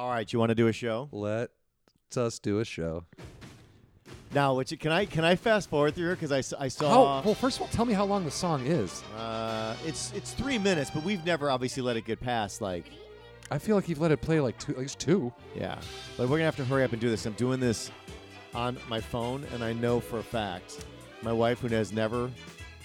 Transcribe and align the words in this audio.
All 0.00 0.08
right, 0.08 0.32
you 0.32 0.38
want 0.38 0.48
to 0.48 0.54
do 0.54 0.66
a 0.66 0.72
show 0.72 1.10
Let 1.12 1.50
us 2.16 2.38
do 2.38 2.58
a 2.60 2.64
show. 2.64 3.04
now? 4.32 4.54
Which 4.54 4.76
can 4.80 4.92
I 4.92 5.04
can 5.04 5.26
I 5.26 5.36
fast 5.36 5.68
forward 5.68 5.94
through 5.94 6.06
here 6.06 6.14
because 6.14 6.32
I, 6.32 6.38
s- 6.38 6.54
I 6.54 6.64
How, 6.64 6.68
saw 6.70 7.22
well, 7.22 7.34
first 7.34 7.58
of 7.58 7.62
all, 7.62 7.68
tell 7.68 7.84
me 7.84 7.92
how 7.92 8.06
long 8.06 8.24
the 8.24 8.30
song 8.30 8.66
is. 8.66 9.02
uh, 9.18 9.76
it's 9.84 10.10
it's 10.14 10.32
three 10.32 10.56
minutes, 10.56 10.90
but 10.90 11.04
we've 11.04 11.22
never 11.26 11.50
obviously 11.50 11.82
let 11.82 11.98
it 11.98 12.06
get 12.06 12.18
past 12.18 12.62
like 12.62 12.86
I 13.50 13.58
feel 13.58 13.76
like 13.76 13.90
you've 13.90 14.00
let 14.00 14.10
it 14.10 14.22
play 14.22 14.40
like 14.40 14.58
two, 14.58 14.72
at 14.72 14.78
least 14.78 14.98
two. 14.98 15.32
yeah. 15.54 15.78
But 16.16 16.30
we're 16.30 16.36
gonna 16.38 16.44
have 16.44 16.56
to 16.56 16.64
hurry 16.64 16.82
up 16.82 16.92
and 16.92 17.00
do 17.00 17.10
this. 17.10 17.26
I'm 17.26 17.34
doing 17.34 17.60
this 17.60 17.90
on 18.54 18.78
my 18.88 19.00
phone, 19.02 19.44
and 19.52 19.62
I 19.62 19.74
know 19.74 20.00
for 20.00 20.18
a 20.18 20.22
fact 20.22 20.82
my 21.20 21.32
wife, 21.34 21.60
who 21.60 21.68
has 21.68 21.92
never, 21.92 22.30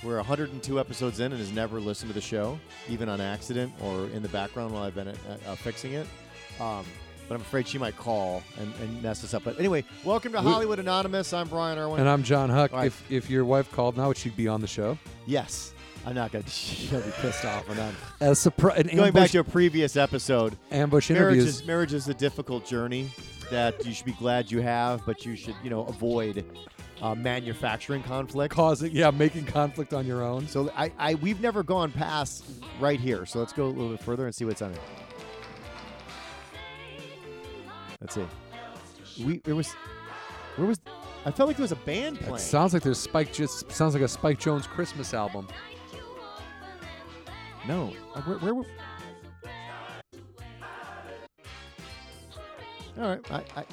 we're 0.03 0.17
102 0.17 0.79
episodes 0.81 1.21
in 1.21 1.31
and 1.31 1.39
has 1.39 1.53
never 1.53 1.79
listened 1.79 2.09
to 2.09 2.13
the 2.13 2.19
show, 2.19 2.59
even 2.89 3.07
on 3.07 3.21
accident 3.21 3.71
or 3.81 4.07
in 4.07 4.21
the 4.21 4.27
background 4.27 4.73
while 4.73 4.83
I've 4.83 4.95
been 4.95 5.07
uh, 5.07 5.13
uh, 5.47 5.55
fixing 5.55 5.93
it. 5.93 6.05
Um, 6.59 6.85
but 7.27 7.35
I'm 7.35 7.41
afraid 7.41 7.67
she 7.67 7.77
might 7.77 7.97
call 7.97 8.43
and, 8.59 8.73
and 8.81 9.01
mess 9.01 9.23
us 9.23 9.33
up. 9.33 9.43
But 9.43 9.59
anyway, 9.59 9.83
welcome 10.03 10.31
to 10.33 10.41
Hollywood 10.41 10.79
Anonymous. 10.79 11.33
I'm 11.33 11.47
Brian 11.47 11.77
Irwin. 11.77 11.99
And 11.99 12.09
I'm 12.09 12.23
John 12.23 12.49
Huck. 12.49 12.73
All 12.73 12.79
right. 12.79 12.87
If 12.87 13.11
if 13.11 13.29
your 13.29 13.45
wife 13.45 13.71
called 13.71 13.97
now, 13.97 14.07
would 14.09 14.17
she 14.17 14.29
be 14.29 14.47
on 14.47 14.61
the 14.61 14.67
show? 14.67 14.97
yes, 15.25 15.73
I'm 16.05 16.15
not 16.15 16.31
gonna. 16.31 16.45
She'll 16.47 17.01
be 17.01 17.11
pissed 17.21 17.45
off. 17.45 17.67
And 17.69 17.93
I'm 18.21 18.35
surprise, 18.35 18.79
an 18.79 18.95
going 18.95 19.13
back 19.13 19.31
to 19.31 19.39
a 19.39 19.43
previous 19.43 19.95
episode. 19.95 20.57
ambush 20.71 21.09
Marriage 21.09 21.37
interviews. 21.37 21.61
is, 21.61 21.65
marriage 21.65 21.93
is 21.93 22.07
a 22.07 22.13
difficult 22.13 22.65
journey 22.65 23.09
that 23.49 23.85
you 23.85 23.93
should 23.93 24.05
be 24.05 24.13
glad 24.13 24.51
you 24.51 24.61
have, 24.61 25.05
but 25.05 25.25
you 25.25 25.35
should, 25.35 25.55
you 25.63 25.69
know, 25.69 25.85
avoid 25.85 26.45
uh, 27.01 27.15
manufacturing 27.15 28.03
conflict. 28.03 28.53
causing, 28.53 28.91
yeah, 28.91 29.11
making 29.11 29.45
conflict 29.45 29.93
on 29.93 30.05
your 30.05 30.23
own. 30.23 30.47
So 30.47 30.71
I, 30.75 30.91
I, 30.97 31.15
we've 31.15 31.41
never 31.41 31.63
gone 31.63 31.91
past 31.91 32.45
right 32.79 32.99
here. 32.99 33.25
So 33.25 33.39
let's 33.39 33.53
go 33.53 33.65
a 33.65 33.67
little 33.67 33.89
bit 33.89 34.01
further 34.01 34.25
and 34.25 34.33
see 34.33 34.45
what's 34.45 34.61
on 34.61 34.71
it. 34.71 34.79
Let's 38.05 38.13
see. 38.15 39.23
We 39.23 39.39
there 39.39 39.55
was, 39.55 39.73
where 40.57 40.67
was? 40.67 40.79
I 41.25 41.31
felt 41.31 41.47
like 41.47 41.57
there 41.57 41.63
was 41.63 41.71
a 41.71 41.75
band 41.77 42.19
It 42.21 42.39
sounds 42.39 42.71
like 42.71 42.83
there's 42.83 42.99
Spike. 42.99 43.33
Just 43.33 43.71
sounds 43.71 43.95
like 43.95 44.03
a 44.03 44.07
Spike 44.07 44.39
Jones 44.39 44.67
Christmas 44.67 45.15
album. 45.15 45.47
no, 47.67 47.91
Uh, 48.13 48.21
where, 48.21 48.37
where 48.37 48.53
were? 48.53 48.65
All 52.99 53.09
right, 53.09 53.31
I, 53.31 53.43
I, 53.59 53.65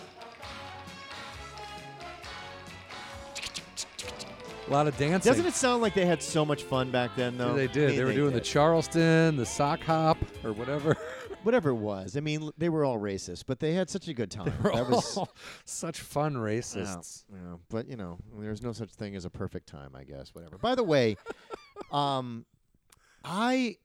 A 4.67 4.71
lot 4.73 4.87
of 4.89 4.97
dancing. 4.97 5.31
doesn't 5.31 5.45
it 5.47 5.55
sound 5.55 5.83
like 5.83 5.93
they 5.93 6.07
had 6.07 6.23
so 6.23 6.45
much 6.47 6.63
fun 6.63 6.91
back 6.91 7.11
then? 7.17 7.35
Yeah, 7.35 7.39
Though 7.45 7.55
they 7.55 7.65
I 7.65 7.67
did. 7.67 7.89
mean, 7.91 7.99
they 7.99 8.05
were 8.05 8.15
doing 8.15 8.33
the. 8.33 8.41
Charleston, 8.41 9.37
the 9.37 9.45
sock 9.45 9.81
hop, 9.83 10.17
or 10.43 10.53
whatever. 10.55 10.97
whatever 11.43 11.71
it 11.71 11.75
was. 11.75 12.17
I 12.17 12.21
mean, 12.21 12.51
they 12.59 12.69
were 12.69 12.85
all 12.85 12.99
racist, 12.99 13.45
but 13.47 13.61
they 13.61 13.75
had 13.75 13.91
such 13.91 14.09
a 14.09 14.15
good 14.15 14.31
time. 14.31 14.53
that 14.63 14.89
was 14.89 15.17
all 15.17 15.31
such 15.65 16.01
fun 16.01 16.35
racists. 16.35 17.25
Yeah, 17.31 17.37
yeah, 17.37 17.57
but 17.69 17.89
you 17.89 17.97
know, 17.97 18.19
there's 18.39 18.63
no 18.63 18.73
such 18.73 18.91
thing 18.91 19.17
as 19.17 19.25
a 19.25 19.31
perfect 19.31 19.69
time, 19.69 19.95
I 19.95 20.05
guess. 20.05 20.35
Whatever. 20.35 20.59
By 20.59 20.75
the 20.75 20.85
way, 20.85 21.17
um, 21.93 22.45
I 23.25 23.77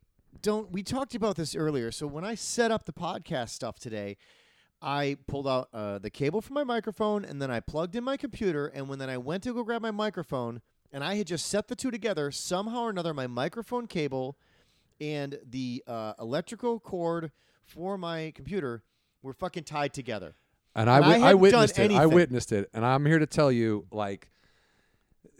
don't. 0.41 0.71
We 0.71 0.83
talked 0.83 1.15
about 1.15 1.35
this 1.35 1.55
earlier. 1.55 1.91
So 1.91 2.07
when 2.07 2.23
I 2.23 2.35
set 2.35 2.71
up 2.71 2.85
the 2.85 2.93
podcast 2.93 3.49
stuff 3.49 3.79
today, 3.79 4.17
I 4.81 5.17
pulled 5.27 5.47
out 5.47 5.69
uh, 5.73 5.99
the 5.99 6.09
cable 6.09 6.41
from 6.41 6.53
my 6.55 6.63
microphone, 6.63 7.25
and 7.25 7.41
then 7.41 7.51
I 7.51 7.59
plugged 7.59 7.95
in 7.95 8.03
my 8.03 8.17
computer. 8.17 8.67
And 8.67 8.87
when 8.87 8.99
then 8.99 9.09
I 9.09 9.17
went 9.17 9.43
to 9.43 9.53
go 9.53 9.63
grab 9.63 9.81
my 9.81 9.91
microphone, 9.91 10.61
and 10.91 11.03
I 11.03 11.15
had 11.15 11.27
just 11.27 11.47
set 11.47 11.67
the 11.67 11.75
two 11.75 11.91
together. 11.91 12.31
Somehow 12.31 12.83
or 12.83 12.89
another, 12.89 13.13
my 13.13 13.27
microphone 13.27 13.87
cable 13.87 14.37
and 14.99 15.39
the 15.49 15.83
uh, 15.87 16.13
electrical 16.19 16.79
cord 16.79 17.31
for 17.63 17.97
my 17.97 18.31
computer 18.35 18.83
were 19.21 19.33
fucking 19.33 19.63
tied 19.63 19.93
together. 19.93 20.35
And 20.75 20.89
I, 20.89 20.97
And 20.97 21.05
I 21.05 21.11
wi- 21.11 21.29
I 21.29 21.33
witnessed 21.33 21.75
done 21.75 21.91
it. 21.91 21.97
I 21.97 22.05
witnessed 22.05 22.51
it, 22.51 22.69
and 22.73 22.85
I'm 22.85 23.05
here 23.05 23.19
to 23.19 23.25
tell 23.25 23.51
you, 23.51 23.85
like, 23.91 24.29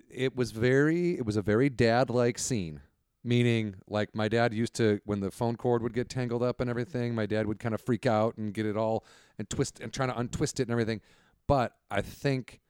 it 0.10 0.36
was 0.36 0.52
very, 0.52 1.18
it 1.18 1.26
was 1.26 1.38
a 1.38 1.42
very 1.42 1.70
dad-like 1.70 2.40
scene. 2.40 2.82
Meaning, 3.24 3.76
like, 3.90 4.16
my 4.16 4.30
dad 4.30 4.54
used 4.54 4.74
to, 4.76 5.02
when 5.04 5.20
the 5.20 5.32
phone 5.32 5.58
cord 5.58 5.84
would 5.84 5.94
get 5.94 6.08
tangled 6.08 6.42
up 6.42 6.62
and 6.62 6.70
everything, 6.70 7.14
my 7.14 7.26
dad 7.26 7.46
would 7.46 7.60
kind 7.60 7.76
of 7.76 7.82
freak 7.82 8.06
out 8.06 8.38
and 8.38 8.54
get 8.54 8.66
it 8.66 8.78
all 8.78 9.04
and 9.38 9.50
twist 9.50 9.82
and 9.82 9.92
trying 9.92 10.10
to 10.10 10.18
untwist 10.18 10.62
it 10.62 10.64
and 10.64 10.72
everything. 10.72 11.02
But 11.46 11.74
I 11.92 12.02
think 12.02 12.62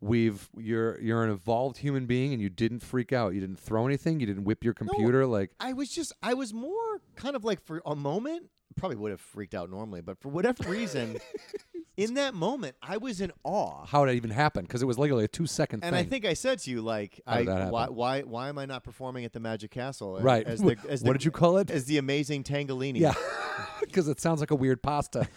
we've 0.00 0.48
you're 0.56 1.00
you're 1.00 1.24
an 1.24 1.30
evolved 1.30 1.78
human 1.78 2.06
being, 2.06 2.32
and 2.32 2.40
you 2.42 2.48
didn't 2.48 2.80
freak 2.80 3.12
out. 3.12 3.34
You 3.34 3.40
didn't 3.40 3.58
throw 3.58 3.86
anything. 3.86 4.20
You 4.20 4.26
didn't 4.26 4.44
whip 4.44 4.64
your 4.64 4.74
computer. 4.74 5.26
like, 5.26 5.50
I 5.60 5.72
was 5.72 5.90
just, 5.90 6.12
I 6.22 6.34
was 6.34 6.52
more 6.54 7.00
kind 7.16 7.36
of 7.36 7.44
like 7.44 7.64
for 7.64 7.82
a 7.84 7.96
moment, 7.96 8.50
probably 8.76 8.96
would 8.96 9.10
have 9.10 9.20
freaked 9.20 9.54
out 9.54 9.70
normally, 9.70 10.00
but 10.00 10.18
for 10.20 10.28
whatever 10.28 10.68
reason, 10.70 11.18
in 11.96 12.14
that 12.14 12.34
moment, 12.34 12.76
I 12.80 12.96
was 12.96 13.20
in 13.20 13.32
awe. 13.44 13.84
how 13.86 14.04
did 14.04 14.12
that 14.12 14.16
even 14.16 14.30
happen? 14.30 14.64
Because 14.64 14.82
it 14.82 14.86
was 14.86 14.98
literally 14.98 15.24
a 15.24 15.28
two-second 15.28 15.82
And 15.82 15.94
thing. 15.94 16.06
I 16.06 16.08
think 16.08 16.24
I 16.24 16.34
said 16.34 16.60
to 16.60 16.70
you, 16.70 16.80
like, 16.80 17.20
I, 17.26 17.42
why, 17.42 17.88
why, 17.88 18.22
why 18.22 18.48
am 18.48 18.58
I 18.58 18.66
not 18.66 18.84
performing 18.84 19.24
at 19.24 19.32
the 19.32 19.40
Magic 19.40 19.70
Castle? 19.72 20.18
right. 20.20 20.46
As 20.46 20.60
the, 20.62 20.76
as 20.88 21.02
what 21.02 21.12
the, 21.12 21.18
did 21.18 21.24
you 21.24 21.30
call 21.32 21.58
it? 21.58 21.70
As 21.70 21.86
the 21.86 21.98
amazing 21.98 22.44
Tangolini. 22.44 23.00
Yeah, 23.00 23.14
because 23.80 24.08
it 24.08 24.20
sounds 24.20 24.40
like 24.40 24.50
a 24.52 24.56
weird 24.56 24.82
pasta. 24.82 25.28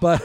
but 0.00 0.22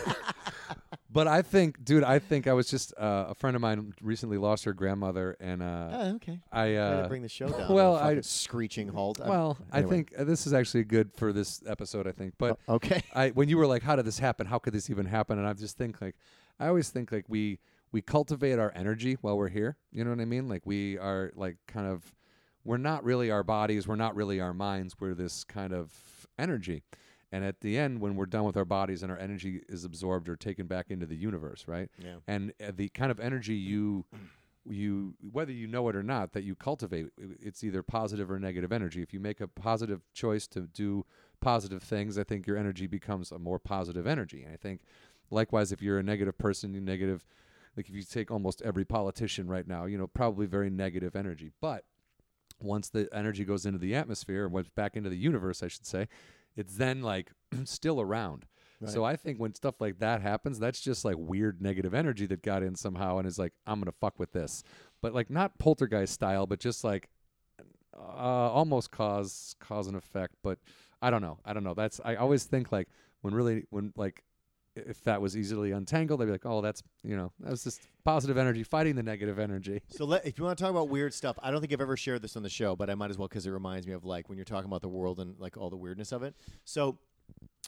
but 1.15 1.27
I 1.27 1.41
think, 1.41 1.85
dude, 1.85 2.03
I 2.03 2.19
think 2.19 2.45
I 2.45 2.51
was 2.51 2.69
just 2.69 2.93
uh, 2.97 3.27
a 3.29 3.33
friend 3.35 3.55
of 3.55 3.61
mine 3.61 3.93
recently 4.01 4.37
lost 4.37 4.65
her 4.65 4.73
grandmother, 4.73 5.37
and 5.39 5.63
uh, 5.63 5.87
Oh, 5.93 6.15
okay. 6.15 6.41
I 6.51 6.65
Way 6.65 6.73
to 6.73 6.81
uh, 6.81 7.07
bring 7.07 7.21
the 7.21 7.29
show 7.29 7.47
down. 7.47 7.71
well, 7.73 7.93
to 7.93 7.99
a 7.99 8.03
fucking 8.03 8.17
I- 8.17 8.21
screeching 8.21 8.87
halt. 8.89 9.19
Well, 9.25 9.57
I 9.71 9.81
think 9.81 10.13
uh, 10.17 10.25
this 10.25 10.45
is 10.45 10.51
actually 10.53 10.83
good 10.83 11.13
for 11.15 11.31
this 11.31 11.63
episode. 11.65 12.05
I 12.05 12.11
think, 12.11 12.33
but 12.37 12.59
okay. 12.67 13.01
I 13.13 13.29
when 13.29 13.47
you 13.47 13.57
were 13.57 13.65
like, 13.65 13.81
"How 13.81 13.95
did 13.95 14.03
this 14.05 14.19
happen? 14.19 14.45
How 14.45 14.59
could 14.59 14.73
this 14.73 14.89
even 14.89 15.05
happen?" 15.05 15.39
and 15.39 15.47
I 15.47 15.53
just 15.53 15.77
think 15.77 16.01
like, 16.01 16.15
I 16.59 16.67
always 16.67 16.89
think 16.89 17.13
like 17.13 17.25
we 17.29 17.59
we 17.93 18.01
cultivate 18.01 18.59
our 18.59 18.73
energy 18.75 19.17
while 19.21 19.37
we're 19.37 19.47
here. 19.47 19.77
You 19.93 20.03
know 20.03 20.09
what 20.09 20.19
I 20.19 20.25
mean? 20.25 20.49
Like 20.49 20.63
we 20.65 20.97
are 20.97 21.31
like 21.35 21.55
kind 21.65 21.87
of 21.87 22.13
we're 22.65 22.75
not 22.75 23.05
really 23.05 23.31
our 23.31 23.43
bodies, 23.43 23.87
we're 23.87 23.95
not 23.95 24.17
really 24.17 24.41
our 24.41 24.53
minds. 24.53 24.95
We're 24.99 25.13
this 25.13 25.45
kind 25.45 25.71
of 25.71 25.93
energy. 26.37 26.83
And 27.35 27.43
at 27.43 27.59
the 27.59 27.77
end, 27.77 27.99
when 27.99 28.15
we're 28.15 28.27
done 28.27 28.45
with 28.45 28.55
our 28.55 28.63
bodies 28.63 29.03
and 29.03 29.11
our 29.11 29.17
energy 29.17 29.59
is 29.67 29.83
absorbed 29.83 30.29
or 30.29 30.37
taken 30.37 30.67
back 30.67 30.85
into 30.89 31.05
the 31.05 31.17
universe, 31.17 31.65
right? 31.67 31.89
Yeah. 32.01 32.15
And 32.29 32.53
uh, 32.65 32.71
the 32.73 32.87
kind 32.87 33.11
of 33.11 33.19
energy 33.19 33.55
you 33.55 34.05
you 34.67 35.15
whether 35.33 35.51
you 35.51 35.67
know 35.67 35.89
it 35.89 35.97
or 35.97 36.01
not 36.01 36.31
that 36.31 36.43
you 36.43 36.55
cultivate 36.55 37.07
it's 37.17 37.63
either 37.63 37.83
positive 37.83 38.31
or 38.31 38.39
negative 38.39 38.71
energy 38.71 39.03
if 39.03 39.13
you 39.13 39.19
make 39.19 39.39
a 39.39 39.47
positive 39.47 40.01
choice 40.11 40.47
to 40.47 40.61
do 40.61 41.05
positive 41.39 41.83
things 41.83 42.17
i 42.17 42.23
think 42.23 42.47
your 42.47 42.57
energy 42.57 42.87
becomes 42.87 43.31
a 43.31 43.37
more 43.37 43.59
positive 43.59 44.07
energy 44.07 44.41
and 44.41 44.51
i 44.51 44.57
think 44.57 44.81
likewise 45.29 45.71
if 45.71 45.83
you're 45.83 45.99
a 45.99 46.03
negative 46.03 46.35
person 46.39 46.73
you 46.73 46.81
negative 46.81 47.27
like 47.77 47.87
if 47.87 47.93
you 47.93 48.01
take 48.01 48.31
almost 48.31 48.59
every 48.63 48.83
politician 48.83 49.47
right 49.47 49.67
now 49.67 49.85
you 49.85 49.99
know 49.99 50.07
probably 50.07 50.47
very 50.47 50.71
negative 50.71 51.15
energy 51.15 51.51
but 51.61 51.83
once 52.59 52.89
the 52.89 53.07
energy 53.13 53.45
goes 53.45 53.67
into 53.67 53.77
the 53.77 53.93
atmosphere 53.93 54.45
and 54.45 54.51
went 54.51 54.73
back 54.73 54.95
into 54.95 55.11
the 55.11 55.17
universe 55.17 55.61
i 55.61 55.67
should 55.67 55.85
say 55.85 56.07
it's 56.55 56.77
then 56.77 57.01
like 57.01 57.31
still 57.65 58.01
around 58.01 58.45
so 58.85 59.03
I 59.03 59.15
think 59.15 59.39
when 59.39 59.53
stuff 59.55 59.75
like 59.79 59.99
that 59.99 60.21
happens, 60.21 60.59
that's 60.59 60.79
just 60.79 61.05
like 61.05 61.15
weird 61.17 61.61
negative 61.61 61.93
energy 61.93 62.25
that 62.27 62.41
got 62.41 62.63
in 62.63 62.75
somehow 62.75 63.17
and 63.17 63.27
is 63.27 63.39
like, 63.39 63.53
I'm 63.65 63.79
gonna 63.79 63.91
fuck 63.91 64.19
with 64.19 64.31
this, 64.31 64.63
but 65.01 65.13
like 65.13 65.29
not 65.29 65.57
poltergeist 65.57 66.13
style, 66.13 66.45
but 66.45 66.59
just 66.59 66.83
like 66.83 67.09
uh, 67.97 68.51
almost 68.51 68.91
cause 68.91 69.55
cause 69.59 69.87
and 69.87 69.95
effect. 69.95 70.35
But 70.43 70.59
I 71.01 71.09
don't 71.09 71.21
know. 71.21 71.39
I 71.45 71.53
don't 71.53 71.63
know. 71.63 71.73
That's 71.73 72.01
I 72.03 72.15
always 72.15 72.43
think 72.43 72.71
like 72.71 72.89
when 73.21 73.33
really 73.33 73.63
when 73.69 73.93
like 73.95 74.23
if 74.75 75.03
that 75.03 75.21
was 75.21 75.37
easily 75.37 75.71
untangled, 75.71 76.21
I'd 76.21 76.25
be 76.25 76.31
like, 76.31 76.45
oh, 76.45 76.61
that's 76.61 76.83
you 77.03 77.15
know 77.15 77.31
that 77.39 77.51
was 77.51 77.63
just 77.63 77.81
positive 78.03 78.37
energy 78.37 78.63
fighting 78.63 78.95
the 78.95 79.03
negative 79.03 79.39
energy. 79.39 79.81
So 79.89 80.05
let, 80.05 80.25
if 80.25 80.37
you 80.37 80.43
want 80.43 80.57
to 80.57 80.63
talk 80.63 80.71
about 80.71 80.89
weird 80.89 81.13
stuff, 81.13 81.37
I 81.41 81.51
don't 81.51 81.61
think 81.61 81.73
I've 81.73 81.81
ever 81.81 81.97
shared 81.97 82.21
this 82.21 82.35
on 82.35 82.43
the 82.43 82.49
show, 82.49 82.75
but 82.75 82.89
I 82.89 82.95
might 82.95 83.09
as 83.09 83.17
well 83.17 83.27
because 83.27 83.45
it 83.45 83.51
reminds 83.51 83.87
me 83.87 83.93
of 83.93 84.05
like 84.05 84.29
when 84.29 84.37
you're 84.37 84.45
talking 84.45 84.69
about 84.69 84.81
the 84.81 84.89
world 84.89 85.19
and 85.19 85.39
like 85.39 85.57
all 85.57 85.69
the 85.69 85.77
weirdness 85.77 86.11
of 86.11 86.23
it. 86.23 86.35
So 86.63 86.97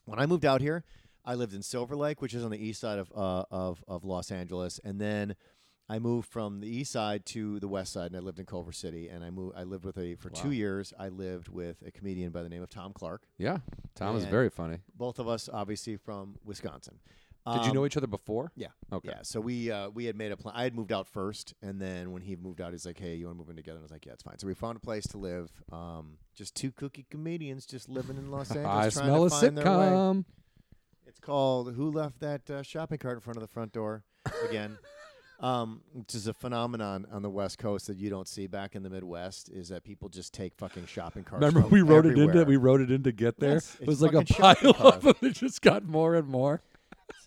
when 0.05 0.19
I 0.19 0.25
moved 0.25 0.45
out 0.45 0.61
here, 0.61 0.83
I 1.25 1.35
lived 1.35 1.53
in 1.53 1.61
Silver 1.61 1.95
Lake, 1.95 2.21
which 2.21 2.33
is 2.33 2.43
on 2.43 2.51
the 2.51 2.57
east 2.57 2.79
side 2.79 2.99
of 2.99 3.11
uh, 3.15 3.45
of 3.51 3.83
of 3.87 4.03
Los 4.03 4.31
Angeles, 4.31 4.79
and 4.83 4.99
then 4.99 5.35
I 5.89 5.99
moved 5.99 6.27
from 6.29 6.59
the 6.59 6.67
east 6.67 6.91
side 6.91 7.25
to 7.27 7.59
the 7.61 7.67
west 7.67 7.93
side, 7.93 8.07
and 8.07 8.17
I 8.17 8.19
lived 8.19 8.39
in 8.39 8.45
Culver 8.45 8.73
City. 8.73 9.07
And 9.07 9.23
I 9.23 9.29
moved. 9.29 9.55
I 9.57 9.63
lived 9.63 9.85
with 9.85 9.97
a 9.97 10.15
for 10.15 10.29
two 10.29 10.51
years. 10.51 10.93
I 10.99 11.07
lived 11.09 11.47
with 11.47 11.77
a 11.85 11.91
comedian 11.91 12.31
by 12.31 12.43
the 12.43 12.49
name 12.49 12.61
of 12.61 12.69
Tom 12.69 12.91
Clark. 12.93 13.23
Yeah, 13.37 13.59
Tom 13.95 14.15
is 14.17 14.25
very 14.25 14.49
funny. 14.49 14.79
Both 14.95 15.17
of 15.19 15.27
us, 15.27 15.49
obviously, 15.51 15.95
from 15.97 16.35
Wisconsin. 16.43 16.99
Did 17.53 17.61
you 17.63 17.69
Um, 17.69 17.75
know 17.75 17.85
each 17.85 17.95
other 17.95 18.07
before? 18.07 18.51
Yeah. 18.57 18.67
Okay. 18.91 19.07
Yeah. 19.07 19.19
So 19.21 19.39
we 19.39 19.71
uh, 19.71 19.89
we 19.91 20.03
had 20.03 20.17
made 20.17 20.33
a 20.33 20.35
plan. 20.37 20.53
I 20.57 20.63
had 20.63 20.75
moved 20.75 20.91
out 20.91 21.07
first, 21.07 21.53
and 21.61 21.81
then 21.81 22.11
when 22.11 22.21
he 22.21 22.35
moved 22.35 22.59
out, 22.59 22.73
he's 22.73 22.85
like, 22.85 22.99
"Hey, 22.99 23.15
you 23.15 23.27
want 23.27 23.37
to 23.37 23.39
move 23.39 23.49
in 23.49 23.55
together?" 23.55 23.77
And 23.77 23.83
I 23.83 23.85
was 23.85 23.91
like, 23.91 24.05
"Yeah, 24.05 24.11
it's 24.11 24.23
fine." 24.23 24.37
So 24.37 24.47
we 24.47 24.53
found 24.53 24.75
a 24.75 24.81
place 24.81 25.07
to 25.07 25.17
live. 25.17 25.49
Um, 25.71 26.17
just 26.35 26.53
two 26.55 26.73
cookie 26.73 27.05
comedians 27.09 27.65
just 27.65 27.87
living 27.87 28.17
in 28.17 28.29
Los 28.31 28.51
Angeles. 28.55 28.67
I 28.67 28.89
trying 28.89 29.05
smell 29.05 29.23
a 29.23 29.29
to 29.29 29.35
find 29.37 29.57
their 29.57 29.63
way. 29.65 29.71
sitcom. 29.87 30.25
It's 31.05 31.19
called 31.21 31.73
"Who 31.75 31.89
Left 31.89 32.19
That 32.19 32.49
uh, 32.49 32.63
Shopping 32.63 32.97
Cart 32.97 33.15
in 33.15 33.21
Front 33.21 33.37
of 33.37 33.41
the 33.41 33.47
Front 33.47 33.71
Door?" 33.71 34.03
Again. 34.49 34.77
Um, 35.39 35.81
which 35.93 36.15
is 36.15 36.25
a 36.25 36.33
phenomenon 36.33 37.05
on 37.11 37.21
the 37.21 37.29
West 37.29 37.59
Coast 37.59 37.85
that 37.87 37.97
you 37.97 38.09
don't 38.09 38.27
see 38.27 38.47
back 38.47 38.75
in 38.75 38.81
the 38.81 38.89
Midwest 38.89 39.49
is 39.49 39.69
that 39.69 39.83
people 39.83 40.09
just 40.09 40.33
take 40.33 40.55
fucking 40.55 40.87
shopping 40.87 41.23
carts. 41.23 41.41
Remember 41.45 41.61
from 41.61 41.69
we 41.69 41.81
wrote 41.83 42.07
it 42.07 42.17
into 42.17 42.43
we 42.45 42.57
wrote 42.57 42.81
it 42.81 42.89
in 42.89 43.03
to 43.03 43.11
get 43.11 43.39
there. 43.39 43.53
Yes, 43.53 43.77
it 43.79 43.85
was 43.87 44.01
like 44.01 44.13
a 44.13 44.23
pile 44.25 44.55
of 44.71 44.75
cart. 44.77 45.01
them. 45.01 45.13
It 45.21 45.33
just 45.35 45.61
got 45.61 45.85
more 45.85 46.15
and 46.15 46.27
more. 46.27 46.63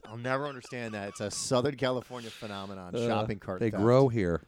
I'll 0.09 0.17
never 0.17 0.47
understand 0.49 0.95
that. 0.95 1.11
It's 1.11 1.21
a 1.21 1.31
Southern 1.31 1.77
California 1.77 2.31
phenomenon. 2.31 2.97
Uh, 2.97 3.07
shopping 3.07 3.39
cart. 3.39 3.61
They 3.61 3.71
theft. 3.71 3.81
grow 3.83 4.09
here. 4.09 4.43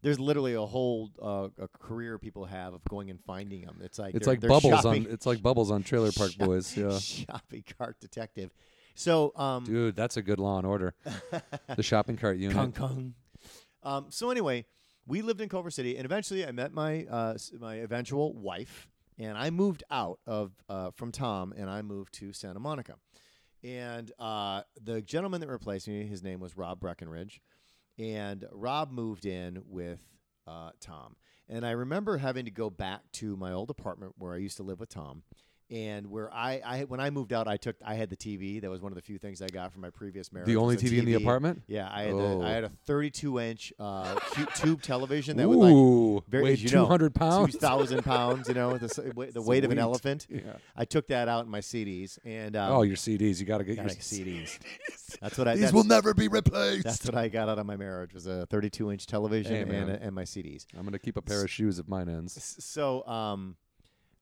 There's 0.00 0.20
literally 0.20 0.54
a 0.54 0.62
whole 0.64 1.10
uh, 1.20 1.48
a 1.60 1.66
career 1.66 2.18
people 2.20 2.44
have 2.44 2.72
of 2.72 2.84
going 2.84 3.10
and 3.10 3.18
finding 3.26 3.62
them. 3.62 3.80
It's 3.82 3.98
like 3.98 4.14
It's 4.14 4.26
they're- 4.26 4.34
like 4.34 4.40
they're 4.40 4.48
bubbles 4.48 4.74
shopping, 4.82 5.06
on. 5.06 5.12
It's 5.12 5.26
like 5.26 5.42
bubbles 5.42 5.72
on 5.72 5.82
Trailer 5.82 6.12
Park 6.12 6.30
Shop- 6.38 6.46
Boys. 6.46 6.76
Yeah, 6.76 6.96
shopping 7.00 7.64
cart 7.76 7.96
detective. 8.00 8.52
So, 8.98 9.32
um, 9.36 9.62
dude, 9.62 9.94
that's 9.94 10.16
a 10.16 10.22
good 10.22 10.40
Law 10.40 10.58
and 10.58 10.66
Order. 10.66 10.92
the 11.76 11.84
shopping 11.84 12.16
cart 12.16 12.36
unit. 12.36 12.56
Kung 12.56 12.72
Kung. 12.72 13.14
Um, 13.84 14.06
so 14.10 14.30
anyway, 14.30 14.66
we 15.06 15.22
lived 15.22 15.40
in 15.40 15.48
Culver 15.48 15.70
City, 15.70 15.96
and 15.96 16.04
eventually 16.04 16.44
I 16.44 16.50
met 16.50 16.72
my 16.74 17.04
uh, 17.04 17.38
my 17.60 17.76
eventual 17.76 18.34
wife, 18.34 18.88
and 19.16 19.38
I 19.38 19.50
moved 19.50 19.84
out 19.88 20.18
of 20.26 20.50
uh, 20.68 20.90
from 20.90 21.12
Tom, 21.12 21.54
and 21.56 21.70
I 21.70 21.82
moved 21.82 22.12
to 22.14 22.32
Santa 22.32 22.58
Monica. 22.58 22.96
And 23.62 24.10
uh, 24.18 24.62
the 24.82 25.00
gentleman 25.00 25.42
that 25.42 25.48
replaced 25.48 25.86
me, 25.86 26.04
his 26.04 26.24
name 26.24 26.40
was 26.40 26.56
Rob 26.56 26.80
Breckenridge, 26.80 27.40
and 28.00 28.44
Rob 28.50 28.90
moved 28.90 29.26
in 29.26 29.62
with 29.64 30.00
uh, 30.48 30.70
Tom. 30.80 31.14
And 31.48 31.64
I 31.64 31.70
remember 31.70 32.16
having 32.16 32.46
to 32.46 32.50
go 32.50 32.68
back 32.68 33.02
to 33.12 33.36
my 33.36 33.52
old 33.52 33.70
apartment 33.70 34.14
where 34.18 34.34
I 34.34 34.38
used 34.38 34.56
to 34.56 34.64
live 34.64 34.80
with 34.80 34.88
Tom, 34.88 35.22
and 35.70 36.10
where 36.10 36.32
I, 36.32 36.60
I 36.64 36.84
when 36.84 37.00
I 37.00 37.10
moved 37.10 37.32
out, 37.32 37.46
I 37.46 37.56
took 37.56 37.76
I 37.84 37.94
had 37.94 38.08
the 38.10 38.16
TV. 38.16 38.60
That 38.60 38.70
was 38.70 38.80
one 38.80 38.90
of 38.92 38.96
the 38.96 39.02
few 39.02 39.18
things 39.18 39.42
I 39.42 39.48
got 39.48 39.72
from 39.72 39.82
my 39.82 39.90
previous 39.90 40.32
marriage. 40.32 40.46
The 40.46 40.56
only 40.56 40.76
a 40.76 40.78
TV 40.78 40.98
in 40.98 41.04
the 41.04 41.14
apartment. 41.14 41.62
yeah, 41.66 41.88
I 41.92 42.02
had 42.04 42.14
Oh. 42.14 42.42
I 42.42 42.50
had 42.50 42.64
a 42.64 42.70
32 42.86 43.38
inch 43.40 43.72
uh, 43.78 44.14
tube 44.54 44.82
television 44.82 45.36
that 45.36 45.48
would 45.48 45.58
like 45.58 46.24
very 46.28 46.44
weighed 46.44 46.52
as 46.54 46.62
you 46.64 46.70
know, 46.70 46.84
200 46.84 47.14
pounds. 47.14 47.52
two 47.52 47.58
thousand 47.58 48.02
pounds. 48.02 48.48
You 48.48 48.54
know, 48.54 48.78
the, 48.78 49.30
the 49.32 49.42
weight 49.42 49.64
of 49.64 49.70
an 49.70 49.78
elephant. 49.78 50.26
Yeah. 50.30 50.40
I 50.76 50.84
took 50.84 51.08
that 51.08 51.28
out 51.28 51.44
in 51.44 51.50
my 51.50 51.60
CDs 51.60 52.18
and 52.24 52.56
um, 52.56 52.72
oh, 52.72 52.82
your 52.82 52.96
CDs. 52.96 53.38
You 53.40 53.46
got 53.46 53.58
to 53.58 53.64
get 53.64 53.76
your 53.76 53.86
a 53.86 53.88
CDs. 53.90 54.58
That's 55.20 55.36
what 55.38 55.48
I. 55.48 55.56
These 55.56 55.72
will 55.72 55.84
never 55.84 56.12
be 56.14 56.28
replaced. 56.28 56.84
that's 56.84 57.04
what 57.04 57.14
I 57.14 57.28
got 57.28 57.48
out 57.48 57.58
of 57.58 57.66
my 57.66 57.76
marriage 57.76 58.12
was 58.12 58.26
a 58.26 58.44
32 58.46 58.92
inch 58.92 59.06
television 59.06 59.68
Hey, 59.68 59.76
and, 59.76 59.90
and 59.90 60.14
my 60.14 60.24
CDs. 60.24 60.66
I'm 60.76 60.84
gonna 60.84 60.98
keep 60.98 61.16
a 61.16 61.22
pair 61.22 61.42
of 61.42 61.50
shoes 61.50 61.78
if 61.78 61.88
mine 61.88 62.08
ends. 62.08 62.56
So 62.58 63.06
um, 63.06 63.56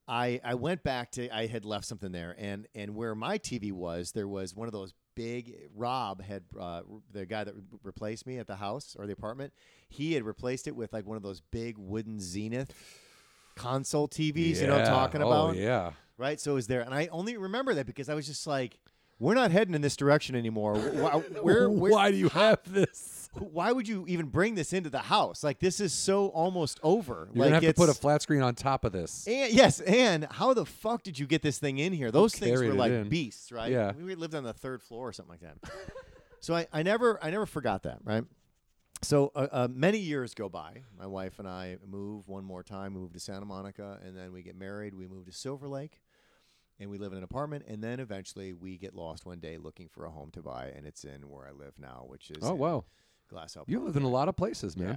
I 0.09 0.41
I 0.45 0.55
went 0.55 0.83
back 0.83 1.11
to 1.13 1.35
I 1.35 1.47
had 1.47 1.65
left 1.65 1.85
something 1.85 2.13
there, 2.13 2.35
and 2.39 2.67
and 2.75 2.95
where 2.95 3.15
my 3.15 3.39
TV 3.39 3.73
was, 3.73 4.13
there 4.13 4.29
was 4.29 4.55
one 4.55 4.69
of 4.69 4.73
those 4.73 4.95
big. 5.15 5.55
Rob 5.75 6.23
had 6.23 6.45
uh, 6.59 6.83
the 7.13 7.27
guy 7.27 7.43
that 7.45 7.55
re- 7.55 7.63
replaced 7.83 8.27
me 8.27 8.39
at 8.39 8.47
the 8.47 8.57
house 8.57 8.95
or 8.99 9.07
the 9.07 9.13
apartment. 9.13 9.53
He 9.89 10.13
had 10.13 10.23
replaced 10.23 10.69
it 10.69 10.77
with 10.77 10.93
like 10.93 11.07
one 11.07 11.17
of 11.17 11.23
those 11.23 11.41
big 11.41 11.77
wooden 11.79 12.21
Zenith 12.21 12.73
console 13.57 14.07
TVs. 14.07 14.61
You 14.61 14.67
know 14.69 14.75
what 14.75 14.81
I'm 14.83 14.87
Yeah. 14.87 14.91
talking 14.91 15.23
oh, 15.23 15.27
about, 15.29 15.57
yeah. 15.57 15.93
right? 16.19 16.39
So 16.41 16.53
it 16.53 16.55
was 16.55 16.67
there, 16.69 16.83
and 16.83 16.95
I 16.95 17.09
only 17.11 17.37
remember 17.37 17.75
that 17.75 17.87
because 17.87 18.09
I 18.09 18.15
was 18.15 18.27
just 18.27 18.47
like. 18.47 18.79
We're 19.19 19.33
not 19.33 19.51
heading 19.51 19.75
in 19.75 19.81
this 19.81 19.97
direction 19.97 20.37
anymore. 20.37 20.75
Why, 20.79 21.13
where, 21.41 21.71
where, 21.71 21.91
Why 21.91 22.11
do 22.11 22.19
you 22.19 22.29
have 22.29 22.59
this? 22.71 23.16
Why 23.39 23.73
would 23.73 23.87
you 23.89 24.05
even 24.09 24.27
bring 24.27 24.55
this 24.55 24.73
into 24.73 24.91
the 24.91 24.99
house? 24.99 25.43
Like 25.45 25.59
this 25.59 25.81
is 25.81 25.93
so 25.93 26.29
almost 26.29 26.81
over. 26.83 27.29
You're 27.33 27.45
like 27.45 27.53
gonna 27.53 27.67
have 27.67 27.75
to 27.75 27.81
put 27.81 27.89
a 27.89 27.95
flat 27.95 28.23
screen 28.23 28.43
on 28.43 28.55
top 28.55 28.85
of 28.85 28.93
this. 28.93 29.27
and 29.27 29.53
yes, 29.53 29.81
and 29.81 30.27
how 30.31 30.55
the 30.55 30.67
fuck 30.67 31.03
did 31.03 31.19
you 31.19 31.27
get 31.27 31.43
this 31.43 31.59
thing 31.59 31.79
in 31.79 31.93
here? 31.93 32.11
Those 32.11 32.35
things 32.35 32.61
were 32.61 32.75
like 32.75 32.93
in. 32.93 33.09
beasts, 33.09 33.53
right? 33.53 33.71
Yeah. 33.73 33.93
we 33.93 34.15
lived 34.15 34.35
on 34.35 34.45
the 34.45 34.53
third 34.53 34.83
floor 34.83 35.09
or 35.09 35.13
something 35.13 35.33
like 35.33 35.41
that. 35.41 35.71
so 36.41 36.55
I, 36.55 36.67
I 36.73 36.83
never, 36.83 37.19
I 37.23 37.31
never 37.31 37.47
forgot 37.47 37.83
that, 37.85 37.99
right? 38.05 38.25
So 39.03 39.31
uh, 39.35 39.47
uh, 39.53 39.69
many 39.71 39.99
years 39.99 40.35
go 40.35 40.49
by. 40.49 40.83
My 40.99 41.07
wife 41.07 41.39
and 41.39 41.47
I 41.47 41.77
move 41.87 42.29
one 42.29 42.45
more 42.45 42.63
time. 42.63 42.95
We 42.95 43.01
move 43.01 43.13
to 43.13 43.21
Santa 43.21 43.45
Monica, 43.45 43.99
and 44.05 44.17
then 44.17 44.33
we 44.33 44.43
get 44.43 44.57
married. 44.57 44.95
We 44.95 45.07
move 45.07 45.27
to 45.27 45.33
Silver 45.33 45.69
Lake, 45.69 46.01
and 46.81 46.91
we 46.91 46.99
live 46.99 47.13
in 47.13 47.19
an 47.19 47.25
apartment. 47.25 47.67
And 47.69 47.85
then 47.85 48.01
eventually, 48.01 48.53
we 48.55 48.79
get 48.79 48.95
lost 48.95 49.27
one 49.27 49.39
day 49.39 49.59
looking 49.59 49.89
for 49.89 50.07
a 50.07 50.11
home 50.11 50.31
to 50.33 50.43
buy, 50.43 50.73
and 50.75 50.87
it's 50.87 51.05
in 51.05 51.29
where 51.29 51.47
I 51.47 51.53
live 51.53 51.75
now, 51.79 52.05
which 52.09 52.31
is 52.31 52.39
Oh 52.43 52.55
wow, 52.55 52.85
Glassell. 53.33 53.65
you 53.67 53.81
live 53.81 53.97
in 53.97 54.03
a 54.03 54.09
lot 54.09 54.29
of 54.29 54.37
places, 54.37 54.77
man. 54.77 54.89
Yeah. 54.89 54.97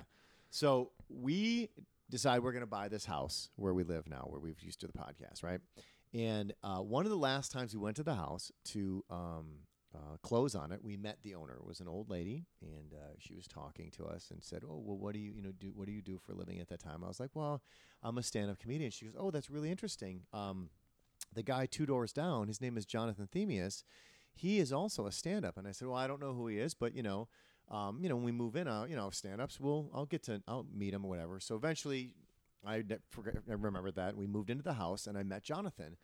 So 0.49 0.91
we 1.09 1.69
decide 2.09 2.41
we're 2.41 2.51
going 2.51 2.61
to 2.61 2.67
buy 2.67 2.87
this 2.87 3.05
house 3.05 3.49
where 3.55 3.73
we 3.73 3.83
live 3.83 4.09
now, 4.09 4.25
where 4.27 4.39
we've 4.39 4.61
used 4.61 4.79
to 4.81 4.87
the 4.87 4.93
podcast, 4.93 5.43
right? 5.43 5.59
And 6.13 6.53
uh, 6.63 6.79
one 6.79 7.05
of 7.05 7.11
the 7.11 7.17
last 7.17 7.51
times 7.51 7.73
we 7.73 7.79
went 7.79 7.95
to 7.97 8.03
the 8.03 8.15
house 8.15 8.51
to 8.65 9.03
um, 9.11 9.45
uh, 9.93 10.17
close 10.21 10.55
on 10.55 10.71
it, 10.71 10.83
we 10.83 10.97
met 10.97 11.17
the 11.23 11.35
owner. 11.35 11.53
It 11.53 11.65
was 11.65 11.79
an 11.79 11.87
old 11.87 12.09
lady, 12.09 12.45
and 12.61 12.93
uh, 12.93 13.13
she 13.19 13.35
was 13.35 13.47
talking 13.47 13.91
to 13.91 14.05
us 14.05 14.29
and 14.31 14.43
said, 14.43 14.63
"Oh, 14.63 14.81
well, 14.83 14.97
what 14.97 15.13
do 15.13 15.19
you, 15.19 15.31
you 15.31 15.41
know, 15.41 15.51
do? 15.51 15.71
What 15.73 15.87
do 15.87 15.91
you 15.91 16.01
do 16.01 16.19
for 16.19 16.31
a 16.33 16.35
living?" 16.35 16.59
At 16.59 16.67
that 16.69 16.79
time, 16.79 17.03
I 17.03 17.07
was 17.07 17.19
like, 17.19 17.31
"Well, 17.33 17.61
I'm 18.03 18.17
a 18.17 18.23
stand-up 18.23 18.59
comedian." 18.59 18.91
She 18.91 19.05
goes, 19.05 19.15
"Oh, 19.17 19.31
that's 19.31 19.49
really 19.49 19.71
interesting." 19.71 20.21
Um, 20.33 20.69
the 21.33 21.43
guy 21.43 21.65
two 21.65 21.85
doors 21.85 22.13
down, 22.13 22.47
his 22.47 22.61
name 22.61 22.77
is 22.77 22.85
Jonathan 22.85 23.27
Thymius. 23.33 23.83
He 24.33 24.59
is 24.59 24.71
also 24.71 25.05
a 25.05 25.11
stand-up, 25.11 25.57
and 25.57 25.67
I 25.67 25.71
said, 25.71 25.87
"Well, 25.87 25.97
I 25.97 26.07
don't 26.07 26.21
know 26.21 26.33
who 26.33 26.47
he 26.47 26.57
is, 26.59 26.73
but 26.73 26.95
you 26.95 27.03
know." 27.03 27.27
Um, 27.69 27.99
you 28.01 28.09
know, 28.09 28.15
when 28.15 28.25
we 28.25 28.31
move 28.31 28.55
in, 28.55 28.67
uh, 28.67 28.85
you 28.89 28.95
know, 28.95 29.09
stand-ups, 29.09 29.59
we'll 29.59 29.89
I'll 29.93 30.05
get 30.05 30.23
to 30.23 30.41
I'll 30.47 30.65
meet 30.73 30.93
him 30.93 31.05
or 31.05 31.09
whatever. 31.09 31.39
So 31.39 31.55
eventually, 31.55 32.13
I 32.65 32.83
forget, 33.09 33.35
I 33.49 33.53
remembered 33.53 33.95
that 33.95 34.15
we 34.15 34.27
moved 34.27 34.49
into 34.49 34.63
the 34.63 34.73
house 34.73 35.07
and 35.07 35.17
I 35.17 35.23
met 35.23 35.43
Jonathan, 35.43 35.97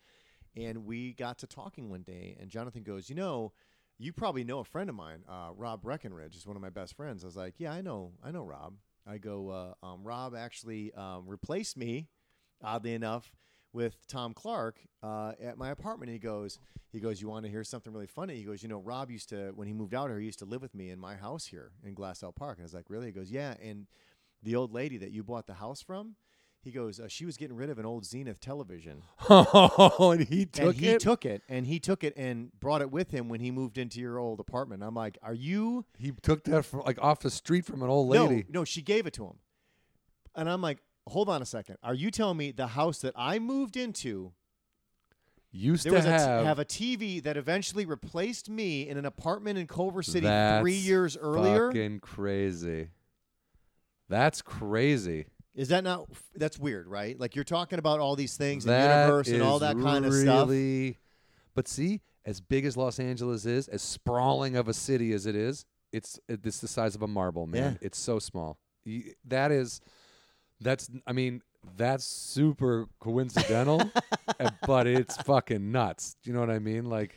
and 0.56 0.86
we 0.86 1.12
got 1.12 1.38
to 1.38 1.46
talking 1.46 1.90
one 1.90 2.02
day, 2.02 2.36
and 2.40 2.50
Jonathan 2.50 2.82
goes, 2.82 3.08
you 3.10 3.16
know, 3.16 3.52
you 3.98 4.12
probably 4.12 4.44
know 4.44 4.58
a 4.60 4.64
friend 4.64 4.90
of 4.90 4.96
mine, 4.96 5.24
uh, 5.28 5.50
Rob 5.56 5.82
Breckenridge 5.82 6.36
is 6.36 6.46
one 6.46 6.56
of 6.56 6.62
my 6.62 6.70
best 6.70 6.96
friends. 6.96 7.24
I 7.24 7.26
was 7.26 7.36
like, 7.36 7.54
yeah, 7.58 7.72
I 7.72 7.80
know, 7.80 8.12
I 8.22 8.30
know 8.30 8.44
Rob. 8.44 8.74
I 9.06 9.18
go, 9.18 9.48
uh, 9.82 9.86
um, 9.86 10.02
Rob 10.02 10.34
actually 10.34 10.92
um, 10.94 11.24
replaced 11.26 11.76
me, 11.76 12.08
oddly 12.62 12.94
enough, 12.94 13.32
with 13.76 14.06
Tom 14.08 14.32
Clark 14.32 14.78
uh, 15.02 15.32
at 15.40 15.58
my 15.58 15.68
apartment. 15.68 16.10
He 16.10 16.18
goes, 16.18 16.58
he 16.90 16.98
goes, 16.98 17.20
you 17.20 17.28
want 17.28 17.44
to 17.44 17.50
hear 17.50 17.62
something 17.62 17.92
really 17.92 18.06
funny? 18.06 18.34
He 18.36 18.42
goes, 18.42 18.62
you 18.62 18.70
know, 18.70 18.80
Rob 18.80 19.10
used 19.10 19.28
to 19.28 19.52
when 19.54 19.68
he 19.68 19.74
moved 19.74 19.94
out 19.94 20.08
here, 20.08 20.18
he 20.18 20.24
used 20.24 20.38
to 20.38 20.46
live 20.46 20.62
with 20.62 20.74
me 20.74 20.88
in 20.90 20.98
my 20.98 21.14
house 21.14 21.44
here 21.44 21.72
in 21.84 21.94
Glassell 21.94 22.34
Park. 22.34 22.56
And 22.56 22.64
I 22.64 22.64
was 22.64 22.74
like, 22.74 22.86
really? 22.88 23.06
He 23.06 23.12
goes, 23.12 23.30
yeah. 23.30 23.54
And 23.62 23.86
the 24.42 24.56
old 24.56 24.72
lady 24.72 24.96
that 24.96 25.10
you 25.10 25.22
bought 25.22 25.46
the 25.46 25.54
house 25.54 25.82
from, 25.82 26.14
he 26.62 26.70
goes, 26.70 26.98
uh, 26.98 27.06
she 27.06 27.26
was 27.26 27.36
getting 27.36 27.54
rid 27.54 27.68
of 27.68 27.78
an 27.78 27.84
old 27.84 28.06
Zenith 28.06 28.40
television, 28.40 29.02
Oh, 29.28 30.10
and 30.12 30.26
he 30.26 30.46
took 30.46 30.64
and 30.64 30.74
he 30.74 30.88
it. 30.88 31.00
took 31.00 31.24
it, 31.26 31.42
and 31.48 31.66
he 31.66 31.78
took 31.78 32.02
it 32.02 32.14
and 32.16 32.50
brought 32.58 32.80
it 32.80 32.90
with 32.90 33.10
him 33.12 33.28
when 33.28 33.40
he 33.40 33.50
moved 33.50 33.76
into 33.78 34.00
your 34.00 34.18
old 34.18 34.40
apartment. 34.40 34.82
I'm 34.82 34.94
like, 34.94 35.18
are 35.22 35.34
you? 35.34 35.84
he 35.98 36.12
took 36.22 36.42
that 36.44 36.64
from 36.64 36.80
like 36.80 36.98
off 37.00 37.20
the 37.20 37.30
street 37.30 37.66
from 37.66 37.82
an 37.82 37.88
old 37.90 38.08
lady. 38.08 38.46
No, 38.48 38.60
no, 38.60 38.64
she 38.64 38.82
gave 38.82 39.06
it 39.06 39.12
to 39.12 39.26
him, 39.26 39.36
and 40.34 40.50
I'm 40.50 40.60
like, 40.60 40.78
hold 41.06 41.28
on 41.28 41.42
a 41.42 41.46
second. 41.46 41.76
Are 41.82 41.94
you 41.94 42.10
telling 42.10 42.36
me 42.36 42.50
the 42.52 42.66
house 42.68 42.98
that 43.00 43.14
I 43.16 43.38
moved 43.38 43.76
into? 43.76 44.32
Used 45.52 45.84
There 45.84 45.92
to 45.92 45.96
was 45.96 46.04
a 46.04 46.08
t- 46.08 46.12
have, 46.14 46.44
have 46.44 46.58
a 46.58 46.64
TV 46.64 47.22
that 47.22 47.36
eventually 47.36 47.86
replaced 47.86 48.50
me 48.50 48.88
in 48.88 48.98
an 48.98 49.06
apartment 49.06 49.58
in 49.58 49.66
Culver 49.66 50.02
City 50.02 50.26
That's 50.26 50.60
three 50.60 50.74
years 50.74 51.16
earlier. 51.16 51.68
Fucking 51.68 52.00
crazy. 52.00 52.88
That's 54.08 54.42
crazy. 54.42 55.26
Is 55.54 55.68
that 55.68 55.82
not? 55.84 56.08
That's 56.34 56.58
weird, 56.58 56.86
right? 56.86 57.18
Like 57.18 57.34
you're 57.34 57.44
talking 57.44 57.78
about 57.78 58.00
all 58.00 58.14
these 58.16 58.36
things, 58.36 58.64
the 58.64 58.72
universe, 58.72 59.28
and 59.28 59.42
all 59.42 59.58
that 59.60 59.78
kind 59.80 60.04
of 60.04 60.12
stuff. 60.12 60.48
really- 60.48 60.98
But 61.54 61.66
see, 61.68 62.02
as 62.26 62.40
big 62.42 62.66
as 62.66 62.76
Los 62.76 63.00
Angeles 63.00 63.46
is, 63.46 63.66
as 63.68 63.80
sprawling 63.80 64.56
of 64.56 64.68
a 64.68 64.74
city 64.74 65.12
as 65.14 65.24
it 65.24 65.34
is, 65.34 65.64
it's 65.92 66.20
it, 66.28 66.40
it's 66.44 66.58
the 66.60 66.68
size 66.68 66.94
of 66.94 67.00
a 67.00 67.08
marble, 67.08 67.46
man. 67.46 67.78
Yeah. 67.80 67.86
It's 67.86 67.98
so 67.98 68.18
small. 68.18 68.58
You, 68.84 69.14
that 69.24 69.50
is, 69.50 69.80
that's. 70.60 70.90
I 71.06 71.12
mean, 71.12 71.42
that's 71.76 72.04
super 72.04 72.86
coincidental, 73.00 73.90
but 74.66 74.86
it's 74.86 75.16
fucking 75.22 75.70
nuts. 75.72 76.16
Do 76.22 76.30
you 76.30 76.34
know 76.34 76.40
what 76.40 76.50
I 76.50 76.58
mean? 76.58 76.84
Like, 76.86 77.14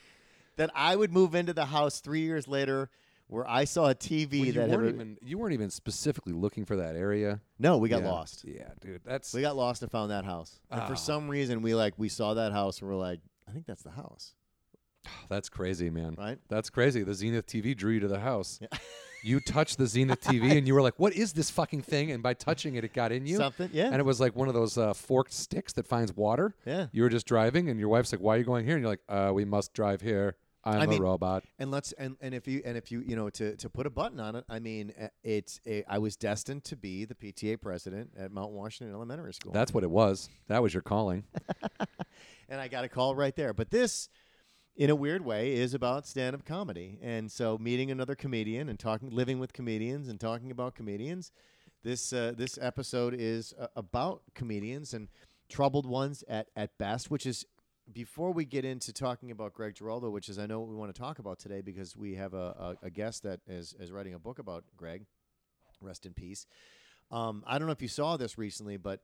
That 0.58 0.72
I 0.75 0.96
would 0.96 1.12
move 1.13 1.36
into 1.36 1.53
the 1.53 1.65
house 1.65 2.00
three 2.01 2.22
years 2.22 2.48
later, 2.48 2.89
where 3.27 3.48
I 3.48 3.65
saw 3.65 3.89
a 3.89 3.96
TV 3.96 4.39
well, 4.39 4.46
you 4.48 4.51
that 4.53 4.69
weren't 4.69 4.81
re- 4.81 4.89
even 4.89 5.17
you 5.24 5.38
weren't 5.38 5.53
even 5.53 5.69
specifically 5.69 6.34
looking 6.34 6.65
for 6.65 6.75
that 6.77 6.96
area. 6.96 7.41
no, 7.60 7.77
we 7.77 7.89
got 7.89 8.01
Yeah. 8.01 8.10
lost. 8.12 8.43
Yeah, 8.46 8.69
dude. 8.81 9.01
That's 9.05 9.34
We 9.34 9.41
got 9.41 9.55
lost 9.55 9.81
and 9.84 9.91
found 9.91 10.10
that 10.12 10.25
house. 10.25 10.60
And 10.72 10.81
for 10.88 10.93
Ah. 10.93 10.96
some 10.96 11.27
reason, 11.29 11.62
we 11.62 11.75
like 11.75 11.93
we 11.98 12.10
saw 12.10 12.34
that 12.34 12.51
house 12.51 12.79
and 12.81 12.89
we're 12.89 12.96
like, 12.98 13.19
I 13.48 13.51
think 13.51 13.65
that's 13.67 13.84
the 13.84 13.91
house, 13.91 14.34
that's 15.29 15.48
crazy, 15.50 15.89
man. 15.89 16.15
right? 16.17 16.39
That's 16.50 16.69
crazy. 16.69 17.03
The 17.03 17.13
Zenith 17.13 17.46
TV 17.46 17.75
drew 17.77 17.93
you 17.93 18.00
to 18.01 18.08
the 18.08 18.19
house. 18.19 18.60
Yeah. 18.62 18.67
You 19.23 19.39
touched 19.39 19.77
the 19.77 19.88
Zenith 19.88 20.21
TV 20.23 20.57
and 20.57 20.67
you 20.67 20.73
were 20.73 20.81
like, 20.81 20.97
"What 20.97 21.13
is 21.13 21.33
this 21.33 21.49
fucking 21.49 21.81
thing?" 21.81 22.11
And 22.11 22.23
by 22.23 22.33
touching 22.33 22.75
it, 22.75 22.83
it 22.83 22.93
got 22.93 23.11
in 23.11 23.25
you. 23.25 23.38
Something, 23.38 23.69
yeah, 23.73 23.85
And 23.88 23.95
it 23.95 24.05
was 24.05 24.19
like 24.19 24.35
one 24.35 24.47
of 24.47 24.53
those 24.53 24.77
uh, 24.77 24.93
forked 24.93 25.33
sticks 25.33 25.73
that 25.73 25.88
finds 25.88 26.15
water. 26.15 26.55
yeah. 26.65 26.88
You 26.91 27.03
were 27.03 27.09
just 27.09 27.25
driving, 27.27 27.69
and 27.69 27.79
your 27.79 27.89
wife's 27.89 28.11
like, 28.11 28.21
"Why 28.21 28.35
are 28.35 28.38
you 28.38 28.43
going 28.43 28.65
here?" 28.65 28.75
And 28.75 28.81
you're 28.83 28.91
like, 28.91 29.01
uh, 29.09 29.31
"We 29.33 29.45
must 29.45 29.73
drive 29.73 30.01
here. 30.01 30.35
I'm 30.63 30.81
I 30.81 30.83
a 30.83 30.88
mean- 30.88 31.01
robot." 31.01 31.43
And 31.57 31.71
let's 31.71 31.91
and, 31.93 32.17
and 32.21 32.33
if 32.33 32.47
you 32.47 32.61
and 32.65 32.77
if 32.77 32.91
you 32.91 33.01
you 33.01 33.15
know 33.15 33.29
to 33.31 33.55
to 33.57 33.69
put 33.69 33.85
a 33.85 33.89
button 33.89 34.19
on 34.19 34.35
it, 34.35 34.43
I 34.49 34.59
mean, 34.59 34.93
uh, 35.01 35.07
it's 35.23 35.59
a, 35.65 35.83
I 35.88 35.97
was 35.99 36.15
destined 36.15 36.63
to 36.65 36.75
be 36.75 37.05
the 37.05 37.15
PTA 37.15 37.61
president 37.61 38.11
at 38.17 38.31
Mount 38.31 38.51
Washington 38.51 38.93
Elementary 38.93 39.33
School. 39.33 39.51
That's 39.53 39.73
what 39.73 39.83
it 39.83 39.89
was. 39.91 40.29
That 40.47 40.61
was 40.63 40.73
your 40.73 40.83
calling. 40.83 41.23
and 42.49 42.59
I 42.59 42.67
got 42.67 42.83
a 42.83 42.89
call 42.89 43.15
right 43.15 43.35
there. 43.35 43.53
But 43.53 43.69
this, 43.69 44.09
in 44.79 44.89
a 44.89 44.95
weird 44.95 45.25
way, 45.25 45.53
is 45.53 45.74
about 45.74 46.07
stand-up 46.07 46.45
comedy, 46.45 46.98
and 47.01 47.29
so 47.29 47.57
meeting 47.57 47.91
another 47.91 48.15
comedian 48.15 48.69
and 48.69 48.79
talking, 48.79 49.09
living 49.09 49.38
with 49.38 49.51
comedians 49.51 50.07
and 50.07 50.21
talking 50.21 50.51
about 50.51 50.74
comedians. 50.74 51.33
This 51.83 52.13
uh, 52.13 52.31
this 52.38 52.57
episode 52.62 53.13
is 53.13 53.53
uh, 53.59 53.67
about 53.75 54.21
comedians 54.36 54.93
and 54.93 55.09
troubled 55.50 55.86
ones 55.86 56.24
at 56.29 56.48
at 56.55 56.77
best, 56.77 57.12
which 57.12 57.25
is 57.25 57.45
before 57.91 58.31
we 58.31 58.45
get 58.45 58.63
into 58.63 58.93
talking 58.93 59.31
about 59.31 59.53
Greg 59.53 59.75
Giraldo, 59.75 60.09
which 60.09 60.29
is 60.29 60.39
I 60.39 60.45
know 60.45 60.62
what 60.62 60.69
we 60.69 60.75
want 60.75 60.95
to 60.95 61.00
talk 61.00 61.19
about 61.19 61.39
today 61.39 61.59
because 61.59 61.98
we 61.98 62.15
have 62.15 62.33
a, 62.33 62.77
a, 62.81 62.86
a 62.86 62.89
guest 62.89 63.24
that 63.24 63.41
is, 63.48 63.75
is 63.79 63.91
writing 63.91 64.13
a 64.13 64.19
book 64.19 64.39
about 64.39 64.63
Greg. 64.77 65.05
Rest 65.81 66.05
in 66.05 66.13
peace. 66.13 66.45
Um, 67.12 67.43
I 67.48 67.57
don't 67.57 67.67
know 67.67 67.74
if 67.74 67.81
you 67.81 67.88
saw 67.88 68.15
this 68.15 68.38
recently, 68.38 68.77
but 68.77 69.01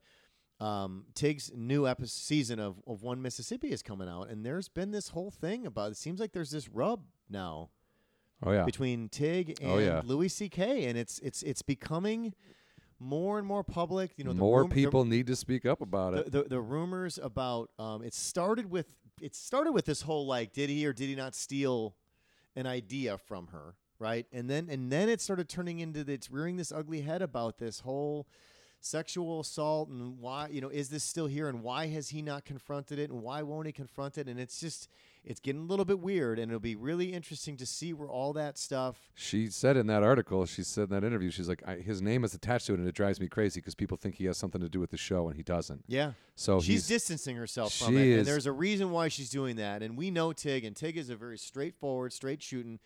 um, 0.60 1.04
Tig's 1.14 1.50
new 1.54 1.86
episode, 1.86 2.10
season 2.10 2.58
of, 2.60 2.76
of 2.86 3.02
One 3.02 3.20
Mississippi 3.20 3.70
is 3.72 3.82
coming 3.82 4.08
out, 4.08 4.28
and 4.30 4.44
there's 4.44 4.68
been 4.68 4.90
this 4.90 5.08
whole 5.10 5.30
thing 5.30 5.66
about 5.66 5.90
it. 5.92 5.96
Seems 5.96 6.18
like 6.20 6.32
there's 6.32 6.50
this 6.50 6.68
rub 6.68 7.02
now 7.28 7.70
Oh 8.42 8.52
yeah. 8.52 8.64
between 8.64 9.08
Tig 9.08 9.58
and 9.60 9.70
Oh, 9.70 9.78
yeah. 9.78 10.00
Louis 10.04 10.28
C.K. 10.28 10.84
and 10.86 10.96
it's 10.98 11.18
it's 11.20 11.42
it's 11.42 11.62
becoming 11.62 12.34
more 12.98 13.38
and 13.38 13.46
more 13.46 13.62
public. 13.64 14.12
You 14.16 14.24
know, 14.24 14.32
the 14.32 14.38
More 14.38 14.60
rum- 14.60 14.68
the- 14.70 14.74
people 14.74 15.04
need 15.04 15.26
to 15.26 15.36
speak 15.36 15.66
up 15.66 15.80
about 15.82 16.12
the, 16.14 16.18
it. 16.20 16.32
the, 16.32 16.42
the 16.44 16.60
rumors 16.60 17.18
about 17.22 17.70
um, 17.78 18.02
it 18.02 18.14
started 18.14 18.70
with 18.70 18.86
it 19.20 19.34
started 19.34 19.72
with 19.72 19.84
this 19.86 20.02
whole 20.02 20.26
like 20.26 20.52
did 20.52 20.68
he 20.70 20.86
or 20.86 20.92
did 20.92 21.08
he 21.08 21.14
not 21.14 21.34
steal 21.34 21.94
an 22.54 22.66
idea 22.66 23.16
from 23.16 23.46
her 23.48 23.74
right 23.98 24.26
and 24.32 24.48
then 24.50 24.68
and 24.70 24.92
then 24.92 25.08
it 25.08 25.22
started 25.22 25.48
turning 25.48 25.78
into 25.80 26.04
the, 26.04 26.12
it's 26.12 26.30
rearing 26.30 26.56
this 26.58 26.70
ugly 26.70 27.00
head 27.00 27.22
about 27.22 27.56
this 27.56 27.80
whole 27.80 28.26
sexual 28.80 29.40
assault 29.40 29.88
and 29.88 30.18
why 30.18 30.48
you 30.48 30.60
know 30.60 30.68
is 30.68 30.88
this 30.90 31.02
still 31.02 31.26
here 31.26 31.48
and 31.48 31.62
why 31.62 31.86
has 31.88 32.10
he 32.10 32.22
not 32.22 32.44
confronted 32.44 32.98
it 32.98 33.10
and 33.10 33.20
why 33.22 33.42
won't 33.42 33.66
he 33.66 33.72
confront 33.72 34.16
it 34.16 34.28
and 34.28 34.38
it's 34.38 34.60
just 34.60 34.88
it's 35.24 35.40
getting 35.40 35.62
a 35.62 35.64
little 35.64 35.84
bit 35.84 35.98
weird 35.98 36.38
and 36.38 36.52
it'll 36.52 36.60
be 36.60 36.76
really 36.76 37.12
interesting 37.12 37.56
to 37.56 37.66
see 37.66 37.92
where 37.92 38.08
all 38.08 38.32
that 38.32 38.56
stuff 38.56 39.10
She 39.16 39.48
said 39.48 39.76
in 39.76 39.88
that 39.88 40.04
article, 40.04 40.46
she 40.46 40.62
said 40.62 40.84
in 40.84 40.90
that 40.90 41.02
interview, 41.04 41.30
she's 41.32 41.48
like, 41.48 41.62
I, 41.66 41.76
his 41.78 42.00
name 42.00 42.22
is 42.22 42.32
attached 42.32 42.66
to 42.66 42.74
it, 42.74 42.78
and 42.78 42.86
it 42.88 42.94
drives 42.94 43.18
me 43.18 43.26
crazy 43.26 43.58
because 43.60 43.74
people 43.74 43.96
think 43.96 44.14
he 44.14 44.26
has 44.26 44.36
something 44.38 44.60
to 44.60 44.68
do 44.68 44.78
with 44.78 44.90
the 44.90 44.96
show, 44.96 45.26
and 45.26 45.36
he 45.36 45.42
doesn't. 45.42 45.82
yeah 45.88 46.12
So 46.36 46.60
she's 46.60 46.86
distancing 46.86 47.34
herself 47.34 47.72
from 47.74 47.94
she 47.94 47.96
it, 47.96 48.06
is- 48.06 48.18
and 48.18 48.26
there's 48.28 48.46
a 48.46 48.52
reason 48.52 48.92
why 48.92 49.08
she's 49.08 49.30
doing 49.30 49.56
that. 49.56 49.82
And 49.82 49.96
we 49.96 50.12
know 50.12 50.32
Tig, 50.32 50.64
and 50.64 50.76
Tig 50.76 50.96
is 50.96 51.10
a 51.10 51.16
very 51.16 51.38
straightforward, 51.38 52.12
straight 52.12 52.40
shooting, 52.40 52.78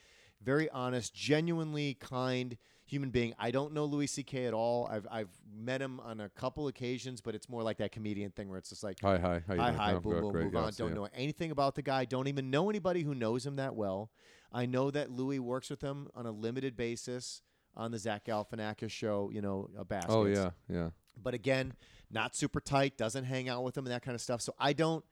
very 0.42 0.70
honest, 0.70 1.12
genuinely 1.12 1.92
kind 2.00 2.56
human 2.90 3.10
being. 3.10 3.32
I 3.38 3.50
don't 3.50 3.72
know 3.72 3.84
Louis 3.84 4.06
C.K. 4.08 4.46
at 4.46 4.54
all. 4.54 4.86
I've 4.90 5.06
I've 5.10 5.28
met 5.54 5.80
him 5.80 6.00
on 6.00 6.20
a 6.20 6.28
couple 6.30 6.66
occasions, 6.68 7.20
but 7.20 7.34
it's 7.34 7.48
more 7.48 7.62
like 7.62 7.78
that 7.78 7.92
comedian 7.92 8.30
thing 8.32 8.48
where 8.48 8.58
it's 8.58 8.68
just 8.70 8.82
like. 8.82 8.98
hi, 9.00 9.18
hi, 9.18 9.40
Hi, 9.48 9.72
hi, 9.72 9.92
Oh, 9.94 10.00
boom, 10.00 10.20
boom, 10.20 10.32
move 10.44 10.56
on. 10.56 10.64
yes, 10.66 10.76
Don't 10.76 10.88
yeah. 10.90 10.94
know 10.94 11.08
anything 11.14 11.50
about 11.50 11.74
the 11.76 11.82
guy. 11.82 12.04
Don't 12.04 12.26
even 12.28 12.50
know 12.50 12.68
anybody 12.68 13.02
who 13.02 13.14
knows 13.14 13.46
him 13.46 13.56
that 13.56 13.74
well. 13.74 14.10
I 14.52 14.66
know 14.66 14.90
that 14.90 15.10
Louis 15.10 15.38
works 15.38 15.70
with 15.70 15.80
him 15.80 16.08
on 16.14 16.26
a 16.26 16.32
limited 16.32 16.76
basis 16.76 17.42
on 17.76 17.92
the 17.92 17.98
Zach 17.98 18.24
Galifianakis 18.24 18.90
show. 18.90 19.30
You 19.32 19.40
know, 19.40 19.70
a 19.78 19.84
baskets 19.84 20.12
Oh 20.14 20.26
yeah, 20.26 20.50
yeah. 20.68 20.90
but 21.22 21.34
again, 21.34 21.74
not 22.10 22.34
super 22.34 22.60
tight, 22.60 22.96
doesn't 22.98 23.24
hang 23.24 23.48
out 23.48 23.62
with 23.62 23.74
them 23.74 23.86
and 23.86 23.94
that 23.94 24.02
kind 24.02 24.16
of 24.16 24.20
stuff. 24.20 24.40
So 24.42 24.52
I 24.58 24.72
don't 24.72 25.04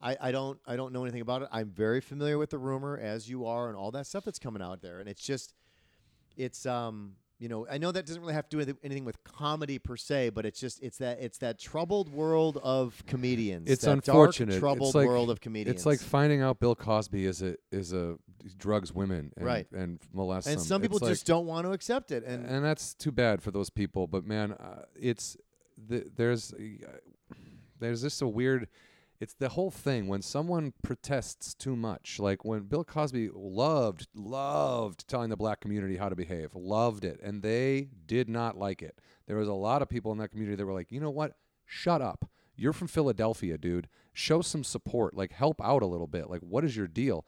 I, 0.00 0.16
I 0.20 0.32
don't 0.32 0.58
I 0.66 0.74
don't 0.74 0.92
know 0.92 1.04
anything 1.04 1.20
about 1.20 1.42
it. 1.42 1.48
I'm 1.52 1.70
very 1.70 2.00
familiar 2.00 2.36
with 2.38 2.50
the 2.50 2.58
rumor 2.58 2.98
as 2.98 3.30
you 3.30 3.46
are 3.46 3.68
and 3.68 3.76
all 3.76 3.92
that 3.92 4.08
stuff 4.08 4.24
that's 4.24 4.40
coming 4.40 4.60
out 4.60 4.82
there. 4.82 4.98
And 4.98 5.08
it's 5.08 5.22
just 5.22 5.54
it's 6.36 6.66
um 6.66 7.16
you 7.38 7.48
know, 7.48 7.66
I 7.68 7.76
know 7.78 7.90
that 7.90 8.06
doesn't 8.06 8.22
really 8.22 8.34
have 8.34 8.48
to 8.50 8.56
do 8.56 8.58
with 8.58 8.78
anything 8.84 9.04
with 9.04 9.24
comedy 9.24 9.80
per 9.80 9.96
se, 9.96 10.30
but 10.30 10.46
it's 10.46 10.60
just 10.60 10.80
it's 10.80 10.98
that 10.98 11.20
it's 11.20 11.38
that 11.38 11.58
troubled 11.58 12.08
world 12.12 12.58
of 12.62 13.02
comedians. 13.06 13.68
It's 13.68 13.82
that 13.84 13.90
unfortunate. 13.90 14.50
Dark, 14.52 14.60
troubled 14.60 14.88
It's 14.90 14.94
like- 14.94 15.08
world 15.08 15.28
of 15.28 15.40
comedians. 15.40 15.74
It's 15.80 15.84
like 15.86 15.98
finding 15.98 16.40
out 16.40 16.60
Bill 16.60 16.76
Cosby 16.76 17.24
is 17.24 17.42
a 17.42 17.56
is 17.72 17.92
a 17.92 18.16
drugs 18.58 18.92
women 18.92 19.32
and, 19.36 19.44
Right. 19.44 19.66
and 19.72 19.98
molests 20.12 20.48
and 20.48 20.58
them. 20.60 20.64
some 20.64 20.82
people 20.82 20.98
It's 20.98 21.02
like- 21.02 21.12
just 21.12 21.26
don't 21.26 21.46
want 21.46 21.66
to 21.66 21.72
accept 21.72 22.12
it. 22.12 22.22
And, 22.24 22.46
and 22.46 22.64
that's 22.64 22.94
too 22.94 23.10
bad 23.10 23.42
for 23.42 23.50
those 23.50 23.70
people. 23.70 24.06
But 24.06 24.24
man, 24.24 24.52
uh, 24.52 24.82
it's 24.94 25.36
the, 25.88 26.08
there's 26.14 26.54
there's 27.80 28.02
just 28.02 28.22
a 28.22 28.28
weird. 28.28 28.68
It's 29.22 29.34
the 29.34 29.50
whole 29.50 29.70
thing 29.70 30.08
when 30.08 30.20
someone 30.20 30.72
protests 30.82 31.54
too 31.54 31.76
much. 31.76 32.18
Like 32.18 32.44
when 32.44 32.62
Bill 32.62 32.82
Cosby 32.82 33.30
loved 33.32 34.08
loved 34.14 35.06
telling 35.06 35.30
the 35.30 35.36
black 35.36 35.60
community 35.60 35.96
how 35.96 36.08
to 36.08 36.16
behave, 36.16 36.50
loved 36.56 37.04
it, 37.04 37.20
and 37.22 37.40
they 37.40 37.88
did 38.06 38.28
not 38.28 38.58
like 38.58 38.82
it. 38.82 38.98
There 39.28 39.36
was 39.36 39.46
a 39.46 39.52
lot 39.52 39.80
of 39.80 39.88
people 39.88 40.10
in 40.10 40.18
that 40.18 40.30
community 40.32 40.56
that 40.56 40.66
were 40.66 40.72
like, 40.72 40.90
you 40.90 40.98
know 40.98 41.10
what, 41.10 41.36
shut 41.64 42.02
up. 42.02 42.28
You're 42.56 42.72
from 42.72 42.88
Philadelphia, 42.88 43.56
dude. 43.56 43.88
Show 44.12 44.40
some 44.42 44.64
support. 44.64 45.14
Like 45.16 45.30
help 45.30 45.62
out 45.64 45.82
a 45.82 45.86
little 45.86 46.08
bit. 46.08 46.28
Like 46.28 46.40
what 46.40 46.64
is 46.64 46.76
your 46.76 46.88
deal? 46.88 47.24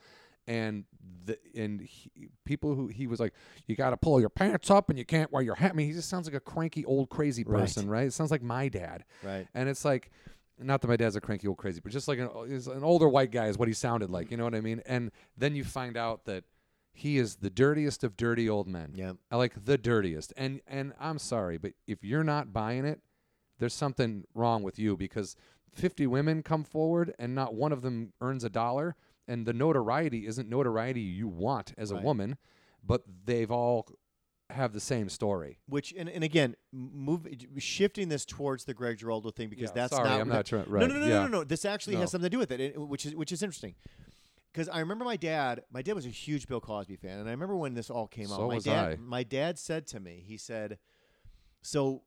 and 0.47 0.85
the 1.25 1.39
and 1.57 1.81
he, 1.81 2.11
people 2.45 2.75
who 2.75 2.89
he 2.89 3.07
was 3.07 3.19
like, 3.21 3.33
you 3.67 3.75
got 3.77 3.91
to 3.91 3.97
pull 3.97 4.21
your 4.21 4.29
pants 4.29 4.71
up 4.71 4.91
and 4.91 4.99
you 4.99 5.05
can't 5.05 5.33
wear 5.33 5.43
your 5.43 5.55
hat. 5.55 5.71
I 5.71 5.75
mean, 5.75 5.87
he 5.87 5.93
just 5.95 6.09
sounds 6.11 6.27
like 6.27 6.35
a 6.35 6.41
cranky 6.41 6.85
old 6.85 7.09
crazy 7.09 7.45
Right. 7.45 7.61
person, 7.61 7.89
right? 7.89 8.07
It 8.07 8.13
sounds 8.13 8.31
like 8.31 8.43
my 8.43 8.69
dad, 8.69 9.05
right. 9.23 9.47
and 9.55 9.69
it's 9.69 9.85
like, 9.87 10.11
not 10.59 10.81
that 10.81 10.89
my 10.89 10.97
dad's 10.97 11.17
a 11.17 11.21
cranky 11.21 11.49
old 11.49 11.59
crazy, 11.59 11.81
but 11.83 11.93
just 11.93 12.09
like 12.09 12.19
an, 12.19 12.29
is 12.47 12.67
an 12.67 12.85
older 12.85 13.09
white 13.09 13.31
guy 13.31 13.47
is 13.47 13.59
what 13.59 13.69
he 13.69 13.75
sounded 13.75 14.11
like. 14.11 14.31
You 14.31 14.37
know 14.37 14.45
what 14.45 14.55
I 14.55 14.61
mean? 14.61 14.83
And 14.87 15.11
then 15.37 15.57
you 15.57 15.65
find 15.65 15.97
out 15.97 16.25
that 16.27 16.45
he 16.93 17.19
is 17.19 17.37
the 17.37 17.51
dirtiest 17.51 18.05
of 18.05 18.17
dirty 18.17 18.49
old 18.49 18.69
men. 18.69 18.93
Yeah. 18.95 19.15
I 19.31 19.37
like 19.37 19.65
the 19.65 19.77
dirtiest. 19.77 20.33
And 20.37 20.61
and 20.67 20.93
I'm 21.01 21.19
sorry, 21.19 21.59
but 21.59 21.73
if 21.87 22.05
you're 22.05 22.25
not 22.25 22.53
buying 22.53 22.85
it, 22.85 23.01
there's 23.59 23.75
something 23.75 24.25
wrong 24.35 24.63
with 24.63 24.79
you 24.79 24.97
because 24.97 25.37
50 25.73 26.07
women 26.07 26.43
come 26.43 26.63
forward 26.63 27.13
and 27.19 27.35
not 27.35 27.55
one 27.55 27.73
of 27.73 27.83
them 27.83 28.13
earns 28.21 28.45
a 28.45 28.49
dollar 28.49 28.95
and 29.27 29.47
the 29.47 29.53
notoriety 29.53 30.27
isn't 30.27 30.49
notoriety 30.49 31.01
you 31.01 31.27
want 31.27 31.73
as 31.77 31.91
a 31.91 31.97
woman, 31.97 32.37
but 32.85 33.03
they've 33.25 33.51
all 33.51 33.89
have 34.51 34.73
the 34.73 34.81
same 34.81 35.09
story. 35.09 35.59
Which 35.69 35.93
and, 35.97 36.09
and 36.09 36.23
again, 36.23 36.55
move 36.73 37.27
shifting 37.59 38.09
this 38.09 38.25
towards 38.25 38.65
the 38.65 38.75
Greg 38.75 38.99
Giraldo 38.99 39.31
thing 39.31 39.49
because 39.49 39.71
Yeah, 39.71 39.75
that's 39.75 39.95
sorry, 39.95 40.09
not 40.09 40.21
I'm 40.21 40.29
not 40.29 40.47
trying. 40.47 40.67
Right? 40.69 40.81
No, 40.81 40.95
no, 40.95 41.01
no, 41.01 41.07
yeah. 41.07 41.15
no, 41.15 41.23
no, 41.23 41.29
no. 41.39 41.45
This 41.45 41.65
actually 41.65 41.95
No. 41.95 42.01
has 42.01 42.11
something 42.11 42.27
to 42.27 42.35
do 42.35 42.39
with 42.39 42.51
it, 42.53 42.61
it- 42.61 42.79
which 42.81 43.07
is 43.07 43.15
which 43.15 43.33
is 43.33 43.43
interesting. 43.43 43.75
Because 44.53 44.69
I 44.69 44.79
remember 44.81 45.05
my 45.05 45.17
dad. 45.17 45.63
My 45.73 45.83
dad 45.83 45.95
was 45.95 46.07
a 46.07 46.11
huge 46.11 46.47
Bill 46.47 46.61
Cosby 46.61 46.97
fan, 46.97 47.19
and 47.19 47.29
I 47.29 47.33
remember 47.33 47.57
when 47.57 47.75
this 47.75 47.91
all 47.91 48.07
came 48.07 48.27
out. 48.31 48.37
So 48.37 48.49
My 48.49 48.55
was 48.55 48.65
dad, 48.65 48.93
I. 48.93 48.97
my 48.97 49.23
dad 49.25 49.59
said 49.59 49.87
to 49.89 49.99
me, 50.01 50.23
he 50.25 50.37
said, 50.37 50.79
"So 51.63 52.03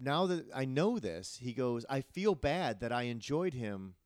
now 0.00 0.26
that 0.26 0.46
I 0.54 0.64
know 0.64 0.98
this, 0.98 1.36
he 1.42 1.52
goes, 1.52 1.84
I 1.90 2.00
feel 2.00 2.34
bad 2.34 2.80
that 2.80 2.90
I 2.92 3.02
enjoyed 3.02 3.52
him 3.52 3.96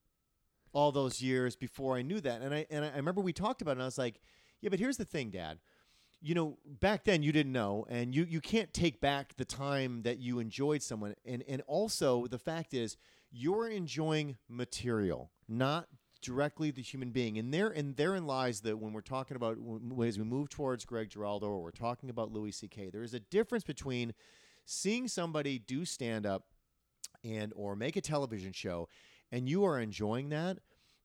all 0.73 0.91
those 0.91 1.23
years 1.23 1.55
before 1.55 1.97
I 1.97 2.03
knew 2.03 2.21
that." 2.21 2.43
And 2.43 2.53
I 2.53 2.67
and 2.71 2.85
I 2.85 2.97
remember 2.97 3.21
we 3.21 3.33
talked 3.33 3.63
about 3.63 3.73
it, 3.73 3.75
and 3.75 3.83
I 3.83 3.87
was 3.87 3.99
like, 3.99 4.21
"Yeah, 4.61 4.71
but 4.71 4.79
here's 4.81 4.97
the 4.97 5.05
thing, 5.05 5.31
Dad." 5.31 5.61
You 6.21 6.35
know, 6.35 6.59
back 6.81 7.05
then 7.05 7.23
you 7.23 7.31
didn't 7.31 7.53
know, 7.53 7.87
and 7.89 8.15
you, 8.15 8.25
you 8.25 8.41
can't 8.41 8.73
take 8.73 9.01
back 9.01 9.37
the 9.37 9.45
time 9.45 10.03
that 10.03 10.19
you 10.19 10.39
enjoyed 10.39 10.83
someone. 10.83 11.15
And 11.25 11.45
and 11.47 11.63
also 11.67 12.27
the 12.27 12.39
fact 12.39 12.75
is 12.75 12.97
you're 13.31 13.69
enjoying 13.69 14.37
material, 14.49 15.31
not 15.49 15.89
directly 16.23 16.71
the 16.71 16.83
human 16.83 17.11
being. 17.11 17.39
And 17.39 17.53
there 17.53 17.69
and 17.69 17.97
therein 17.97 18.27
lies 18.27 18.61
that 18.63 18.79
when 18.79 18.93
we're 18.93 19.01
talking 19.01 19.37
about 19.37 19.59
as 20.05 20.19
we 20.19 20.25
move 20.25 20.49
towards 20.49 20.85
Greg 20.85 21.11
Giraldo 21.11 21.47
or 21.47 21.63
we're 21.63 21.71
talking 21.71 22.11
about 22.11 22.33
Louis 22.33 22.53
C.K., 22.53 22.91
there 22.91 23.03
is 23.03 23.15
a 23.15 23.21
difference 23.21 23.65
between 23.65 24.15
seeing 24.65 25.07
somebody 25.07 25.59
do 25.59 25.85
stand 25.85 26.27
up 26.27 26.47
and 27.23 27.53
or 27.55 27.77
make 27.77 27.97
a 27.97 28.01
television 28.01 28.53
show, 28.53 28.89
and 29.31 29.49
you 29.49 29.65
are 29.65 29.79
enjoying 29.79 30.31
that. 30.31 30.59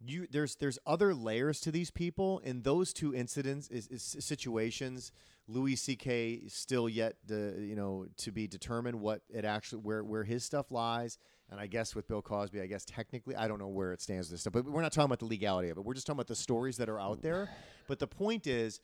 You 0.04 0.28
there's 0.30 0.56
there's 0.56 0.80
other 0.86 1.14
layers 1.14 1.60
to 1.62 1.72
these 1.72 1.92
people, 1.92 2.40
in 2.40 2.64
those 2.64 2.94
two 2.94 3.14
incidents 3.14 3.68
is, 3.70 3.88
is 3.88 4.18
situations. 4.20 5.12
Louis 5.48 5.76
C.K. 5.76 6.44
still 6.48 6.88
yet 6.88 7.18
the 7.26 7.56
you 7.60 7.76
know 7.76 8.06
to 8.18 8.32
be 8.32 8.48
determined 8.48 9.00
what 9.00 9.22
it 9.30 9.46
actually 9.46 9.82
where 9.82 10.04
where 10.04 10.24
his 10.24 10.44
stuff 10.44 10.72
lies. 10.72 11.18
And 11.50 11.60
I 11.60 11.68
guess 11.68 11.94
with 11.94 12.08
Bill 12.08 12.22
Cosby, 12.22 12.62
I 12.62 12.66
guess 12.66 12.86
technically, 12.86 13.36
I 13.36 13.50
don't 13.50 13.60
know 13.60 13.68
where 13.68 13.92
it 13.92 14.02
stands 14.02 14.28
with 14.28 14.36
this 14.36 14.42
stuff, 14.42 14.54
but 14.54 14.64
we're 14.66 14.82
not 14.82 14.94
talking 14.94 15.08
about 15.08 15.20
the 15.20 15.26
legality 15.26 15.70
of 15.70 15.78
it. 15.78 15.84
We're 15.84 15.94
just 15.94 16.08
talking 16.08 16.18
about 16.18 16.28
the 16.28 16.36
stories 16.36 16.78
that 16.78 16.88
are 16.88 17.00
out 17.00 17.22
there. 17.22 17.50
But 17.88 18.00
the 18.00 18.08
point 18.08 18.48
is 18.48 18.80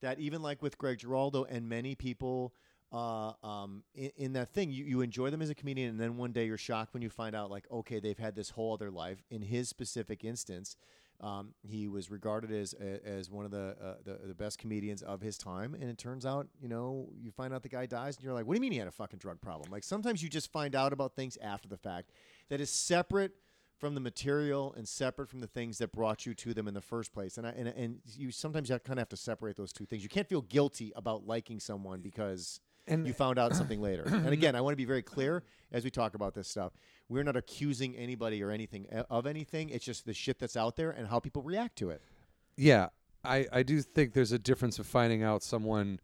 that 0.00 0.20
even 0.20 0.40
like 0.40 0.62
with 0.62 0.78
Greg 0.78 0.98
Giraldo 0.98 1.42
and 1.44 1.68
many 1.68 1.96
people 1.96 2.54
uh, 2.94 3.32
um, 3.42 3.82
in, 3.94 4.10
in 4.16 4.32
that 4.34 4.50
thing, 4.50 4.70
you, 4.70 4.84
you 4.84 5.00
enjoy 5.00 5.30
them 5.30 5.42
as 5.42 5.50
a 5.50 5.54
comedian, 5.54 5.90
and 5.90 6.00
then 6.00 6.16
one 6.16 6.30
day 6.32 6.46
you're 6.46 6.56
shocked 6.56 6.94
when 6.94 7.02
you 7.02 7.10
find 7.10 7.34
out, 7.34 7.50
like, 7.50 7.66
okay, 7.70 7.98
they've 7.98 8.18
had 8.18 8.36
this 8.36 8.50
whole 8.50 8.72
other 8.72 8.90
life. 8.90 9.22
In 9.30 9.42
his 9.42 9.68
specific 9.68 10.24
instance, 10.24 10.76
um, 11.20 11.54
he 11.62 11.88
was 11.88 12.10
regarded 12.10 12.52
as 12.52 12.72
as 12.74 13.30
one 13.30 13.44
of 13.44 13.50
the, 13.50 13.76
uh, 13.82 13.94
the 14.04 14.28
the 14.28 14.34
best 14.34 14.58
comedians 14.58 15.02
of 15.02 15.20
his 15.20 15.38
time, 15.38 15.74
and 15.74 15.84
it 15.84 15.98
turns 15.98 16.24
out, 16.24 16.48
you 16.60 16.68
know, 16.68 17.08
you 17.20 17.30
find 17.30 17.52
out 17.52 17.62
the 17.62 17.68
guy 17.68 17.86
dies, 17.86 18.16
and 18.16 18.24
you're 18.24 18.34
like, 18.34 18.46
what 18.46 18.54
do 18.54 18.58
you 18.58 18.60
mean 18.60 18.72
he 18.72 18.78
had 18.78 18.88
a 18.88 18.92
fucking 18.92 19.18
drug 19.18 19.40
problem? 19.40 19.70
Like 19.70 19.84
sometimes 19.84 20.22
you 20.22 20.28
just 20.28 20.52
find 20.52 20.74
out 20.74 20.92
about 20.92 21.14
things 21.14 21.38
after 21.42 21.68
the 21.68 21.76
fact 21.76 22.10
that 22.48 22.60
is 22.60 22.70
separate 22.70 23.32
from 23.78 23.94
the 23.94 24.00
material 24.00 24.72
and 24.76 24.86
separate 24.88 25.28
from 25.28 25.40
the 25.40 25.46
things 25.46 25.78
that 25.78 25.92
brought 25.92 26.26
you 26.26 26.34
to 26.34 26.54
them 26.54 26.68
in 26.68 26.74
the 26.74 26.80
first 26.80 27.12
place. 27.12 27.38
And 27.38 27.46
I, 27.46 27.50
and 27.50 27.68
and 27.68 27.98
you 28.16 28.30
sometimes 28.30 28.68
you 28.68 28.78
kind 28.78 28.98
of 28.98 29.02
have 29.02 29.08
to 29.10 29.16
separate 29.16 29.56
those 29.56 29.72
two 29.72 29.86
things. 29.86 30.02
You 30.02 30.08
can't 30.08 30.28
feel 30.28 30.42
guilty 30.42 30.92
about 30.96 31.26
liking 31.26 31.60
someone 31.60 32.00
because 32.00 32.60
And 32.86 33.06
you 33.06 33.12
found 33.12 33.38
out 33.38 33.54
something 33.54 33.80
later. 33.80 34.04
And 34.24 34.28
again, 34.28 34.54
I 34.54 34.60
want 34.60 34.72
to 34.72 34.76
be 34.76 34.84
very 34.84 35.02
clear 35.02 35.42
as 35.72 35.84
we 35.84 35.90
talk 35.90 36.14
about 36.14 36.34
this 36.34 36.48
stuff. 36.48 36.72
We're 37.08 37.24
not 37.24 37.36
accusing 37.36 37.96
anybody 37.96 38.42
or 38.42 38.50
anything 38.50 38.86
uh, 38.94 39.04
of 39.10 39.26
anything. 39.26 39.70
It's 39.70 39.84
just 39.84 40.06
the 40.06 40.14
shit 40.14 40.38
that's 40.38 40.56
out 40.56 40.76
there 40.76 40.90
and 40.90 41.08
how 41.08 41.18
people 41.20 41.42
react 41.42 41.76
to 41.76 41.90
it. 41.90 42.02
Yeah, 42.56 42.88
I, 43.24 43.46
I 43.52 43.62
do 43.62 43.80
think 43.82 44.12
there's 44.12 44.32
a 44.32 44.38
difference 44.38 44.78
of 44.78 44.86
finding 44.86 45.22
out 45.22 45.42
someone 45.42 46.00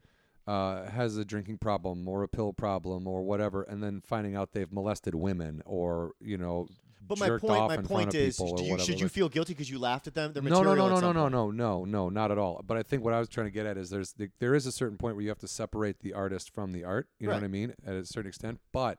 uh, 0.46 0.86
has 0.90 1.16
a 1.16 1.24
drinking 1.24 1.58
problem 1.58 2.08
or 2.08 2.22
a 2.22 2.28
pill 2.28 2.52
problem 2.52 3.06
or 3.06 3.22
whatever, 3.22 3.62
and 3.62 3.82
then 3.82 4.00
finding 4.00 4.34
out 4.34 4.52
they've 4.52 4.72
molested 4.72 5.14
women 5.14 5.62
or 5.64 6.12
you 6.20 6.36
know 6.36 6.66
But 7.06 7.18
my 7.18 7.28
point, 7.38 7.68
my 7.68 7.76
point 7.78 8.14
is, 8.14 8.36
do 8.36 8.64
you, 8.64 8.78
should 8.78 9.00
you 9.00 9.08
feel 9.08 9.28
guilty 9.28 9.52
because 9.52 9.68
you 9.70 9.78
laughed 9.78 10.06
at 10.06 10.14
them? 10.14 10.32
Their 10.32 10.42
no, 10.42 10.62
no, 10.62 10.74
no, 10.74 10.88
no, 10.88 11.00
no, 11.00 11.12
no, 11.12 11.28
no, 11.28 11.50
no, 11.50 11.84
no, 11.84 12.08
not 12.08 12.30
at 12.30 12.38
all. 12.38 12.62
But 12.66 12.76
I 12.76 12.82
think 12.82 13.02
what 13.02 13.12
I 13.14 13.18
was 13.18 13.28
trying 13.28 13.46
to 13.46 13.50
get 13.50 13.66
at 13.66 13.76
is 13.76 13.90
there's 13.90 14.12
the, 14.12 14.30
there 14.38 14.54
is 14.54 14.66
a 14.66 14.72
certain 14.72 14.96
point 14.96 15.16
where 15.16 15.22
you 15.22 15.28
have 15.30 15.38
to 15.38 15.48
separate 15.48 16.00
the 16.00 16.12
artist 16.12 16.54
from 16.54 16.72
the 16.72 16.84
art. 16.84 17.08
You 17.18 17.26
know 17.28 17.34
what 17.34 17.42
I 17.44 17.48
mean? 17.48 17.74
At 17.86 17.94
a 17.94 18.06
certain 18.06 18.28
extent. 18.28 18.60
But 18.72 18.98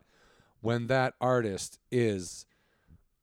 when 0.62 0.88
that 0.88 1.14
artist 1.22 1.80
is 1.92 2.46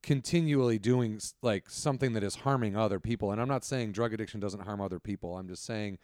continually 0.02 0.78
doing 0.78 1.20
like 1.42 1.68
something 1.68 2.12
that 2.14 2.23
is 2.23 2.37
harming 2.37 2.76
other 2.76 3.00
people, 3.00 3.32
and 3.32 3.40
I'm 3.40 3.49
not 3.49 3.64
saying 3.64 3.92
drug 3.92 4.14
addiction 4.14 4.40
doesn't 4.40 4.61
harm 4.61 4.80
other 4.80 5.00
people. 5.00 5.37
I'm 5.37 5.49
just 5.49 5.64
saying 5.64 5.99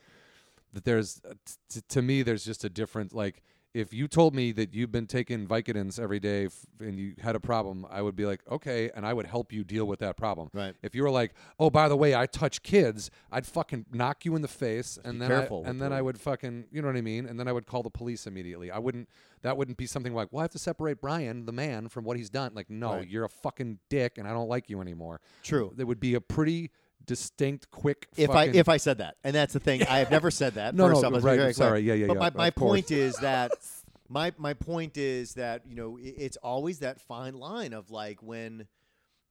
that 0.72 0.84
there's 0.84 1.20
t- 1.46 1.54
t- 1.70 1.80
to 1.88 2.02
me 2.02 2.22
there's 2.22 2.44
just 2.44 2.64
a 2.64 2.68
different 2.68 3.14
like 3.14 3.42
if 3.74 3.92
you 3.92 4.06
told 4.06 4.34
me 4.36 4.52
that 4.52 4.72
you've 4.72 4.92
been 4.92 5.06
taking 5.08 5.46
Vicodins 5.48 5.98
every 5.98 6.20
day 6.20 6.46
f- 6.46 6.64
and 6.78 6.96
you 6.96 7.14
had 7.20 7.34
a 7.34 7.40
problem, 7.40 7.84
I 7.90 8.02
would 8.02 8.14
be 8.14 8.24
like, 8.24 8.40
okay, 8.48 8.88
and 8.94 9.04
I 9.04 9.12
would 9.12 9.26
help 9.26 9.52
you 9.52 9.64
deal 9.64 9.84
with 9.84 9.98
that 9.98 10.16
problem. 10.16 10.48
Right. 10.54 10.76
If 10.82 10.94
you 10.94 11.02
were 11.02 11.10
like, 11.10 11.34
oh, 11.58 11.70
by 11.70 11.88
the 11.88 11.96
way, 11.96 12.14
I 12.14 12.26
touch 12.26 12.62
kids, 12.62 13.10
I'd 13.32 13.44
fucking 13.46 13.86
knock 13.92 14.24
you 14.24 14.36
in 14.36 14.42
the 14.42 14.48
face, 14.48 14.96
and 15.04 15.20
then 15.20 15.28
careful 15.28 15.56
I, 15.56 15.60
with 15.62 15.68
and 15.70 15.80
then 15.82 15.90
the- 15.90 15.96
I 15.96 16.02
would 16.02 16.20
fucking, 16.20 16.66
you 16.70 16.80
know 16.82 16.88
what 16.88 16.96
I 16.96 17.00
mean, 17.02 17.26
and 17.26 17.38
then 17.38 17.48
I 17.48 17.52
would 17.52 17.66
call 17.66 17.82
the 17.82 17.90
police 17.90 18.26
immediately. 18.28 18.70
I 18.70 18.78
wouldn't. 18.78 19.08
That 19.42 19.58
wouldn't 19.58 19.76
be 19.76 19.84
something 19.86 20.14
like, 20.14 20.28
well, 20.32 20.40
I 20.40 20.44
have 20.44 20.52
to 20.52 20.58
separate 20.58 21.02
Brian, 21.02 21.44
the 21.44 21.52
man, 21.52 21.88
from 21.88 22.04
what 22.04 22.16
he's 22.16 22.30
done. 22.30 22.52
Like, 22.54 22.70
no, 22.70 22.94
Right. 22.94 23.06
you're 23.08 23.24
a 23.26 23.28
fucking 23.28 23.78
dick, 23.90 24.16
and 24.16 24.26
I 24.26 24.32
don't 24.32 24.48
like 24.48 24.70
you 24.70 24.80
anymore. 24.80 25.20
True. 25.42 25.70
There 25.76 25.84
would 25.84 26.00
be 26.00 26.14
a 26.14 26.20
pretty 26.22 26.70
distinct, 27.06 27.70
quick. 27.70 28.08
If 28.16 28.30
I 28.30 28.44
if 28.44 28.68
I 28.68 28.76
said 28.78 28.98
that, 28.98 29.16
and 29.24 29.34
that's 29.34 29.52
the 29.52 29.60
thing, 29.60 29.82
I 29.84 29.98
have 29.98 30.10
never 30.10 30.30
said 30.30 30.54
that. 30.54 30.74
No, 30.76 30.88
First 30.88 31.02
no, 31.02 31.08
off, 31.08 31.12
let's 31.14 31.24
be 31.24 31.28
right, 31.30 31.36
very 31.36 31.54
clear. 31.54 31.68
sorry, 31.68 31.80
yeah, 31.80 31.94
yeah, 31.94 32.06
But 32.06 32.14
yeah, 32.14 32.20
my, 32.20 32.26
of 32.28 32.34
my 32.36 32.50
course. 32.50 32.70
point 32.70 32.90
is 32.90 33.16
that 33.16 33.52
my 34.08 34.32
my 34.38 34.54
point 34.54 34.96
is 34.96 35.34
that 35.34 35.62
you 35.66 35.74
know 35.76 35.98
i- 35.98 36.02
it's 36.16 36.36
always 36.38 36.78
that 36.80 37.00
fine 37.00 37.34
line 37.34 37.72
of 37.72 37.90
like 37.90 38.22
when. 38.22 38.66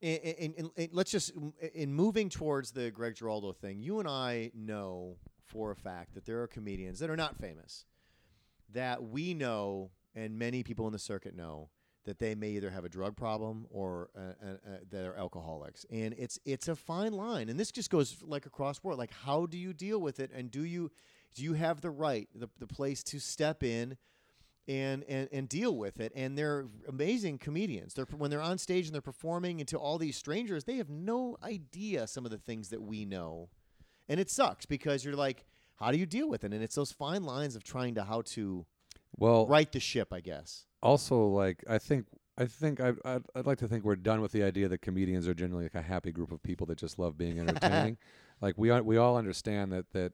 In, 0.01 0.17
in, 0.17 0.53
in, 0.55 0.71
in- 0.75 0.89
let's 0.91 1.11
just 1.11 1.31
in 1.73 1.93
moving 1.93 2.27
towards 2.27 2.71
the 2.71 2.91
Greg 2.91 3.15
Giraldo 3.15 3.53
thing, 3.53 3.79
you 3.81 3.99
and 3.99 4.07
I 4.09 4.51
know 4.53 5.15
for 5.45 5.71
a 5.71 5.77
fact 5.77 6.13
that 6.15 6.25
there 6.25 6.41
are 6.41 6.47
comedians 6.47 6.99
that 6.99 7.09
are 7.09 7.15
not 7.15 7.37
famous 7.37 7.85
that 8.73 9.01
we 9.01 9.33
know, 9.33 9.91
and 10.13 10.37
many 10.37 10.61
people 10.61 10.87
in 10.87 10.91
the 10.93 10.99
circuit 10.99 11.37
know 11.37 11.69
that 12.05 12.19
they 12.19 12.35
may 12.35 12.49
either 12.49 12.69
have 12.69 12.85
a 12.85 12.89
drug 12.89 13.15
problem 13.15 13.65
or 13.69 14.09
uh, 14.15 14.19
uh, 14.19 14.51
uh, 14.51 14.77
they're 14.89 15.17
alcoholics, 15.17 15.85
and 15.89 16.13
it's 16.17 16.39
it's 16.45 16.67
a 16.67 16.75
fine 16.75 17.13
line, 17.13 17.49
and 17.49 17.59
this 17.59 17.71
just 17.71 17.89
goes 17.89 18.17
like 18.21 18.45
across 18.45 18.77
the 18.77 18.83
board. 18.83 18.97
Like, 18.97 19.13
how 19.25 19.45
do 19.45 19.57
you 19.57 19.73
deal 19.73 19.99
with 19.99 20.19
it, 20.19 20.31
and 20.33 20.51
do 20.51 20.63
you 20.63 20.91
do 21.33 21.43
you 21.43 21.53
have 21.53 21.81
the 21.81 21.89
right, 21.89 22.27
the, 22.35 22.49
the 22.59 22.67
place 22.67 23.03
to 23.03 23.19
step 23.19 23.63
in? 23.63 23.97
And, 24.65 25.03
and 25.09 25.27
and 25.33 25.49
deal 25.49 25.75
with 25.75 25.99
it, 25.99 26.13
and 26.15 26.37
they're 26.37 26.67
amazing 26.87 27.37
comedians. 27.37 27.95
They're 27.95 28.05
when 28.05 28.31
they're 28.31 28.39
on 28.39 28.57
stage 28.57 28.85
and 28.85 28.93
they're 28.93 29.01
performing, 29.01 29.59
and 29.59 29.67
to 29.67 29.77
all 29.77 29.97
these 29.97 30.15
strangers, 30.15 30.63
they 30.63 30.77
have 30.77 30.89
no 30.89 31.35
idea 31.43 32.07
some 32.07 32.23
of 32.23 32.31
the 32.31 32.37
things 32.37 32.69
that 32.69 32.81
we 32.81 33.03
know, 33.03 33.49
and 34.07 34.21
it 34.21 34.29
sucks 34.29 34.65
because 34.65 35.03
you're 35.03 35.17
like, 35.17 35.43
how 35.75 35.91
do 35.91 35.97
you 35.97 36.05
deal 36.05 36.29
with 36.29 36.45
it? 36.45 36.53
And 36.53 36.63
it's 36.63 36.75
those 36.75 36.93
fine 36.93 37.23
lines 37.23 37.57
of 37.57 37.65
trying 37.65 37.95
to 37.95 38.05
how 38.05 38.21
to 38.21 38.65
well, 39.17 39.45
right 39.47 39.71
the 39.71 39.79
ship, 39.79 40.13
I 40.13 40.21
guess. 40.21 40.65
Also 40.83 41.25
like 41.25 41.63
I 41.67 41.79
think 41.79 42.05
I 42.37 42.45
think 42.45 42.79
I 42.79 42.93
I'd, 43.05 43.23
I'd 43.35 43.47
like 43.47 43.57
to 43.59 43.67
think 43.67 43.83
we're 43.83 43.95
done 43.95 44.21
with 44.21 44.31
the 44.31 44.43
idea 44.43 44.67
that 44.67 44.81
comedians 44.81 45.27
are 45.27 45.33
generally 45.33 45.63
like 45.63 45.75
a 45.75 45.81
happy 45.81 46.11
group 46.11 46.31
of 46.31 46.43
people 46.43 46.67
that 46.67 46.77
just 46.77 46.99
love 46.99 47.17
being 47.17 47.39
entertaining. 47.47 47.97
like 48.41 48.55
we 48.57 48.69
are, 48.69 48.83
we 48.83 48.97
all 48.97 49.17
understand 49.17 49.71
that 49.71 49.91
that 49.93 50.13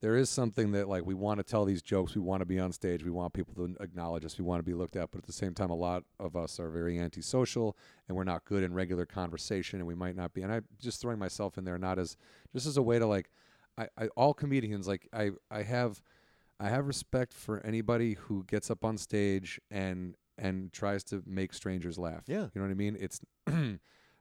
there 0.00 0.16
is 0.16 0.30
something 0.30 0.72
that 0.72 0.88
like 0.88 1.04
we 1.04 1.14
want 1.14 1.38
to 1.38 1.44
tell 1.44 1.64
these 1.64 1.82
jokes, 1.82 2.14
we 2.14 2.20
want 2.20 2.40
to 2.40 2.46
be 2.46 2.58
on 2.58 2.72
stage, 2.72 3.04
we 3.04 3.10
want 3.10 3.32
people 3.32 3.52
to 3.54 3.76
acknowledge 3.82 4.24
us, 4.24 4.38
we 4.38 4.44
want 4.44 4.60
to 4.60 4.64
be 4.64 4.74
looked 4.74 4.94
at, 4.96 5.10
but 5.10 5.18
at 5.18 5.26
the 5.26 5.32
same 5.32 5.54
time 5.54 5.70
a 5.70 5.74
lot 5.76 6.04
of 6.20 6.36
us 6.36 6.60
are 6.60 6.70
very 6.70 6.98
antisocial 6.98 7.76
and 8.06 8.16
we're 8.16 8.24
not 8.24 8.44
good 8.44 8.62
in 8.62 8.72
regular 8.72 9.04
conversation 9.04 9.80
and 9.80 9.86
we 9.86 9.94
might 9.94 10.16
not 10.16 10.32
be 10.32 10.42
and 10.42 10.52
I'm 10.52 10.64
just 10.80 11.00
throwing 11.00 11.18
myself 11.18 11.58
in 11.58 11.64
there 11.64 11.78
not 11.78 11.98
as 11.98 12.16
just 12.52 12.66
as 12.66 12.76
a 12.76 12.82
way 12.82 12.98
to 12.98 13.06
like 13.06 13.30
I, 13.76 13.88
I 13.98 14.06
all 14.16 14.34
comedians 14.34 14.86
like 14.88 15.08
I 15.12 15.30
I 15.50 15.62
have 15.62 16.00
I 16.60 16.68
have 16.68 16.86
respect 16.86 17.32
for 17.32 17.64
anybody 17.64 18.14
who 18.14 18.44
gets 18.44 18.70
up 18.70 18.84
on 18.84 18.98
stage 18.98 19.60
and 19.70 20.14
and 20.36 20.72
tries 20.72 21.02
to 21.04 21.22
make 21.26 21.52
strangers 21.52 21.98
laugh. 21.98 22.22
Yeah. 22.26 22.42
you 22.54 22.60
know 22.60 22.62
what 22.62 22.70
I 22.70 22.74
mean. 22.74 22.96
It's 23.00 23.20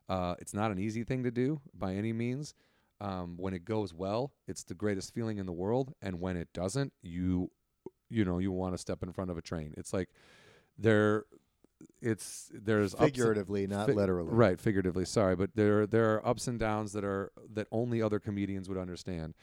uh, 0.09 0.35
it's 0.39 0.53
not 0.53 0.71
an 0.71 0.79
easy 0.79 1.03
thing 1.03 1.23
to 1.23 1.31
do 1.31 1.61
by 1.73 1.93
any 1.93 2.13
means. 2.13 2.53
Um, 2.99 3.35
when 3.37 3.53
it 3.53 3.63
goes 3.63 3.93
well, 3.93 4.31
it's 4.47 4.63
the 4.63 4.73
greatest 4.73 5.13
feeling 5.13 5.37
in 5.37 5.45
the 5.45 5.51
world, 5.51 5.93
and 6.01 6.19
when 6.19 6.35
it 6.35 6.47
doesn't, 6.53 6.93
you 7.03 7.51
you 8.09 8.25
know 8.25 8.39
you 8.39 8.51
want 8.51 8.73
to 8.73 8.77
step 8.79 9.03
in 9.03 9.11
front 9.11 9.29
of 9.29 9.37
a 9.37 9.41
train. 9.41 9.73
It's 9.77 9.93
like 9.93 10.09
there, 10.79 11.25
it's 12.01 12.49
there's 12.51 12.95
and- 12.95 13.05
Figuratively, 13.05 13.67
not 13.67 13.87
fi- 13.87 13.93
literally. 13.93 14.31
Right, 14.33 14.59
figuratively. 14.59 15.05
Sorry, 15.05 15.35
but 15.35 15.51
there 15.55 15.85
there 15.85 16.15
are 16.15 16.27
ups 16.27 16.47
and 16.47 16.57
downs 16.59 16.93
that 16.93 17.03
are 17.03 17.31
that 17.53 17.67
only 17.71 18.01
other 18.01 18.19
comedians 18.19 18.67
would 18.67 18.79
understand. 18.79 19.35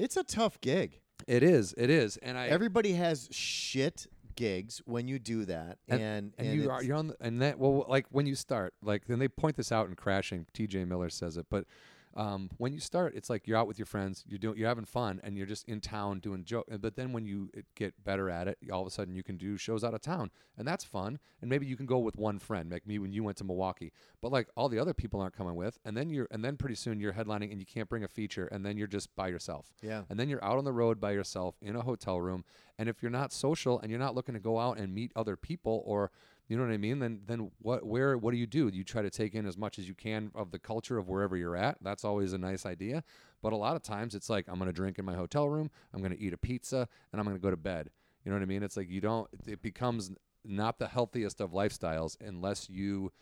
It's 0.00 0.16
a 0.16 0.24
tough 0.24 0.60
gig. 0.60 1.00
It 1.26 1.42
is, 1.42 1.74
it 1.76 1.90
is, 1.90 2.16
and 2.18 2.38
I 2.38 2.46
Everybody 2.46 2.94
has 2.94 3.28
shit 3.30 4.06
gigs 4.34 4.80
when 4.86 5.06
you 5.06 5.18
do 5.18 5.44
that, 5.44 5.76
and 5.88 6.00
and, 6.00 6.32
and, 6.38 6.54
you 6.54 6.70
are 6.70 6.82
you're 6.82 6.96
on 6.96 7.08
the, 7.08 7.16
and 7.20 7.42
that 7.42 7.58
well 7.58 7.84
like 7.86 8.06
when 8.10 8.26
you 8.26 8.34
start 8.34 8.72
like 8.82 9.04
then 9.06 9.18
they 9.18 9.28
point 9.28 9.56
this 9.56 9.70
out 9.70 9.88
in 9.88 9.94
crashing 9.94 10.46
tj 10.54 10.88
miller 10.88 11.10
says 11.10 11.36
it 11.36 11.44
but 11.50 11.66
um, 12.16 12.50
when 12.58 12.72
you 12.72 12.80
start 12.80 13.14
it's 13.14 13.30
like 13.30 13.46
you're 13.46 13.56
out 13.56 13.68
with 13.68 13.78
your 13.78 13.86
friends 13.86 14.24
you're 14.26 14.38
doing 14.38 14.58
you're 14.58 14.68
having 14.68 14.84
fun 14.84 15.20
and 15.22 15.36
you're 15.36 15.46
just 15.46 15.68
in 15.68 15.80
town 15.80 16.18
doing 16.18 16.44
joke 16.44 16.66
but 16.80 16.96
then 16.96 17.12
when 17.12 17.24
you 17.24 17.50
get 17.74 18.02
better 18.02 18.28
at 18.28 18.48
it 18.48 18.58
all 18.72 18.80
of 18.80 18.86
a 18.86 18.90
sudden 18.90 19.14
you 19.14 19.22
can 19.22 19.36
do 19.36 19.56
shows 19.56 19.84
out 19.84 19.94
of 19.94 20.00
town 20.00 20.30
and 20.58 20.66
that's 20.66 20.84
fun 20.84 21.18
and 21.40 21.48
maybe 21.48 21.66
you 21.66 21.76
can 21.76 21.86
go 21.86 21.98
with 21.98 22.16
one 22.16 22.38
friend 22.38 22.70
like 22.72 22.86
me 22.86 22.98
when 22.98 23.12
you 23.12 23.22
went 23.22 23.36
to 23.36 23.44
milwaukee 23.44 23.92
but 24.20 24.32
like 24.32 24.48
all 24.56 24.68
the 24.68 24.78
other 24.78 24.94
people 24.94 25.20
aren't 25.20 25.36
coming 25.36 25.54
with 25.54 25.78
and 25.84 25.96
then 25.96 26.10
you're 26.10 26.26
and 26.30 26.44
then 26.44 26.56
pretty 26.56 26.74
soon 26.74 26.98
you're 26.98 27.12
headlining 27.12 27.50
and 27.50 27.60
you 27.60 27.66
can't 27.66 27.88
bring 27.88 28.02
a 28.02 28.08
feature 28.08 28.46
and 28.46 28.66
then 28.66 28.76
you're 28.76 28.86
just 28.86 29.14
by 29.14 29.28
yourself 29.28 29.72
yeah. 29.82 30.02
and 30.10 30.18
then 30.18 30.28
you're 30.28 30.44
out 30.44 30.58
on 30.58 30.64
the 30.64 30.72
road 30.72 31.00
by 31.00 31.12
yourself 31.12 31.56
in 31.62 31.76
a 31.76 31.82
hotel 31.82 32.20
room 32.20 32.44
and 32.78 32.88
if 32.88 33.02
you're 33.02 33.10
not 33.10 33.32
social 33.32 33.78
and 33.80 33.90
you're 33.90 34.00
not 34.00 34.14
looking 34.14 34.34
to 34.34 34.40
go 34.40 34.58
out 34.58 34.78
and 34.78 34.94
meet 34.94 35.12
other 35.14 35.36
people 35.36 35.82
or 35.86 36.10
you 36.50 36.56
know 36.56 36.64
what 36.64 36.72
I 36.72 36.78
mean? 36.78 36.98
Then 36.98 37.20
then 37.26 37.50
what 37.62 37.86
where 37.86 38.18
what 38.18 38.32
do 38.32 38.36
you 38.36 38.46
do? 38.46 38.68
You 38.68 38.82
try 38.84 39.02
to 39.02 39.08
take 39.08 39.34
in 39.34 39.46
as 39.46 39.56
much 39.56 39.78
as 39.78 39.86
you 39.88 39.94
can 39.94 40.30
of 40.34 40.50
the 40.50 40.58
culture 40.58 40.98
of 40.98 41.08
wherever 41.08 41.36
you're 41.36 41.56
at. 41.56 41.78
That's 41.80 42.04
always 42.04 42.32
a 42.32 42.38
nice 42.38 42.66
idea. 42.66 43.04
But 43.40 43.52
a 43.52 43.56
lot 43.56 43.76
of 43.76 43.82
times 43.82 44.14
it's 44.16 44.28
like 44.28 44.46
I'm 44.48 44.56
going 44.56 44.66
to 44.66 44.72
drink 44.72 44.98
in 44.98 45.04
my 45.04 45.14
hotel 45.14 45.48
room 45.48 45.70
I'm 45.94 46.00
going 46.00 46.12
to 46.12 46.18
eat 46.20 46.32
a 46.32 46.36
pizza 46.38 46.88
and 47.12 47.20
I'm 47.20 47.24
going 47.24 47.36
to 47.36 47.42
go 47.42 47.50
to 47.50 47.56
bed. 47.56 47.90
You 48.24 48.32
know 48.32 48.36
what 48.36 48.42
I 48.42 48.46
mean? 48.46 48.62
It's 48.64 48.76
like 48.76 48.90
you 48.90 49.00
don't 49.00 49.28
it 49.46 49.62
becomes 49.62 50.10
not 50.44 50.78
the 50.78 50.88
healthiest 50.88 51.40
of 51.40 51.52
lifestyles 51.52 52.16
unless 52.20 52.68
you 52.68 53.12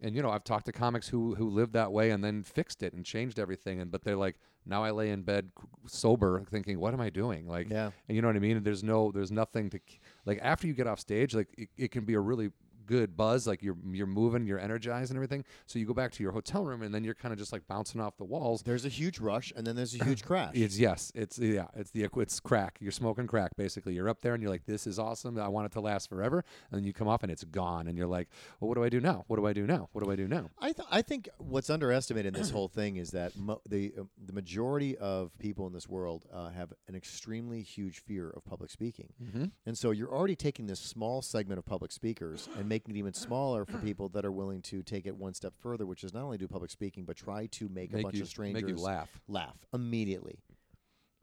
and 0.00 0.14
you 0.14 0.20
know 0.22 0.30
I've 0.30 0.44
talked 0.44 0.66
to 0.66 0.72
comics 0.72 1.08
who 1.08 1.34
who 1.36 1.48
lived 1.48 1.72
that 1.72 1.90
way 1.92 2.10
and 2.10 2.22
then 2.22 2.42
fixed 2.42 2.82
it 2.82 2.92
and 2.92 3.04
changed 3.04 3.38
everything 3.38 3.80
and 3.80 3.90
but 3.90 4.04
they're 4.04 4.16
like 4.16 4.36
now 4.66 4.84
I 4.84 4.90
lay 4.90 5.10
in 5.10 5.22
bed 5.22 5.50
sober 5.86 6.44
thinking 6.50 6.78
what 6.78 6.92
am 6.92 7.00
I 7.00 7.08
doing? 7.08 7.48
Like 7.48 7.70
Yeah. 7.70 7.90
and 8.08 8.14
you 8.16 8.20
know 8.20 8.28
what 8.28 8.36
I 8.36 8.40
mean? 8.40 8.62
There's 8.62 8.84
no 8.84 9.10
there's 9.12 9.32
nothing 9.32 9.70
to 9.70 9.80
like 10.26 10.38
after 10.42 10.66
you 10.66 10.74
get 10.74 10.86
off 10.86 11.00
stage 11.00 11.34
like 11.34 11.48
it, 11.56 11.68
it 11.76 11.90
can 11.90 12.04
be 12.04 12.14
a 12.14 12.20
really 12.20 12.50
good 12.86 13.16
buzz 13.16 13.46
like 13.46 13.62
you're 13.62 13.76
you're 13.90 14.06
moving 14.06 14.46
you're 14.46 14.58
energized 14.60 15.10
and 15.10 15.16
everything 15.18 15.44
so 15.66 15.78
you 15.78 15.84
go 15.86 15.92
back 15.94 16.12
to 16.12 16.22
your 16.22 16.32
hotel 16.32 16.64
room 16.64 16.82
and 16.82 16.94
then 16.94 17.02
you're 17.04 17.14
kind 17.14 17.32
of 17.32 17.38
just 17.38 17.52
like 17.52 17.66
bouncing 17.66 18.00
off 18.00 18.16
the 18.16 18.24
walls 18.24 18.62
There's 18.62 18.84
a 18.84 18.88
huge 18.88 19.18
rush, 19.18 19.52
and 19.56 19.66
then 19.66 19.76
there's 19.76 19.94
a 20.00 20.04
huge 20.04 20.24
crash. 20.28 20.52
it's 20.54 20.78
yes, 20.78 21.12
it's 21.14 21.38
yeah, 21.38 21.66
it's 21.74 21.90
the 21.90 22.08
it's 22.16 22.40
crack. 22.40 22.78
You're 22.80 22.92
smoking 22.92 23.26
crack 23.26 23.56
basically. 23.56 23.94
You're 23.94 24.08
up 24.08 24.20
there 24.22 24.34
and 24.34 24.42
you're 24.42 24.50
like, 24.52 24.64
this 24.66 24.86
is 24.86 24.98
awesome. 24.98 25.38
I 25.38 25.48
want 25.48 25.66
it 25.66 25.72
to 25.72 25.80
last 25.80 26.08
forever. 26.08 26.44
And 26.70 26.78
then 26.78 26.84
you 26.84 26.92
come 26.92 27.08
off 27.08 27.22
and 27.22 27.30
it's 27.32 27.44
gone, 27.44 27.86
and 27.88 27.96
you're 27.98 28.06
like, 28.06 28.28
well, 28.60 28.68
what 28.68 28.74
do 28.76 28.84
I 28.84 28.88
do 28.88 29.00
now? 29.00 29.24
What 29.26 29.36
do 29.36 29.46
I 29.46 29.52
do 29.52 29.66
now? 29.66 29.88
What 29.92 30.04
do 30.04 30.10
I 30.10 30.16
do 30.16 30.28
now? 30.28 30.50
I 30.58 30.72
th- 30.72 30.88
I 30.90 31.02
think 31.02 31.28
what's 31.38 31.70
underestimated 31.70 32.34
in 32.34 32.40
this 32.40 32.50
whole 32.50 32.68
thing 32.68 32.96
is 32.96 33.10
that 33.10 33.36
mo- 33.36 33.60
the 33.68 33.92
uh, 33.98 34.02
the 34.24 34.32
majority 34.32 34.96
of 34.98 35.36
people 35.38 35.66
in 35.66 35.72
this 35.72 35.88
world 35.88 36.24
uh, 36.32 36.50
have 36.50 36.72
an 36.88 36.94
extremely 36.94 37.62
huge 37.62 37.98
fear 38.00 38.30
of 38.30 38.44
public 38.44 38.70
speaking, 38.70 39.08
Mm-hmm. 39.22 39.44
and 39.66 39.76
so 39.78 39.90
you're 39.90 40.12
already 40.12 40.36
taking 40.36 40.66
this 40.66 40.78
small 40.80 41.22
segment 41.22 41.58
of 41.58 41.64
public 41.66 41.90
speakers 41.92 42.48
and 42.58 42.68
making 42.68 42.75
it 42.88 42.96
even 42.96 43.12
smaller 43.26 43.64
for 43.64 43.78
people 43.78 44.08
that 44.10 44.24
are 44.24 44.32
willing 44.32 44.62
to 44.62 44.82
take 44.82 45.06
it 45.06 45.16
one 45.16 45.34
step 45.34 45.54
further, 45.58 45.86
which 45.86 46.04
is 46.04 46.12
not 46.12 46.22
only 46.22 46.38
do 46.38 46.46
public 46.48 46.70
speaking 46.70 47.04
but 47.04 47.16
try 47.16 47.46
to 47.46 47.68
make, 47.68 47.92
a 47.92 48.02
bunch 48.02 48.16
you 48.16 48.22
of 48.22 48.28
strangers 48.28 48.62
make 48.62 48.68
you 48.70 48.76
laugh. 48.76 49.08
laugh 49.28 49.56
immediately. 49.72 50.38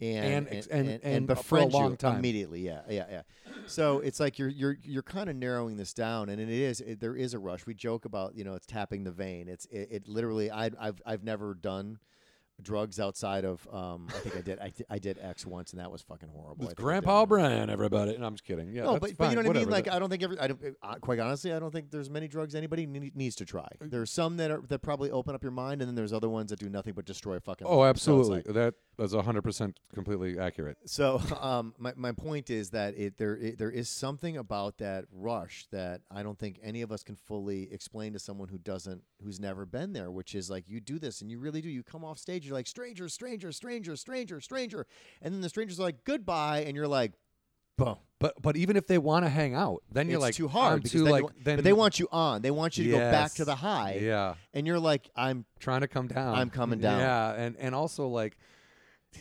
And 0.02 0.48
And 0.48 0.48
and, 0.48 0.68
and- 0.72 0.90
and, 0.90 1.04
and 1.04 1.28
for 1.28 1.34
a 1.34 1.36
befriend 1.36 1.72
you 1.74 1.80
long 1.80 1.98
time. 1.98 2.18
immediately, 2.18 2.62
yeah, 2.62 2.82
yeah, 2.90 3.06
yeah. 3.10 3.22
So 3.68 4.00
it's 4.00 4.20
like 4.20 4.38
you're 4.40 4.50
you're 4.50 4.78
you're 4.84 5.04
kind 5.04 5.30
of 5.30 5.36
narrowing 5.36 5.78
this 5.78 5.94
down, 5.94 6.30
and 6.30 6.42
it 6.42 6.50
is 6.50 6.82
it, 6.82 7.00
there 7.00 7.16
is 7.16 7.34
a 7.34 7.40
rush. 7.40 7.66
We 7.66 7.74
joke 7.74 8.04
about 8.04 8.36
you 8.36 8.44
know 8.44 8.56
it's 8.56 8.66
tapping 8.66 9.04
the 9.06 9.12
vein. 9.12 9.48
It's 9.48 9.66
it, 9.68 9.88
it 9.92 10.08
literally 10.08 10.52
I 10.52 10.72
I've 10.80 11.00
I've 11.06 11.24
never 11.24 11.54
done 11.54 12.00
drugs 12.62 13.00
outside 13.00 13.46
of. 13.46 13.68
Um, 13.72 14.08
I 14.10 14.20
think 14.20 14.38
I 14.38 14.42
did. 14.42 14.60
I, 14.60 14.74
I 14.90 15.00
did 15.00 15.18
X 15.22 15.46
once, 15.46 15.72
and 15.72 15.80
that 15.80 15.92
was 15.92 16.02
fucking 16.02 16.30
horrible. 16.30 16.66
It's 16.66 16.70
think 16.70 16.80
I 16.80 16.82
did 16.82 16.84
Grandpa. 16.84 17.26
Brian, 17.26 17.70
everybody. 17.70 18.16
And 18.16 18.26
I'm 18.26 18.34
just 18.34 18.44
kidding. 18.44 18.72
Yeah, 18.74 18.84
No, 18.84 18.94
that's 18.94 19.14
but, 19.14 19.18
but 19.18 19.30
you 19.32 19.42
know 19.42 19.48
what 19.48 19.58
I 19.58 19.60
mean. 19.62 19.70
Like 19.70 19.90
I 19.90 20.00
don't 20.00 20.10
think 20.10 20.24
every. 20.24 20.40
I 20.40 20.48
don't. 20.48 20.62
Uh, 20.82 20.96
quite 20.96 21.20
honestly, 21.20 21.54
I 21.54 21.60
don't 21.60 21.72
think 21.72 21.92
there's 21.92 22.10
many 22.10 22.28
drugs 22.28 22.56
anybody 22.56 22.86
ne- 22.86 23.12
needs 23.16 23.36
to 23.38 23.46
try. 23.46 23.68
Uh, 23.82 23.86
There's 23.90 24.12
some 24.12 24.38
that 24.38 24.52
are 24.52 24.62
that 24.70 24.80
probably 24.80 25.12
open 25.12 25.36
up 25.36 25.44
your 25.44 25.52
mind, 25.52 25.82
and 25.82 25.88
then 25.90 25.96
there's 25.96 26.14
other 26.14 26.30
ones 26.30 26.50
that 26.52 26.60
do 26.60 26.70
nothing 26.70 26.94
but 26.94 27.06
destroy 27.06 27.40
fucking. 27.40 27.68
oh, 27.68 27.80
life. 27.80 27.98
So 27.98 28.20
absolutely. 28.20 28.36
like- 28.38 28.56
that 28.56 28.74
that's 28.98 29.14
hundred 29.14 29.42
percent 29.44 29.80
completely 29.94 30.38
accurate. 30.38 30.78
So, 30.86 31.22
um, 31.42 31.74
my 31.78 31.94
my 31.96 32.12
point 32.12 32.50
is 32.50 32.72
that 32.72 32.98
it 32.98 33.18
there 33.18 33.36
it, 33.38 33.58
there 33.58 33.72
is 33.72 33.90
something 33.90 34.38
about 34.38 34.78
that 34.78 35.06
rush 35.12 35.66
that 35.72 36.02
I 36.12 36.24
don't 36.24 36.38
think 36.38 36.60
any 36.64 36.82
of 36.82 36.92
us 36.92 37.04
can 37.04 37.16
fully 37.16 37.72
explain 37.72 38.14
to 38.14 38.20
someone 38.20 38.50
who 38.50 38.58
doesn't 38.58 39.04
who's 39.24 39.40
never 39.40 39.66
been 39.66 39.94
there. 39.94 40.12
Which 40.12 40.36
is 40.36 40.50
like 40.50 40.66
you 40.68 40.80
do 40.80 41.00
this 41.00 41.22
and 41.22 41.32
you 41.32 41.40
really 41.40 41.62
do. 41.62 41.70
You 41.70 41.84
come 41.84 42.04
off 42.04 42.20
stage, 42.20 42.46
you're 42.46 42.54
like 42.56 42.68
stranger, 42.68 43.10
stranger, 43.10 43.52
stranger, 43.52 43.96
stranger, 43.96 44.40
stranger, 44.42 44.86
and 45.22 45.34
then 45.34 45.42
the 45.42 45.50
strangers 45.50 45.80
are 45.80 45.84
like 45.84 46.04
goodbye, 46.04 46.64
and 46.68 46.76
you're 46.76 46.88
like, 46.88 47.14
boom. 47.78 47.98
But 48.20 48.42
but 48.42 48.56
even 48.56 48.78
if 48.78 48.88
they 48.88 48.98
want 48.98 49.26
to 49.26 49.30
hang 49.30 49.54
out, 49.54 49.84
then 49.92 50.08
you're 50.08 50.16
it's 50.16 50.22
like 50.22 50.36
too 50.36 50.48
hard 50.48 50.84
because 50.84 50.92
too 50.92 51.04
then 51.04 51.12
like 51.12 51.26
then 51.44 51.58
but 51.58 51.66
they 51.66 51.74
want 51.74 52.00
you 52.00 52.08
on. 52.10 52.42
They 52.42 52.52
want 52.52 52.78
you 52.78 52.86
to 52.86 52.92
go 52.92 53.00
back 53.00 53.34
to 53.34 53.44
the 53.46 53.56
high, 53.56 54.00
yeah 54.02 54.36
and 54.54 54.66
you're 54.66 54.80
like, 54.80 55.10
I'm. 55.16 55.46
trying 55.60 55.82
to 55.82 55.90
come 55.90 56.08
down. 56.08 56.36
I'm 56.36 56.50
coming 56.50 56.80
down. 56.88 57.00
Yeah, 57.00 57.34
and 57.34 57.58
and 57.58 57.76
also 57.76 58.08
like, 58.08 58.38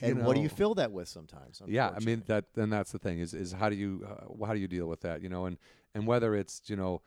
And 0.00 0.24
what 0.24 0.36
do 0.36 0.42
you 0.42 0.48
fill 0.48 0.74
that 0.76 0.92
with 0.92 1.08
sometimes? 1.08 1.60
Yeah, 1.66 1.90
I 1.94 2.00
mean 2.00 2.22
that. 2.26 2.46
Then 2.54 2.70
that's 2.70 2.92
the 2.92 2.98
thing 2.98 3.18
is 3.18 3.34
is 3.34 3.52
how 3.52 3.68
do 3.68 3.76
you 3.76 4.06
uh, 4.08 4.46
how 4.46 4.54
do 4.54 4.60
you 4.60 4.68
deal 4.68 4.86
with 4.86 5.00
that? 5.02 5.22
You 5.22 5.28
know, 5.28 5.46
and 5.46 5.58
and 5.94 6.06
whether 6.06 6.34
it's 6.34 6.62
you 6.66 6.76
know 6.76 7.02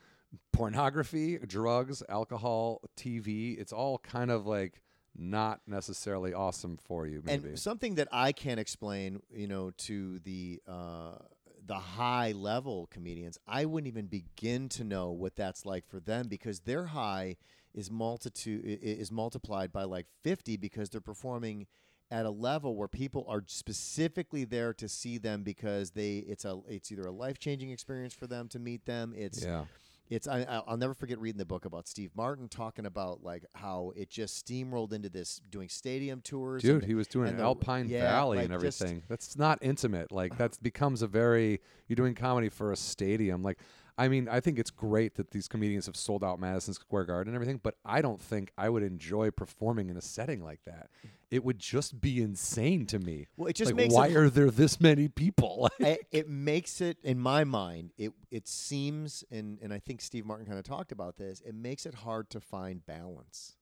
pornography, 0.52 1.38
drugs, 1.40 2.04
alcohol, 2.10 2.82
TV, 2.98 3.60
it's 3.60 3.74
all 3.74 3.98
kind 4.00 4.32
of 4.32 4.46
like 4.46 4.82
not 5.18 5.62
necessarily 5.68 6.34
awesome 6.34 6.78
for 6.78 7.08
you. 7.08 7.22
Maybe. 7.24 7.50
And 7.50 7.60
something 7.60 7.96
that 7.96 8.08
I 8.12 8.32
can't 8.32 8.60
explain, 8.60 9.22
you 9.34 9.48
know, 9.48 9.72
to 9.78 10.20
the 10.20 10.62
uh, 10.68 11.18
the 11.66 11.76
high 11.76 12.34
level 12.34 12.88
comedians, 12.92 13.40
I 13.48 13.66
wouldn't 13.66 13.88
even 13.88 14.08
begin 14.08 14.70
to 14.70 14.84
know 14.84 15.12
what 15.12 15.36
that's 15.36 15.66
like 15.66 15.88
for 15.88 16.00
them 16.00 16.28
because 16.28 16.62
their 16.62 16.86
high 16.86 17.38
is 17.74 17.92
multitude 17.92 18.64
is 18.82 19.12
multiplied 19.12 19.72
by 19.72 19.84
like 19.84 20.08
fifty 20.24 20.58
because 20.58 20.90
they're 20.90 21.02
performing 21.02 21.68
at 22.12 22.26
a 22.26 22.30
level 22.30 22.76
where 22.76 22.88
people 22.88 23.26
are 23.28 23.44
specifically 23.48 24.44
there 24.46 24.74
to 24.74 24.88
see 24.88 25.18
them 25.18 25.44
because 25.44 25.92
they 25.92 26.18
it's 26.18 26.46
a 26.46 26.60
it's 26.68 26.92
either 26.92 27.04
a 27.04 27.12
life 27.12 27.40
changing 27.40 27.72
experience 27.72 28.14
for 28.14 28.28
them 28.28 28.48
to 28.50 28.60
meet 28.60 28.86
them. 28.86 29.14
It's 29.18 29.44
yeah. 29.44 29.66
it's 30.10 30.28
I, 30.28 30.42
I- 30.42 30.62
I'll 30.68 30.78
never 30.78 30.94
forget 30.94 31.20
reading 31.20 31.40
the 31.40 31.46
book 31.46 31.66
about 31.66 31.88
Steve 31.88 32.12
Martin 32.16 32.48
talking 32.48 32.86
about 32.86 33.24
like 33.24 33.44
how 33.56 33.92
it 33.96 34.10
just 34.10 34.46
steamrolled 34.48 34.94
into 34.94 35.10
this 35.10 35.42
doing 35.50 35.68
stadium 35.68 36.22
tours. 36.22 36.62
Dude, 36.62 36.84
the- 36.84 36.86
he 36.88 36.94
was 36.94 37.08
doing 37.08 37.30
and 37.30 37.40
the- 37.40 37.44
Alpine 37.44 37.90
yeah, 37.90 38.02
Valley 38.04 38.38
like 38.38 38.50
and 38.52 38.62
just- 38.62 38.82
everything. 38.82 39.04
That's 39.10 39.36
not 39.38 39.60
intimate. 39.62 40.12
Like 40.12 40.38
that 40.38 40.62
becomes 40.62 41.02
a 41.02 41.08
very 41.08 41.60
you're 41.88 41.96
doing 41.96 42.14
comedy 42.16 42.50
for 42.50 42.72
a 42.72 42.76
stadium. 42.76 43.42
Like 43.42 43.58
I 43.98 44.10
mean, 44.10 44.28
I 44.28 44.42
think 44.42 44.60
it's 44.60 44.72
great 44.72 45.16
that 45.16 45.32
these 45.32 45.48
comedians 45.48 45.86
have 45.86 45.96
sold 45.96 46.22
out 46.24 46.38
Madison 46.38 46.74
Square 46.74 47.06
Garden 47.06 47.34
and 47.34 47.36
everything, 47.36 47.62
but 47.64 47.76
I 47.86 48.02
don't 48.02 48.20
think 48.20 48.52
I 48.58 48.68
would 48.68 48.84
enjoy 48.84 49.32
performing 49.32 49.90
in 49.90 49.96
a 49.96 50.02
setting 50.02 50.44
like 50.44 50.60
that. 50.66 50.90
It 51.32 51.46
would 51.46 51.60
just 51.60 52.02
be 52.02 52.22
insane 52.22 52.86
to 52.88 53.00
me. 53.00 53.28
Well, 53.38 53.48
it 53.48 53.56
just 53.56 53.72
like, 53.72 53.76
makes 53.76 53.94
why 53.94 54.08
it, 54.08 54.16
are 54.18 54.30
there 54.30 54.52
this 54.52 54.82
many 54.82 55.08
people? 55.08 55.70
I- 55.82 56.00
it 56.12 56.28
makes 56.30 56.82
it 56.82 56.98
in 57.04 57.20
my 57.20 57.46
mind. 57.46 57.92
It 57.98 58.12
it 58.32 58.48
seems 58.50 59.24
and 59.32 59.60
and 59.62 59.74
I 59.74 59.80
think 59.80 60.02
Steve 60.02 60.26
Martin 60.26 60.46
kind 60.46 60.60
of 60.60 60.66
talked 60.66 60.92
about 60.92 61.16
this. 61.16 61.42
It 61.42 61.56
makes 61.56 61.86
it 61.86 61.96
hard 61.96 62.30
to 62.32 62.42
find 62.42 62.86
balance 62.86 63.56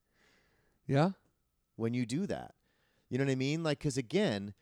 yeah, 0.87 1.11
when 1.75 1.93
you 1.93 2.05
do 2.05 2.25
that. 2.27 2.55
You 3.09 3.19
know 3.19 3.25
what 3.25 3.31
I 3.31 3.35
mean? 3.35 3.63
Like 3.63 3.79
because 3.79 3.97
again, 3.97 4.55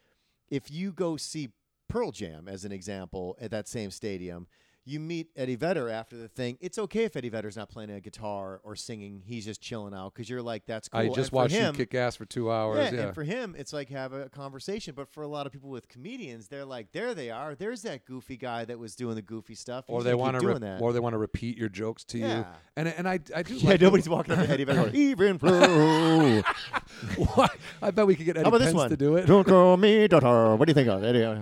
if 0.50 0.70
you 0.70 0.92
go 0.92 1.16
see 1.16 1.50
Pearl 1.88 2.12
Jam 2.12 2.48
as 2.48 2.66
an 2.66 2.74
example 2.74 3.38
at 3.40 3.52
that 3.52 3.68
same 3.70 3.92
stadium. 3.92 4.48
You 4.84 5.00
meet 5.00 5.30
Eddie 5.36 5.56
Vedder 5.56 5.89
after 5.89 6.17
the 6.17 6.28
thing. 6.28 6.58
It's 6.60 6.80
okay 6.80 7.04
if 7.04 7.15
Eddie 7.15 7.30
Vedder's 7.30 7.56
not 7.56 7.70
playing 7.70 7.91
a 7.91 8.00
guitar 8.00 8.60
or 8.63 8.76
singing. 8.76 9.22
He's 9.24 9.46
just 9.46 9.62
chilling 9.62 9.94
out 9.94 10.13
because 10.15 10.28
you're 10.28 10.41
like, 10.41 10.65
that's 10.65 10.88
cool. 10.88 11.00
I 11.02 11.04
And 11.04 11.13
just 11.13 11.30
for 11.30 11.36
watched 11.36 11.54
him, 11.54 11.76
you 11.76 11.86
kick 11.86 11.94
ass 11.94 12.15
for 12.15 12.26
two 12.26 12.52
hours. 12.52 12.91
Yeah, 12.91 13.02
and 13.02 13.13
for 13.15 13.24
him, 13.24 13.56
it's 13.58 13.74
like 13.74 13.89
have 13.89 14.12
a 14.12 14.28
conversation. 14.30 14.96
But 14.96 15.08
for 15.13 15.22
a 15.22 15.28
lot 15.28 15.46
of 15.46 15.52
people 15.54 15.70
with 15.70 15.88
comedians, 15.88 16.48
they're 16.48 16.65
like, 16.65 16.91
there 16.94 17.13
they 17.13 17.30
are. 17.30 17.54
There's 17.54 17.84
that 17.84 18.06
goofy 18.06 18.38
guy 18.38 18.65
that 18.65 18.80
was 18.80 18.96
doing 18.96 19.13
the 19.13 19.22
goofy 19.22 19.54
stuff. 19.54 19.86
or 19.88 20.02
they 20.02 20.15
want 20.15 20.36
to, 20.36 20.39
doing 20.41 20.62
that. 20.62 20.82
or 20.82 20.94
they 20.94 21.00
want 21.00 21.13
to 21.13 21.20
repeat 21.20 21.58
your 21.58 21.70
jokes 21.70 22.04
to 22.06 22.17
you. 22.17 22.46
And 22.76 22.88
and 22.88 23.08
I 23.08 23.20
I 23.36 23.44
do. 23.44 23.54
yeah, 23.58 23.70
like 23.72 23.82
nobody's 23.82 24.10
walking 24.10 24.34
up 24.34 24.46
to 24.46 24.52
Eddie 24.52 24.63
Vedder 24.63 24.89
even 24.96 25.38
flow. 25.38 26.41
I 27.82 27.91
bet 27.91 28.08
we 28.08 28.15
could 28.15 28.26
get 28.26 28.38
Eddie 28.38 28.44
How 28.46 28.50
about 28.50 28.58
this 28.60 28.67
Pence 28.67 28.76
one? 28.78 28.89
to 28.89 28.98
do 28.98 29.15
it. 29.17 29.28
Don't 29.28 29.46
call 29.48 29.78
me 29.78 30.08
daughter. 30.08 30.56
What 30.56 30.65
do 30.65 30.72
you 30.72 30.74
think 30.74 30.88
of 30.89 31.04
Eddie? 31.04 31.24
Uh, 31.24 31.36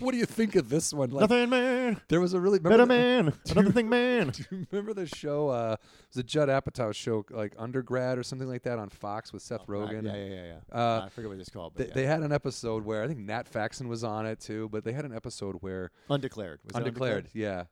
What 0.00 0.12
do 0.12 0.18
you 0.18 0.26
think 0.26 0.54
of 0.56 0.68
this 0.68 0.92
one? 0.92 1.10
Like, 1.10 1.22
Nothing, 1.22 1.50
man. 1.50 2.00
there 2.08 2.20
was 2.20 2.34
a 2.34 2.40
really 2.40 2.58
Better 2.58 2.86
man. 2.86 3.32
Another 3.50 3.72
thing, 3.72 3.88
man. 3.88 4.30
Do 4.30 4.44
you 4.50 4.66
remember 4.70 4.94
the 4.94 5.06
show? 5.06 5.48
Uh, 5.48 5.76
it 5.80 6.06
was 6.14 6.16
a 6.18 6.22
Judd 6.22 6.48
Apatow 6.48 6.94
show, 6.94 7.24
like 7.30 7.54
Undergrad 7.58 8.18
or 8.18 8.22
something 8.22 8.48
like 8.48 8.62
that 8.62 8.78
on 8.78 8.88
Fox 8.88 9.32
with 9.32 9.42
Seth 9.42 9.66
Rogen. 9.66 10.04
Yeah, 10.04 10.14
yeah, 10.14 10.24
yeah. 10.24 10.56
yeah. 10.72 10.74
Uh, 10.78 11.02
I 11.06 11.08
forget 11.08 11.30
what 11.30 11.38
it's 11.38 11.50
called. 11.50 11.74
They, 11.76 11.84
But 11.84 11.88
yeah. 11.88 11.94
they 11.94 12.06
had 12.06 12.20
an 12.22 12.32
episode 12.32 12.84
where 12.84 13.02
I 13.02 13.06
think 13.08 13.20
Nat 13.20 13.48
Faxon 13.48 13.88
was 13.88 14.04
on 14.04 14.26
it 14.26 14.40
too, 14.40 14.68
but 14.70 14.84
they 14.84 14.92
had 14.92 15.04
an 15.04 15.14
episode 15.14 15.56
where 15.60 15.90
undeclared. 16.10 16.60
Was 16.64 16.74
it 16.74 16.78
undeclared, 16.78 17.28
yeah. 17.32 17.64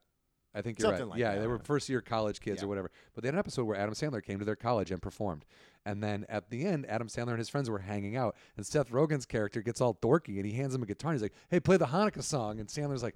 I 0.55 0.62
think 0.62 0.79
you're 0.79 0.87
Something 0.88 1.03
right. 1.03 1.11
like 1.11 1.19
yeah, 1.21 1.35
that, 1.35 1.40
they 1.42 1.47
were 1.47 1.59
first 1.59 1.87
year 1.90 2.01
college 2.01 2.40
kids 2.40 2.61
Yeah. 2.61 2.64
or 2.64 2.69
whatever. 2.69 2.90
But 3.14 3.23
they 3.23 3.29
had 3.29 3.35
an 3.35 3.38
episode 3.40 3.64
where 3.64 3.77
Adam 3.77 3.92
Sandler 3.92 4.23
came 4.23 4.38
to 4.38 4.45
their 4.47 4.57
college 4.57 4.90
and 4.90 5.03
performed. 5.03 5.45
And 5.87 6.03
then 6.03 6.27
at 6.29 6.51
the 6.51 6.66
end, 6.66 6.85
Adam 6.88 7.07
Sandler 7.07 7.31
and 7.31 7.38
his 7.38 7.49
friends 7.49 7.70
were 7.70 7.79
hanging 7.79 8.16
out, 8.16 8.35
and 8.57 8.66
Seth 8.66 8.90
Rogen's 8.90 9.25
character 9.25 9.62
gets 9.62 9.81
all 9.81 9.94
dorky 9.94 10.37
and 10.37 10.44
he 10.44 10.53
hands 10.53 10.75
him 10.75 10.83
a 10.83 10.87
guitar 10.87 11.12
and 11.12 11.18
he's 11.18 11.22
like, 11.22 11.35
"Hey, 11.49 11.61
play 11.61 11.77
the 11.77 11.87
Hanukkah 11.87 12.25
song." 12.25 12.59
And 12.59 12.68
Sandler's 12.68 13.05
like, 13.05 13.14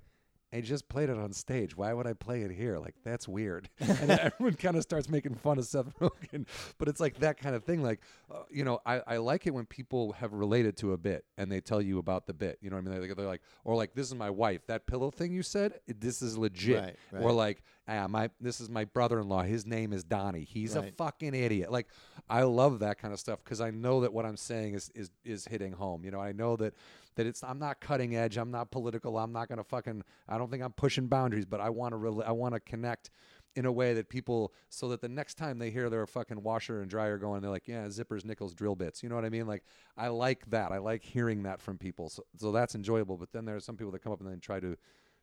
"I 0.52 0.60
just 0.60 0.88
played 0.88 1.08
it 1.10 1.18
on 1.18 1.32
stage. 1.32 1.76
Why 1.76 1.92
would 1.92 2.06
I 2.06 2.12
play 2.12 2.42
it 2.42 2.52
here? 2.52 2.78
Like 2.78 2.94
that's 3.04 3.26
weird." 3.26 3.68
and 3.80 4.08
everyone 4.12 4.54
kind 4.54 4.76
of 4.76 4.82
starts 4.82 5.08
making 5.08 5.34
fun 5.34 5.58
of 5.58 5.64
Seth 5.64 5.92
Rogen, 5.98 6.46
but 6.78 6.86
it's 6.86 7.00
like 7.00 7.18
that 7.18 7.38
kind 7.38 7.56
of 7.56 7.64
thing. 7.64 7.82
Like, 7.82 8.00
uh, 8.32 8.42
you 8.50 8.62
know, 8.64 8.78
I, 8.86 9.02
I 9.04 9.16
like 9.16 9.48
it 9.48 9.50
when 9.52 9.66
people 9.66 10.12
have 10.12 10.32
related 10.32 10.76
to 10.78 10.92
a 10.92 10.96
bit 10.96 11.24
and 11.36 11.50
they 11.50 11.60
tell 11.60 11.82
you 11.82 11.98
about 11.98 12.28
the 12.28 12.34
bit. 12.34 12.58
You 12.60 12.70
know 12.70 12.76
what 12.76 12.86
I 12.86 12.90
mean? 12.90 13.00
They're, 13.00 13.14
they're 13.16 13.26
like, 13.26 13.42
or 13.64 13.74
like, 13.74 13.94
"This 13.94 14.06
is 14.06 14.14
my 14.14 14.30
wife." 14.30 14.64
That 14.68 14.86
pillow 14.86 15.10
thing 15.10 15.32
you 15.32 15.42
said, 15.42 15.80
this 15.88 16.22
is 16.22 16.38
legit. 16.38 16.96
Right, 17.12 17.20
Or 17.20 17.32
like, 17.32 17.64
ah, 17.90 18.06
my 18.08 18.30
this 18.40 18.60
is 18.60 18.70
my 18.70 18.84
brother-in-law. 18.84 19.42
His 19.42 19.66
name 19.66 19.92
is 19.92 20.04
Donnie. 20.04 20.44
He's 20.44 20.76
a 20.76 20.92
fucking 20.92 21.34
idiot. 21.34 21.72
Like, 21.72 21.88
I 22.28 22.42
love 22.42 22.78
that 22.78 22.98
kind 22.98 23.12
of 23.12 23.20
stuff 23.20 23.42
because 23.42 23.60
I 23.60 23.70
know 23.70 24.00
that 24.02 24.12
what 24.12 24.24
I'm 24.24 24.36
saying 24.36 24.74
is 24.74 24.90
is 24.94 25.10
is 25.24 25.44
hitting 25.46 25.72
home. 25.72 26.04
You 26.04 26.10
know, 26.10 26.20
I 26.20 26.32
know 26.32 26.56
that 26.56 26.74
that 27.16 27.26
it's 27.26 27.42
I'm 27.42 27.58
not 27.58 27.80
cutting 27.80 28.16
edge. 28.16 28.36
I'm 28.36 28.50
not 28.50 28.70
political. 28.70 29.18
I'm 29.18 29.32
not 29.32 29.48
gonna 29.48 29.64
fucking. 29.64 30.04
I 30.28 30.38
don't 30.38 30.50
think 30.50 30.62
I'm 30.62 30.72
pushing 30.72 31.08
boundaries, 31.08 31.44
but 31.44 31.60
I 31.60 31.70
want 31.70 31.92
to 31.92 31.96
really. 31.96 32.24
I 32.24 32.30
want 32.30 32.54
to 32.54 32.60
connect 32.60 33.10
in 33.56 33.66
a 33.66 33.72
way 33.72 33.94
that 33.94 34.08
people 34.08 34.52
so 34.68 34.88
that 34.88 35.00
the 35.00 35.08
next 35.08 35.34
time 35.34 35.58
they 35.58 35.70
hear 35.70 35.90
their 35.90 36.06
fucking 36.06 36.40
washer 36.42 36.82
and 36.82 36.88
dryer 36.88 37.18
going 37.18 37.40
they're 37.42 37.50
like 37.50 37.66
yeah 37.66 37.86
zippers 37.86 38.24
nickels 38.24 38.54
drill 38.54 38.76
bits 38.76 39.02
you 39.02 39.08
know 39.08 39.16
what 39.16 39.24
i 39.24 39.28
mean 39.28 39.46
like 39.46 39.64
i 39.96 40.06
like 40.06 40.48
that 40.50 40.70
i 40.70 40.78
like 40.78 41.02
hearing 41.02 41.42
that 41.42 41.60
from 41.60 41.76
people 41.76 42.08
so, 42.08 42.22
so 42.38 42.52
that's 42.52 42.76
enjoyable 42.76 43.16
but 43.16 43.32
then 43.32 43.44
there 43.44 43.56
are 43.56 43.60
some 43.60 43.76
people 43.76 43.90
that 43.90 44.00
come 44.00 44.12
up 44.12 44.20
and 44.20 44.30
then 44.30 44.38
try 44.38 44.60
to 44.60 44.76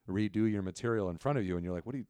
redo 0.10 0.50
your 0.52 0.62
material 0.62 1.10
in 1.10 1.18
front 1.18 1.38
of 1.38 1.46
you 1.46 1.56
and 1.56 1.64
you're 1.64 1.74
like 1.74 1.86
what 1.86 1.94
do 1.94 2.00
you 2.00 2.06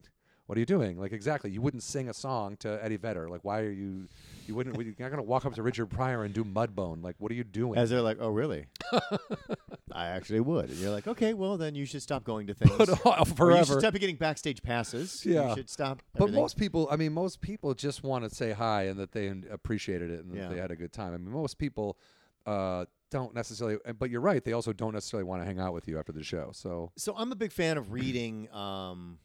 what 0.48 0.58
are 0.58 0.60
you 0.60 0.66
doing 0.66 0.98
like 1.00 1.12
exactly 1.14 1.52
you 1.52 1.62
wouldn't 1.62 1.84
sing 1.84 2.10
a 2.10 2.14
song 2.14 2.58
to 2.58 2.80
eddie 2.84 2.98
vedder 2.98 3.30
like 3.30 3.44
why 3.44 3.60
are 3.60 3.70
you 3.70 4.06
you 4.48 4.56
wouldn't 4.56 4.76
you're 4.78 4.86
not 5.00 5.10
going 5.12 5.18
to 5.18 5.22
walk 5.22 5.46
up 5.46 5.54
to 5.54 5.62
richard 5.62 5.88
pryor 5.88 6.24
and 6.24 6.34
do 6.34 6.44
mudbone 6.44 7.04
like 7.04 7.16
what 7.20 7.32
are 7.32 7.36
you 7.36 7.44
doing 7.44 7.78
As 7.78 7.90
they're 7.90 8.02
like, 8.02 8.18
oh, 8.22 8.30
really? 8.30 8.66
I 9.92 10.08
actually 10.08 10.40
would. 10.42 10.70
And 10.70 10.78
you're 10.78 10.92
like, 10.92 11.08
okay, 11.08 11.34
well, 11.34 11.58
then 11.58 11.74
you 11.76 11.86
should 11.86 12.02
stop 12.02 12.24
going 12.24 12.48
to 12.48 12.54
things. 12.60 12.72
but 12.78 12.90
uh, 12.90 13.24
Or 13.40 13.52
you 13.52 13.66
should 13.66 13.80
stop 13.80 13.94
getting 13.96 14.16
backstage 14.16 14.62
passes. 14.62 15.26
Yeah. 15.26 15.50
You 15.50 15.56
should 15.56 15.70
stop. 15.70 16.02
But 16.16 16.32
most 16.32 16.56
people, 16.58 16.88
I 16.92 16.96
mean, 16.98 17.14
most 17.14 17.42
people 17.42 17.74
just 17.74 18.04
want 18.04 18.24
to 18.24 18.34
say 18.34 18.52
hi 18.52 18.84
and 18.84 19.00
that 19.00 19.12
they 19.12 19.34
appreciated 19.52 20.12
it 20.12 20.24
and 20.24 20.34
Yeah. 20.36 20.44
that 20.44 20.54
they 20.56 20.62
had 20.62 20.72
a 20.72 20.76
good 20.76 20.94
time. 20.94 21.14
I 21.14 21.18
mean, 21.18 21.32
most 21.32 21.58
people 21.58 21.98
uh, 22.46 22.86
don't 23.12 23.34
necessarily, 23.34 23.78
but 23.98 24.10
you're 24.10 24.22
right, 24.22 24.44
they 24.44 24.54
also 24.54 24.72
don't 24.72 24.94
necessarily 24.94 25.26
want 25.26 25.42
to 25.42 25.46
hang 25.46 25.60
out 25.60 25.74
with 25.74 25.88
you 25.88 25.98
after 26.00 26.12
the 26.12 26.24
show. 26.24 26.52
So, 26.54 26.92
So 26.96 27.16
I'm 27.18 27.32
a 27.32 27.36
big 27.36 27.52
fan 27.52 27.78
of 27.78 27.92
reading 27.92 28.50
um, 28.54 29.20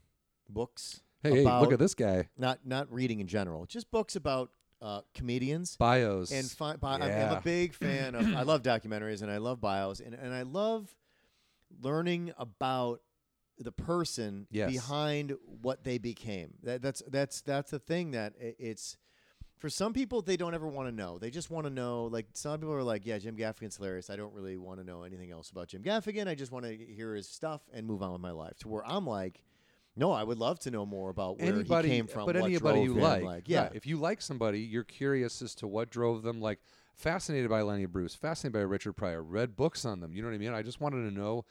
books. 0.49 1.03
Hey, 1.23 1.43
hey, 1.43 1.61
look 1.61 1.73
at 1.73 1.79
this 1.79 1.95
guy. 1.95 2.29
Not 2.39 2.61
not 2.65 2.93
reading 2.93 3.21
in 3.21 3.27
general, 3.27 3.67
just 3.67 3.91
books 3.91 4.17
about 4.17 4.51
uh, 4.81 5.03
comedians. 5.15 5.77
Bios. 5.77 6.33
And 6.33 6.51
fi- 6.51 6.77
bi- 6.77 6.95
I'm, 6.95 7.03
I'm 7.03 7.09
Yeah. 7.09 7.39
a 7.39 7.41
big 7.41 7.75
fan 7.75 8.15
of. 8.15 8.27
I 8.35 8.43
love 8.53 8.63
documentaries 8.63 9.23
and 9.23 9.31
I 9.31 9.37
love 9.39 9.61
bios 9.61 10.01
and, 10.01 10.15
and 10.15 10.35
I 10.35 10.43
love 10.43 10.95
learning 11.81 12.33
about 12.39 13.01
the 13.59 13.73
person 13.73 14.47
Yes. 14.51 14.73
behind 14.73 15.35
what 15.61 15.85
they 15.85 15.99
became. 15.99 16.55
That, 16.65 16.83
that's 16.83 17.03
that's 17.09 17.41
that's 17.43 17.71
the 17.71 17.79
thing 17.79 18.11
that 18.13 18.35
i- 18.43 18.55
it's 18.59 18.97
for 19.59 19.71
some 19.71 19.93
people 19.93 20.21
they 20.23 20.37
don't 20.37 20.55
ever 20.55 20.67
want 20.67 20.89
to 20.89 20.93
know. 20.93 21.19
They 21.19 21.31
just 21.31 21.49
want 21.49 21.67
to 21.67 21.71
know. 21.73 22.07
Like 22.07 22.27
some 22.33 22.59
people 22.59 22.75
are 22.75 22.83
like, 22.83 23.07
yeah, 23.07 23.19
Jim 23.19 23.37
Gaffigan's 23.37 23.77
hilarious. 23.77 24.11
I 24.11 24.17
don't 24.17 24.35
really 24.35 24.57
want 24.57 24.81
to 24.81 24.85
know 24.85 25.05
anything 25.05 25.31
else 25.31 25.51
about 25.51 25.69
Jim 25.69 25.83
Gaffigan. 25.85 26.27
I 26.27 26.35
just 26.35 26.51
want 26.51 26.65
to 26.65 26.75
hear 26.77 27.15
his 27.15 27.29
stuff 27.29 27.61
and 27.73 27.87
move 27.87 28.03
on 28.03 28.11
with 28.13 28.21
my 28.21 28.33
life. 28.33 28.59
To 28.61 28.69
where 28.69 28.85
I'm 28.85 29.07
like. 29.07 29.43
No, 29.95 30.11
I 30.11 30.23
would 30.23 30.39
love 30.39 30.59
to 30.61 30.71
know 30.71 30.87
more 30.87 31.11
about 31.11 31.39
where 31.39 31.53
anybody, 31.53 31.89
he 31.89 31.97
came 31.97 32.07
from. 32.07 32.27
but 32.27 32.37
anybody 32.37 32.81
you 32.83 32.95
him, 32.95 33.03
like, 33.03 33.23
like, 33.23 33.45
yeah, 33.47 33.69
If 33.75 33.87
you 33.87 33.99
like 33.99 34.23
somebody, 34.23 34.61
you're 34.61 34.85
curious 34.85 35.43
as 35.43 35.55
to 35.57 35.69
what 35.69 35.91
drove 35.91 36.23
them. 36.23 36.41
Like, 36.41 36.61
fascinated 36.95 37.51
by 37.51 37.63
Lenny 37.63 37.87
Bruce, 37.87 38.15
fascinated 38.15 38.55
by 38.55 38.61
Richard 38.61 38.95
Pryor, 38.95 39.23
read 39.23 39.55
books 39.55 39.85
on 39.85 40.01
them. 40.01 40.15
You 40.15 40.23
know 40.23 40.29
what 40.29 40.35
I 40.35 40.39
mean? 40.39 40.55
I 40.55 40.63
just 40.63 40.81
wanted 40.81 41.09
to 41.09 41.15
know 41.15 41.45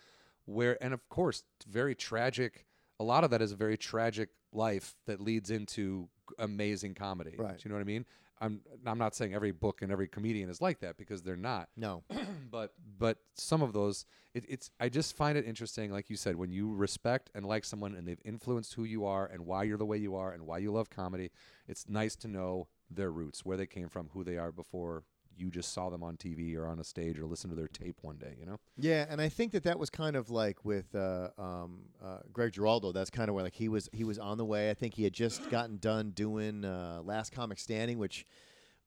where, 0.45 0.81
and 0.83 0.93
of 0.93 1.07
course, 1.09 1.43
very 1.67 1.93
tragic. 1.93 2.65
A 2.99 3.03
lot 3.03 3.23
of 3.23 3.29
that 3.29 3.41
is 3.41 3.51
a 3.51 3.55
very 3.55 3.77
tragic 3.77 4.29
life 4.51 4.95
that 5.05 5.21
leads 5.21 5.51
into 5.51 6.09
amazing 6.39 6.95
comedy. 6.95 7.35
Right. 7.37 7.57
Do 7.57 7.61
you 7.63 7.69
know 7.69 7.75
what 7.75 7.81
I 7.81 7.85
mean? 7.85 8.05
I'm 8.41 8.61
I'm 8.85 8.97
not 8.97 9.15
saying 9.15 9.33
every 9.33 9.51
book 9.51 9.81
and 9.81 9.91
every 9.91 10.07
comedian 10.07 10.49
is 10.49 10.61
like 10.61 10.79
that 10.79 10.97
because 10.97 11.21
they're 11.21 11.35
not 11.37 11.69
No. 11.77 12.03
but 12.51 12.73
but 12.97 13.19
some 13.35 13.61
of 13.61 13.71
those 13.71 14.05
it, 14.33 14.45
it's 14.49 14.71
i 14.79 14.89
just 14.89 15.15
find 15.15 15.37
it 15.37 15.45
interesting 15.45 15.91
like 15.91 16.09
you 16.09 16.15
said 16.15 16.35
when 16.35 16.51
you 16.51 16.73
respect 16.73 17.29
and 17.35 17.45
like 17.45 17.63
someone 17.63 17.95
and 17.95 18.07
they've 18.07 18.21
influenced 18.25 18.73
who 18.73 18.83
you 18.83 19.05
are 19.05 19.25
and 19.27 19.45
why 19.45 19.63
you're 19.63 19.77
the 19.77 19.85
way 19.85 19.97
you 19.97 20.15
are 20.15 20.31
and 20.31 20.45
why 20.45 20.57
you 20.57 20.71
love 20.71 20.89
comedy 20.89 21.29
it's 21.67 21.87
nice 21.87 22.15
to 22.15 22.27
know 22.27 22.67
their 22.89 23.11
roots 23.11 23.45
where 23.45 23.57
they 23.57 23.65
came 23.65 23.89
from 23.89 24.09
who 24.13 24.23
they 24.23 24.37
are 24.37 24.51
before 24.51 25.03
you 25.37 25.49
just 25.49 25.73
saw 25.73 25.89
them 25.89 26.03
on 26.03 26.17
tv 26.17 26.55
or 26.55 26.67
on 26.67 26.79
a 26.79 26.83
stage 26.83 27.17
or 27.19 27.25
listened 27.25 27.51
to 27.51 27.55
their 27.57 27.67
tape 27.67 27.97
one 28.01 28.17
day 28.17 28.35
you 28.39 28.45
know 28.45 28.57
Yeah, 28.77 29.05
and 29.09 29.19
I 29.21 29.29
think 29.29 29.51
that 29.53 29.63
that 29.63 29.77
was 29.79 29.89
kind 29.89 30.15
of 30.15 30.29
like 30.29 30.63
with 30.65 30.93
uh, 30.95 31.29
um, 31.37 31.83
uh, 32.03 32.19
Greg 32.33 32.53
Giraldo. 32.53 32.91
That's 32.91 33.09
kind 33.09 33.29
of 33.29 33.35
where 33.35 33.43
like 33.43 33.55
he 33.55 33.69
was 33.69 33.89
he 33.93 34.03
was 34.03 34.17
on 34.19 34.37
the 34.37 34.45
way. 34.45 34.69
I 34.69 34.73
think 34.73 34.93
he 34.95 35.03
had 35.03 35.13
just 35.13 35.49
gotten 35.49 35.77
done 35.77 36.11
doing 36.11 36.65
uh, 36.65 37.01
Last 37.03 37.31
Comic 37.31 37.59
Standing, 37.59 37.97
which 37.99 38.25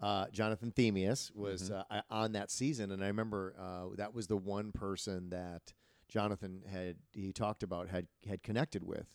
uh, 0.01 0.27
Jonathan 0.33 0.73
Thymius 0.73 1.35
was 1.35 1.71
uh, 1.71 1.85
I- 1.91 2.03
on 2.11 2.33
that 2.33 2.51
season, 2.51 2.91
and 2.91 3.03
I 3.03 3.07
remember 3.09 3.55
uh, 3.59 3.95
that 3.97 4.15
was 4.15 4.27
the 4.27 4.37
one 4.37 4.73
person 4.73 5.31
that 5.31 5.73
Jonathan 6.09 6.63
had 6.71 6.97
he 7.13 7.33
talked 7.33 7.63
about 7.63 7.89
had 7.89 8.07
had 8.29 8.43
connected 8.43 8.83
with 8.85 9.09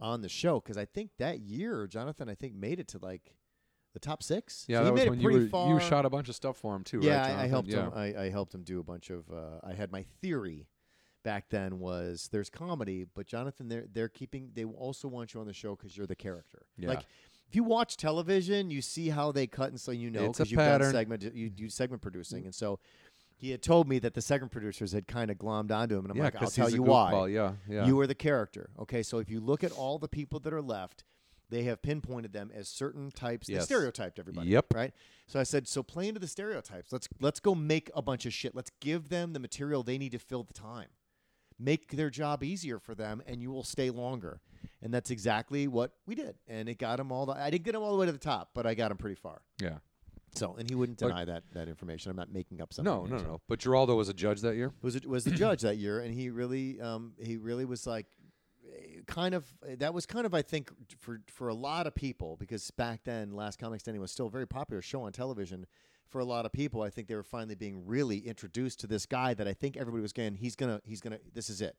on 0.00 0.22
the 0.22 0.28
show 0.28 0.60
because 0.60 0.76
I 0.78 0.84
think 0.84 1.10
that 1.18 1.40
year 1.40 1.86
Jonathan 1.86 2.28
I 2.28 2.34
think 2.34 2.54
made 2.54 2.78
it 2.80 2.88
to 2.88 2.98
like 2.98 3.34
the 3.94 3.98
top 4.00 4.22
six. 4.22 4.64
yeah 4.68 4.78
so 4.78 4.80
he 4.80 4.84
that 4.86 4.92
was 4.92 5.00
made 5.00 5.06
it 5.06 5.10
when 5.10 5.20
you 5.20 5.24
pretty 5.24 5.44
were 5.44 5.48
far. 5.50 5.68
you 5.72 5.80
shot 5.80 6.04
a 6.04 6.10
bunch 6.10 6.28
of 6.28 6.34
stuff 6.34 6.56
for 6.56 6.74
him 6.76 6.84
too 6.84 7.00
Yeah, 7.02 7.20
right, 7.22 7.36
I, 7.38 7.44
I 7.44 7.48
helped 7.48 7.68
yeah. 7.68 7.84
him. 7.84 7.92
I, 7.94 8.14
I 8.24 8.30
helped 8.30 8.54
him 8.54 8.62
do 8.62 8.80
a 8.80 8.82
bunch 8.84 9.10
of. 9.10 9.24
Uh, 9.30 9.60
I 9.64 9.72
had 9.74 9.90
my 9.90 10.04
theory 10.20 10.66
back 11.24 11.48
then 11.50 11.78
was 11.78 12.28
there's 12.32 12.48
comedy, 12.50 13.04
but 13.14 13.26
Jonathan, 13.26 13.68
they're 13.68 13.86
they're 13.92 14.08
keeping. 14.08 14.50
They 14.54 14.64
also 14.64 15.08
want 15.08 15.34
you 15.34 15.40
on 15.40 15.46
the 15.46 15.52
show 15.52 15.74
because 15.74 15.96
you're 15.96 16.06
the 16.06 16.14
character. 16.16 16.62
Yeah. 16.76 16.88
Like 16.88 17.00
if 17.48 17.56
you 17.56 17.64
watch 17.64 17.96
television, 17.96 18.70
you 18.70 18.82
see 18.82 19.08
how 19.08 19.32
they 19.32 19.46
cut 19.46 19.70
and 19.70 19.80
so 19.80 19.90
you 19.90 20.10
know 20.10 20.28
because 20.32 20.50
you've 20.50 20.58
done 20.58 20.80
pattern. 20.80 20.92
segment. 20.92 21.22
You 21.34 21.50
do 21.50 21.68
segment 21.68 22.02
producing, 22.02 22.44
and 22.44 22.54
so. 22.54 22.78
He 23.40 23.52
had 23.52 23.62
told 23.62 23.88
me 23.88 24.00
that 24.00 24.14
the 24.14 24.20
segment 24.20 24.50
producers 24.50 24.90
had 24.90 25.06
kind 25.06 25.30
of 25.30 25.38
glommed 25.38 25.70
onto 25.70 25.96
him, 25.96 26.04
and 26.06 26.10
I'm 26.10 26.16
yeah 26.16 26.24
like, 26.24 26.42
I'll 26.42 26.50
tell 26.50 26.68
you 26.68 26.82
why." 26.82 27.28
yeah 27.28 27.52
yeah 27.68 27.86
You 27.86 28.00
are 28.00 28.06
the 28.08 28.14
character. 28.16 28.70
Okay, 28.80 29.04
so 29.04 29.18
if 29.18 29.30
you 29.30 29.38
look 29.38 29.62
at 29.62 29.70
all 29.70 29.96
the 30.00 30.08
people 30.08 30.40
that 30.40 30.52
are 30.52 30.60
left, 30.60 31.04
they 31.50 31.62
have 31.64 31.80
pinpointed 31.82 32.32
them 32.32 32.50
as 32.54 32.68
certain 32.68 33.10
types. 33.10 33.46
They 33.46 33.58
stereotyped 33.60 34.18
everybody. 34.18 34.48
Yep. 34.48 34.74
Right. 34.74 34.92
So 35.26 35.38
I 35.40 35.42
said, 35.42 35.66
so 35.68 35.82
play 35.82 36.08
into 36.08 36.20
the 36.20 36.26
stereotypes. 36.28 36.92
Let's 36.92 37.08
let's 37.20 37.40
go 37.40 37.54
make 37.54 37.90
a 37.94 38.02
bunch 38.02 38.26
of 38.26 38.32
shit. 38.34 38.54
Let's 38.54 38.70
give 38.80 39.08
them 39.08 39.32
the 39.32 39.38
material 39.40 39.82
they 39.82 39.98
need 39.98 40.12
to 40.12 40.18
fill 40.18 40.42
the 40.42 40.52
time. 40.54 40.88
Make 41.58 41.96
their 41.96 42.08
job 42.10 42.44
easier 42.44 42.78
for 42.78 42.94
them, 42.94 43.20
and 43.26 43.42
you 43.42 43.50
will 43.50 43.64
stay 43.64 43.90
longer. 43.90 44.40
And 44.80 44.94
that's 44.94 45.10
exactly 45.10 45.66
what 45.66 45.92
we 46.06 46.14
did. 46.14 46.36
And 46.46 46.68
it 46.68 46.78
got 46.78 46.98
them 46.98 47.10
all. 47.10 47.26
The, 47.26 47.32
I 47.32 47.50
didn't 47.50 47.64
get 47.64 47.72
them 47.72 47.82
all 47.82 47.90
the 47.92 47.98
way 47.98 48.06
to 48.06 48.12
the 48.12 48.18
top, 48.18 48.50
but 48.54 48.64
I 48.64 48.74
got 48.74 48.88
them 48.90 48.96
pretty 48.98 49.16
far. 49.16 49.40
yeah 49.60 49.78
So, 50.36 50.54
and 50.56 50.70
he 50.70 50.76
wouldn't 50.76 51.00
But- 51.00 51.08
deny 51.08 51.24
that 51.24 51.42
that 51.54 51.66
information. 51.68 52.10
I'm 52.10 52.16
not 52.16 52.32
making 52.32 52.60
up 52.60 52.72
something. 52.72 52.92
no 52.92 53.06
no 53.06 53.16
no 53.18 53.40
but 53.48 53.58
Giraldo 53.58 53.96
was 53.96 54.08
a 54.08 54.14
judge 54.14 54.40
that 54.42 54.54
year 54.54 54.72
was 54.82 54.94
it 54.94 55.04
was 55.06 55.24
the 55.24 55.32
judge 55.32 55.62
that 55.62 55.78
year, 55.78 55.98
and 55.98 56.14
he 56.14 56.30
really 56.30 56.80
um, 56.80 57.14
he 57.20 57.36
really 57.38 57.64
was 57.64 57.86
like 57.88 58.06
kind 59.06 59.34
of 59.34 59.46
that 59.78 59.94
was 59.94 60.06
kind 60.06 60.26
of 60.26 60.34
I 60.34 60.42
think 60.42 60.70
for 60.98 61.20
for 61.28 61.48
a 61.48 61.54
lot 61.54 61.86
of 61.86 61.94
people 61.94 62.36
because 62.38 62.70
back 62.72 63.00
then 63.04 63.32
Last 63.32 63.58
Comic 63.58 63.80
Standing 63.80 64.00
was 64.00 64.10
still 64.10 64.26
a 64.26 64.30
very 64.30 64.46
popular 64.46 64.82
show 64.82 65.02
on 65.02 65.12
television. 65.12 65.66
For 66.08 66.20
a 66.20 66.24
lot 66.24 66.46
of 66.46 66.52
people, 66.52 66.80
I 66.80 66.88
think 66.88 67.06
they 67.06 67.14
were 67.14 67.22
finally 67.22 67.54
being 67.54 67.84
really 67.84 68.18
introduced 68.18 68.80
to 68.80 68.86
this 68.86 69.04
guy 69.04 69.34
that 69.34 69.46
I 69.46 69.52
think 69.52 69.76
everybody 69.76 70.00
was 70.00 70.14
going. 70.14 70.36
He's 70.36 70.56
gonna 70.56 70.80
he's 70.84 71.02
gonna 71.02 71.18
this 71.34 71.50
is 71.50 71.60
it. 71.60 71.76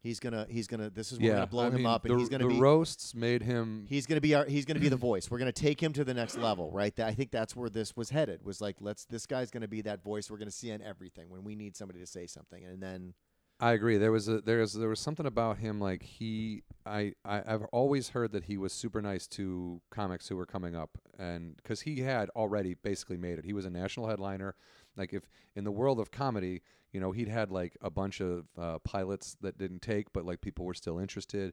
He's 0.00 0.20
gonna 0.20 0.46
he's 0.48 0.66
gonna 0.68 0.90
this 0.90 1.10
is 1.10 1.18
we're 1.18 1.32
gonna 1.34 1.46
blow 1.46 1.64
I 1.64 1.68
him 1.68 1.74
mean, 1.74 1.86
up, 1.86 2.04
and 2.04 2.14
the, 2.14 2.18
he's 2.18 2.28
gonna 2.28 2.44
the 2.44 2.50
be 2.50 2.60
roasts 2.60 3.14
made 3.14 3.42
him 3.42 3.84
he's 3.88 4.06
gonna 4.06 4.20
be 4.20 4.34
our 4.34 4.44
he's 4.44 4.64
gonna 4.64 4.78
be 4.80 4.88
the 4.88 4.96
voice. 4.96 5.30
We're 5.30 5.38
gonna 5.38 5.52
take 5.52 5.82
him 5.82 5.92
to 5.94 6.04
the 6.04 6.14
next 6.14 6.38
level, 6.38 6.70
right? 6.70 6.94
That, 6.96 7.08
I 7.08 7.14
think 7.14 7.30
that's 7.32 7.56
where 7.56 7.68
this 7.68 7.96
was 7.96 8.08
headed. 8.08 8.44
Was 8.44 8.60
like 8.60 8.76
let's 8.80 9.04
this 9.06 9.26
guy's 9.26 9.50
gonna 9.50 9.68
be 9.68 9.82
that 9.82 10.02
voice 10.02 10.30
we're 10.30 10.38
gonna 10.38 10.50
see 10.52 10.72
on 10.72 10.82
everything 10.82 11.28
when 11.28 11.42
we 11.42 11.56
need 11.56 11.76
somebody 11.76 11.98
to 11.98 12.06
say 12.06 12.26
something, 12.26 12.64
and 12.64 12.80
then 12.80 13.12
I 13.60 13.72
agree. 13.72 13.96
There 13.96 14.12
was 14.12 14.28
a 14.28 14.40
there's 14.40 14.72
there 14.74 14.88
was 14.88 15.00
something 15.00 15.26
about 15.26 15.58
him 15.58 15.80
like 15.80 16.02
he 16.04 16.62
I, 16.86 17.14
I 17.24 17.42
I've 17.44 17.64
always 17.72 18.10
heard 18.10 18.30
that 18.32 18.44
he 18.44 18.56
was 18.56 18.72
super 18.72 19.02
nice 19.02 19.26
to 19.28 19.80
comics 19.90 20.28
who 20.28 20.36
were 20.36 20.46
coming 20.46 20.76
up 20.76 20.90
and 21.18 21.56
because 21.56 21.80
he 21.80 22.00
had 22.00 22.30
already 22.30 22.74
basically 22.74 23.16
made 23.16 23.36
it. 23.38 23.44
He 23.44 23.52
was 23.52 23.64
a 23.64 23.70
national 23.70 24.06
headliner. 24.08 24.54
Like 24.96 25.12
if 25.12 25.28
in 25.56 25.64
the 25.64 25.72
world 25.72 25.98
of 25.98 26.12
comedy, 26.12 26.62
you 26.92 27.00
know, 27.00 27.10
he'd 27.10 27.28
had 27.28 27.50
like 27.50 27.76
a 27.82 27.90
bunch 27.90 28.20
of 28.20 28.46
uh, 28.56 28.78
pilots 28.78 29.36
that 29.40 29.58
didn't 29.58 29.82
take, 29.82 30.12
but 30.12 30.24
like 30.24 30.40
people 30.40 30.64
were 30.64 30.74
still 30.74 31.00
interested. 31.00 31.52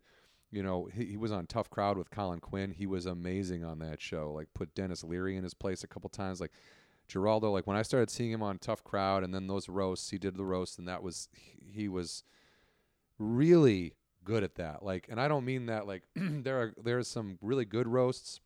You 0.51 0.61
know, 0.61 0.87
he, 0.93 1.05
he 1.05 1.17
was 1.17 1.31
on 1.31 1.47
Tough 1.47 1.71
Crowd 1.71 1.97
with 1.97 2.11
Colin 2.11 2.39
Quinn. 2.39 2.69
He 2.71 2.85
was 2.85 3.07
amazing 3.07 3.63
on 3.63 3.79
that 3.79 3.99
show. 3.99 4.31
Like 4.31 4.47
put 4.53 4.75
Denis 4.75 5.03
Leary 5.03 5.35
in 5.37 5.43
his 5.43 5.55
place 5.55 5.83
a 5.83 5.87
couple 5.87 6.09
times. 6.09 6.39
Like 6.39 6.51
Giraldo, 7.07 7.51
like 7.51 7.67
when 7.67 7.77
I 7.77 7.81
started 7.81 8.09
seeing 8.09 8.31
him 8.31 8.43
on 8.43 8.57
Tough 8.57 8.83
Crowd 8.83 9.23
and 9.23 9.33
then 9.33 9.47
those 9.47 9.69
roasts, 9.69 10.09
he 10.09 10.17
did 10.17 10.35
the 10.35 10.45
roast 10.45 10.79
and 10.79 10.87
that 10.87 11.03
was 11.03 11.29
he, 11.71 11.87
was 11.87 12.23
really 13.19 13.93
good 14.23 14.43
at 14.43 14.55
that. 14.55 14.83
Like 14.83 15.07
and 15.09 15.19
I 15.19 15.27
don't 15.27 15.45
mean 15.45 15.67
that 15.67 15.87
like 15.87 16.03
there 16.15 16.59
are 16.59 16.73
there's 16.81 17.07
some 17.07 17.37
really 17.41 17.65
good 17.65 17.87
roasts 17.87 18.39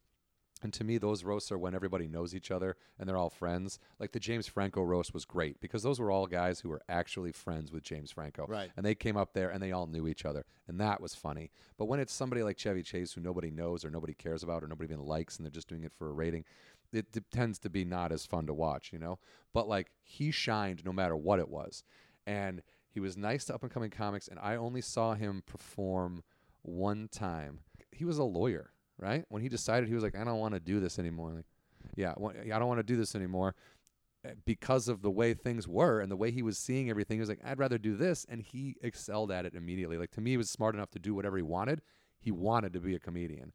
and 0.62 0.74
to 0.74 0.84
me 0.84 0.98
those 0.98 1.24
roasts 1.24 1.52
are 1.52 1.58
when 1.58 1.74
everybody 1.74 2.08
knows 2.08 2.36
each 2.36 2.52
other 2.52 2.76
and 2.98 3.08
they're 3.08 3.18
all 3.18 3.30
friends. 3.30 3.80
Like 3.98 4.12
the 4.12 4.20
James 4.20 4.48
Franco 4.48 4.84
roast 4.84 5.14
was 5.14 5.26
great 5.26 5.60
because 5.62 5.84
those 5.84 6.00
were 6.00 6.12
all 6.12 6.28
guys 6.28 6.60
who 6.60 6.70
were 6.70 6.82
actually 6.90 7.32
friends 7.32 7.72
with 7.72 7.84
James 7.84 8.12
Franco. 8.12 8.46
Right. 8.48 8.70
And 8.76 8.86
they 8.86 8.96
came 8.96 9.16
up 9.16 9.34
there 9.34 9.50
and 9.50 9.64
they 9.64 9.72
all 9.72 9.88
knew 9.88 10.08
each 10.08 10.26
other. 10.26 10.46
And 10.68 10.80
that 10.82 11.00
was 11.00 11.16
funny. 11.16 11.52
But 11.78 11.86
when 11.86 12.00
it's 12.00 12.14
somebody 12.14 12.44
like 12.44 12.58
Chevy 12.58 12.84
Chase 12.84 13.14
who 13.14 13.22
nobody 13.22 13.52
knows 13.52 13.86
or 13.86 13.90
nobody 13.90 14.14
cares 14.14 14.44
about 14.44 14.64
or 14.64 14.68
nobody 14.68 14.94
even 14.94 15.06
likes 15.06 15.38
and 15.38 15.46
they're 15.46 15.52
just 15.52 15.70
doing 15.70 15.84
it 15.84 15.94
for 15.98 16.10
a 16.10 16.14
rating, 16.14 16.44
it 16.92 17.12
d- 17.12 17.22
tends 17.32 17.60
to 17.60 17.70
be 17.70 17.86
not 17.86 18.12
as 18.12 18.26
fun 18.26 18.46
to 18.48 18.54
watch, 18.54 18.92
you 18.92 19.00
know? 19.00 19.20
But 19.54 19.68
like 19.68 19.92
he 20.04 20.32
shined 20.32 20.84
no 20.86 20.94
matter 20.94 21.16
what 21.16 21.40
it 21.40 21.50
was. 21.50 21.84
And 22.26 22.62
he 22.90 23.00
was 23.00 23.18
nice 23.18 23.46
to 23.46 23.56
up 23.56 23.64
and 23.64 23.72
coming 23.72 23.92
comics. 23.92 24.28
And 24.28 24.40
I 24.40 24.56
only 24.56 24.82
saw 24.82 25.14
him 25.14 25.44
perform 25.46 26.24
one 26.62 27.08
time. 27.12 27.60
He 27.92 28.06
was 28.06 28.18
a 28.18 28.24
lawyer, 28.24 28.72
right? 28.98 29.26
When 29.30 29.42
he 29.42 29.50
decided 29.50 29.88
he 29.88 29.96
was 29.96 30.04
like, 30.04 30.16
I 30.16 30.24
don't 30.24 30.40
want 30.40 30.54
to 30.54 30.60
do 30.60 30.80
this 30.80 31.00
anymore. 31.00 31.34
Like, 31.34 31.46
yeah, 31.96 32.14
I 32.18 32.60
don't 32.60 32.68
want 32.68 32.80
to 32.80 32.84
do 32.84 32.98
this 32.98 33.16
anymore 33.16 33.56
uh, 34.26 34.32
because 34.46 34.88
of 34.88 35.02
the 35.02 35.12
way 35.12 35.34
things 35.34 35.68
were 35.68 36.02
and 36.02 36.12
the 36.12 36.18
way 36.18 36.32
he 36.32 36.42
was 36.42 36.58
seeing 36.58 36.90
everything. 36.90 37.18
He 37.18 37.22
was 37.22 37.30
like, 37.30 37.42
I'd 37.44 37.60
rather 37.60 37.78
do 37.78 37.96
this. 37.96 38.26
And 38.30 38.42
he 38.42 38.76
excelled 38.82 39.32
at 39.32 39.46
it 39.46 39.56
immediately. 39.56 39.98
Like, 39.98 40.12
to 40.12 40.22
me, 40.22 40.32
he 40.32 40.38
was 40.38 40.50
smart 40.50 40.76
enough 40.76 40.92
to 40.92 41.00
do 41.00 41.14
whatever 41.14 41.38
he 41.38 41.44
wanted. 41.44 41.82
He 42.20 42.32
wanted 42.32 42.74
to 42.74 42.80
be 42.80 42.96
a 42.96 43.00
comedian. 43.00 43.54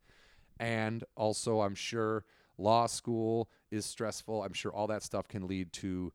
And 0.59 1.05
also, 1.17 1.61
I'm 1.61 1.75
sure 1.75 2.25
law 2.59 2.87
school 2.87 3.49
is 3.71 3.85
stressful. 3.85 4.43
I'm 4.43 4.53
sure 4.53 4.73
all 4.73 4.87
that 4.89 5.03
stuff 5.03 5.29
can 5.29 5.47
lead 5.47 5.73
to, 5.75 6.13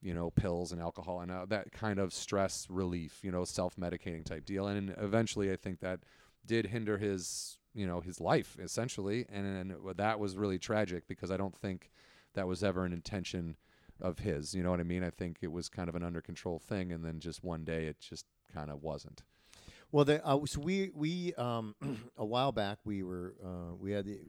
you 0.00 0.14
know, 0.14 0.30
pills 0.30 0.72
and 0.72 0.80
alcohol 0.80 1.20
and 1.20 1.30
uh, 1.30 1.46
that 1.46 1.72
kind 1.72 1.98
of 1.98 2.12
stress 2.12 2.66
relief, 2.70 3.20
you 3.22 3.30
know, 3.30 3.44
self 3.44 3.76
medicating 3.76 4.24
type 4.24 4.44
deal. 4.44 4.66
And 4.66 4.94
eventually, 4.98 5.52
I 5.52 5.56
think 5.56 5.80
that 5.80 6.00
did 6.46 6.66
hinder 6.66 6.98
his, 6.98 7.58
you 7.74 7.86
know, 7.86 8.00
his 8.00 8.20
life 8.20 8.56
essentially. 8.60 9.26
And, 9.30 9.46
and 9.46 9.96
that 9.96 10.18
was 10.18 10.36
really 10.36 10.58
tragic 10.58 11.06
because 11.06 11.30
I 11.30 11.36
don't 11.36 11.56
think 11.56 11.90
that 12.34 12.46
was 12.46 12.62
ever 12.62 12.84
an 12.84 12.92
intention 12.92 13.56
of 14.00 14.20
his. 14.20 14.54
You 14.54 14.62
know 14.62 14.70
what 14.70 14.80
I 14.80 14.84
mean? 14.84 15.04
I 15.04 15.10
think 15.10 15.38
it 15.42 15.52
was 15.52 15.68
kind 15.68 15.88
of 15.88 15.94
an 15.94 16.02
under 16.02 16.20
control 16.20 16.58
thing. 16.58 16.92
And 16.92 17.04
then 17.04 17.20
just 17.20 17.44
one 17.44 17.64
day 17.64 17.86
it 17.86 18.00
just 18.00 18.26
kind 18.52 18.70
of 18.70 18.82
wasn't. 18.82 19.22
Well, 19.92 20.04
the, 20.04 20.24
uh, 20.24 20.38
so 20.46 20.60
we 20.60 20.90
we 20.94 21.34
um, 21.34 21.74
a 22.16 22.24
while 22.24 22.52
back 22.52 22.78
we 22.84 23.02
were 23.02 23.34
uh, 23.44 23.74
we 23.78 23.90
had 23.92 24.04
the 24.04 24.20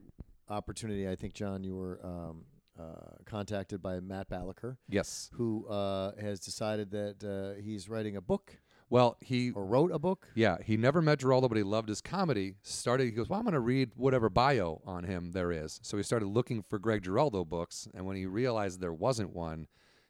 opportunity. 0.48 1.08
I 1.08 1.14
think 1.16 1.34
John, 1.34 1.64
you 1.64 1.76
were 1.76 2.00
um, 2.04 2.44
uh, 2.78 3.16
contacted 3.26 3.82
by 3.82 4.00
Matt 4.00 4.28
Balaker, 4.28 4.76
Yes. 4.88 5.30
who 5.34 5.66
uh, 5.68 6.12
has 6.20 6.40
decided 6.40 6.90
that 6.92 7.22
uh, 7.24 7.60
he's 7.62 7.88
writing 7.88 8.16
a 8.16 8.20
book 8.20 8.58
Well, 8.90 9.16
he 9.20 9.50
or 9.52 9.64
wrote 9.64 9.90
a 9.92 9.98
book. 9.98 10.28
Yeah, 10.34 10.56
he 10.64 10.76
never 10.76 11.00
met 11.02 11.18
Giraldo, 11.20 11.48
but 11.48 11.56
he 11.56 11.62
loved 11.64 11.88
his 11.88 12.00
comedy. 12.00 12.56
Started, 12.62 13.04
he 13.04 13.10
goes, 13.10 13.28
Well, 13.28 13.38
I'm 13.38 13.44
going 13.44 13.54
to 13.54 13.60
read 13.60 13.92
whatever 13.96 14.28
bio 14.28 14.80
on 14.86 15.04
him 15.04 15.32
there 15.32 15.50
is. 15.52 15.80
So 15.82 15.96
he 15.96 16.02
started 16.02 16.26
looking 16.26 16.62
for 16.62 16.78
Greg 16.78 17.02
Giraldo 17.02 17.44
books. 17.44 17.88
And 17.94 18.04
when 18.06 18.16
he 18.16 18.26
realized 18.26 18.80
there 18.80 18.92
wasn't 18.92 19.34
one, 19.34 19.66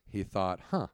he 0.09 0.23
thought, 0.25 0.59
Huh, 0.71 0.88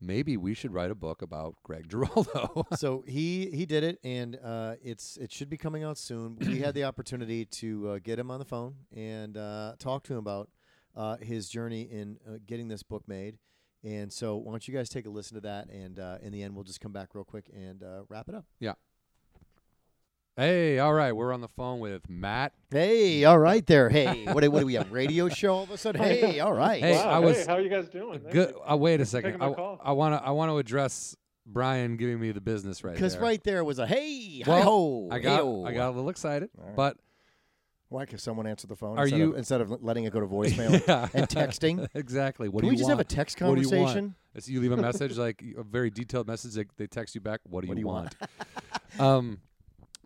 maybe 0.00 0.36
we 0.36 0.54
should 0.54 0.72
write 0.72 0.90
a 0.90 0.94
book 0.94 1.22
about 1.22 1.56
Greg 1.62 1.88
Giraldo. 1.88 2.66
so 2.76 3.04
he 3.06 3.50
he 3.52 3.66
did 3.66 3.84
it, 3.84 3.98
and 4.02 4.38
uh, 4.42 4.74
it's 4.82 5.16
it 5.16 5.32
should 5.32 5.50
be 5.50 5.56
coming 5.56 5.84
out 5.84 5.98
soon. 5.98 6.36
We 6.40 6.60
had 6.60 6.74
the 6.74 6.84
opportunity 6.90 7.44
to 7.44 7.88
uh, 7.88 7.98
get 8.02 8.18
him 8.18 8.30
on 8.30 8.38
the 8.38 8.44
phone 8.44 8.74
and 8.94 9.36
uh, 9.36 9.74
talk 9.78 10.04
to 10.04 10.14
him 10.14 10.18
about 10.18 10.50
uh, 10.96 11.16
his 11.18 11.48
journey 11.48 11.82
in 11.82 12.18
uh, 12.26 12.38
getting 12.46 12.68
this 12.68 12.82
book 12.82 13.04
made. 13.06 13.38
And 13.84 14.12
so, 14.12 14.36
why 14.36 14.50
don't 14.50 14.66
you 14.66 14.74
guys 14.74 14.88
take 14.88 15.06
a 15.06 15.10
listen 15.10 15.36
to 15.36 15.40
that? 15.42 15.68
And 15.70 15.98
uh, 15.98 16.18
in 16.20 16.32
the 16.32 16.42
end, 16.42 16.54
we'll 16.54 16.64
just 16.64 16.80
come 16.80 16.92
back 16.92 17.14
real 17.14 17.24
quick 17.24 17.48
and 17.54 17.82
uh, 17.82 18.02
wrap 18.08 18.28
it 18.28 18.34
up. 18.34 18.44
yeah. 18.58 18.72
Hey, 20.38 20.78
all 20.78 20.94
right, 20.94 21.10
we're 21.10 21.32
on 21.32 21.40
the 21.40 21.48
phone 21.48 21.80
with 21.80 22.08
Matt. 22.08 22.52
Hey, 22.70 23.24
all 23.24 23.40
right 23.40 23.66
there. 23.66 23.88
Hey, 23.88 24.24
what, 24.26 24.42
do- 24.42 24.52
what 24.52 24.60
do 24.60 24.66
we 24.66 24.74
have? 24.74 24.92
Radio 24.92 25.28
show 25.28 25.52
all 25.52 25.62
of 25.64 25.70
a 25.72 25.76
sudden? 25.76 26.00
Hey, 26.00 26.38
all 26.38 26.52
right. 26.52 26.80
Hey, 26.80 26.92
wow, 26.92 27.08
I 27.10 27.18
was- 27.18 27.38
hey, 27.38 27.44
how 27.48 27.54
are 27.54 27.60
you 27.60 27.68
guys 27.68 27.88
doing? 27.88 28.20
Good. 28.30 28.54
Uh, 28.70 28.76
wait 28.76 29.00
a 29.00 29.04
second. 29.04 29.42
I, 29.42 29.48
want 29.48 30.14
to. 30.14 30.24
I 30.24 30.30
want 30.30 30.52
to 30.52 30.58
address 30.58 31.16
Brian 31.44 31.96
giving 31.96 32.20
me 32.20 32.30
the 32.30 32.40
business 32.40 32.84
right 32.84 32.90
there. 32.92 32.98
Because 32.98 33.18
right 33.18 33.42
there 33.42 33.64
was 33.64 33.80
a 33.80 33.86
hey, 33.88 34.44
Well, 34.46 34.56
hi 34.58 34.62
ho. 34.62 35.08
I 35.10 35.18
got. 35.18 35.36
hey-o. 35.38 35.64
I 35.64 35.72
got 35.72 35.88
a 35.88 35.90
little 35.90 36.08
excited, 36.08 36.50
All 36.56 36.66
right. 36.66 36.76
but 36.76 36.96
Why? 37.88 38.04
Because 38.04 38.22
someone 38.22 38.46
answer 38.46 38.68
the 38.68 38.76
phone 38.76 38.96
Are 38.96 39.02
instead, 39.06 39.18
you- 39.18 39.32
of, 39.32 39.38
instead 39.38 39.60
of 39.60 39.82
letting 39.82 40.04
it 40.04 40.12
go 40.12 40.20
to 40.20 40.26
voicemail 40.28 40.86
yeah. 40.86 41.08
and 41.14 41.28
texting. 41.28 41.88
exactly. 41.96 42.48
What 42.48 42.60
Can 42.60 42.66
do 42.66 42.68
we 42.68 42.74
you 42.74 42.78
just 42.78 42.88
want? 42.90 43.00
have 43.00 43.00
a 43.00 43.10
text 43.12 43.40
What 43.40 43.56
do 43.56 43.60
you 43.62 43.70
want? 43.70 43.88
conversation? 43.96 44.14
You 44.54 44.60
leave 44.60 44.70
a 44.70 44.76
message 44.76 45.18
like 45.18 45.42
a 45.58 45.64
very 45.64 45.90
detailed 45.90 46.28
message. 46.28 46.54
They, 46.54 46.66
they 46.76 46.86
text 46.86 47.16
you 47.16 47.20
back. 47.20 47.40
What 47.42 47.62
do 47.62 47.66
you, 47.66 47.74
do 47.74 47.80
you 47.80 47.88
want? 47.88 48.14
want? 48.98 49.00
um, 49.00 49.38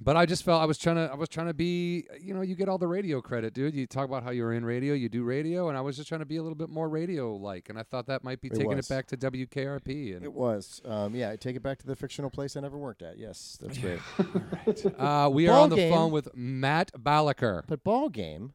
but 0.02 0.16
I 0.16 0.26
just 0.26 0.44
felt 0.44 0.60
I 0.62 0.64
was 0.64 0.78
trying 0.78 0.96
to. 0.96 1.10
I 1.12 1.14
was 1.14 1.28
trying 1.28 1.46
to 1.46 1.54
be. 1.54 2.06
You 2.20 2.34
know, 2.34 2.42
you 2.42 2.54
get 2.54 2.68
all 2.68 2.78
the 2.78 2.86
radio 2.88 3.20
credit, 3.20 3.54
dude. 3.54 3.74
You 3.74 3.86
talk 3.86 4.06
about 4.06 4.22
how 4.22 4.30
you're 4.30 4.52
in 4.52 4.64
radio, 4.64 4.94
you 4.94 5.08
do 5.08 5.22
radio, 5.24 5.68
and 5.68 5.78
I 5.78 5.80
was 5.80 5.96
just 5.96 6.08
trying 6.08 6.20
to 6.20 6.26
be 6.26 6.36
a 6.36 6.42
little 6.42 6.56
bit 6.56 6.68
more 6.68 6.88
radio 6.88 7.34
like. 7.36 7.68
And 7.68 7.78
I 7.78 7.82
thought 7.82 8.06
that 8.06 8.24
might 8.24 8.40
be 8.40 8.48
It 8.48 8.54
taking 8.54 8.76
was. 8.76 8.90
it 8.90 8.94
back 8.94 9.06
to 9.08 9.16
WKRP. 9.16 10.16
And 10.16 10.24
It 10.24 10.32
was. 10.32 10.80
Um, 10.84 11.14
yeah, 11.14 11.34
take 11.36 11.56
it 11.56 11.62
back 11.62 11.78
to 11.78 11.86
the 11.86 11.96
fictional 11.96 12.30
place 12.30 12.56
I 12.56 12.60
never 12.60 12.78
worked 12.78 13.02
at. 13.02 13.18
Yes, 13.18 13.58
that's 13.60 13.78
great. 13.78 14.00
uh, 14.98 15.28
we 15.32 15.48
are 15.48 15.58
on 15.58 15.70
the 15.70 15.76
game. 15.76 15.92
phone 15.92 16.10
with 16.12 16.28
Matt 16.34 16.92
Balaker. 16.98 17.62
But 17.66 17.84
ball 17.84 18.08
game, 18.08 18.54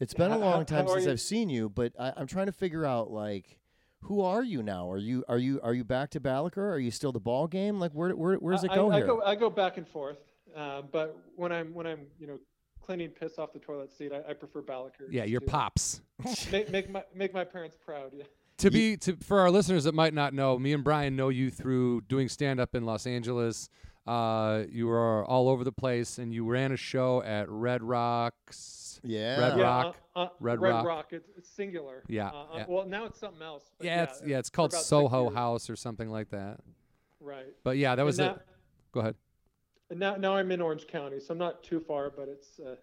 it's 0.00 0.14
been 0.14 0.30
a 0.30 0.38
long 0.38 0.58
how- 0.58 0.62
time 0.64 0.86
how 0.86 0.92
since 0.94 1.06
you? 1.06 1.10
I've 1.12 1.20
seen 1.20 1.48
you. 1.48 1.68
But 1.68 1.92
I, 1.98 2.12
I'm 2.16 2.26
trying 2.26 2.46
to 2.46 2.52
figure 2.52 2.84
out 2.84 3.10
like, 3.10 3.58
who 4.02 4.20
are 4.20 4.44
you 4.44 4.62
now? 4.62 4.90
Are 4.90 4.98
you 4.98 5.24
are 5.28 5.38
you 5.38 5.60
are 5.62 5.74
you 5.74 5.82
back 5.82 6.10
to 6.10 6.20
Balaker? 6.20 6.58
Are 6.72 6.78
you 6.78 6.90
still 6.90 7.12
the 7.12 7.18
ball 7.20 7.48
game? 7.48 7.80
Like 7.80 7.92
where 7.92 8.10
where 8.14 8.36
where 8.36 8.54
does 8.54 8.62
it 8.62 8.70
I, 8.70 8.74
go 8.76 8.90
I, 8.92 8.96
here? 8.98 9.06
Go, 9.06 9.22
I 9.22 9.34
go 9.34 9.50
back 9.50 9.78
and 9.78 9.88
forth, 9.88 10.18
uh, 10.56 10.82
but 10.90 11.16
when 11.36 11.52
I'm 11.52 11.74
when 11.74 11.86
I'm 11.86 12.06
you 12.18 12.26
know 12.26 12.38
cleaning 12.80 13.10
piss 13.10 13.38
off 13.38 13.52
the 13.52 13.58
toilet 13.58 13.92
seat, 13.92 14.12
I, 14.12 14.30
I 14.30 14.32
prefer 14.34 14.62
Balaker. 14.62 15.06
Yeah, 15.10 15.22
just 15.22 15.30
your 15.32 15.40
pops. 15.42 16.00
Make, 16.52 16.70
make 16.70 16.90
my 16.90 17.04
make 17.14 17.34
my 17.34 17.44
parents 17.44 17.76
proud. 17.84 18.12
Yeah. 18.16 18.24
To 18.58 18.70
be 18.70 18.96
to 18.98 19.16
for 19.16 19.40
our 19.40 19.50
listeners 19.50 19.84
that 19.84 19.94
might 19.94 20.14
not 20.14 20.32
know, 20.32 20.58
me 20.58 20.72
and 20.72 20.82
Brian 20.82 21.14
know 21.14 21.28
you 21.28 21.50
through 21.50 22.02
doing 22.02 22.28
stand 22.28 22.58
up 22.58 22.74
in 22.74 22.86
Los 22.86 23.06
Angeles. 23.06 23.68
Uh, 24.06 24.62
you 24.70 24.86
were 24.86 25.24
all 25.26 25.48
over 25.48 25.64
the 25.64 25.72
place, 25.72 26.16
and 26.18 26.32
you 26.32 26.44
ran 26.48 26.70
a 26.72 26.76
show 26.76 27.22
at 27.22 27.50
Red 27.50 27.82
Rocks. 27.82 29.00
yeah. 29.02 29.38
Red 29.38 29.58
yeah, 29.58 29.62
Rock, 29.64 29.96
uh, 30.14 30.18
uh, 30.20 30.28
Red 30.38 30.60
Red 30.60 30.70
Rock. 30.70 30.86
Rock. 30.86 31.06
It's, 31.10 31.28
it's 31.36 31.50
singular. 31.50 32.02
Yeah, 32.08 32.28
Uh, 32.28 32.30
uh, 32.30 32.46
yeah. 32.58 32.64
Well, 32.68 32.86
now 32.86 33.04
it's 33.06 33.18
something 33.18 33.42
else. 33.42 33.64
but 33.76 33.84
Yeah, 33.84 34.04
it's 34.04 34.22
yeah, 34.24 34.38
it's 34.38 34.48
called 34.48 34.72
Soho. 34.72 35.28
House 35.30 35.68
or 35.68 35.74
something 35.76 36.08
like 36.08 36.30
that. 36.30 36.60
Right. 37.20 37.46
But 37.64 37.78
yeah, 37.78 37.96
that 37.96 38.04
was 38.04 38.20
and 38.20 38.30
it. 38.30 38.36
now, 38.36 38.42
Go 38.92 39.00
ahead. 39.00 39.16
And 39.90 40.00
now 40.00 40.16
now 40.16 40.36
I'm 40.36 40.50
in 40.50 40.60
Orange 40.60 40.86
County, 40.86 41.20
so 41.20 41.32
I'm 41.32 41.38
not 41.38 41.62
too 41.62 41.80
far, 41.80 42.10
but 42.10 42.28
it's 42.28 42.58
uh, 42.58 42.74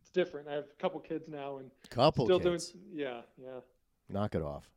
it's 0.00 0.10
different. 0.10 0.48
I 0.48 0.52
have 0.54 0.64
a 0.64 0.82
couple 0.82 0.98
kids 1.00 1.28
now, 1.28 1.58
and 1.58 1.70
Couple 1.90 2.24
still 2.26 2.40
kids. 2.40 2.70
doing. 2.70 2.84
Yeah, 2.92 3.20
yeah. 3.40 3.60
Knock 4.08 4.34
it 4.34 4.42
off. 4.42 4.68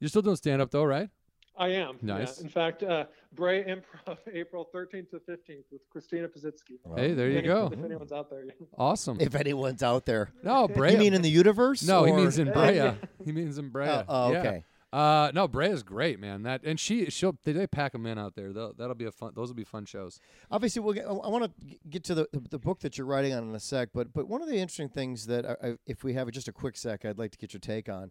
You're 0.00 0.08
still 0.08 0.22
doing 0.22 0.36
stand 0.36 0.60
up 0.60 0.70
though, 0.70 0.84
right? 0.84 1.08
I 1.56 1.68
am. 1.68 1.98
yeah. 2.02 2.16
Nice. 2.18 2.40
In 2.40 2.48
fact, 2.48 2.82
uh, 2.82 3.04
Brea 3.34 3.62
Improv, 3.64 4.16
April 4.32 4.66
13th 4.74 5.10
to 5.10 5.16
15th 5.18 5.64
with 5.70 5.82
Christina 5.90 6.26
Pazsitzky. 6.26 6.78
Hey, 6.96 7.12
there 7.12 7.28
you 7.28 7.38
If- 7.40 7.44
go. 7.44 7.70
If 7.70 7.84
anyone's 7.84 8.10
out 8.10 8.30
there. 8.30 8.44
Awesome. 8.78 9.18
If 9.20 9.34
anyone's 9.34 9.82
out 9.82 10.06
there, 10.06 10.32
No, 10.42 10.66
Bray. 10.74 10.92
you 10.92 10.98
mean 10.98 11.12
in 11.12 11.20
the 11.20 11.28
universe? 11.30 11.86
no, 11.86 12.04
he 12.04 12.12
means 12.12 12.38
in 12.38 12.50
Brea. 12.50 12.92
He 13.24 13.32
means 13.32 13.58
in 13.58 13.68
Brea. 13.68 13.86
Oh, 13.86 14.04
oh, 14.08 14.32
Yeah. 14.32 14.38
okay. 14.40 14.64
Uh, 14.92 15.30
no, 15.32 15.48
Brea's 15.48 15.82
great, 15.82 16.20
man. 16.20 16.42
That 16.42 16.62
and 16.64 16.78
she 16.78 17.08
she'll 17.08 17.36
they, 17.44 17.52
they 17.52 17.66
pack 17.66 17.92
them 17.92 18.04
in 18.04 18.18
out 18.18 18.34
there. 18.34 18.52
They'll, 18.52 18.74
that'll 18.74 18.94
be 18.94 19.06
a 19.06 19.10
fun. 19.10 19.32
Those 19.34 19.48
will 19.48 19.54
be 19.54 19.64
fun 19.64 19.86
shows. 19.86 20.20
Obviously, 20.50 20.82
we'll 20.82 20.92
get, 20.92 21.06
I 21.06 21.12
want 21.12 21.44
to 21.44 21.76
get 21.88 22.04
to 22.04 22.14
the, 22.14 22.28
the 22.32 22.40
the 22.50 22.58
book 22.58 22.80
that 22.80 22.98
you're 22.98 23.06
writing 23.06 23.32
on 23.32 23.48
in 23.48 23.54
a 23.54 23.60
sec. 23.60 23.88
But 23.94 24.12
but 24.12 24.28
one 24.28 24.42
of 24.42 24.48
the 24.48 24.56
interesting 24.56 24.90
things 24.90 25.26
that 25.26 25.46
I, 25.46 25.68
I, 25.68 25.74
if 25.86 26.04
we 26.04 26.12
have 26.12 26.30
just 26.30 26.46
a 26.46 26.52
quick 26.52 26.76
sec, 26.76 27.06
I'd 27.06 27.18
like 27.18 27.30
to 27.30 27.38
get 27.38 27.54
your 27.54 27.60
take 27.60 27.88
on. 27.88 28.10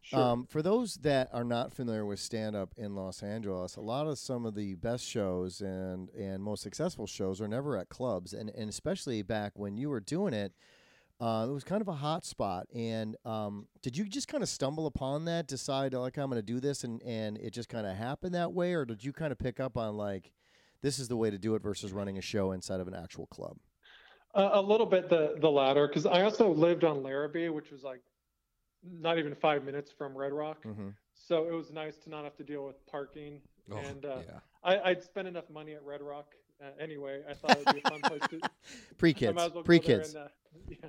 Sure. 0.00 0.20
Um, 0.20 0.46
for 0.46 0.60
those 0.60 0.96
that 0.96 1.30
are 1.32 1.44
not 1.44 1.72
familiar 1.72 2.04
with 2.04 2.20
stand 2.20 2.54
up 2.54 2.74
in 2.76 2.94
Los 2.94 3.22
Angeles, 3.22 3.76
a 3.76 3.80
lot 3.80 4.06
of 4.06 4.18
some 4.18 4.44
of 4.44 4.54
the 4.54 4.74
best 4.74 5.02
shows 5.02 5.62
and, 5.62 6.10
and 6.10 6.42
most 6.42 6.62
successful 6.62 7.06
shows 7.06 7.40
are 7.40 7.48
never 7.48 7.78
at 7.78 7.88
clubs. 7.88 8.34
And, 8.34 8.50
and 8.50 8.68
especially 8.68 9.22
back 9.22 9.52
when 9.54 9.78
you 9.78 9.88
were 9.88 10.00
doing 10.00 10.34
it, 10.34 10.52
uh, 11.20 11.46
it 11.48 11.52
was 11.52 11.64
kind 11.64 11.80
of 11.80 11.88
a 11.88 11.92
hot 11.92 12.24
spot. 12.24 12.66
And 12.74 13.16
um, 13.24 13.66
did 13.82 13.96
you 13.96 14.04
just 14.04 14.28
kind 14.28 14.42
of 14.42 14.48
stumble 14.48 14.86
upon 14.86 15.24
that, 15.26 15.46
decide, 15.46 15.94
like, 15.94 16.16
I'm 16.18 16.30
going 16.30 16.38
to 16.38 16.42
do 16.42 16.60
this, 16.60 16.84
and, 16.84 17.02
and 17.02 17.38
it 17.38 17.52
just 17.52 17.68
kind 17.68 17.86
of 17.86 17.96
happened 17.96 18.34
that 18.34 18.52
way? 18.52 18.74
Or 18.74 18.84
did 18.84 19.04
you 19.04 19.12
kind 19.12 19.32
of 19.32 19.38
pick 19.38 19.60
up 19.60 19.76
on, 19.76 19.96
like, 19.96 20.32
this 20.82 20.98
is 20.98 21.08
the 21.08 21.16
way 21.16 21.30
to 21.30 21.38
do 21.38 21.54
it 21.54 21.62
versus 21.62 21.92
running 21.92 22.18
a 22.18 22.22
show 22.22 22.52
inside 22.52 22.80
of 22.80 22.88
an 22.88 22.94
actual 22.94 23.26
club? 23.26 23.56
Uh, 24.34 24.50
a 24.54 24.60
little 24.60 24.86
bit 24.86 25.08
the 25.08 25.36
the 25.40 25.48
latter, 25.48 25.86
because 25.86 26.06
I 26.06 26.22
also 26.22 26.52
lived 26.52 26.82
on 26.82 27.04
Larrabee, 27.04 27.50
which 27.50 27.70
was 27.70 27.84
like 27.84 28.00
not 28.82 29.16
even 29.18 29.34
five 29.34 29.64
minutes 29.64 29.92
from 29.96 30.16
Red 30.16 30.32
Rock. 30.32 30.64
Mm-hmm. 30.64 30.88
So 31.14 31.46
it 31.46 31.52
was 31.52 31.72
nice 31.72 31.96
to 31.98 32.10
not 32.10 32.24
have 32.24 32.36
to 32.36 32.42
deal 32.42 32.66
with 32.66 32.84
parking. 32.86 33.40
Oh, 33.70 33.76
and 33.76 34.04
uh, 34.04 34.18
yeah. 34.26 34.40
I, 34.62 34.90
I'd 34.90 35.02
spent 35.02 35.28
enough 35.28 35.48
money 35.48 35.74
at 35.74 35.84
Red 35.84 36.02
Rock 36.02 36.34
uh, 36.62 36.70
anyway. 36.80 37.22
I 37.28 37.34
thought 37.34 37.52
it 37.52 37.64
would 37.64 37.74
be 37.76 37.82
a 37.84 37.88
fun 37.88 38.00
place 38.02 38.22
to. 38.30 38.40
Pre 38.98 39.14
kids. 39.14 39.34
might 39.34 39.44
as 39.44 39.52
well 39.52 39.62
go 39.62 39.66
Pre 39.66 39.78
kids. 39.78 40.14
yeah, 40.68 40.88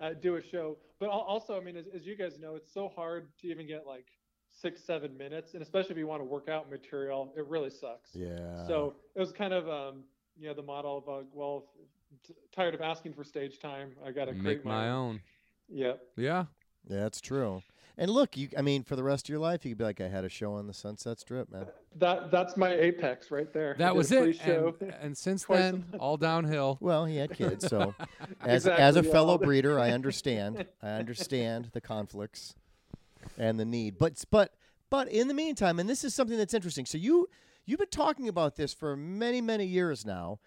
uh, 0.00 0.10
do 0.20 0.36
a 0.36 0.42
show. 0.42 0.76
But 0.98 1.08
also, 1.08 1.56
I 1.56 1.60
mean, 1.60 1.76
as, 1.76 1.86
as 1.94 2.06
you 2.06 2.16
guys 2.16 2.38
know, 2.38 2.54
it's 2.54 2.72
so 2.72 2.90
hard 2.94 3.28
to 3.40 3.48
even 3.48 3.66
get 3.66 3.86
like 3.86 4.06
six, 4.50 4.82
seven 4.82 5.16
minutes, 5.16 5.54
and 5.54 5.62
especially 5.62 5.92
if 5.92 5.98
you 5.98 6.06
want 6.06 6.20
to 6.20 6.24
work 6.24 6.48
out 6.48 6.70
material, 6.70 7.32
it 7.36 7.46
really 7.46 7.70
sucks. 7.70 8.10
Yeah. 8.14 8.66
So 8.66 8.94
it 9.14 9.20
was 9.20 9.32
kind 9.32 9.52
of, 9.52 9.68
um, 9.68 10.04
you 10.38 10.48
know, 10.48 10.54
the 10.54 10.62
model 10.62 10.98
of, 10.98 11.08
uh, 11.08 11.26
well, 11.32 11.66
t- 12.26 12.34
tired 12.54 12.74
of 12.74 12.80
asking 12.80 13.14
for 13.14 13.24
stage 13.24 13.58
time, 13.58 13.92
I 14.06 14.10
got 14.10 14.26
to 14.26 14.32
Make 14.32 14.64
my 14.64 14.90
own. 14.90 15.20
Yeah. 15.68 15.94
Yeah. 16.16 16.44
Yeah, 16.88 17.00
that's 17.00 17.20
true. 17.20 17.62
And 17.98 18.10
look, 18.10 18.36
you 18.36 18.48
I 18.56 18.62
mean, 18.62 18.84
for 18.84 18.96
the 18.96 19.02
rest 19.02 19.26
of 19.26 19.28
your 19.28 19.38
life, 19.38 19.64
you 19.64 19.72
could 19.72 19.78
be 19.78 19.84
like, 19.84 20.00
I 20.00 20.08
had 20.08 20.24
a 20.24 20.28
show 20.28 20.54
on 20.54 20.66
the 20.66 20.72
Sunset 20.72 21.20
Strip, 21.20 21.50
man. 21.52 21.66
That 21.96 22.30
that's 22.30 22.56
my 22.56 22.72
apex 22.72 23.30
right 23.30 23.52
there. 23.52 23.74
That 23.78 23.94
was 23.94 24.10
it. 24.10 24.36
Show. 24.36 24.74
And, 24.80 24.94
and 25.02 25.18
since 25.18 25.44
then, 25.44 25.84
all 25.98 26.16
downhill. 26.16 26.78
Well, 26.80 27.04
he 27.04 27.16
had 27.16 27.34
kids, 27.34 27.66
so 27.68 27.94
as 28.40 28.66
as 28.66 28.96
a 28.96 29.04
yeah, 29.04 29.12
fellow 29.12 29.36
breeder, 29.36 29.78
I 29.78 29.90
understand. 29.90 30.66
I 30.82 30.90
understand 30.92 31.70
the 31.72 31.80
conflicts 31.80 32.54
and 33.36 33.60
the 33.60 33.64
need. 33.64 33.98
But 33.98 34.24
but 34.30 34.54
but 34.88 35.08
in 35.08 35.28
the 35.28 35.34
meantime, 35.34 35.78
and 35.78 35.88
this 35.88 36.04
is 36.04 36.14
something 36.14 36.38
that's 36.38 36.54
interesting. 36.54 36.86
So 36.86 36.96
you 36.98 37.28
you've 37.66 37.78
been 37.78 37.88
talking 37.88 38.28
about 38.28 38.56
this 38.56 38.72
for 38.72 38.96
many 38.96 39.40
many 39.40 39.66
years 39.66 40.06
now, 40.06 40.38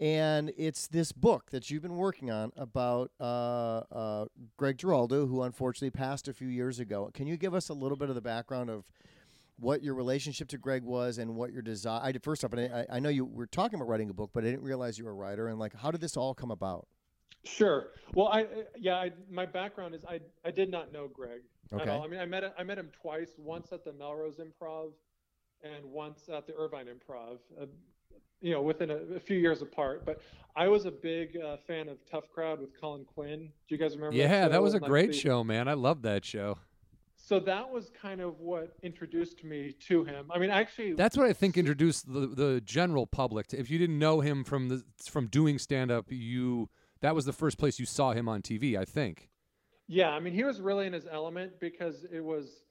and 0.00 0.52
it's 0.56 0.86
this 0.88 1.12
book 1.12 1.50
that 1.50 1.70
you've 1.70 1.82
been 1.82 1.96
working 1.96 2.30
on 2.30 2.52
about 2.56 3.10
uh, 3.20 3.82
uh, 3.92 4.24
Greg 4.56 4.78
Giraldo, 4.78 5.26
who 5.26 5.42
unfortunately 5.42 5.90
passed 5.90 6.28
a 6.28 6.32
few 6.32 6.48
years 6.48 6.80
ago. 6.80 7.10
Can 7.14 7.26
you 7.26 7.36
give 7.36 7.54
us 7.54 7.68
a 7.68 7.74
little 7.74 7.96
bit 7.96 8.08
of 8.08 8.14
the 8.14 8.20
background 8.20 8.70
of 8.70 8.84
what 9.56 9.82
your 9.82 9.94
relationship 9.94 10.48
to 10.48 10.58
Greg 10.58 10.82
was 10.82 11.18
and 11.18 11.36
what 11.36 11.52
your 11.52 11.62
desire? 11.62 12.00
I 12.02 12.12
did, 12.12 12.22
first 12.24 12.44
off, 12.44 12.52
and 12.52 12.72
I, 12.72 12.86
I 12.90 12.98
know 13.00 13.08
you 13.08 13.24
were 13.24 13.46
talking 13.46 13.76
about 13.78 13.88
writing 13.88 14.10
a 14.10 14.14
book, 14.14 14.30
but 14.32 14.42
I 14.44 14.48
didn't 14.48 14.64
realize 14.64 14.98
you 14.98 15.04
were 15.04 15.12
a 15.12 15.14
writer. 15.14 15.46
And 15.48 15.58
like, 15.58 15.74
how 15.76 15.90
did 15.90 16.00
this 16.00 16.16
all 16.16 16.34
come 16.34 16.50
about? 16.50 16.88
Sure. 17.44 17.88
Well, 18.14 18.28
I 18.28 18.46
yeah, 18.78 18.94
I, 18.94 19.12
my 19.30 19.44
background 19.44 19.94
is 19.94 20.04
I 20.06 20.20
I 20.44 20.50
did 20.50 20.70
not 20.70 20.92
know 20.92 21.08
Greg 21.08 21.42
at 21.72 21.82
Okay. 21.82 21.90
all. 21.90 22.02
I 22.02 22.06
mean, 22.06 22.18
I 22.18 22.24
met 22.24 22.54
I 22.58 22.62
met 22.64 22.78
him 22.78 22.90
twice. 23.00 23.32
Once 23.38 23.70
at 23.70 23.84
the 23.84 23.92
Melrose 23.92 24.38
Improv, 24.38 24.92
and 25.62 25.84
once 25.84 26.28
at 26.30 26.46
the 26.46 26.54
Irvine 26.56 26.86
Improv. 26.86 27.38
Uh, 27.60 27.66
you 28.40 28.52
know, 28.52 28.62
within 28.62 28.90
a, 28.90 28.96
a 29.16 29.20
few 29.20 29.38
years 29.38 29.62
apart. 29.62 30.04
But 30.04 30.20
I 30.56 30.68
was 30.68 30.84
a 30.86 30.90
big 30.90 31.36
uh, 31.36 31.56
fan 31.66 31.88
of 31.88 31.98
Tough 32.10 32.24
Crowd 32.32 32.60
with 32.60 32.78
Colin 32.80 33.04
Quinn. 33.04 33.48
Do 33.68 33.74
you 33.74 33.78
guys 33.78 33.96
remember? 33.96 34.16
Yeah, 34.16 34.48
that 34.48 34.56
show? 34.56 34.62
was 34.62 34.74
a 34.74 34.78
like, 34.78 34.88
great 34.90 35.12
the- 35.12 35.18
show, 35.18 35.42
man. 35.44 35.68
I 35.68 35.74
love 35.74 36.02
that 36.02 36.24
show. 36.24 36.58
So 37.16 37.40
that 37.40 37.70
was 37.70 37.90
kind 37.90 38.20
of 38.20 38.38
what 38.38 38.76
introduced 38.82 39.44
me 39.44 39.74
to 39.88 40.04
him. 40.04 40.30
I 40.30 40.38
mean, 40.38 40.50
actually, 40.50 40.92
That's 40.92 41.16
what 41.16 41.26
I 41.26 41.32
think 41.32 41.56
introduced 41.56 42.12
the 42.12 42.26
the 42.26 42.60
general 42.62 43.06
public. 43.06 43.46
To, 43.48 43.58
if 43.58 43.70
you 43.70 43.78
didn't 43.78 43.98
know 43.98 44.20
him 44.20 44.44
from 44.44 44.68
the 44.68 44.82
from 45.08 45.28
doing 45.28 45.58
stand 45.58 45.90
up, 45.90 46.06
you 46.10 46.68
that 47.00 47.14
was 47.14 47.24
the 47.24 47.32
first 47.32 47.56
place 47.56 47.78
you 47.78 47.86
saw 47.86 48.12
him 48.12 48.28
on 48.28 48.42
TV. 48.42 48.76
I 48.78 48.84
think. 48.84 49.30
Yeah, 49.86 50.10
I 50.10 50.20
mean, 50.20 50.34
he 50.34 50.44
was 50.44 50.60
really 50.60 50.86
in 50.86 50.92
his 50.92 51.06
element 51.10 51.60
because 51.60 52.04
it 52.12 52.22
was 52.22 52.63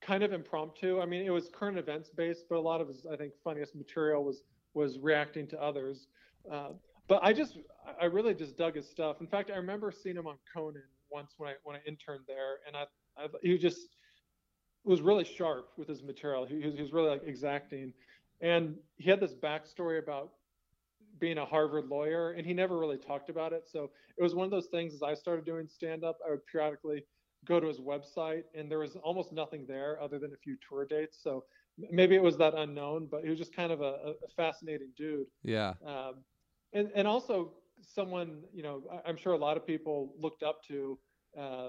kind 0.00 0.22
of 0.22 0.32
impromptu. 0.32 1.00
I 1.00 1.06
mean, 1.06 1.24
it 1.24 1.30
was 1.30 1.48
current 1.52 1.78
events 1.78 2.10
based, 2.10 2.44
but 2.48 2.56
a 2.56 2.60
lot 2.60 2.80
of 2.80 2.88
his, 2.88 3.06
I 3.10 3.16
think, 3.16 3.32
funniest 3.42 3.74
material 3.74 4.24
was 4.24 4.42
was 4.74 4.98
reacting 4.98 5.46
to 5.48 5.62
others. 5.62 6.06
Uh, 6.52 6.70
but 7.08 7.20
I 7.22 7.32
just, 7.32 7.58
I 8.00 8.06
really 8.06 8.34
just 8.34 8.58
dug 8.58 8.74
his 8.76 8.88
stuff. 8.88 9.20
In 9.20 9.26
fact, 9.26 9.50
I 9.50 9.56
remember 9.56 9.90
seeing 9.90 10.16
him 10.16 10.26
on 10.26 10.36
Conan 10.52 10.82
once 11.10 11.34
when 11.38 11.50
I 11.50 11.54
when 11.64 11.76
I 11.76 11.80
interned 11.86 12.24
there, 12.26 12.58
and 12.66 12.76
I, 12.76 12.84
I 13.16 13.28
he 13.42 13.56
just 13.58 13.80
was 14.84 15.00
really 15.00 15.24
sharp 15.24 15.70
with 15.76 15.88
his 15.88 16.02
material. 16.02 16.44
He, 16.46 16.60
he 16.60 16.80
was- 16.82 16.92
really 16.92 17.10
like 17.10 17.22
exacting, 17.26 17.92
and 18.40 18.76
he 18.96 19.10
had 19.10 19.20
this 19.20 19.34
backstory 19.34 19.98
about 19.98 20.32
being 21.18 21.38
a 21.38 21.44
Harvard 21.44 21.86
lawyer, 21.86 22.32
and 22.32 22.46
he 22.46 22.52
never 22.52 22.78
really 22.78 22.98
talked 22.98 23.30
about 23.30 23.52
it. 23.52 23.64
So 23.66 23.90
it 24.18 24.22
was 24.22 24.34
one 24.34 24.44
of 24.44 24.50
those 24.50 24.66
things. 24.66 24.94
As 24.94 25.02
I 25.02 25.14
started 25.14 25.46
doing 25.46 25.66
stand 25.68 26.04
up, 26.04 26.18
I 26.26 26.30
would 26.30 26.44
periodically 26.46 27.04
go 27.46 27.60
to 27.60 27.66
his 27.66 27.80
website, 27.80 28.42
and 28.54 28.70
there 28.70 28.78
was 28.80 28.96
almost 29.02 29.32
nothing 29.32 29.64
there 29.66 29.98
other 30.02 30.18
than 30.18 30.32
a 30.32 30.36
few 30.36 30.56
tour 30.68 30.84
dates. 30.84 31.18
So 31.22 31.44
maybe 31.90 32.14
it 32.14 32.22
was 32.22 32.36
that 32.38 32.54
unknown, 32.54 33.08
but 33.10 33.22
he 33.24 33.30
was 33.30 33.38
just 33.38 33.54
kind 33.54 33.72
of 33.72 33.80
a, 33.80 34.12
a 34.24 34.28
fascinating 34.36 34.92
dude. 34.96 35.26
Yeah. 35.42 35.74
Um, 35.86 36.16
and 36.72 36.90
and 36.94 37.06
also 37.06 37.52
someone 37.80 38.42
you 38.52 38.62
know 38.62 38.82
I'm 39.06 39.16
sure 39.16 39.32
a 39.34 39.38
lot 39.38 39.56
of 39.56 39.66
people 39.66 40.14
looked 40.18 40.42
up 40.42 40.62
to 40.68 40.98
uh, 41.38 41.68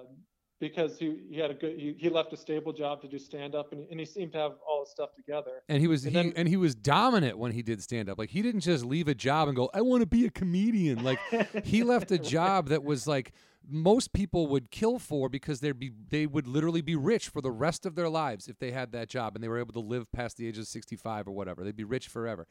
because 0.59 0.97
he, 0.97 1.25
he 1.29 1.37
had 1.37 1.51
a 1.51 1.53
good 1.53 1.77
he, 1.77 1.95
he 1.99 2.09
left 2.09 2.33
a 2.33 2.37
stable 2.37 2.73
job 2.73 3.01
to 3.01 3.07
do 3.07 3.19
stand 3.19 3.53
up 3.53 3.73
and, 3.73 3.85
and 3.91 3.99
he 3.99 4.05
seemed 4.05 4.31
to 4.31 4.37
have 4.39 4.53
all 4.67 4.83
his 4.83 4.89
stuff 4.91 5.09
together. 5.15 5.61
And 5.69 5.81
he 5.81 5.87
was 5.87 6.05
And 6.05 6.15
he 6.15 6.21
then- 6.23 6.33
and 6.35 6.47
he 6.47 6.57
was 6.57 6.73
dominant 6.73 7.37
when 7.37 7.51
he 7.51 7.61
did 7.61 7.81
stand 7.81 8.09
up. 8.09 8.17
Like 8.17 8.29
he 8.31 8.41
didn't 8.41 8.61
just 8.61 8.83
leave 8.85 9.07
a 9.07 9.13
job 9.15 9.47
and 9.49 9.55
go, 9.55 9.69
"I 9.73 9.81
want 9.81 10.01
to 10.01 10.07
be 10.07 10.25
a 10.25 10.31
comedian." 10.31 11.03
Like 11.03 11.19
he 11.63 11.83
left 11.83 12.11
a 12.11 12.17
job 12.35 12.69
that 12.69 12.83
was 12.83 13.05
like 13.07 13.33
most 13.69 14.13
people 14.13 14.47
would 14.47 14.71
kill 14.71 14.99
for 14.99 15.29
because 15.29 15.59
they'd 15.59 15.79
be 15.79 15.91
they 16.09 16.25
would 16.25 16.47
literally 16.47 16.81
be 16.81 16.95
rich 16.95 17.29
for 17.29 17.41
the 17.41 17.51
rest 17.51 17.85
of 17.85 17.95
their 17.95 18.09
lives 18.09 18.47
if 18.47 18.59
they 18.59 18.71
had 18.71 18.91
that 18.93 19.09
job 19.09 19.35
and 19.35 19.43
they 19.43 19.47
were 19.47 19.59
able 19.59 19.73
to 19.73 19.79
live 19.79 20.11
past 20.11 20.37
the 20.37 20.47
age 20.47 20.57
of 20.57 20.67
65 20.67 21.27
or 21.27 21.31
whatever. 21.31 21.63
They'd 21.63 21.75
be 21.75 21.83
rich 21.83 22.07
forever. 22.07 22.47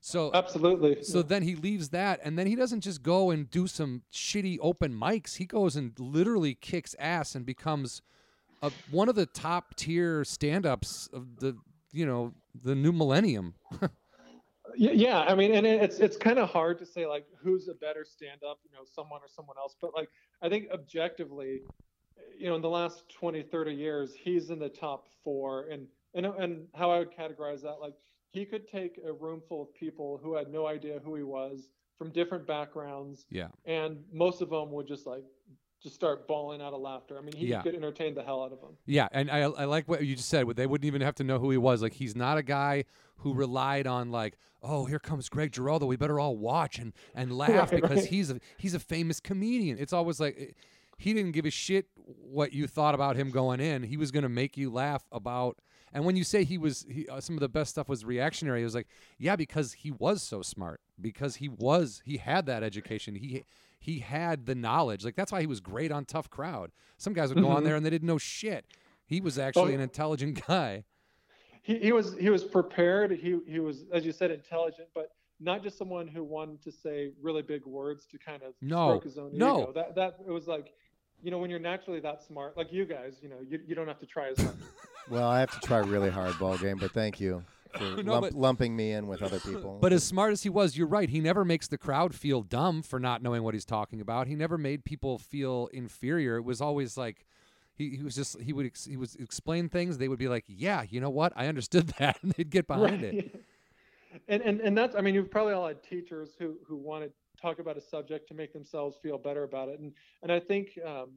So 0.00 0.30
Absolutely. 0.34 1.02
so 1.02 1.22
then 1.22 1.42
he 1.42 1.54
leaves 1.54 1.90
that 1.90 2.20
and 2.22 2.38
then 2.38 2.46
he 2.46 2.54
doesn't 2.54 2.80
just 2.80 3.02
go 3.02 3.30
and 3.30 3.50
do 3.50 3.66
some 3.66 4.02
shitty 4.12 4.58
open 4.60 4.92
mics. 4.92 5.36
He 5.36 5.46
goes 5.46 5.76
and 5.76 5.98
literally 5.98 6.54
kicks 6.54 6.94
ass 6.98 7.34
and 7.34 7.46
becomes 7.46 8.02
a, 8.62 8.70
one 8.90 9.08
of 9.08 9.14
the 9.14 9.26
top 9.26 9.74
tier 9.76 10.24
stand-ups 10.24 11.08
of 11.12 11.36
the 11.40 11.56
you 11.92 12.06
know 12.06 12.32
the 12.54 12.74
new 12.74 12.92
millennium. 12.92 13.54
Yeah, 14.76 15.20
I 15.20 15.34
mean, 15.34 15.54
and 15.54 15.66
it's 15.66 15.98
it's 15.98 16.16
kind 16.16 16.38
of 16.38 16.50
hard 16.50 16.78
to 16.78 16.86
say 16.86 17.06
like 17.06 17.26
who's 17.38 17.68
a 17.68 17.74
better 17.74 18.04
stand-up, 18.04 18.58
you 18.64 18.72
know, 18.72 18.84
someone 18.84 19.20
or 19.22 19.28
someone 19.28 19.56
else. 19.58 19.76
But 19.80 19.94
like, 19.94 20.08
I 20.42 20.48
think 20.48 20.68
objectively, 20.72 21.62
you 22.38 22.48
know, 22.48 22.56
in 22.56 22.62
the 22.62 22.68
last 22.70 23.04
20, 23.10 23.42
30 23.42 23.72
years, 23.72 24.14
he's 24.14 24.50
in 24.50 24.58
the 24.58 24.68
top 24.68 25.06
four. 25.22 25.68
And 25.70 25.86
and 26.14 26.26
and 26.26 26.66
how 26.74 26.90
I 26.90 26.98
would 26.98 27.12
categorize 27.12 27.62
that, 27.62 27.76
like, 27.80 27.94
he 28.30 28.44
could 28.44 28.66
take 28.68 28.98
a 29.06 29.12
room 29.12 29.40
full 29.48 29.62
of 29.62 29.74
people 29.74 30.18
who 30.22 30.34
had 30.34 30.50
no 30.50 30.66
idea 30.66 31.00
who 31.04 31.14
he 31.14 31.22
was 31.22 31.70
from 31.96 32.10
different 32.10 32.44
backgrounds, 32.46 33.26
Yeah. 33.30 33.48
and 33.66 34.02
most 34.12 34.42
of 34.42 34.50
them 34.50 34.72
would 34.72 34.88
just 34.88 35.06
like 35.06 35.22
just 35.84 35.94
start 35.94 36.26
bawling 36.26 36.60
out 36.60 36.72
of 36.72 36.80
laughter. 36.80 37.16
I 37.16 37.20
mean, 37.20 37.36
he 37.36 37.46
Yeah. 37.46 37.62
could 37.62 37.74
entertain 37.76 38.14
the 38.14 38.24
hell 38.24 38.42
out 38.42 38.52
of 38.52 38.60
them. 38.60 38.70
Yeah, 38.86 39.06
and 39.12 39.30
I 39.30 39.42
I 39.42 39.64
like 39.66 39.86
what 39.88 40.04
you 40.04 40.16
just 40.16 40.28
said. 40.28 40.48
They 40.56 40.66
wouldn't 40.66 40.86
even 40.86 41.00
have 41.02 41.14
to 41.16 41.24
know 41.24 41.38
who 41.38 41.50
he 41.50 41.58
was. 41.58 41.80
Like 41.82 41.92
he's 41.92 42.16
not 42.16 42.38
a 42.38 42.42
guy 42.42 42.84
who 43.18 43.32
relied 43.34 43.86
on 43.86 44.10
like, 44.10 44.36
oh, 44.62 44.86
here 44.86 44.98
comes 44.98 45.28
Greg 45.28 45.52
Giraldo. 45.52 45.86
We 45.86 45.96
better 45.96 46.18
all 46.18 46.36
watch 46.36 46.78
and 46.78 46.92
and 47.14 47.30
laugh 47.38 47.70
Right, 47.70 47.80
because 47.82 47.98
right. 47.98 48.06
he's 48.08 48.30
a 48.30 48.40
he's 48.58 48.74
a 48.74 48.80
famous 48.80 49.20
comedian. 49.20 49.78
It's 49.78 49.92
always 49.92 50.18
like 50.18 50.36
eh, 50.40 50.46
he 50.98 51.12
didn't 51.12 51.32
give 51.32 51.44
a 51.44 51.50
shit 51.50 51.86
what 51.96 52.52
you 52.52 52.66
thought 52.66 52.94
about 52.94 53.16
him 53.16 53.30
going 53.30 53.60
in. 53.60 53.82
He 53.84 53.96
was 53.96 54.10
going 54.10 54.22
to 54.22 54.28
make 54.28 54.56
you 54.56 54.70
laugh 54.72 55.04
about. 55.12 55.58
And 55.92 56.04
when 56.04 56.16
you 56.16 56.24
say 56.24 56.42
he 56.42 56.58
was, 56.58 56.84
he, 56.90 57.06
uh, 57.08 57.20
some 57.20 57.36
of 57.36 57.40
the 57.40 57.48
best 57.48 57.70
stuff 57.70 57.88
was 57.88 58.04
reactionary. 58.04 58.62
It 58.62 58.64
was 58.64 58.74
like, 58.74 58.88
yeah, 59.18 59.36
because 59.36 59.74
he 59.74 59.90
was 59.92 60.22
so 60.22 60.42
smart. 60.42 60.80
Because 61.00 61.36
he 61.36 61.48
was, 61.48 62.02
he 62.04 62.16
had 62.16 62.46
that 62.46 62.62
education. 62.64 63.14
He 63.14 63.44
he 63.84 63.98
had 63.98 64.46
the 64.46 64.54
knowledge. 64.54 65.04
Like 65.04 65.14
that's 65.14 65.30
why 65.30 65.42
he 65.42 65.46
was 65.46 65.60
great 65.60 65.92
on 65.92 66.06
Tough 66.06 66.30
Crowd. 66.30 66.70
Some 66.96 67.12
guys 67.12 67.28
would 67.28 67.42
go 67.42 67.50
on 67.50 67.60
Mhm. 67.60 67.66
there 67.66 67.76
and 67.76 67.84
they 67.84 67.90
didn't 67.90 68.06
know 68.08 68.16
shit. 68.16 68.64
He 69.04 69.20
was 69.20 69.38
actually 69.38 69.72
Oh, 69.72 69.74
an 69.74 69.80
intelligent 69.82 70.42
guy. 70.48 70.84
he, 71.62 71.78
he 71.78 71.92
was 71.92 72.14
he 72.18 72.30
was 72.30 72.44
prepared 72.44 73.10
he 73.10 73.38
he 73.46 73.58
was 73.60 73.84
as 73.92 74.06
you 74.06 74.12
said 74.12 74.30
intelligent 74.30 74.88
but 74.94 75.08
not 75.38 75.62
just 75.62 75.76
someone 75.76 76.06
who 76.08 76.24
wanted 76.24 76.62
to 76.62 76.72
say 76.72 77.10
really 77.20 77.42
big 77.42 77.66
words 77.66 78.06
to 78.06 78.18
kind 78.18 78.42
of 78.42 78.54
No, 78.62 78.86
stroke 78.88 79.04
his 79.04 79.18
own 79.18 79.30
no. 79.34 79.60
ego 79.60 79.72
that 79.74 79.94
that 79.96 80.16
it 80.26 80.30
was 80.30 80.46
like 80.46 80.72
you 81.22 81.30
know 81.30 81.36
when 81.38 81.50
you're 81.50 81.58
naturally 81.58 82.00
that 82.00 82.22
smart 82.22 82.56
like 82.56 82.72
you 82.72 82.86
guys 82.86 83.18
you 83.22 83.28
know 83.28 83.40
you, 83.46 83.60
you 83.66 83.74
don't 83.74 83.88
have 83.88 84.00
to 84.00 84.06
try 84.06 84.28
as 84.30 84.38
hard 84.40 84.56
Well, 85.10 85.28
I 85.28 85.40
have 85.40 85.50
to 85.50 85.60
try 85.60 85.80
really 85.80 86.08
hard, 86.08 86.38
ball 86.38 86.56
game, 86.56 86.78
but 86.78 86.92
thank 86.92 87.20
you 87.20 87.44
for 87.76 87.84
No, 88.02 88.12
lump, 88.12 88.26
but- 88.26 88.32
lumping 88.34 88.76
me 88.76 88.92
in 88.92 89.06
with 89.06 89.22
other 89.22 89.40
people. 89.40 89.78
But 89.80 89.92
as 89.92 90.04
smart 90.04 90.32
as 90.32 90.42
he 90.42 90.48
was, 90.48 90.76
you're 90.76 90.86
right. 90.86 91.08
He 91.08 91.20
never 91.20 91.44
makes 91.44 91.68
the 91.68 91.78
crowd 91.78 92.14
feel 92.14 92.42
dumb 92.42 92.82
for 92.82 92.98
not 93.00 93.22
knowing 93.22 93.42
what 93.42 93.54
he's 93.54 93.64
talking 93.64 94.00
about. 94.00 94.26
He 94.26 94.34
never 94.34 94.56
made 94.58 94.84
people 94.84 95.18
feel 95.18 95.68
inferior. 95.72 96.36
It 96.36 96.42
was 96.44 96.60
always 96.60 96.96
like 96.96 97.26
he, 97.76 97.96
he 97.96 98.02
was 98.02 98.14
just 98.14 98.40
he 98.40 98.52
would 98.52 98.66
ex, 98.66 98.84
he 98.84 98.96
was 98.96 99.16
explain 99.16 99.68
things. 99.68 99.98
They 99.98 100.08
would 100.08 100.18
be 100.18 100.28
like, 100.28 100.44
"Yeah, 100.46 100.84
you 100.88 101.00
know 101.00 101.10
what? 101.10 101.32
I 101.36 101.48
understood 101.48 101.88
that," 101.98 102.18
and 102.22 102.32
they'd 102.32 102.50
get 102.50 102.66
behind 102.66 103.02
it. 103.02 103.44
And, 104.28 104.42
and 104.42 104.60
and 104.60 104.78
that's 104.78 104.94
i 104.94 105.00
mean 105.00 105.12
you've 105.12 105.28
probably 105.28 105.54
all 105.54 105.66
had 105.66 105.82
teachers 105.82 106.36
who 106.38 106.54
who 106.64 106.76
want 106.76 107.02
to 107.02 107.10
talk 107.42 107.58
about 107.58 107.76
a 107.76 107.80
subject 107.80 108.28
to 108.28 108.34
make 108.34 108.52
themselves 108.52 108.96
feel 109.02 109.18
better 109.18 109.42
about 109.42 109.68
it 109.68 109.80
and 109.80 109.92
and 110.22 110.30
i 110.30 110.38
think 110.38 110.78
um, 110.86 111.10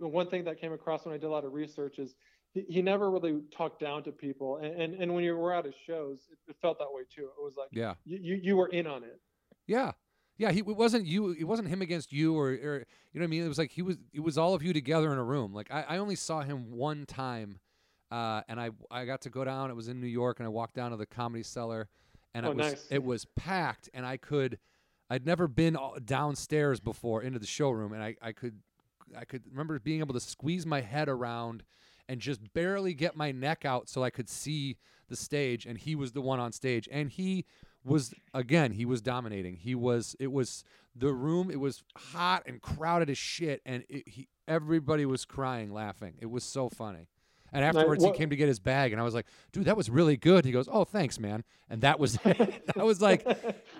the 0.00 0.08
one 0.08 0.26
thing 0.28 0.42
that 0.42 0.60
came 0.60 0.72
across 0.72 1.04
when 1.06 1.14
i 1.14 1.16
did 1.16 1.26
a 1.26 1.30
lot 1.30 1.44
of 1.44 1.52
research 1.52 2.00
is 2.00 2.16
he, 2.52 2.64
he 2.68 2.82
never 2.82 3.10
really 3.10 3.40
talked 3.56 3.80
down 3.80 4.02
to 4.04 4.12
people 4.12 4.58
and, 4.58 4.80
and 4.80 4.94
and 4.94 5.14
when 5.14 5.24
you 5.24 5.36
were 5.36 5.52
at 5.54 5.64
his 5.64 5.74
shows 5.86 6.18
it, 6.30 6.38
it 6.50 6.56
felt 6.62 6.78
that 6.78 6.88
way 6.92 7.02
too 7.14 7.22
it 7.38 7.42
was 7.42 7.54
like 7.56 7.68
Yeah, 7.72 7.94
you, 8.04 8.18
you 8.22 8.40
you 8.42 8.56
were 8.56 8.68
in 8.68 8.86
on 8.86 9.02
it 9.04 9.20
yeah, 9.66 9.92
yeah. 10.38 10.50
He 10.50 10.58
it 10.58 10.66
wasn't 10.66 11.06
you. 11.06 11.30
It 11.30 11.44
wasn't 11.44 11.68
him 11.68 11.82
against 11.82 12.12
you, 12.12 12.36
or, 12.36 12.48
or 12.48 12.52
you 12.52 12.60
know 12.60 13.20
what 13.20 13.24
I 13.24 13.26
mean. 13.28 13.44
It 13.44 13.48
was 13.48 13.58
like 13.58 13.70
he 13.70 13.80
was. 13.80 13.96
It 14.12 14.20
was 14.20 14.36
all 14.36 14.54
of 14.54 14.62
you 14.62 14.72
together 14.72 15.12
in 15.12 15.18
a 15.18 15.22
room. 15.24 15.54
Like 15.54 15.70
I, 15.70 15.82
I 15.82 15.96
only 15.98 16.16
saw 16.16 16.40
him 16.40 16.72
one 16.72 17.06
time, 17.06 17.60
uh, 18.10 18.42
and 18.48 18.60
I 18.60 18.70
I 18.90 19.04
got 19.04 19.20
to 19.22 19.30
go 19.30 19.44
down. 19.44 19.70
It 19.70 19.76
was 19.76 19.86
in 19.86 20.00
New 20.00 20.08
York, 20.08 20.40
and 20.40 20.46
I 20.46 20.48
walked 20.48 20.74
down 20.74 20.90
to 20.90 20.96
the 20.96 21.06
Comedy 21.06 21.44
Cellar, 21.44 21.88
and 22.34 22.44
Oh, 22.44 22.50
it 22.50 22.56
was 22.56 22.72
nice. 22.72 22.86
it 22.90 23.04
was 23.04 23.24
packed, 23.36 23.88
and 23.94 24.04
I 24.04 24.16
could. 24.16 24.58
I'd 25.08 25.24
never 25.24 25.46
been 25.46 25.76
downstairs 26.04 26.80
before 26.80 27.22
into 27.22 27.38
the 27.38 27.46
showroom, 27.46 27.92
and 27.92 28.02
I, 28.02 28.16
I 28.20 28.32
could 28.32 28.58
I 29.16 29.24
could 29.24 29.42
remember 29.48 29.78
being 29.78 30.00
able 30.00 30.14
to 30.14 30.20
squeeze 30.20 30.66
my 30.66 30.80
head 30.80 31.08
around 31.08 31.62
and 32.08 32.20
just 32.20 32.52
barely 32.52 32.94
get 32.94 33.16
my 33.16 33.32
neck 33.32 33.64
out 33.64 33.88
so 33.88 34.02
I 34.02 34.10
could 34.10 34.28
see 34.28 34.76
the 35.08 35.16
stage. 35.16 35.66
And 35.66 35.78
he 35.78 35.94
was 35.94 36.12
the 36.12 36.20
one 36.20 36.40
on 36.40 36.52
stage, 36.52 36.88
and 36.90 37.10
he 37.10 37.44
was 37.84 38.14
again 38.32 38.72
he 38.72 38.84
was 38.84 39.00
dominating. 39.00 39.56
He 39.56 39.74
was 39.74 40.16
it 40.20 40.32
was 40.32 40.64
the 40.94 41.12
room. 41.12 41.50
It 41.50 41.60
was 41.60 41.82
hot 41.96 42.44
and 42.46 42.60
crowded 42.60 43.10
as 43.10 43.18
shit, 43.18 43.60
and 43.64 43.84
it, 43.88 44.08
he 44.08 44.28
everybody 44.46 45.06
was 45.06 45.24
crying, 45.24 45.72
laughing. 45.72 46.14
It 46.20 46.30
was 46.30 46.44
so 46.44 46.68
funny. 46.68 47.08
And 47.54 47.62
afterwards, 47.62 48.02
he 48.02 48.10
came 48.12 48.30
to 48.30 48.36
get 48.36 48.48
his 48.48 48.58
bag, 48.58 48.92
and 48.92 49.00
I 49.00 49.04
was 49.04 49.12
like, 49.12 49.26
"Dude, 49.52 49.66
that 49.66 49.76
was 49.76 49.90
really 49.90 50.16
good." 50.16 50.46
He 50.46 50.52
goes, 50.52 50.68
"Oh, 50.72 50.84
thanks, 50.84 51.20
man." 51.20 51.44
And 51.68 51.82
that 51.82 52.00
was. 52.00 52.18
I 52.24 52.62
was 52.82 53.02
like, 53.02 53.26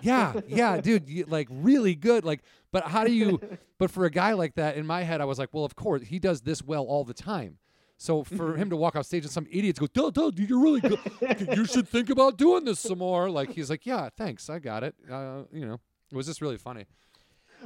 "Yeah, 0.01 0.33
yeah, 0.47 0.79
dude, 0.79 1.09
you, 1.09 1.25
like 1.27 1.47
really 1.49 1.95
good." 1.95 2.23
Like, 2.23 2.41
but 2.71 2.83
how 2.85 3.03
do 3.03 3.11
you? 3.11 3.39
But 3.79 3.91
for 3.91 4.05
a 4.05 4.09
guy 4.09 4.31
like 4.31 4.55
that, 4.55 4.77
in 4.77 4.85
my 4.85 5.03
head, 5.03 5.19
I 5.19 5.25
was 5.25 5.37
like, 5.37 5.49
"Well, 5.51 5.65
of 5.65 5.75
course, 5.75 6.03
he 6.03 6.17
does 6.17 6.41
this 6.41 6.63
well 6.63 6.85
all 6.85 7.03
the 7.03 7.13
time." 7.13 7.57
So 8.03 8.25
for 8.25 8.57
him 8.57 8.69
to 8.69 8.75
walk 8.75 8.97
off 8.97 9.05
stage 9.05 9.23
and 9.23 9.31
some 9.31 9.47
idiots 9.49 9.79
go, 9.79 9.87
"Duh, 9.87 10.09
duh, 10.09 10.29
dude, 10.29 10.49
you're 10.49 10.59
really 10.59 10.81
good. 10.81 10.99
you 11.55 11.63
should 11.63 11.87
think 11.87 12.09
about 12.09 12.37
doing 12.37 12.65
this 12.65 12.81
some 12.81 12.97
more." 12.97 13.29
Like 13.29 13.51
he's 13.51 13.69
like, 13.69 13.85
"Yeah, 13.85 14.09
thanks, 14.17 14.49
I 14.49 14.59
got 14.59 14.83
it." 14.83 14.93
Uh, 15.09 15.43
you 15.53 15.65
know, 15.65 15.79
it 16.11 16.15
was 16.15 16.25
just 16.25 16.41
really 16.41 16.57
funny. 16.57 16.85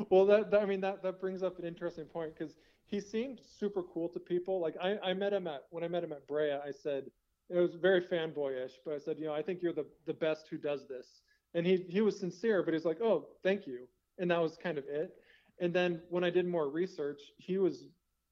well 0.09 0.27
that, 0.27 0.51
that 0.51 0.61
i 0.61 0.65
mean 0.65 0.79
that 0.79 1.01
that 1.01 1.19
brings 1.19 1.41
up 1.41 1.57
an 1.57 1.65
interesting 1.65 2.05
point 2.05 2.31
because 2.37 2.55
he 2.85 2.99
seemed 3.01 3.41
super 3.59 3.81
cool 3.81 4.07
to 4.07 4.19
people 4.19 4.59
like 4.59 4.75
I, 4.79 4.99
I 5.03 5.13
met 5.15 5.33
him 5.33 5.47
at 5.47 5.63
when 5.71 5.83
i 5.83 5.87
met 5.87 6.03
him 6.03 6.11
at 6.11 6.27
brea 6.27 6.51
i 6.51 6.69
said 6.69 7.05
it 7.49 7.57
was 7.57 7.73
very 7.73 8.01
fanboyish 8.01 8.73
but 8.85 8.93
i 8.93 8.99
said 8.99 9.17
you 9.17 9.25
know 9.25 9.33
i 9.33 9.41
think 9.41 9.63
you're 9.63 9.73
the 9.73 9.87
the 10.05 10.13
best 10.13 10.49
who 10.51 10.57
does 10.59 10.87
this 10.87 11.23
and 11.55 11.65
he 11.65 11.83
he 11.89 12.01
was 12.01 12.19
sincere 12.19 12.61
but 12.61 12.75
he's 12.75 12.85
like 12.85 13.01
oh 13.01 13.25
thank 13.41 13.65
you 13.65 13.87
and 14.19 14.29
that 14.29 14.39
was 14.39 14.55
kind 14.55 14.77
of 14.77 14.83
it 14.87 15.15
and 15.59 15.73
then 15.73 15.99
when 16.11 16.23
i 16.23 16.29
did 16.29 16.45
more 16.45 16.69
research 16.69 17.21
he 17.37 17.57
was 17.57 17.85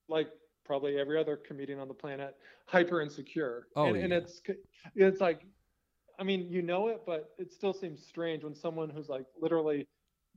like 0.07 0.29
probably 0.65 0.97
every 0.97 1.17
other 1.17 1.37
comedian 1.37 1.79
on 1.79 1.87
the 1.87 1.93
planet 1.93 2.35
hyper 2.65 3.01
insecure 3.01 3.67
Oh, 3.75 3.87
and, 3.93 3.97
and 3.97 4.13
it's 4.13 4.41
it's 4.95 5.21
like 5.21 5.45
i 6.19 6.23
mean 6.23 6.47
you 6.49 6.61
know 6.61 6.87
it 6.87 7.01
but 7.05 7.31
it 7.37 7.51
still 7.51 7.73
seems 7.73 8.05
strange 8.05 8.43
when 8.43 8.55
someone 8.55 8.89
who's 8.89 9.07
like 9.09 9.25
literally 9.39 9.87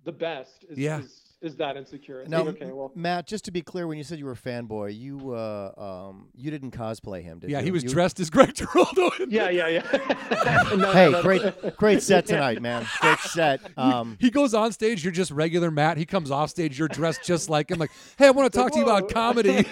the 0.05 0.12
best 0.12 0.64
is, 0.68 0.79
Yeah. 0.79 1.01
is, 1.01 1.28
is 1.41 1.55
that 1.57 1.76
insecure. 1.76 2.20
It's 2.22 2.30
now, 2.30 2.43
like, 2.43 2.57
okay, 2.61 2.72
well, 2.72 2.91
Matt, 2.97 3.26
just 3.26 3.45
to 3.45 3.53
be 3.53 3.62
clear, 3.62 3.86
when 3.86 3.97
you 3.97 4.03
said 4.05 4.18
you 4.18 4.24
were 4.24 4.32
a 4.32 4.36
fanboy, 4.36 4.99
you 4.99 5.34
uh, 5.34 5.72
um, 6.09 6.28
you 6.34 6.51
didn't 6.51 6.72
cosplay 6.72 7.22
him, 7.22 7.39
did 7.39 7.49
you? 7.51 7.55
Yeah, 7.55 7.61
you? 7.61 7.66
he 7.66 7.70
was 7.70 7.84
You- 7.84 7.91
dressed 7.91 8.18
as 8.18 8.28
Greg 8.28 8.55
Giraldo. 8.57 9.11
yeah, 9.28 9.49
yeah, 9.49 9.68
yeah. 9.68 10.64
No, 10.76 10.93
Hey, 10.93 11.11
no, 11.11 11.22
great, 11.22 11.76
great 11.76 12.03
set 12.03 12.26
tonight, 12.32 12.61
man. 12.61 12.86
Great 13.01 13.18
set. 13.20 13.61
Um, 13.78 14.16
he 14.20 14.30
goes 14.30 14.53
on 14.53 14.72
stage, 14.72 15.05
you're 15.05 15.12
just 15.12 15.30
regular 15.30 15.70
Matt. 15.70 15.97
He 15.97 16.05
comes 16.07 16.30
off 16.30 16.51
stage, 16.51 16.78
you're 16.78 16.89
dressed 16.89 17.22
just 17.24 17.49
like 17.49 17.70
him. 17.70 17.78
Like, 17.78 17.91
hey, 18.18 18.26
I 18.26 18.30
want 18.30 18.53
to 18.53 18.59
talk 18.59 18.72
to 18.72 18.78
you 18.78 18.84
about 18.84 19.09
comedy. 19.09 19.64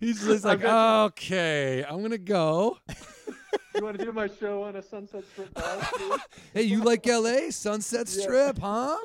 He's 0.00 0.24
just 0.24 0.44
like, 0.44 0.60
bet- 0.60 0.70
okay, 0.72 1.84
I'm 1.88 2.02
gonna 2.02 2.18
go. 2.18 2.78
You 3.74 3.84
want 3.84 3.98
to 3.98 4.04
do 4.04 4.12
my 4.12 4.28
show 4.40 4.62
on 4.64 4.76
a 4.76 4.82
Sunset 4.82 5.24
Strip? 5.32 5.56
Hey, 6.54 6.62
you 6.62 6.82
like 6.82 7.06
L.A. 7.06 7.50
Sunset 7.50 8.08
Yeah. 8.12 8.22
Strip, 8.22 8.58
huh? 8.58 8.96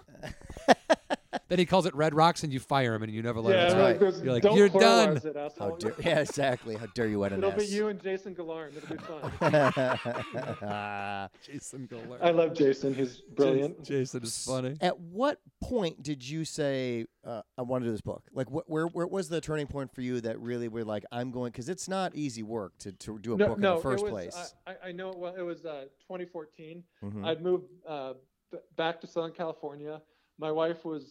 Then 1.50 1.60
he 1.60 1.66
calls 1.66 1.86
it 1.86 1.96
Red 1.96 2.14
Rocks, 2.14 2.44
and 2.44 2.52
you 2.54 2.60
fire 2.60 2.94
him, 2.96 3.04
and 3.04 3.12
you 3.14 3.22
never 3.22 3.40
let 3.42 3.56
yeah, 3.56 3.72
him. 3.72 3.78
right. 3.78 3.84
like, 3.92 4.00
there's- 4.00 4.22
You're 4.22 4.34
like, 4.34 4.44
don't 4.44 4.58
"You're 4.58 4.70
done." 4.70 5.18
pluralize 5.18 5.26
It, 5.26 5.36
how 5.36 5.46
asshole. 5.46 5.78
dare, 5.78 5.94
yeah, 6.00 6.20
exactly. 6.20 6.76
How 6.76 6.86
dare 6.88 7.08
you 7.08 7.24
at 7.24 7.34
an 7.34 7.40
It'll 7.44 7.52
be 7.58 7.66
you 7.66 7.88
and 7.90 8.02
Jason 8.02 8.36
Galarn. 8.36 8.72
It'll 8.76 8.96
be 8.96 9.04
fun. 9.04 9.32
Jason 11.46 11.88
Goller. 11.88 12.18
I 12.22 12.32
love 12.32 12.54
Jason. 12.54 12.94
He's 12.94 13.22
brilliant. 13.36 13.84
Jason 13.84 14.24
is 14.24 14.46
funny. 14.46 14.76
At 14.82 15.00
what 15.00 15.40
point 15.62 16.02
did 16.04 16.28
you 16.28 16.46
say 16.46 17.06
uh, 17.26 17.42
I 17.58 17.62
want 17.62 17.84
to 17.84 17.88
do 17.88 17.92
this 17.92 18.02
book? 18.02 18.24
Like, 18.34 18.48
wh- 18.50 18.70
where 18.70 18.88
where 18.88 19.08
was 19.08 19.30
the 19.30 19.42
turning 19.42 19.68
point 19.68 19.94
for 19.94 20.02
you 20.02 20.22
that 20.22 20.40
really 20.40 20.68
were 20.68 20.84
like, 20.84 21.04
I'm 21.12 21.32
going 21.32 21.52
because 21.52 21.70
it's 21.70 21.88
not 21.88 22.16
easy 22.16 22.44
work 22.44 22.78
to, 22.80 22.92
to 22.92 23.20
do 23.20 23.34
a 23.34 23.38
no, 23.38 23.48
book 23.50 23.60
no, 23.60 23.72
in 23.72 23.76
the 23.78 23.82
first 23.82 24.04
it 24.04 24.12
was, 24.12 24.12
place. 24.12 24.54
I, 24.68 24.72
I- 24.72 24.76
I 24.88 24.92
know. 24.92 25.14
Well, 25.16 25.34
it 25.36 25.42
was 25.42 25.66
uh, 25.66 25.86
2014. 26.02 26.84
Mhm. 27.04 27.26
I'd 27.26 27.42
moved 27.42 27.66
uh, 27.88 28.14
b- 28.52 28.58
back 28.76 29.00
to 29.02 29.08
Southern 29.08 29.32
California. 29.32 30.02
My 30.40 30.52
wife 30.52 30.84
was 30.84 31.06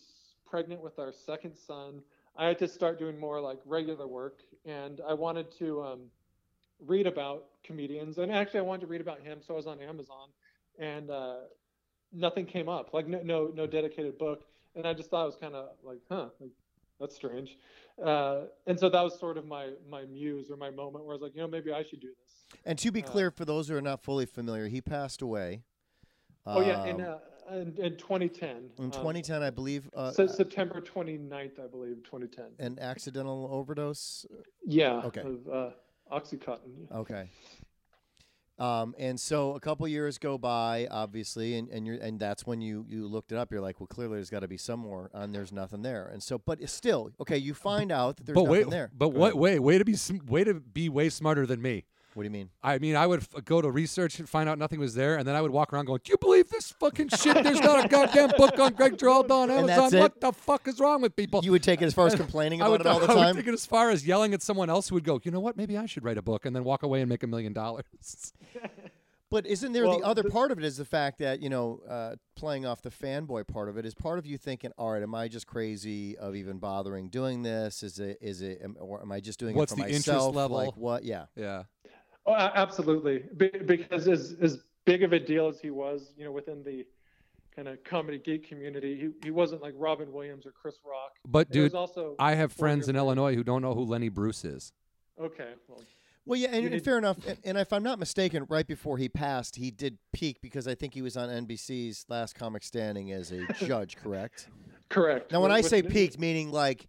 pregnant 0.53 0.83
with 0.83 0.99
our 0.99 1.13
second 1.13 1.57
son. 1.57 2.03
I 2.37 2.47
had 2.47 2.59
to 2.59 2.69
start 2.69 2.99
doing 2.99 3.19
more 3.19 3.41
like 3.41 3.59
regular 3.65 4.07
work, 4.07 4.41
and 4.67 5.01
I 5.09 5.15
wanted 5.15 5.51
to 5.59 5.83
um, 5.83 6.01
read 6.87 7.07
about 7.07 7.47
comedians. 7.65 8.19
And 8.19 8.31
actually, 8.31 8.61
I 8.61 8.63
wanted 8.63 8.83
to 8.83 8.87
read 8.87 9.01
about 9.01 9.21
him, 9.23 9.39
so 9.41 9.55
I 9.55 9.57
was 9.57 9.67
on 9.67 9.81
Amazon, 9.81 10.29
and 10.79 11.11
uh, 11.11 11.37
nothing 12.13 12.45
came 12.45 12.69
up. 12.69 12.93
Like 12.93 13.09
no 13.09 13.21
no 13.25 13.51
no 13.55 13.67
dedicated 13.67 14.19
book. 14.19 14.45
And 14.75 14.87
I 14.87 14.93
just 14.93 15.09
thought 15.11 15.23
it 15.23 15.27
was 15.27 15.37
kind 15.37 15.55
of 15.55 15.71
like, 15.83 16.01
huh, 16.11 16.29
like 16.39 16.51
that's 17.01 17.17
strange. 17.17 17.57
Uh, 18.03 18.43
and 18.67 18.79
so 18.79 18.91
that 18.91 19.03
was 19.03 19.19
sort 19.19 19.39
of 19.39 19.47
my 19.47 19.71
my 19.89 20.05
muse 20.05 20.51
or 20.51 20.57
my 20.57 20.71
moment 20.71 21.07
where 21.07 21.15
I 21.15 21.17
was 21.17 21.23
like, 21.23 21.35
you 21.35 21.41
know, 21.41 21.49
maybe 21.49 21.73
I 21.73 21.83
should 21.83 22.01
do 22.01 22.09
this. 22.09 22.61
And 22.67 22.79
to 22.79 22.93
be 22.93 23.03
Uh, 23.03 23.07
clear, 23.07 23.31
for 23.31 23.47
those 23.47 23.69
who 23.69 23.75
are 23.75 23.83
not 23.83 24.03
fully 24.03 24.27
familiar, 24.27 24.69
he 24.69 24.83
passed 24.83 25.23
away. 25.23 25.63
Oh 26.47 26.61
yeah, 26.61 26.83
um, 26.83 27.01
uh, 27.01 27.19
in 27.53 27.75
in 27.79 27.97
2010. 27.97 28.51
in 28.79 28.85
um, 28.85 28.91
2010, 28.91 29.43
I 29.43 29.51
believe. 29.51 29.89
Uh, 29.95 30.11
Se- 30.11 30.29
September 30.29 30.81
29th, 30.81 31.61
I 31.63 31.67
believe, 31.67 32.03
2010. 32.05 32.47
an 32.59 32.79
accidental 32.81 33.49
overdose. 33.53 34.27
Yeah. 34.65 35.03
Okay. 35.05 35.21
Of 35.21 35.49
uh, 35.49 35.71
OxyContin. 36.13 36.91
Okay. 36.93 37.29
Um, 38.59 38.95
and 38.99 39.19
so 39.19 39.55
a 39.55 39.61
couple 39.61 39.89
years 39.89 40.19
go 40.19 40.37
by, 40.39 40.87
obviously, 40.91 41.57
and, 41.57 41.69
and 41.71 41.87
you're 41.87 41.97
and 41.97 42.21
that's 42.21 42.47
when 42.47 42.61
you 42.61 42.85
you 42.89 43.09
looked 43.09 43.33
it 43.33 43.39
up. 43.39 43.51
You're 43.51 43.63
like, 43.63 43.81
well, 43.81 43.87
clearly 43.87 44.17
there's 44.17 44.31
got 44.31 44.41
to 44.41 44.49
be 44.49 44.59
some 44.59 44.79
more, 44.81 45.11
and 45.15 45.35
there's 45.35 45.53
nothing 45.53 45.83
there. 45.83 46.07
And 46.07 46.23
so, 46.23 46.39
but 46.39 46.61
it's 46.61 46.73
still, 46.73 47.11
okay, 47.19 47.39
you 47.39 47.55
find 47.55 47.91
out 47.91 48.19
that 48.19 48.27
there's 48.27 48.35
but 48.35 48.45
nothing 48.45 48.67
wait, 48.67 48.71
there. 48.71 48.91
but 48.97 49.09
Go 49.09 49.19
what? 49.19 49.27
ahead. 49.33 49.41
Wait, 49.41 49.59
way 49.59 49.79
to 49.79 49.85
be 49.85 49.97
way 50.29 50.45
to 50.45 50.55
be 50.55 50.89
way 50.89 51.09
smarter 51.09 51.47
than 51.47 51.61
me. 51.63 51.87
What 52.15 52.25
do 52.25 52.27
you 52.27 52.31
mean? 52.31 52.51
I 52.63 52.79
mean, 52.79 52.95
I 52.97 53.07
would 53.07 53.21
f- 53.21 53.45
go 53.45 53.63
to 53.63 53.71
research 53.71 54.19
and 54.19 54.29
find 54.29 54.49
out 54.49 54.59
nothing 54.59 54.79
was 54.79 54.95
there, 54.95 55.17
and 55.17 55.27
then 55.27 55.35
I 55.35 55.41
would 55.41 55.51
walk 55.51 55.73
around 55.73 55.87
going, 55.87 56.01
"Do 56.05 56.11
you 56.11 56.19
believe 56.19 56.51
this 56.51 56.71
fucking 56.73 57.09
shit? 57.09 57.43
There's 57.43 57.61
not 57.61 57.85
a 57.85 57.89
goddamn 57.89 58.33
book 58.37 58.59
on 58.59 58.75
Greg 58.75 58.99
Giraldo 58.99 59.35
on 59.35 59.51
Amazon. 59.51 59.99
What 60.01 60.21
the 60.21 60.33
fuck 60.33 60.69
is 60.69 60.79
wrong 60.79 61.01
with 61.01 61.17
people?" 61.17 61.43
You 61.43 61.53
would 61.53 61.63
take 61.63 61.81
it 61.81 61.87
as 61.87 61.95
far 61.95 62.07
as 62.07 62.15
complaining 62.15 62.61
I 62.63 62.67
about 62.67 62.71
would, 62.73 62.81
it 62.83 62.87
all 62.87 63.01
the 63.01 63.07
I 63.13 63.27
would 63.29 63.37
take 63.37 63.47
it 63.47 63.55
as 63.55 63.65
far 63.67 63.91
as 63.91 64.07
yelling 64.07 64.35
at 64.35 64.43
someone 64.43 64.69
else 64.69 64.89
who 64.89 64.95
would 64.97 65.05
go, 65.05 65.21
"You 65.25 65.31
know 65.31 65.41
what? 65.41 65.57
Maybe 65.57 65.79
I 65.79 65.87
should 65.87 66.05
write 66.05 66.19
a 66.19 66.23
book," 66.23 66.45
and 66.45 66.55
then 66.55 66.65
walk 66.65 66.83
away 66.83 67.01
and 67.01 67.09
make 67.09 67.23
a 67.23 67.27
million 67.27 67.53
dollars. 67.53 67.85
But 69.31 69.47
isn't 69.47 69.73
there 69.73 69.87
Well, 69.87 69.99
the 69.99 70.05
other 70.05 70.21
the- 70.23 70.29
part 70.29 70.51
of 70.53 70.59
it 70.59 70.65
is 70.65 70.77
the 70.77 70.85
fact 70.85 71.19
that 71.21 71.41
you 71.41 71.49
know, 71.49 71.81
uh, 71.89 72.17
playing 72.37 72.67
off 72.67 72.83
the 72.83 72.91
fanboy 72.91 73.47
part 73.49 73.71
of 73.71 73.79
it 73.79 73.87
is 73.87 73.95
part 73.95 74.19
of 74.19 74.27
you 74.27 74.37
thinking, 74.37 74.73
all 74.77 74.91
right, 74.93 75.03
am 75.03 75.15
I 75.15 75.29
just 75.29 75.47
crazy 75.47 76.19
of 76.19 76.37
even 76.37 76.59
bothering 76.59 77.09
doing 77.09 77.43
this? 77.43 77.83
Is 77.83 77.99
it 77.99 78.19
is 78.21 78.43
it 78.43 78.61
am, 78.63 78.77
or 78.79 79.01
am 79.01 79.11
I 79.11 79.21
just 79.21 79.39
doing 79.39 79.57
What's 79.57 79.73
it 79.73 79.77
for 79.79 79.85
the 79.85 79.89
interest 79.89 80.27
level? 80.35 80.59
Like 80.59 80.77
what? 80.77 81.05
Yeah. 81.05 81.25
Yeah. 81.35 81.63
Oh, 82.27 82.35
absolutely. 82.35 83.25
Because 83.37 84.09
as 84.09 84.37
as 84.41 84.59
big 84.85 85.03
of 85.03 85.13
a 85.13 85.19
deal 85.21 85.49
as 85.49 85.61
he 85.61 85.71
was, 85.71 86.13
you 86.17 86.25
know, 86.25 86.33
within 86.33 86.63
the 86.63 86.87
kind 87.55 87.69
of 87.69 87.83
comedy 87.85 88.19
geek 88.19 88.49
community, 88.49 88.97
he, 88.97 89.27
he 89.27 89.31
wasn't 89.31 89.61
like 89.63 89.75
Robin 89.77 90.11
Williams 90.13 90.47
or 90.47 90.53
Chris 90.53 90.77
Rock. 90.85 91.13
But 91.27 91.49
And 91.49 91.53
dude, 91.55 91.75
also 91.75 92.15
I 92.19 92.35
have 92.35 92.53
friends 92.53 92.89
in 92.89 92.95
different- 92.95 93.19
Illinois 93.19 93.35
who 93.35 93.45
don't 93.45 93.63
know 93.63 93.75
who 93.75 93.83
Lenny 93.85 94.09
Bruce 94.09 94.45
is. 94.45 94.73
Okay. 95.21 95.51
Well, 95.69 95.83
Well, 96.25 96.39
yeah, 96.41 96.49
and, 96.53 96.63
You 96.65 96.71
and 96.71 96.83
fair 96.85 96.97
enough. 96.99 97.19
And, 97.27 97.39
and 97.45 97.59
if 97.59 97.73
I'm 97.73 97.83
not 97.83 97.99
mistaken, 97.99 98.47
right 98.49 98.67
before 98.67 98.97
he 98.99 99.09
passed, 99.09 99.57
he 99.57 99.71
did 99.71 99.99
peak 100.13 100.41
because 100.41 100.67
I 100.67 100.75
think 100.75 100.95
he 100.95 101.03
was 101.03 101.17
on 101.17 101.29
NBC's 101.29 102.07
Last 102.09 102.35
Comic 102.35 102.63
Standing 102.63 103.13
as 103.13 103.31
a 103.33 103.45
judge, 103.67 103.97
correct? 103.97 104.49
correct. 104.89 105.33
Now, 105.33 105.41
when 105.43 105.51
With- 105.51 105.59
I 105.65 105.69
say 105.69 105.79
n- 105.81 105.89
peaked, 105.91 106.19
meaning 106.19 106.51
like 106.53 106.87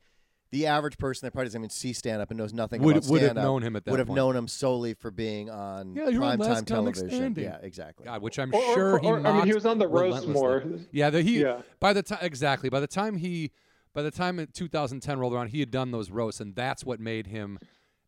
the 0.54 0.68
average 0.68 0.98
person 1.00 1.26
that 1.26 1.32
probably 1.32 1.48
doesn't 1.48 1.62
even 1.62 1.70
see 1.70 1.94
stand 1.94 2.22
up 2.22 2.30
and 2.30 2.38
knows 2.38 2.54
nothing 2.54 2.82
Would- 2.84 2.98
about 2.98 3.10
would 3.10 3.22
have 3.24 3.36
known 3.36 3.64
him 3.64 3.76
at 3.76 3.86
that 3.86 3.92
would 3.92 4.00
have 4.00 4.08
point. 4.08 4.16
known 4.18 4.36
him 4.36 4.48
solely 4.48 4.94
for 4.94 5.10
being 5.12 5.50
on 5.50 5.96
Yeah, 5.96 6.10
you're 6.10 6.24
on 6.24 6.38
primetime 6.38 6.40
Last 6.40 6.50
Comic 6.68 6.96
television. 6.96 7.10
Standing. 7.10 7.44
Yeah, 7.46 7.58
exactly. 7.62 8.06
God, 8.06 8.22
which 8.22 8.38
I'm 8.38 8.54
Or- 8.54 8.62
or- 8.62 8.74
sure 8.76 9.00
he 9.00 9.08
or- 9.08 9.14
I 9.20 9.22
mean, 9.22 9.34
he 9.34 9.40
mocked 9.40 9.54
was 9.56 9.66
on 9.66 9.80
the 9.80 9.88
roast 9.88 10.28
more. 10.28 10.50
relentlessly. 10.60 10.88
Yeah, 10.92 11.10
the, 11.10 11.22
he 11.24 11.42
Yeah. 11.42 11.62
by 11.80 11.92
the 11.94 12.04
time 12.04 12.20
exactly 12.22 12.70
by 12.70 12.80
the 12.80 12.88
time 12.88 13.18
he 13.18 13.52
by 13.94 14.02
the 14.04 14.12
time 14.12 14.40
in 14.40 14.48
2010 14.48 15.20
rolled 15.20 15.34
around, 15.34 15.50
he 15.50 15.60
had 15.60 15.70
done 15.70 15.92
those 15.92 16.10
roasts, 16.10 16.40
and 16.42 16.56
that's 16.56 16.84
what 16.86 17.00
made 17.00 17.28
him. 17.28 17.60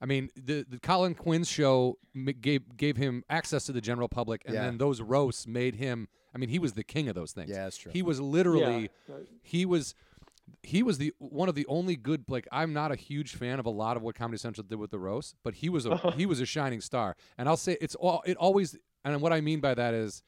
I 0.02 0.06
mean, 0.06 0.30
the 0.36 0.66
the 0.70 0.80
Colin 0.80 1.16
Quinn's 1.16 1.48
show 1.50 1.98
m- 2.16 2.26
gave 2.42 2.78
gave 2.78 2.98
him 2.98 3.24
access 3.30 3.66
to 3.66 3.72
the 3.72 3.82
general 3.82 4.08
public, 4.08 4.44
and 4.46 4.54
Yeah. 4.54 4.66
then 4.66 4.78
those 4.78 5.02
roasts 5.02 5.48
made 5.48 5.76
him. 5.76 6.08
I 6.34 6.38
mean, 6.38 6.50
he 6.50 6.60
was 6.60 6.74
the 6.74 6.84
king 6.84 7.08
of 7.08 7.16
those 7.16 7.32
things. 7.32 7.50
Yeah, 7.50 7.64
that's 7.64 7.78
true. 7.78 7.92
He 7.92 8.02
was 8.04 8.20
literally 8.22 8.90
Yeah. 9.10 9.16
he 9.42 9.66
was 9.66 9.96
he 10.64 10.84
was 10.84 10.98
the 10.98 11.14
one 11.20 11.50
of 11.50 11.56
the 11.56 11.66
only 11.68 11.96
good 11.96 12.26
like 12.28 12.48
I'm 12.52 12.74
not 12.74 12.92
a 12.92 12.96
huge 12.96 13.36
fan 13.36 13.60
of 13.60 13.66
a 13.66 13.70
lot 13.70 13.98
of 13.98 14.04
what 14.04 14.16
Comedy 14.16 14.38
Central 14.38 14.66
did 14.68 14.78
with 14.78 14.92
the 14.92 15.00
roast, 15.00 15.36
but 15.44 15.56
he 15.56 15.70
was 15.70 15.86
a 15.86 16.12
he 16.18 16.26
was 16.26 16.40
a 16.40 16.46
shining 16.46 16.82
star. 16.82 17.16
And 17.38 17.48
I'll 17.48 17.58
say 17.58 17.78
it's 17.82 17.96
all 17.96 18.24
it 18.26 18.38
always 18.38 18.78
and 19.04 19.22
what 19.22 19.34
I 19.34 19.42
mean 19.42 19.60
by 19.60 19.74
that 19.74 19.94
is 19.94 20.24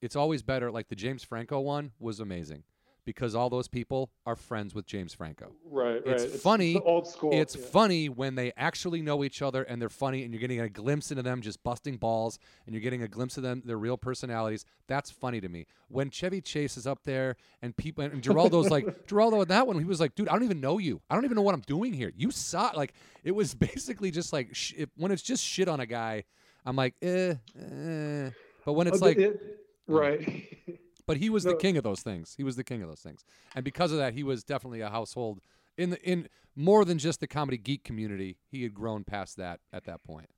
it's 0.00 0.16
always 0.16 0.42
better 0.42 0.70
like 0.70 0.88
the 0.88 0.96
James 0.96 1.22
Franco 1.22 1.60
one 1.60 1.92
was 1.98 2.20
amazing 2.20 2.64
because 3.08 3.34
all 3.34 3.48
those 3.48 3.68
people 3.68 4.10
are 4.26 4.36
friends 4.36 4.74
with 4.74 4.84
James 4.84 5.14
Franco. 5.14 5.50
Right, 5.64 6.06
right. 6.06 6.20
It's 6.20 6.42
funny. 6.42 6.76
old 6.76 7.06
school. 7.06 7.30
It's 7.32 7.56
yeah. 7.56 7.64
funny 7.64 8.10
when 8.10 8.34
they 8.34 8.52
actually 8.54 9.00
know 9.00 9.24
each 9.24 9.40
other 9.40 9.62
and 9.62 9.80
they're 9.80 9.88
funny 9.88 10.24
and 10.24 10.34
you're 10.34 10.42
getting 10.42 10.60
a 10.60 10.68
glimpse 10.68 11.10
into 11.10 11.22
them 11.22 11.40
just 11.40 11.62
busting 11.62 11.96
balls 11.96 12.38
and 12.66 12.74
you're 12.74 12.82
getting 12.82 13.02
a 13.02 13.08
glimpse 13.08 13.38
of 13.38 13.42
them 13.42 13.62
their 13.64 13.78
real 13.78 13.96
personalities. 13.96 14.66
That's 14.88 15.10
funny 15.10 15.40
to 15.40 15.48
me. 15.48 15.64
When 15.88 16.10
Chevy 16.10 16.42
Chase 16.42 16.76
is 16.76 16.86
up 16.86 17.02
there 17.04 17.36
and 17.62 17.74
people 17.74 18.04
and 18.04 18.22
Giraldo's 18.22 18.68
like 18.68 19.06
Giraldo 19.06 19.40
in 19.40 19.48
that 19.48 19.66
one 19.66 19.78
he 19.78 19.86
was 19.86 20.00
like, 20.00 20.14
dude, 20.14 20.28
I 20.28 20.32
don't 20.32 20.44
even 20.44 20.60
know 20.60 20.76
you. 20.76 21.00
I 21.08 21.14
don't 21.14 21.24
even 21.24 21.34
know 21.36 21.40
what 21.42 21.54
I'm 21.54 21.62
doing 21.62 21.94
here. 21.94 22.12
You 22.14 22.30
saw 22.30 22.72
like 22.76 22.92
it 23.24 23.32
was 23.32 23.54
basically 23.68 24.10
just 24.10 24.34
like 24.34 24.54
sh- 24.54 24.74
when 24.98 25.12
it's 25.12 25.22
just 25.22 25.42
shit 25.42 25.66
on 25.66 25.80
a 25.80 25.86
guy, 25.86 26.24
I'm 26.66 26.76
like, 26.76 26.94
eh, 27.00 27.36
eh. 27.58 28.30
But 28.66 28.74
when 28.74 28.86
it's 28.86 29.00
Uh, 29.00 29.06
like, 29.06 29.16
it- 29.16 29.40
right. 29.86 30.44
but 31.08 31.16
he 31.16 31.28
was 31.28 31.42
the 31.42 31.56
king 31.56 31.76
of 31.76 31.82
those 31.82 32.00
things. 32.00 32.34
He 32.36 32.44
was 32.44 32.54
the 32.54 32.62
king 32.62 32.82
of 32.82 32.88
those 32.88 33.00
things, 33.00 33.24
and 33.56 33.64
because 33.64 33.90
of 33.90 33.98
that, 33.98 34.14
he 34.14 34.22
was 34.22 34.44
definitely 34.44 34.80
a 34.80 34.90
household 34.90 35.40
in 35.76 35.90
the 35.90 36.02
in 36.02 36.28
more 36.54 36.84
than 36.84 36.98
just 36.98 37.18
the 37.18 37.26
comedy 37.26 37.58
geek 37.58 37.82
community. 37.82 38.36
He 38.50 38.62
had 38.62 38.74
grown 38.74 39.02
past 39.02 39.36
that 39.38 39.60
at 39.72 39.84
that 39.84 40.04
point. 40.04 40.28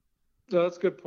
No, 0.51 0.63
that's 0.63 0.79
a 0.79 0.81
good. 0.81 1.01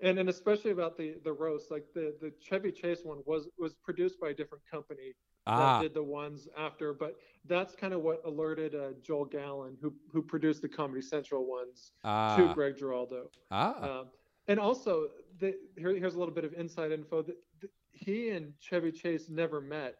And 0.00 0.18
and 0.18 0.28
especially 0.28 0.70
about 0.70 0.96
the 0.96 1.16
the 1.24 1.32
roast, 1.32 1.70
like 1.70 1.86
the 1.94 2.14
the 2.20 2.32
Chevy 2.40 2.70
Chase 2.70 3.00
one 3.02 3.18
was 3.26 3.48
was 3.58 3.74
produced 3.74 4.20
by 4.20 4.28
a 4.28 4.34
different 4.34 4.64
company 4.70 5.14
Ah, 5.46 5.78
that 5.78 5.82
did 5.82 5.94
the 5.94 6.02
ones 6.02 6.48
after, 6.56 6.92
but 6.92 7.16
that's 7.46 7.74
kind 7.74 7.92
of 7.92 8.02
what 8.02 8.22
alerted 8.24 8.74
uh, 8.74 8.92
Joel 9.02 9.24
Gallen, 9.24 9.76
who 9.80 9.92
who 10.12 10.22
produced 10.22 10.62
the 10.62 10.68
Comedy 10.68 11.02
Central 11.02 11.46
ones, 11.48 11.92
to 12.02 12.08
ah, 12.08 12.52
Greg 12.54 12.76
Giraldo. 12.76 13.30
ah. 13.50 14.00
Um, 14.00 14.06
and 14.48 14.58
also, 14.58 15.08
the, 15.38 15.54
here, 15.76 15.96
here's 15.96 16.16
a 16.16 16.18
little 16.18 16.34
bit 16.34 16.44
of 16.44 16.52
inside 16.54 16.90
info. 16.90 17.24
That 18.04 18.10
that 18.10 18.12
he 18.12 18.30
and 18.30 18.52
Chevy 18.58 18.92
Chase 18.92 19.28
never 19.28 19.60
met, 19.60 19.96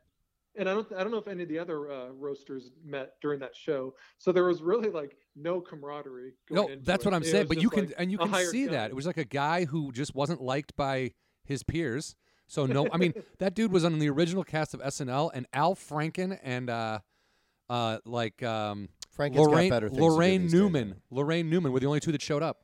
and 0.57 0.69
I 0.69 0.75
don't 0.75 0.93
I 0.93 1.03
don't 1.03 1.11
know 1.11 1.19
if 1.19 1.29
any 1.29 1.43
of 1.43 1.49
the 1.49 1.59
other 1.59 1.91
uh, 1.91 2.09
roasters 2.11 2.71
met 2.85 3.15
during 3.21 3.41
that 3.41 3.55
show. 3.57 3.95
So 4.19 4.33
there 4.33 4.45
was 4.45 4.63
really 4.63 4.91
like 4.91 5.17
no 5.37 5.61
camaraderie. 5.61 6.33
Going 6.49 6.69
No, 6.69 6.77
that's 6.83 7.05
it. 7.05 7.09
what 7.09 7.15
I'm 7.15 7.23
It 7.23 7.27
saying. 7.27 7.47
But 7.49 7.63
you 7.63 7.71
can 7.71 7.87
like 7.87 7.95
and 7.99 8.11
you 8.13 8.19
can 8.19 8.33
see 8.47 8.65
gun. 8.65 8.75
that 8.75 8.91
it 8.91 8.97
was 8.97 9.07
like 9.07 9.17
a 9.17 9.25
guy 9.25 9.65
who 9.65 9.93
just 9.93 10.15
wasn't 10.15 10.41
liked 10.43 10.77
by 10.77 11.13
his 11.45 11.63
peers. 11.63 12.17
So 12.47 12.67
no, 12.67 12.89
I 12.93 12.97
mean 12.99 13.15
that 13.39 13.55
dude 13.55 13.73
was 13.73 13.85
on 13.85 13.99
the 13.99 14.11
original 14.11 14.45
cast 14.45 14.75
of 14.75 14.81
SNL, 14.81 15.31
and 15.33 15.47
Al 15.53 15.75
Franken 15.75 16.39
and 16.43 16.69
uh, 16.69 16.99
uh, 17.71 17.99
like 18.05 18.43
um, 18.43 18.89
Franken's 19.17 19.47
got 19.47 19.55
Laraine 19.55 19.71
better 19.71 19.89
things 19.89 19.99
to 19.99 20.03
do 20.03 20.11
Laraine 20.11 20.41
days. 20.43 20.53
Newman, 20.53 20.97
Laraine 21.13 21.47
Newman 21.47 21.73
were 21.73 21.81
the 21.81 21.87
only 21.87 22.01
two 22.01 22.13
that 22.13 22.23
showed 22.23 22.43
up. 22.43 22.63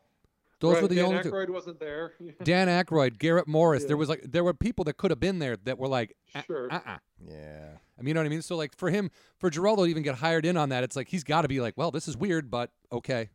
Those 0.61 0.75
right, 0.75 0.83
were 0.83 0.89
the 0.89 0.97
Dan 0.97 1.05
only 1.05 1.23
two. 1.23 1.31
Aykroyd 1.31 1.51
wasn't 1.51 1.79
there. 1.79 2.15
Dan 2.43 2.67
Aykroyd, 2.69 3.19
Garrett 3.19 3.47
Morris. 3.47 3.83
Yeah. 3.83 3.89
There 3.89 3.97
was 3.97 4.09
like 4.09 4.23
there 4.25 4.43
were 4.43 4.55
people 4.55 4.85
that 4.87 4.97
could 4.97 5.11
have 5.11 5.21
been 5.21 5.39
there 5.39 5.57
that 5.65 5.79
were 5.79 5.87
like, 5.89 6.17
uh, 6.35 6.43
Sure. 6.43 6.73
uh-uh. 6.73 6.99
Yeah. 7.25 7.69
I 7.99 8.01
mean, 8.03 8.09
you 8.09 8.15
know 8.15 8.21
what 8.21 8.27
I 8.27 8.31
mean? 8.31 8.43
So 8.43 8.57
like 8.57 8.77
for 8.77 8.91
him, 8.91 9.11
for 9.39 9.51
Giraldo 9.51 9.85
to 9.85 9.91
even 9.91 10.03
get 10.03 10.17
hired 10.17 10.45
in 10.45 10.57
on 10.57 10.69
that, 10.71 10.83
it's 10.85 10.97
like 10.97 11.09
he's 11.09 11.25
got 11.25 11.43
to 11.43 11.49
be 11.49 11.61
like, 11.61 11.75
well, 11.77 11.91
this 11.91 12.09
is 12.09 12.17
weird, 12.17 12.51
but 12.51 12.71
okay. 12.93 13.31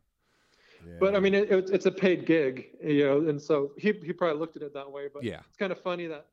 But 1.00 1.16
I 1.16 1.20
mean, 1.20 1.32
it, 1.32 1.50
it's 1.50 1.70
it's 1.70 1.86
a 1.86 1.90
paid 1.90 2.26
gig, 2.26 2.66
you 2.84 3.04
know, 3.06 3.28
and 3.28 3.40
so 3.40 3.72
he 3.78 3.92
he 4.04 4.12
probably 4.12 4.38
looked 4.38 4.56
at 4.56 4.62
it 4.62 4.74
that 4.74 4.90
way. 4.90 5.08
But 5.12 5.22
Yeah. 5.24 5.40
it's 5.48 5.56
kind 5.56 5.72
of 5.72 5.80
funny 5.80 6.06
that, 6.08 6.26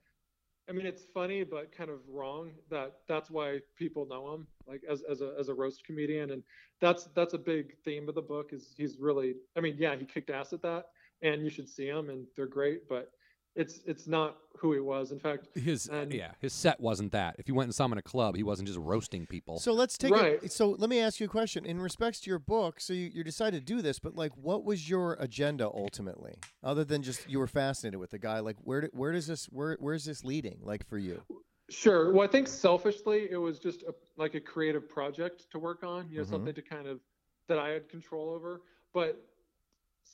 I 0.69 0.73
mean, 0.73 0.85
it's 0.85 1.03
funny 1.13 1.43
but 1.43 1.75
kind 1.75 1.89
of 1.89 1.99
wrong 2.07 2.51
that 2.69 2.93
that's 3.07 3.29
why 3.29 3.59
people 3.77 4.05
know 4.05 4.33
him, 4.33 4.47
like 4.67 4.81
as 4.89 5.03
as 5.09 5.21
a 5.21 5.33
as 5.39 5.49
a 5.49 5.53
roast 5.53 5.83
comedian, 5.85 6.31
and 6.31 6.43
that's 6.79 7.05
that's 7.15 7.33
a 7.33 7.37
big 7.37 7.75
theme 7.83 8.07
of 8.07 8.15
the 8.15 8.21
book. 8.21 8.53
Is 8.53 8.73
he's 8.77 8.97
really, 8.99 9.35
I 9.57 9.61
mean, 9.61 9.75
yeah, 9.77 9.95
he 9.95 10.05
kicked 10.05 10.29
ass 10.29 10.53
at 10.53 10.61
that, 10.61 10.85
and 11.21 11.43
you 11.43 11.49
should 11.49 11.69
see 11.69 11.87
him, 11.87 12.09
and 12.09 12.25
they're 12.35 12.47
great, 12.47 12.87
but 12.87 13.11
it's 13.55 13.81
it's 13.85 14.07
not 14.07 14.37
who 14.57 14.73
he 14.73 14.79
was. 14.79 15.11
In 15.11 15.19
fact, 15.19 15.47
His 15.55 15.87
And- 15.87 16.13
yeah, 16.13 16.31
his 16.39 16.53
set 16.53 16.79
wasn't 16.79 17.11
that. 17.13 17.35
If 17.39 17.47
you 17.47 17.55
went 17.55 17.67
and 17.67 17.75
saw 17.75 17.85
him 17.85 17.93
in 17.93 17.97
a 17.97 18.01
club, 18.03 18.35
he 18.35 18.43
wasn't 18.43 18.67
just 18.67 18.79
roasting 18.79 19.25
people. 19.25 19.57
So 19.59 19.73
let's 19.73 19.97
take 19.97 20.11
Right. 20.13 20.41
it. 20.43 20.51
So 20.51 20.69
let 20.71 20.89
me 20.89 20.99
ask 20.99 21.19
you 21.19 21.25
a 21.25 21.29
question. 21.29 21.65
In 21.65 21.79
respects 21.81 22.19
to 22.21 22.29
your 22.29 22.37
book, 22.39 22.79
so 22.79 22.93
you, 22.93 23.09
you 23.13 23.23
decided 23.23 23.65
to 23.65 23.73
do 23.73 23.81
this, 23.81 23.97
but 23.99 24.15
like, 24.15 24.31
what 24.37 24.63
was 24.63 24.89
your 24.89 25.13
agenda 25.19 25.65
ultimately, 25.65 26.35
other 26.63 26.83
than 26.83 27.01
just 27.01 27.27
you 27.29 27.39
were 27.39 27.47
fascinated 27.47 27.99
with 27.99 28.11
the 28.11 28.19
guy? 28.19 28.39
Like, 28.39 28.57
where 28.63 28.81
do- 28.81 28.89
where 28.93 29.11
does 29.11 29.27
this 29.27 29.45
where 29.47 29.77
where's 29.79 30.05
this 30.05 30.23
leading? 30.23 30.59
Like 30.61 30.87
for 30.87 30.97
you? 30.97 31.23
Sure. 31.69 32.11
Well, 32.13 32.23
I 32.27 32.31
think 32.31 32.47
selfishly, 32.47 33.29
it 33.31 33.37
was 33.37 33.57
just 33.57 33.81
a, 33.83 33.95
like 34.17 34.35
a 34.35 34.41
creative 34.41 34.87
project 34.89 35.49
to 35.51 35.59
work 35.59 35.83
on, 35.83 36.09
you 36.09 36.17
know, 36.19 36.25
Mhm. 36.25 36.29
something 36.29 36.53
to 36.53 36.61
kind 36.61 36.85
of 36.87 36.99
that 37.47 37.57
I 37.57 37.69
had 37.69 37.89
control 37.89 38.29
over. 38.29 38.61
But 38.93 39.25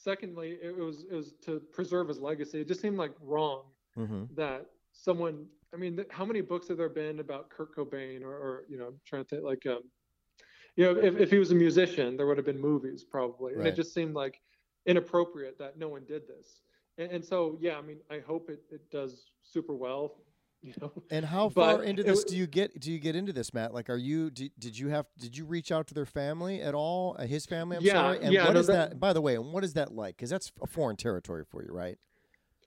secondly, 0.04 0.58
it 0.62 0.76
was 0.78 1.06
it 1.12 1.16
was 1.16 1.34
to 1.45 1.60
preserve 1.72 2.08
his 2.08 2.20
legacy. 2.20 2.62
It 2.62 2.68
just 2.68 2.82
seemed 2.82 2.98
like 2.98 3.14
wrong 3.22 3.64
Mm-hmm. 3.98 4.26
that 4.36 4.66
someone. 4.91 5.48
I 5.74 5.78
mean, 5.78 5.98
th- 5.98 6.08
how 6.12 6.24
many 6.24 6.41
books 6.41 6.70
have 6.70 6.78
there 6.78 6.89
been 6.89 7.20
about 7.20 7.50
Kurt 7.50 7.76
Cobain, 7.76 8.22
or, 8.22 8.32
or 8.32 8.64
you 8.70 8.78
know, 8.78 8.86
I'm 8.86 9.00
trying 9.06 9.24
to 9.24 9.30
think 9.30 9.43
like, 9.43 9.66
um, 9.66 9.82
you 10.78 10.86
know, 10.86 10.98
if, 11.00 11.18
if 11.18 11.30
he 11.30 11.39
was 11.39 11.52
a 11.52 11.56
musician, 11.56 12.16
there 12.16 12.26
would 12.26 12.38
have 12.38 12.45
been 12.45 12.60
movies 12.62 13.04
probably, 13.04 13.54
and 13.54 13.68
it 13.68 13.76
just 13.76 13.93
seemed 13.93 14.16
like 14.16 14.39
inappropriate 14.86 15.58
that 15.60 15.78
no 15.78 15.89
one 15.89 16.06
did 16.06 16.28
this. 16.28 16.62
And, 16.98 17.12
and 17.12 17.26
so, 17.26 17.58
yeah, 17.60 17.78
I 17.78 17.82
mean, 17.82 17.98
I 18.10 18.20
hope 18.20 18.50
it, 18.50 18.62
it 18.72 18.89
does 18.89 19.26
super 19.43 19.76
well. 19.76 20.24
You 20.62 20.74
know, 20.82 20.91
And 21.12 21.26
how 21.26 21.49
But 21.49 21.76
far 21.76 21.84
into 21.84 22.03
this 22.03 22.20
w- 22.24 22.36
do 22.36 22.38
you 22.38 22.47
get? 22.47 22.80
Do 22.80 22.91
you 22.91 22.99
get 22.99 23.16
into 23.16 23.32
this, 23.34 23.53
Matt? 23.53 23.74
Like, 23.74 23.89
are 23.89 23.95
you? 23.97 24.30
Did, 24.32 24.51
did 24.58 24.78
you 24.78 24.89
have? 24.89 25.05
Did 25.18 25.38
you 25.38 25.45
reach 25.45 25.72
out 25.72 25.88
to 25.88 25.93
their 25.93 26.05
family 26.05 26.62
at 26.62 26.74
all? 26.74 27.16
Uh, 27.18 27.26
his 27.28 27.45
family, 27.45 27.78
I'm 27.78 27.84
Yeah, 27.84 27.93
sorry. 27.93 28.20
And 28.22 28.34
yeah, 28.34 28.45
what 28.45 28.53
no, 28.53 28.60
is 28.60 28.68
that, 28.68 28.89
that- 28.91 28.99
By 28.99 29.14
the 29.14 29.22
way, 29.22 29.36
and 29.36 29.53
what 29.53 29.64
is 29.64 29.74
that 29.74 29.93
like? 29.93 30.18
Because 30.18 30.30
that's 30.30 30.51
a 30.62 30.68
foreign 30.68 30.95
territory 30.97 31.43
for 31.49 31.64
you, 31.64 31.72
right? 31.72 31.97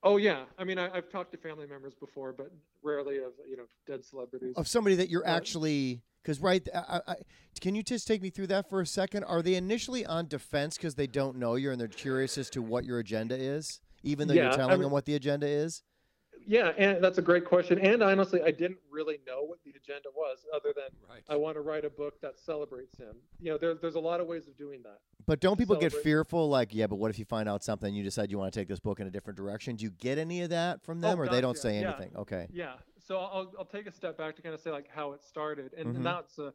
Oh 0.02 0.16
yeah, 0.16 0.44
I 0.58 0.64
mean, 0.64 0.78
I, 0.78 0.88
I've 0.96 1.10
talked 1.10 1.32
to 1.32 1.36
family 1.38 1.66
members 1.66 1.94
before, 1.94 2.32
but 2.32 2.50
rarely 2.82 3.18
of 3.18 3.32
you 3.48 3.56
know 3.56 3.64
dead 3.86 4.04
celebrities. 4.04 4.54
Of 4.56 4.66
somebody 4.68 4.96
that 4.96 5.10
you're 5.10 5.22
Right. 5.22 5.30
actually. 5.36 6.02
Because 6.22 6.38
right, 6.40 6.66
I, 6.74 7.00
I, 7.08 7.14
can 7.62 7.74
you 7.74 7.82
just 7.82 8.06
take 8.06 8.20
me 8.20 8.28
through 8.28 8.48
that 8.48 8.68
for 8.68 8.82
a 8.82 8.86
second? 8.86 9.24
Are 9.24 9.40
they 9.40 9.54
initially 9.54 10.04
on 10.04 10.26
defense 10.28 10.76
because 10.76 10.94
they 10.94 11.06
don't 11.06 11.38
know 11.38 11.54
you 11.54 11.70
and 11.70 11.80
they're 11.80 11.88
curious 11.88 12.36
as 12.36 12.50
to 12.50 12.60
what 12.62 12.84
your 12.84 12.98
agenda 12.98 13.34
is, 13.34 13.80
even 14.02 14.28
though 14.28 14.34
Yeah, 14.34 14.42
you're 14.44 14.52
I 14.52 14.56
telling 14.56 14.72
mean- 14.74 14.82
them 14.82 14.90
what 14.92 15.06
the 15.06 15.14
agenda 15.14 15.46
is? 15.46 15.82
Yeah, 16.50 16.72
and 16.76 17.02
that's 17.02 17.18
a 17.18 17.22
great 17.22 17.44
question. 17.44 17.78
And 17.78 18.02
honestly, 18.02 18.42
I 18.42 18.50
didn't 18.50 18.78
really 18.90 19.18
know 19.24 19.44
what 19.44 19.60
the 19.64 19.70
agenda 19.70 20.08
was, 20.12 20.38
other 20.52 20.72
than 20.74 20.86
Right. 21.08 21.22
I 21.28 21.36
want 21.36 21.54
to 21.54 21.60
write 21.60 21.84
a 21.84 21.90
book 21.90 22.20
that 22.22 22.40
celebrates 22.40 22.96
him. 22.98 23.14
You 23.38 23.52
know, 23.52 23.58
there, 23.58 23.74
there's 23.76 23.94
a 23.94 24.00
lot 24.00 24.20
of 24.20 24.26
ways 24.26 24.48
of 24.48 24.56
doing 24.56 24.82
that. 24.82 24.98
But 25.28 25.38
don't 25.38 25.56
people 25.56 25.76
get 25.76 25.92
fearful? 25.92 26.48
Like, 26.48 26.74
yeah, 26.74 26.88
but 26.88 26.96
what 26.96 27.08
if 27.08 27.20
you 27.20 27.24
find 27.24 27.48
out 27.48 27.62
something? 27.62 27.86
and 27.86 27.96
You 27.96 28.02
decide 28.02 28.32
you 28.32 28.38
want 28.38 28.52
to 28.52 28.58
take 28.58 28.66
this 28.66 28.80
book 28.80 28.98
in 28.98 29.06
a 29.06 29.10
different 29.12 29.36
direction. 29.36 29.76
Do 29.76 29.84
you 29.84 29.90
get 29.92 30.18
any 30.18 30.42
of 30.42 30.50
that 30.50 30.82
from 30.82 31.00
them, 31.00 31.20
Oh, 31.20 31.22
or 31.22 31.28
they 31.28 31.40
don't 31.40 31.56
yeah, 31.56 31.62
say 31.62 31.80
yeah. 31.80 31.88
anything? 31.90 32.16
Okay. 32.16 32.48
Yeah. 32.50 32.74
So 32.98 33.18
I'll 33.18 33.52
I'll 33.56 33.64
take 33.64 33.86
a 33.86 33.92
step 33.92 34.18
back 34.18 34.34
to 34.34 34.42
kind 34.42 34.52
of 34.52 34.60
say 34.60 34.72
like 34.72 34.88
how 34.92 35.12
it 35.12 35.22
started, 35.22 35.72
and, 35.78 35.86
Mhm. 35.90 35.96
and 35.98 36.06
that's 36.06 36.36
a, 36.40 36.52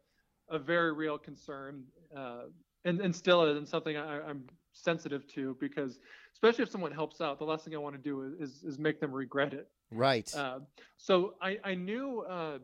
a 0.50 0.60
very 0.60 0.92
real 0.92 1.18
concern, 1.18 1.86
uh, 2.14 2.44
and 2.84 3.00
and 3.00 3.16
still 3.16 3.44
is, 3.46 3.58
and 3.58 3.66
something 3.68 3.96
I, 3.96 4.22
I'm 4.28 4.44
sensitive 4.74 5.26
to 5.36 5.56
because 5.62 6.00
especially 6.34 6.64
if 6.64 6.70
someone 6.70 6.92
helps 6.92 7.22
out, 7.22 7.40
the 7.40 7.46
last 7.46 7.64
thing 7.64 7.74
I 7.76 7.78
want 7.78 7.96
to 7.96 8.02
do 8.02 8.24
is 8.24 8.34
is, 8.52 8.64
is 8.64 8.78
make 8.78 9.00
them 9.00 9.14
regret 9.14 9.54
it. 9.54 9.70
Right. 9.92 10.34
Uh, 10.36 10.60
so 10.98 11.36
I, 11.42 11.58
I 11.64 11.76
knew 11.76 12.22
uh, 12.22 12.60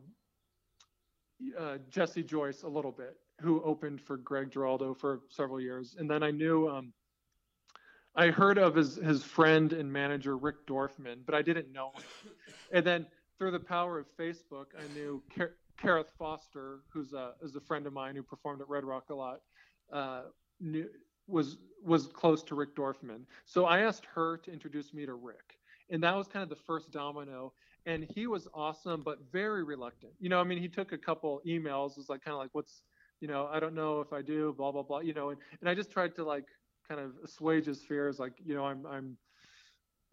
uh, 1.59 1.77
Jesse 1.89 2.23
Joyce 2.23 2.63
a 2.63 2.67
little 2.67 2.91
bit, 2.91 3.17
who 3.39 3.61
opened 3.63 4.01
for 4.01 4.17
Greg 4.17 4.51
Giraldo 4.51 4.93
for 4.93 5.21
several 5.29 5.59
years, 5.59 5.95
and 5.97 6.09
then 6.09 6.23
I 6.23 6.31
knew 6.31 6.67
um, 6.69 6.93
I 8.15 8.27
heard 8.27 8.57
of 8.57 8.75
his 8.75 8.95
his 8.95 9.23
friend 9.23 9.73
and 9.73 9.91
manager 9.91 10.37
Rick 10.37 10.67
Dorfman, 10.67 11.19
but 11.25 11.35
I 11.35 11.41
didn't 11.41 11.71
know 11.71 11.91
him. 11.95 12.03
and 12.71 12.85
then 12.85 13.05
through 13.37 13.51
the 13.51 13.59
power 13.59 13.99
of 13.99 14.05
Facebook, 14.17 14.67
I 14.77 14.93
knew 14.93 15.23
Car- 15.35 15.55
Karith 15.81 16.11
Foster, 16.17 16.79
who's 16.89 17.13
a 17.13 17.33
is 17.41 17.55
a 17.55 17.61
friend 17.61 17.87
of 17.87 17.93
mine 17.93 18.15
who 18.15 18.23
performed 18.23 18.61
at 18.61 18.69
Red 18.69 18.83
Rock 18.83 19.09
a 19.09 19.15
lot. 19.15 19.41
Uh, 19.91 20.23
knew, 20.59 20.87
was 21.27 21.57
was 21.83 22.07
close 22.07 22.43
to 22.43 22.55
Rick 22.55 22.75
Dorfman, 22.75 23.21
so 23.45 23.65
I 23.65 23.79
asked 23.79 24.05
her 24.13 24.37
to 24.37 24.51
introduce 24.51 24.93
me 24.93 25.05
to 25.05 25.13
Rick 25.13 25.57
and 25.91 26.01
that 26.01 26.15
was 26.15 26.27
kind 26.27 26.41
of 26.43 26.49
the 26.49 26.55
first 26.55 26.91
domino 26.91 27.53
and 27.85 28.07
he 28.15 28.25
was 28.27 28.47
awesome 28.53 29.01
but 29.03 29.19
very 29.31 29.63
reluctant 29.63 30.13
you 30.19 30.29
know 30.29 30.39
i 30.39 30.43
mean 30.43 30.57
he 30.57 30.67
took 30.67 30.91
a 30.93 30.97
couple 30.97 31.41
emails 31.45 31.97
was 31.97 32.07
like 32.09 32.23
kind 32.23 32.33
of 32.33 32.39
like 32.39 32.49
what's 32.53 32.83
you 33.19 33.27
know 33.27 33.47
i 33.51 33.59
don't 33.59 33.75
know 33.75 33.99
if 34.01 34.13
i 34.13 34.21
do 34.21 34.53
blah 34.57 34.71
blah 34.71 34.83
blah 34.83 34.99
you 34.99 35.13
know 35.13 35.29
and, 35.29 35.39
and 35.59 35.69
i 35.69 35.75
just 35.75 35.91
tried 35.91 36.15
to 36.15 36.23
like 36.23 36.45
kind 36.87 36.99
of 36.99 37.11
assuage 37.23 37.65
his 37.65 37.81
fears 37.81 38.19
like 38.19 38.33
you 38.43 38.55
know 38.55 38.65
i'm 38.65 38.85
i'm 38.87 39.17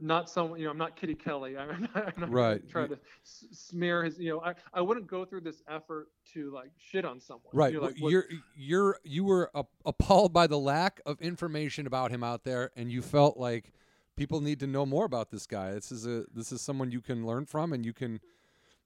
not 0.01 0.31
someone 0.31 0.59
you 0.59 0.65
know 0.65 0.71
i'm 0.71 0.79
not 0.79 0.95
kitty 0.95 1.15
kelley 1.15 1.57
i'm 1.59 1.83
not, 1.95 1.97
I'm 1.97 2.13
not 2.21 2.31
Right. 2.31 2.69
trying 2.69 2.89
to 2.91 2.99
s- 3.25 3.47
smear 3.53 4.05
his 4.05 4.19
you 4.19 4.31
know 4.31 4.41
I, 4.41 4.55
I 4.73 4.81
wouldn't 4.81 5.07
go 5.07 5.25
through 5.25 5.41
this 5.41 5.63
effort 5.69 6.09
to 6.35 6.53
like 6.53 6.71
shit 6.77 7.05
on 7.05 7.21
someone 7.21 7.51
Right. 7.53 7.73
you're 7.73 7.83
like 7.83 7.95
you're 7.97 8.25
you're 8.55 8.99
you 9.03 9.25
were 9.25 9.51
appalled 9.85 10.33
by 10.33 10.47
the 10.47 10.59
lack 10.59 11.01
of 11.05 11.21
information 11.21 11.87
about 11.87 12.11
him 12.11 12.23
out 12.23 12.45
there, 12.45 12.71
and 12.77 12.93
you 12.93 13.03
felt 13.03 13.39
like 13.39 13.73
people 14.19 14.41
need 14.41 14.61
to 14.61 14.67
know 14.67 14.85
more 14.85 15.05
about 15.05 15.31
this 15.31 15.47
guy. 15.47 15.73
This 15.73 15.91
is 15.93 16.07
a 16.07 16.25
this 16.35 16.53
is 16.53 16.61
someone 16.61 16.91
you 16.91 17.01
can 17.01 17.25
learn 17.25 17.47
from, 17.47 17.73
and 17.73 17.87
you 17.87 17.93
can. 17.93 18.21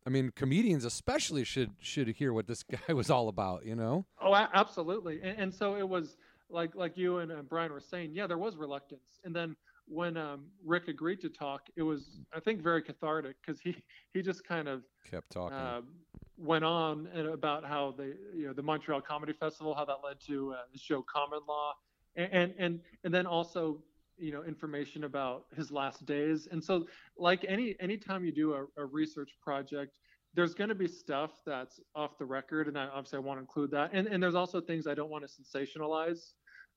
I 0.07 0.11
mean, 0.11 0.33
comedians 0.35 0.85
especially 0.85 1.45
should 1.45 1.71
should 1.81 2.09
hear 2.09 2.33
what 2.33 2.47
this 2.47 2.63
guy 2.89 2.93
was 2.93 3.11
all 3.11 3.29
about. 3.29 3.65
You 3.65 3.75
know. 3.75 4.05
Oh, 4.21 4.35
absolutely. 4.35 5.21
And, 5.23 5.39
and 5.39 5.55
so 5.55 5.77
it 5.77 5.89
was 5.89 6.17
like 6.51 6.75
like 6.75 6.97
you 6.97 7.19
and 7.19 7.33
uh, 7.33 7.43
Brian 7.43 7.73
were 7.73 7.81
saying. 7.81 8.11
Yeah, 8.13 8.27
there 8.27 8.39
was 8.39 8.57
reluctance, 8.57 9.21
and 9.25 9.35
then 9.35 9.57
when 9.89 10.17
um, 10.17 10.45
Rick 10.65 10.89
agreed 10.89 11.21
to 11.23 11.29
talk, 11.29 11.63
it 11.77 11.83
was 11.83 12.21
I 12.35 12.41
think 12.41 12.63
very 12.63 12.83
cathartic 12.83 13.37
because 13.45 13.61
he 13.61 13.77
he 14.13 14.23
just 14.23 14.45
kind 14.45 14.69
of 14.69 14.83
Kept 15.11 15.31
talking. 15.31 15.57
um, 15.57 15.89
went 16.37 16.65
on 16.65 17.09
and 17.15 17.29
about 17.29 17.65
how 17.65 17.95
the 17.97 18.17
you 18.35 18.47
know 18.47 18.53
the 18.53 18.63
Montreal 18.63 19.01
Comedy 19.01 19.33
Festival, 19.33 19.75
how 19.75 19.85
that 19.85 19.99
led 20.05 20.21
to 20.27 20.53
uh, 20.53 20.57
the 20.73 20.79
show 20.79 21.03
Common 21.03 21.41
Law, 21.49 21.75
and, 22.17 22.33
and 22.33 22.55
and 22.59 22.81
and 23.05 23.15
then 23.15 23.27
also 23.27 23.79
you 24.23 24.33
know 24.33 24.45
information 24.45 25.05
about 25.05 25.47
his 25.57 25.71
last 25.71 26.07
days. 26.07 26.49
And 26.51 26.63
so, 26.63 26.87
like 27.19 27.45
any 27.49 27.75
anytime 27.81 28.25
you 28.25 28.33
do 28.33 28.55
a, 28.55 28.83
a 28.83 28.87
research 28.87 29.31
project, 29.43 29.93
there's 30.35 30.55
going 30.55 30.69
to 30.69 30.75
be 30.75 30.89
stuff 30.89 31.33
that's 31.45 31.81
off 31.95 32.19
the 32.19 32.25
record, 32.25 32.69
and 32.69 32.79
I, 32.79 32.87
obviously 32.87 33.19
I 33.19 33.21
want 33.21 33.39
to 33.39 33.41
include 33.41 33.71
that. 33.73 33.91
And 33.93 34.07
and 34.07 34.23
there's 34.23 34.35
also 34.35 34.61
things 34.61 34.87
I 34.87 34.95
don't 34.95 35.11
want 35.11 35.25
to 35.29 35.43
sensationalize. 35.43 36.33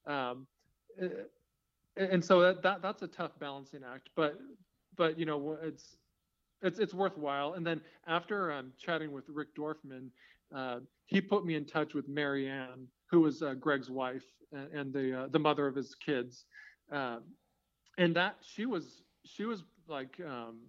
Um, 0.08 0.48
uh, 1.02 1.08
and 1.98 2.24
so 2.24 2.42
that, 2.42 2.62
that 2.64 2.82
that's 2.82 3.04
a 3.04 3.08
tough 3.08 3.32
balancing 3.40 3.82
act, 3.90 4.10
but 4.16 4.38
but 4.98 5.18
you 5.18 5.26
know 5.26 5.58
it's 5.62 5.98
it's 6.62 6.80
it's 6.80 6.94
worthwhile. 6.94 7.54
And 7.54 7.66
then 7.66 7.82
after 8.08 8.52
um, 8.52 8.74
chatting 8.78 9.12
with 9.12 9.26
Rick 9.30 9.56
Dorfman, 9.56 10.10
uh, 10.54 10.80
he 11.06 11.22
put 11.22 11.46
me 11.46 11.56
in 11.56 11.66
touch 11.66 11.94
with 11.94 12.08
Mary 12.10 12.50
Ann, 12.50 12.88
who 13.10 13.22
was 13.22 13.42
uh, 13.42 13.54
Greg's 13.54 13.90
wife 13.90 14.26
and, 14.52 14.74
and 14.74 14.94
the 14.94 15.22
uh, 15.22 15.28
the 15.28 15.40
mother 15.40 15.68
of 15.68 15.76
his 15.76 15.96
kids, 15.96 16.46
um, 16.92 17.22
and 17.98 18.16
that 18.16 18.38
she 18.42 18.66
was 18.66 19.04
she 19.24 19.46
was 19.46 19.64
like 19.88 20.20
um, 20.26 20.60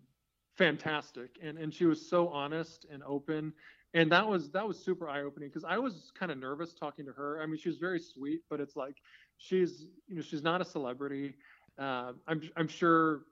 fantastic, 0.57 1.39
and 1.43 1.59
and 1.59 1.73
she 1.73 1.87
was 1.87 2.09
so 2.09 2.29
honest 2.29 2.87
and 2.91 3.03
open. 3.05 3.53
And 3.95 4.12
that 4.12 4.27
was 4.27 4.51
that 4.51 4.67
was 4.67 4.79
super 4.79 5.09
eye 5.09 5.23
opening 5.23 5.49
because 5.49 5.64
I 5.64 5.79
was 5.79 6.12
kind 6.19 6.31
of 6.31 6.39
nervous 6.39 6.75
talking 6.75 7.07
to 7.07 7.12
her. 7.12 7.41
I 7.43 7.47
mean, 7.47 7.57
she 7.57 7.69
was 7.69 7.79
very 7.79 8.01
sweet, 8.01 8.41
but 8.51 8.61
it's 8.61 8.77
like 8.77 8.97
she's 9.39 9.87
you 10.07 10.17
know 10.17 10.23
she's 10.23 10.43
not 10.43 10.61
a 10.61 10.64
celebrity. 10.64 11.35
Uh, 11.79 12.12
I'm 12.27 12.43
I'm 12.57 12.69
sure 12.69 13.23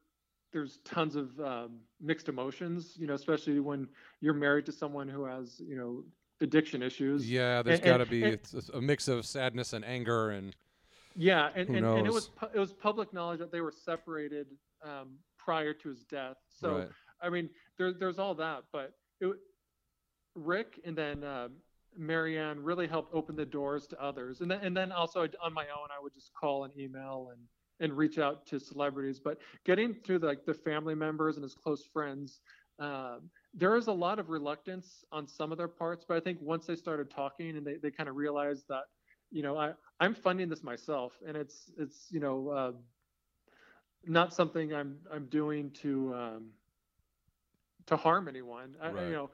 there's 0.52 0.78
tons 0.84 1.16
of 1.16 1.38
um, 1.40 1.80
mixed 2.00 2.28
emotions, 2.28 2.94
you 2.96 3.06
know, 3.08 3.14
especially 3.14 3.58
when 3.58 3.88
you're 4.20 4.32
married 4.32 4.64
to 4.66 4.72
someone 4.72 5.08
who 5.08 5.24
has, 5.24 5.60
you 5.66 5.76
know, 5.76 6.04
addiction 6.40 6.80
issues. 6.80 7.28
yeah, 7.28 7.60
there's 7.60 7.80
got 7.80 7.96
to 7.98 8.06
be 8.06 8.22
and- 8.22 8.34
it's 8.34 8.70
a 8.72 8.80
mix 8.80 9.08
of 9.08 9.26
sadness 9.26 9.72
and 9.72 9.84
anger 9.84 10.30
and 10.30 10.54
Yeah, 11.16 11.50
and, 11.54 11.68
and, 11.68 11.86
and 11.86 12.06
it 12.06 12.12
was 12.12 12.28
pu- 12.28 12.48
it 12.52 12.58
was 12.58 12.72
public 12.72 13.12
knowledge 13.12 13.38
that 13.38 13.52
they 13.52 13.60
were 13.60 13.72
separated 13.72 14.46
um, 14.84 15.16
prior 15.38 15.72
to 15.72 15.88
his 15.88 16.04
death. 16.04 16.36
So 16.48 16.78
right. 16.78 16.88
I 17.22 17.30
mean, 17.30 17.48
there, 17.78 17.92
there's 17.92 18.18
all 18.18 18.34
that, 18.34 18.64
but 18.72 18.92
it, 19.20 19.36
Rick 20.34 20.80
and 20.84 20.96
then 20.96 21.22
um 21.22 21.52
Marianne 21.96 22.60
really 22.60 22.88
helped 22.88 23.14
open 23.14 23.36
the 23.36 23.46
doors 23.46 23.86
to 23.88 24.02
others, 24.02 24.40
and 24.40 24.50
then 24.50 24.60
and 24.62 24.76
then 24.76 24.90
also 24.90 25.20
on 25.42 25.54
my 25.54 25.64
own 25.64 25.88
I 25.96 26.02
would 26.02 26.12
just 26.12 26.32
call 26.34 26.64
and 26.64 26.76
email 26.76 27.30
and 27.32 27.40
and 27.80 27.96
reach 27.96 28.18
out 28.18 28.46
to 28.46 28.58
celebrities. 28.58 29.20
But 29.20 29.38
getting 29.64 29.94
through 29.94 30.20
the, 30.20 30.26
like 30.26 30.44
the 30.44 30.54
family 30.54 30.94
members 30.94 31.36
and 31.36 31.42
his 31.42 31.54
close 31.54 31.84
friends, 31.92 32.40
um, 32.78 33.30
there 33.52 33.76
is 33.76 33.86
a 33.88 33.92
lot 33.92 34.18
of 34.18 34.30
reluctance 34.30 35.04
on 35.12 35.26
some 35.26 35.52
of 35.52 35.58
their 35.58 35.68
parts. 35.68 36.04
But 36.06 36.16
I 36.16 36.20
think 36.20 36.38
once 36.40 36.66
they 36.66 36.76
started 36.76 37.10
talking 37.10 37.56
and 37.56 37.66
they, 37.66 37.76
they 37.76 37.90
kind 37.90 38.08
of 38.08 38.16
realized 38.16 38.64
that, 38.68 38.84
you 39.30 39.42
know, 39.42 39.56
I 39.56 39.72
I'm 40.00 40.14
funding 40.14 40.48
this 40.48 40.62
myself, 40.62 41.12
and 41.26 41.36
it's 41.36 41.70
it's 41.78 42.06
you 42.10 42.20
know. 42.20 42.48
Uh, 42.48 42.72
not 44.06 44.34
something 44.34 44.74
I'm 44.74 44.98
I'm 45.12 45.26
doing 45.26 45.70
to 45.82 46.14
um, 46.14 46.44
to 47.86 47.96
harm 47.96 48.28
anyone. 48.28 48.76
I, 48.80 48.90
Right. 48.90 49.06
You 49.06 49.12
know, 49.12 49.30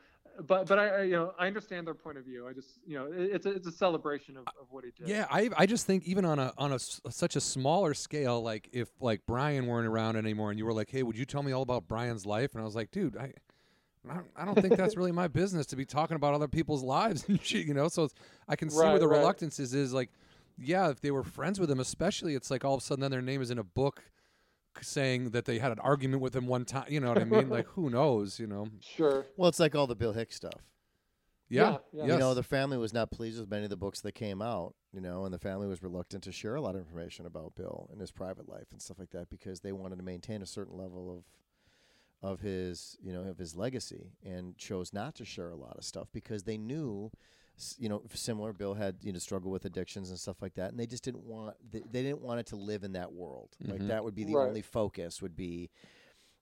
but 0.46 0.66
but 0.66 0.78
I 0.78 0.88
I, 0.88 1.02
you 1.02 1.12
know 1.12 1.34
I 1.38 1.46
understand 1.46 1.86
their 1.86 1.94
point 1.94 2.18
of 2.18 2.24
view. 2.24 2.46
I 2.46 2.52
just 2.52 2.78
you 2.86 2.96
know 2.96 3.06
it, 3.06 3.30
it's 3.34 3.46
a, 3.46 3.50
it's 3.50 3.66
a 3.66 3.72
celebration 3.72 4.36
of, 4.36 4.46
of 4.60 4.70
what 4.70 4.84
he 4.84 4.90
did. 4.96 5.08
Yeah, 5.08 5.26
I 5.30 5.50
I 5.56 5.66
just 5.66 5.86
think 5.86 6.04
even 6.04 6.24
on 6.24 6.38
a 6.38 6.52
on 6.56 6.72
a 6.72 6.78
such 6.78 7.36
a 7.36 7.40
smaller 7.40 7.94
scale, 7.94 8.42
like 8.42 8.68
if 8.72 8.88
like 9.00 9.22
Brian 9.26 9.66
weren't 9.66 9.86
around 9.86 10.16
anymore, 10.16 10.50
and 10.50 10.58
you 10.58 10.64
were 10.64 10.72
like, 10.72 10.90
"Hey, 10.90 11.02
would 11.02 11.18
you 11.18 11.24
tell 11.24 11.42
me 11.42 11.52
all 11.52 11.62
about 11.62 11.88
Brian's 11.88 12.26
life?" 12.26 12.52
and 12.54 12.62
I 12.62 12.64
was 12.64 12.74
like, 12.74 12.90
"Dude, 12.90 13.16
I." 13.16 13.32
I 14.34 14.46
don't- 14.46 14.58
think 14.58 14.78
that's 14.78 14.96
really 14.96 15.12
my 15.12 15.28
business 15.28 15.66
to 15.66 15.76
be 15.76 15.84
talking 15.84 16.16
about 16.16 16.32
other 16.32 16.48
people's 16.48 16.82
lives 16.82 17.22
and 17.28 17.38
shit, 17.42 17.66
you 17.66 17.74
know. 17.74 17.88
So 17.88 18.04
it's, 18.04 18.14
I 18.48 18.56
can 18.56 18.70
see 18.70 18.78
where 18.78 18.98
the 18.98 19.06
right. 19.06 19.18
reluctance 19.18 19.60
is. 19.60 19.74
Is 19.74 19.92
like, 19.92 20.08
yeah, 20.60 20.90
if 20.90 21.00
they 21.00 21.10
were 21.10 21.24
friends 21.24 21.58
with 21.58 21.70
him, 21.70 21.80
especially, 21.80 22.34
it's 22.34 22.50
like 22.50 22.64
all 22.64 22.74
of 22.74 22.80
a 22.82 22.84
sudden 22.84 23.00
then 23.02 23.10
their 23.10 23.22
name 23.22 23.40
is 23.42 23.50
in 23.50 23.58
a 23.58 23.64
book 23.64 24.04
saying 24.82 25.30
that 25.30 25.44
they 25.46 25.58
had 25.58 25.72
an 25.72 25.78
argument 25.80 26.22
with 26.22 26.34
him 26.36 26.46
one 26.46 26.64
time. 26.64 26.86
You 26.88 27.00
know 27.00 27.08
what 27.08 27.18
I 27.18 27.24
mean? 27.24 27.48
like, 27.48 27.66
who 27.68 27.90
knows? 27.90 28.38
You 28.38 28.46
know? 28.46 28.68
Sure. 28.80 29.26
Well, 29.36 29.48
it's 29.48 29.58
like 29.60 29.74
all 29.74 29.86
the 29.86 29.96
Bill 29.96 30.12
Hicks 30.12 30.36
stuff. 30.36 30.60
Yeah, 31.48 31.62
Yeah, 31.62 31.70
yeah. 31.70 31.78
yes. 32.04 32.12
You 32.12 32.18
know, 32.18 32.34
the 32.34 32.44
family 32.44 32.78
was 32.78 32.92
not 32.92 33.10
pleased 33.10 33.40
with 33.40 33.50
many 33.50 33.64
of 33.64 33.70
the 33.70 33.76
books 33.76 34.00
that 34.02 34.12
came 34.12 34.40
out, 34.40 34.74
you 34.92 35.00
know, 35.00 35.24
and 35.24 35.34
the 35.34 35.38
family 35.38 35.66
was 35.66 35.82
reluctant 35.82 36.22
to 36.24 36.32
share 36.32 36.54
a 36.54 36.60
lot 36.60 36.76
of 36.76 36.80
information 36.82 37.26
about 37.26 37.56
Bill 37.56 37.88
and 37.90 38.00
his 38.00 38.12
private 38.12 38.48
life 38.48 38.68
and 38.70 38.80
stuff 38.80 39.00
like 39.00 39.10
that 39.10 39.28
because 39.30 39.60
they 39.60 39.72
wanted 39.72 39.96
to 39.96 40.04
maintain 40.04 40.42
a 40.42 40.46
certain 40.46 40.78
level 40.78 41.10
of 41.10 41.24
of 42.22 42.40
his 42.40 42.98
you 43.02 43.12
know 43.14 43.22
of 43.22 43.38
his 43.38 43.56
legacy 43.56 44.12
and 44.22 44.54
chose 44.58 44.92
not 44.92 45.14
to 45.14 45.24
share 45.24 45.48
a 45.50 45.56
lot 45.56 45.74
of 45.78 45.84
stuff 45.84 46.06
because 46.12 46.42
they 46.42 46.58
knew 46.58 47.10
s- 47.14 47.16
you 47.78 47.88
know 47.88 48.02
similar 48.14 48.52
bill 48.52 48.74
had 48.74 48.96
you 49.02 49.12
know 49.12 49.18
struggle 49.18 49.50
with 49.50 49.64
addictions 49.64 50.10
and 50.10 50.18
stuff 50.18 50.40
like 50.42 50.54
that 50.54 50.70
and 50.70 50.78
they 50.78 50.86
just 50.86 51.02
didn't 51.04 51.24
want 51.24 51.56
they, 51.70 51.80
they 51.90 52.02
didn't 52.02 52.20
want 52.20 52.40
it 52.40 52.46
to 52.46 52.56
live 52.56 52.84
in 52.84 52.92
that 52.92 53.12
world 53.12 53.56
like 53.66 53.80
Mhm. 53.80 53.88
that 53.88 54.04
would 54.04 54.14
be 54.14 54.24
the 54.24 54.34
Right. 54.34 54.48
only 54.48 54.62
focus 54.62 55.20
would 55.22 55.36
be 55.36 55.70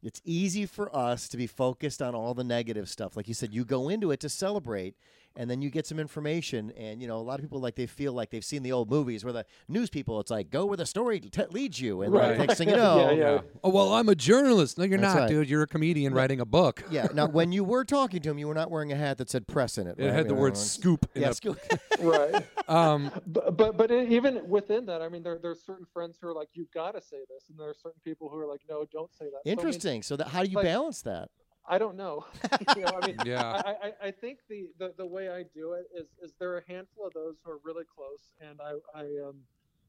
it's 0.03 0.21
easy 0.25 0.65
for 0.65 0.95
us 0.95 1.29
to 1.29 1.37
be 1.37 1.47
focused 1.49 2.01
on 2.01 2.15
all 2.15 2.33
the 2.35 2.45
negative 2.45 2.89
stuff 2.89 3.17
like 3.17 3.27
you 3.29 3.35
said 3.35 3.53
you 3.53 3.65
go 3.65 3.89
into 3.89 4.11
it 4.11 4.21
to 4.21 4.29
celebrate 4.29 4.95
and 5.39 5.49
then 5.49 5.63
you 5.63 5.71
get 5.71 5.87
some 5.87 5.99
information 5.99 6.71
and 6.77 7.01
you 7.01 7.09
know 7.09 7.17
a 7.17 7.23
lot 7.23 7.39
of 7.39 7.43
people 7.45 7.61
like 7.61 7.77
they 7.77 7.87
feel 7.87 8.13
like 8.13 8.29
they've 8.29 8.45
seen 8.45 8.63
the 8.63 8.73
old 8.73 8.91
movies 8.91 9.25
where 9.25 9.33
the 9.33 9.47
news 9.69 9.89
people 9.89 10.19
it's 10.21 10.31
like 10.31 10.51
go 10.51 10.67
where 10.67 10.77
the 10.77 10.85
story 10.85 11.21
t- 11.21 11.43
leads 11.51 11.81
you 11.81 12.03
and 12.03 12.13
Right. 12.13 12.37
like, 12.37 12.49
next 12.49 12.59
thing 12.59 12.69
you 12.69 12.75
Yeah, 12.77 12.83
know 12.85 13.11
yeah. 13.13 13.41
Oh 13.65 13.71
well, 13.71 13.95
I'm 13.95 14.09
a 14.11 14.15
journalist. 14.15 14.77
No, 14.77 14.85
you're 14.85 14.99
That's 14.99 15.15
not, 15.15 15.21
right. 15.23 15.29
dude. 15.29 15.49
You're 15.49 15.63
a 15.63 15.67
comedian 15.67 16.13
writing 16.13 16.41
a 16.41 16.45
book. 16.45 16.83
Yeah. 16.91 17.07
Now, 17.15 17.27
when 17.29 17.53
you 17.53 17.63
were 17.73 17.85
talking 17.85 18.21
to 18.23 18.31
him, 18.31 18.39
you 18.39 18.49
were 18.49 18.55
not 18.55 18.71
wearing 18.71 18.93
a 18.93 18.97
hat 18.97 19.19
that 19.19 19.31
said 19.31 19.47
"press" 19.47 19.79
in 19.79 19.87
it. 19.87 19.95
It 19.99 20.07
right? 20.07 20.13
had 20.15 20.27
the 20.29 20.35
You 20.35 20.41
word 20.41 20.57
"scoop" 20.57 21.07
in 21.15 21.23
Yeah. 21.23 21.31
it. 21.31 21.35
scoop. 21.37 21.59
right. 22.01 22.45
Um, 22.69 23.11
but 23.27 23.57
but 23.57 23.77
but 23.77 23.91
it, 23.91 24.11
even 24.11 24.49
within 24.49 24.87
that, 24.87 25.01
I 25.03 25.09
mean, 25.09 25.23
there 25.23 25.39
there's 25.39 25.63
certain 25.63 25.87
friends 25.93 26.19
who 26.21 26.27
are 26.29 26.35
like, 26.35 26.49
"You've 26.55 26.71
got 26.73 26.93
to 26.93 27.01
say 27.01 27.19
this," 27.29 27.45
and 27.49 27.59
there 27.59 27.69
are 27.69 27.75
certain 27.75 28.01
people 28.05 28.29
who 28.29 28.39
are 28.39 28.47
like, 28.47 28.61
"No, 28.69 28.85
don't 28.93 29.13
say 29.15 29.27
that." 29.27 29.31
So, 29.33 29.39
I 29.47 29.49
mean, 29.51 29.59
Interesting. 29.59 30.03
So, 30.03 30.17
that, 30.17 30.29
how 30.29 30.43
do 30.43 30.51
you 30.51 30.57
like- 30.57 30.65
balance 30.65 31.03
that? 31.03 31.29
I 31.69 31.79
don't 31.79 31.97
know. 31.97 32.25
you 32.77 32.83
know, 32.83 32.99
I 33.01 33.07
mean, 33.07 33.17
Yeah. 33.25 33.43
I, 33.65 33.75
I, 33.89 34.07
I 34.09 34.11
think 34.11 34.39
the, 34.49 34.69
the, 34.79 34.95
the 34.97 35.07
way 35.07 35.29
I 35.29 35.45
do 35.55 35.73
it 35.75 35.87
is 35.95 36.07
is 36.23 36.33
there 36.41 36.51
are 36.53 36.59
a 36.59 36.73
handful 36.73 37.07
of 37.07 37.13
those 37.13 37.37
who 37.45 37.51
are 37.53 37.59
really 37.63 37.85
close, 37.85 38.33
and 38.41 38.59
I 38.61 38.73
I 38.99 39.03
um 39.29 39.37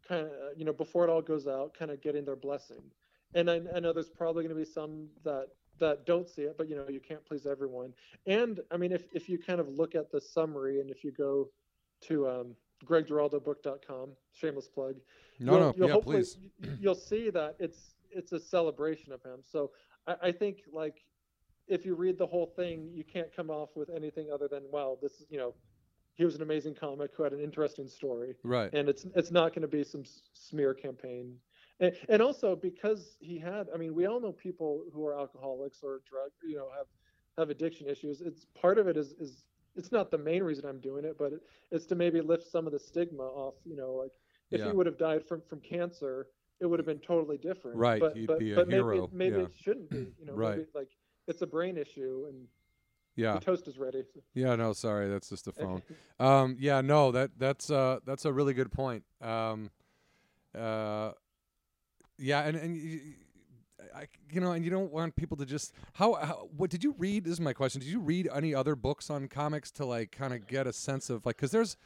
kind 0.07 0.25
of 0.25 0.31
you 0.57 0.65
know 0.65 0.73
before 0.73 1.05
it 1.05 1.09
all 1.09 1.21
goes 1.21 1.47
out, 1.47 1.73
kind 1.73 1.89
of 1.91 2.01
getting 2.01 2.25
their 2.25 2.35
blessing, 2.35 2.83
and 3.33 3.49
I, 3.49 3.61
I 3.75 3.79
know 3.79 3.93
there's 3.93 4.09
probably 4.09 4.43
going 4.43 4.55
to 4.55 4.59
be 4.59 4.69
some 4.69 5.07
that 5.23 5.47
that 5.79 6.05
don't 6.05 6.27
see 6.27 6.41
it, 6.43 6.57
but 6.57 6.67
you 6.67 6.75
know 6.75 6.85
you 6.89 6.99
can't 6.99 7.25
please 7.25 7.45
everyone. 7.45 7.93
And 8.27 8.59
I 8.71 8.77
mean, 8.77 8.91
if 8.91 9.03
if 9.13 9.29
you 9.29 9.37
kind 9.39 9.61
of 9.61 9.69
look 9.69 9.95
at 9.95 10.11
the 10.11 10.19
summary, 10.19 10.81
and 10.81 10.89
if 10.91 11.03
you 11.03 11.11
go 11.11 11.49
to 12.07 12.27
um, 12.27 12.55
greggiraldobook.com, 12.85 14.09
shameless 14.33 14.67
plug, 14.67 14.95
no, 15.39 15.51
you'll, 15.51 15.59
no, 15.59 15.73
you'll 15.77 15.87
yeah, 15.87 15.93
hopefully- 15.93 16.17
please. 16.17 16.37
You'll 16.79 16.95
see 16.95 17.29
that 17.29 17.55
it's 17.59 17.95
it's 18.11 18.31
a 18.31 18.39
celebration 18.39 19.13
of 19.13 19.21
him. 19.23 19.39
So 19.43 19.71
I, 20.07 20.15
I 20.23 20.31
think 20.31 20.59
like 20.73 21.03
if 21.69 21.85
you 21.85 21.95
read 21.95 22.17
the 22.17 22.27
whole 22.27 22.47
thing, 22.47 22.89
you 22.93 23.03
can't 23.03 23.33
come 23.35 23.49
off 23.49 23.69
with 23.75 23.89
anything 23.89 24.29
other 24.33 24.47
than 24.47 24.63
wow, 24.71 24.97
this 25.01 25.13
is 25.21 25.27
you 25.29 25.37
know, 25.37 25.55
he 26.15 26.25
was 26.25 26.35
an 26.35 26.41
amazing 26.41 26.75
comic 26.75 27.11
who 27.15 27.23
had 27.23 27.33
an 27.33 27.39
interesting 27.41 27.87
story, 27.87 28.35
Right. 28.43 28.71
and 28.73 28.89
it's 28.89 29.05
it's 29.15 29.31
not 29.31 29.53
going 29.53 29.61
to 29.63 29.67
be 29.67 29.83
some 29.83 30.03
smear 30.33 30.73
campaign. 30.73 31.37
And, 31.81 31.95
and 32.09 32.21
also 32.21 32.55
because 32.57 33.15
he 33.21 33.39
had, 33.39 33.67
I 33.73 33.77
mean, 33.77 33.95
we 33.95 34.05
all 34.05 34.19
know 34.19 34.33
people 34.33 34.83
who 34.93 35.05
are 35.05 35.17
alcoholics 35.17 35.79
or 35.83 36.01
drug, 36.05 36.31
you 36.43 36.57
know, 36.57 36.69
have 36.77 36.87
have 37.37 37.49
addiction 37.49 37.87
issues. 37.87 38.21
It's 38.21 38.45
part 38.59 38.77
of 38.77 38.87
it 38.87 38.97
is 38.97 39.13
is 39.13 39.45
it's 39.75 39.91
not 39.91 40.11
the 40.11 40.17
main 40.17 40.43
reason 40.43 40.65
I'm 40.65 40.81
doing 40.81 41.05
it, 41.05 41.17
but 41.17 41.33
it, 41.33 41.39
it's 41.71 41.85
to 41.87 41.95
maybe 41.95 42.19
lift 42.21 42.43
some 42.43 42.65
of 42.65 42.73
the 42.73 42.79
stigma 42.79 43.23
off. 43.23 43.55
You 43.65 43.75
know, 43.77 43.93
like 43.93 44.11
if 44.51 44.59
Yeah. 44.59 44.67
he 44.67 44.71
would 44.73 44.85
have 44.87 44.97
died 44.97 45.25
from 45.25 45.41
from 45.47 45.61
cancer, 45.61 46.27
it 46.59 46.65
would 46.65 46.79
have 46.79 46.85
been 46.85 46.99
totally 46.99 47.37
different. 47.37 47.77
Right, 47.77 47.99
But 48.01 48.17
he'd 48.17 48.27
but, 48.27 48.39
be 48.39 48.51
a 48.51 48.55
but 48.55 48.67
maybe 48.67 48.75
hero, 48.75 49.03
it, 49.05 49.13
maybe 49.13 49.39
yeah. 49.39 49.45
it 49.45 49.53
shouldn't 49.55 49.89
be. 49.89 50.13
You 50.19 50.25
know, 50.25 50.35
Right. 50.35 50.57
maybe 50.57 50.67
like 50.75 50.89
it's 51.29 51.41
a 51.41 51.47
brain 51.47 51.77
issue 51.77 52.25
and 52.27 52.47
Yeah. 53.15 53.33
the 53.33 53.39
toast 53.39 53.67
is 53.67 53.77
ready. 53.77 54.03
Yeah. 54.33 54.55
No, 54.55 54.73
sorry, 54.73 55.07
that's 55.09 55.29
just 55.29 55.45
the 55.45 55.51
phone. 55.61 55.81
Um, 56.19 56.55
yeah, 56.59 56.81
no, 56.81 57.11
that 57.11 57.31
that's 57.37 57.69
uh 57.71 57.99
that's 58.05 58.25
a 58.25 58.33
really 58.33 58.53
good 58.53 58.71
point. 58.71 59.03
Um, 59.21 59.69
uh, 60.57 61.11
yeah, 62.17 62.41
and 62.41 62.57
and 62.57 62.75
y- 62.75 62.99
I, 63.95 64.07
you 64.31 64.41
know, 64.41 64.51
and 64.51 64.63
you 64.65 64.69
don't 64.71 64.91
want 64.91 65.15
people 65.15 65.37
to 65.37 65.45
just 65.45 65.73
how, 65.93 66.15
how 66.15 66.49
what 66.55 66.69
did 66.69 66.83
you 66.83 66.93
read? 66.97 67.23
This 67.23 67.33
is 67.33 67.41
my 67.41 67.53
question. 67.53 67.79
Did 67.81 67.89
you 67.89 67.99
read 67.99 68.27
any 68.33 68.53
other 68.53 68.75
books 68.75 69.09
on 69.09 69.27
comics 69.27 69.71
to 69.71 69.85
like 69.85 70.11
kind 70.11 70.33
of 70.33 70.47
get 70.47 70.67
a 70.67 70.73
sense 70.73 71.09
of 71.09 71.25
like 71.25 71.37
because 71.37 71.51
there's, 71.51 71.77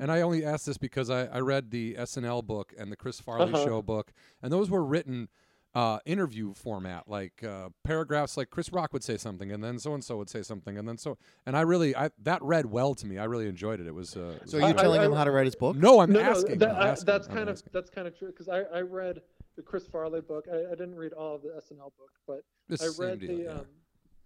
and 0.00 0.10
I 0.10 0.22
only 0.22 0.44
asked 0.44 0.66
this 0.66 0.78
because 0.78 1.10
I 1.10 1.26
I 1.26 1.40
read 1.40 1.70
the 1.70 1.94
SNL 1.98 2.44
book 2.46 2.72
and 2.78 2.90
the 2.90 2.96
Chris 2.96 3.20
Farley 3.20 3.52
Uh-huh. 3.52 3.64
show 3.64 3.82
book, 3.82 4.12
and 4.42 4.52
those 4.52 4.70
were 4.70 4.84
written. 4.84 5.28
Uh, 5.74 5.98
interview 6.04 6.52
format, 6.52 7.08
like 7.08 7.42
uh, 7.42 7.70
paragraphs, 7.82 8.36
like 8.36 8.50
Chris 8.50 8.70
Rock 8.70 8.92
would 8.92 9.02
say 9.02 9.16
something, 9.16 9.50
and 9.52 9.64
then 9.64 9.78
so 9.78 9.94
and 9.94 10.04
so 10.04 10.18
would 10.18 10.28
say 10.28 10.42
something, 10.42 10.76
and 10.76 10.86
then 10.86 10.98
so, 10.98 11.16
and 11.46 11.56
I 11.56 11.62
really, 11.62 11.96
I 11.96 12.10
that 12.24 12.42
read 12.42 12.66
well 12.66 12.94
to 12.96 13.06
me. 13.06 13.16
I 13.16 13.24
really 13.24 13.48
enjoyed 13.48 13.80
it. 13.80 13.86
It 13.86 13.94
was. 13.94 14.14
Uh, 14.14 14.38
So, 14.44 14.58
are 14.58 14.60
you 14.60 14.66
I- 14.66 14.72
telling 14.74 15.00
I- 15.00 15.06
him 15.06 15.12
how 15.14 15.24
to 15.24 15.30
write 15.30 15.46
his 15.46 15.54
book? 15.54 15.74
no, 15.76 16.00
I'm 16.00 16.12
no, 16.12 16.20
asking. 16.20 16.58
no, 16.58 16.66
that, 16.66 16.76
I'm 16.76 16.82
I- 16.82 16.88
asking, 16.90 17.06
that's 17.06 17.26
I'm 17.28 17.34
kind 17.34 17.48
of 17.48 17.54
asking. 17.54 17.70
that's 17.72 17.88
kind 17.88 18.06
of 18.06 18.18
true 18.18 18.28
because 18.28 18.50
I, 18.50 18.58
I 18.64 18.80
read 18.82 19.22
the 19.56 19.62
Chris 19.62 19.86
Farley 19.86 20.20
book. 20.20 20.44
I, 20.52 20.56
I 20.72 20.74
didn't 20.74 20.94
read 20.96 21.14
all 21.14 21.36
of 21.36 21.42
the 21.42 21.48
SNL 21.58 21.92
book, 21.96 22.12
but 22.26 22.44
It's 22.68 22.82
I 22.82 22.88
the 22.88 22.92
same 22.92 23.06
read 23.08 23.20
deal, 23.20 23.36
the 23.38 23.42
yeah. 23.44 23.50
um, 23.52 23.66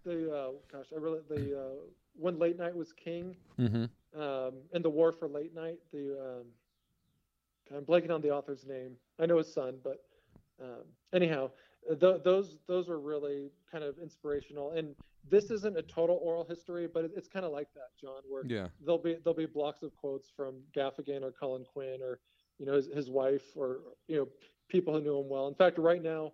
the 0.04 0.36
uh, 0.36 0.50
gosh, 0.72 0.86
I 0.92 0.98
really 0.98 1.20
the 1.28 1.60
uh, 1.60 1.74
when 2.16 2.40
late 2.40 2.58
night 2.58 2.74
was 2.74 2.92
king, 2.92 3.36
Mm-hmm. 3.56 4.20
um, 4.20 4.52
and 4.72 4.84
the 4.84 4.90
war 4.90 5.12
for 5.12 5.28
late 5.28 5.54
night. 5.54 5.78
The 5.92 6.18
um, 6.40 6.46
I'm 7.76 7.84
blanking 7.84 8.10
on 8.10 8.20
the 8.20 8.30
author's 8.30 8.66
name. 8.66 8.96
I 9.20 9.26
know 9.26 9.38
his 9.38 9.52
son, 9.52 9.76
but 9.84 10.04
um, 10.62 10.84
anyhow, 11.12 11.50
th- 12.00 12.22
those 12.24 12.58
those 12.66 12.88
were 12.88 13.00
really 13.00 13.50
kind 13.70 13.84
of 13.84 13.98
inspirational. 13.98 14.72
And 14.72 14.94
this 15.28 15.50
isn't 15.50 15.76
a 15.76 15.82
total 15.82 16.18
oral 16.22 16.44
history, 16.44 16.86
but 16.92 17.04
it, 17.04 17.10
it's 17.16 17.28
kind 17.28 17.44
of 17.44 17.52
like 17.52 17.68
that, 17.74 17.90
John, 18.00 18.22
where 18.28 18.44
Yeah. 18.46 18.68
there'll 18.80 19.02
be 19.02 19.14
there'll 19.22 19.36
be 19.36 19.46
blocks 19.46 19.82
of 19.82 19.94
quotes 19.96 20.28
from 20.28 20.62
Gaffigan 20.74 21.22
or 21.22 21.32
Colin 21.32 21.64
Quinn 21.64 22.00
or 22.02 22.20
you 22.58 22.66
know 22.66 22.74
his, 22.74 22.86
his 22.86 23.10
wife 23.10 23.44
or 23.56 23.80
you 24.08 24.16
know 24.16 24.28
people 24.68 24.94
who 24.94 25.00
knew 25.00 25.18
him 25.18 25.28
well. 25.28 25.48
In 25.48 25.54
fact, 25.54 25.78
right 25.78 26.02
now, 26.02 26.32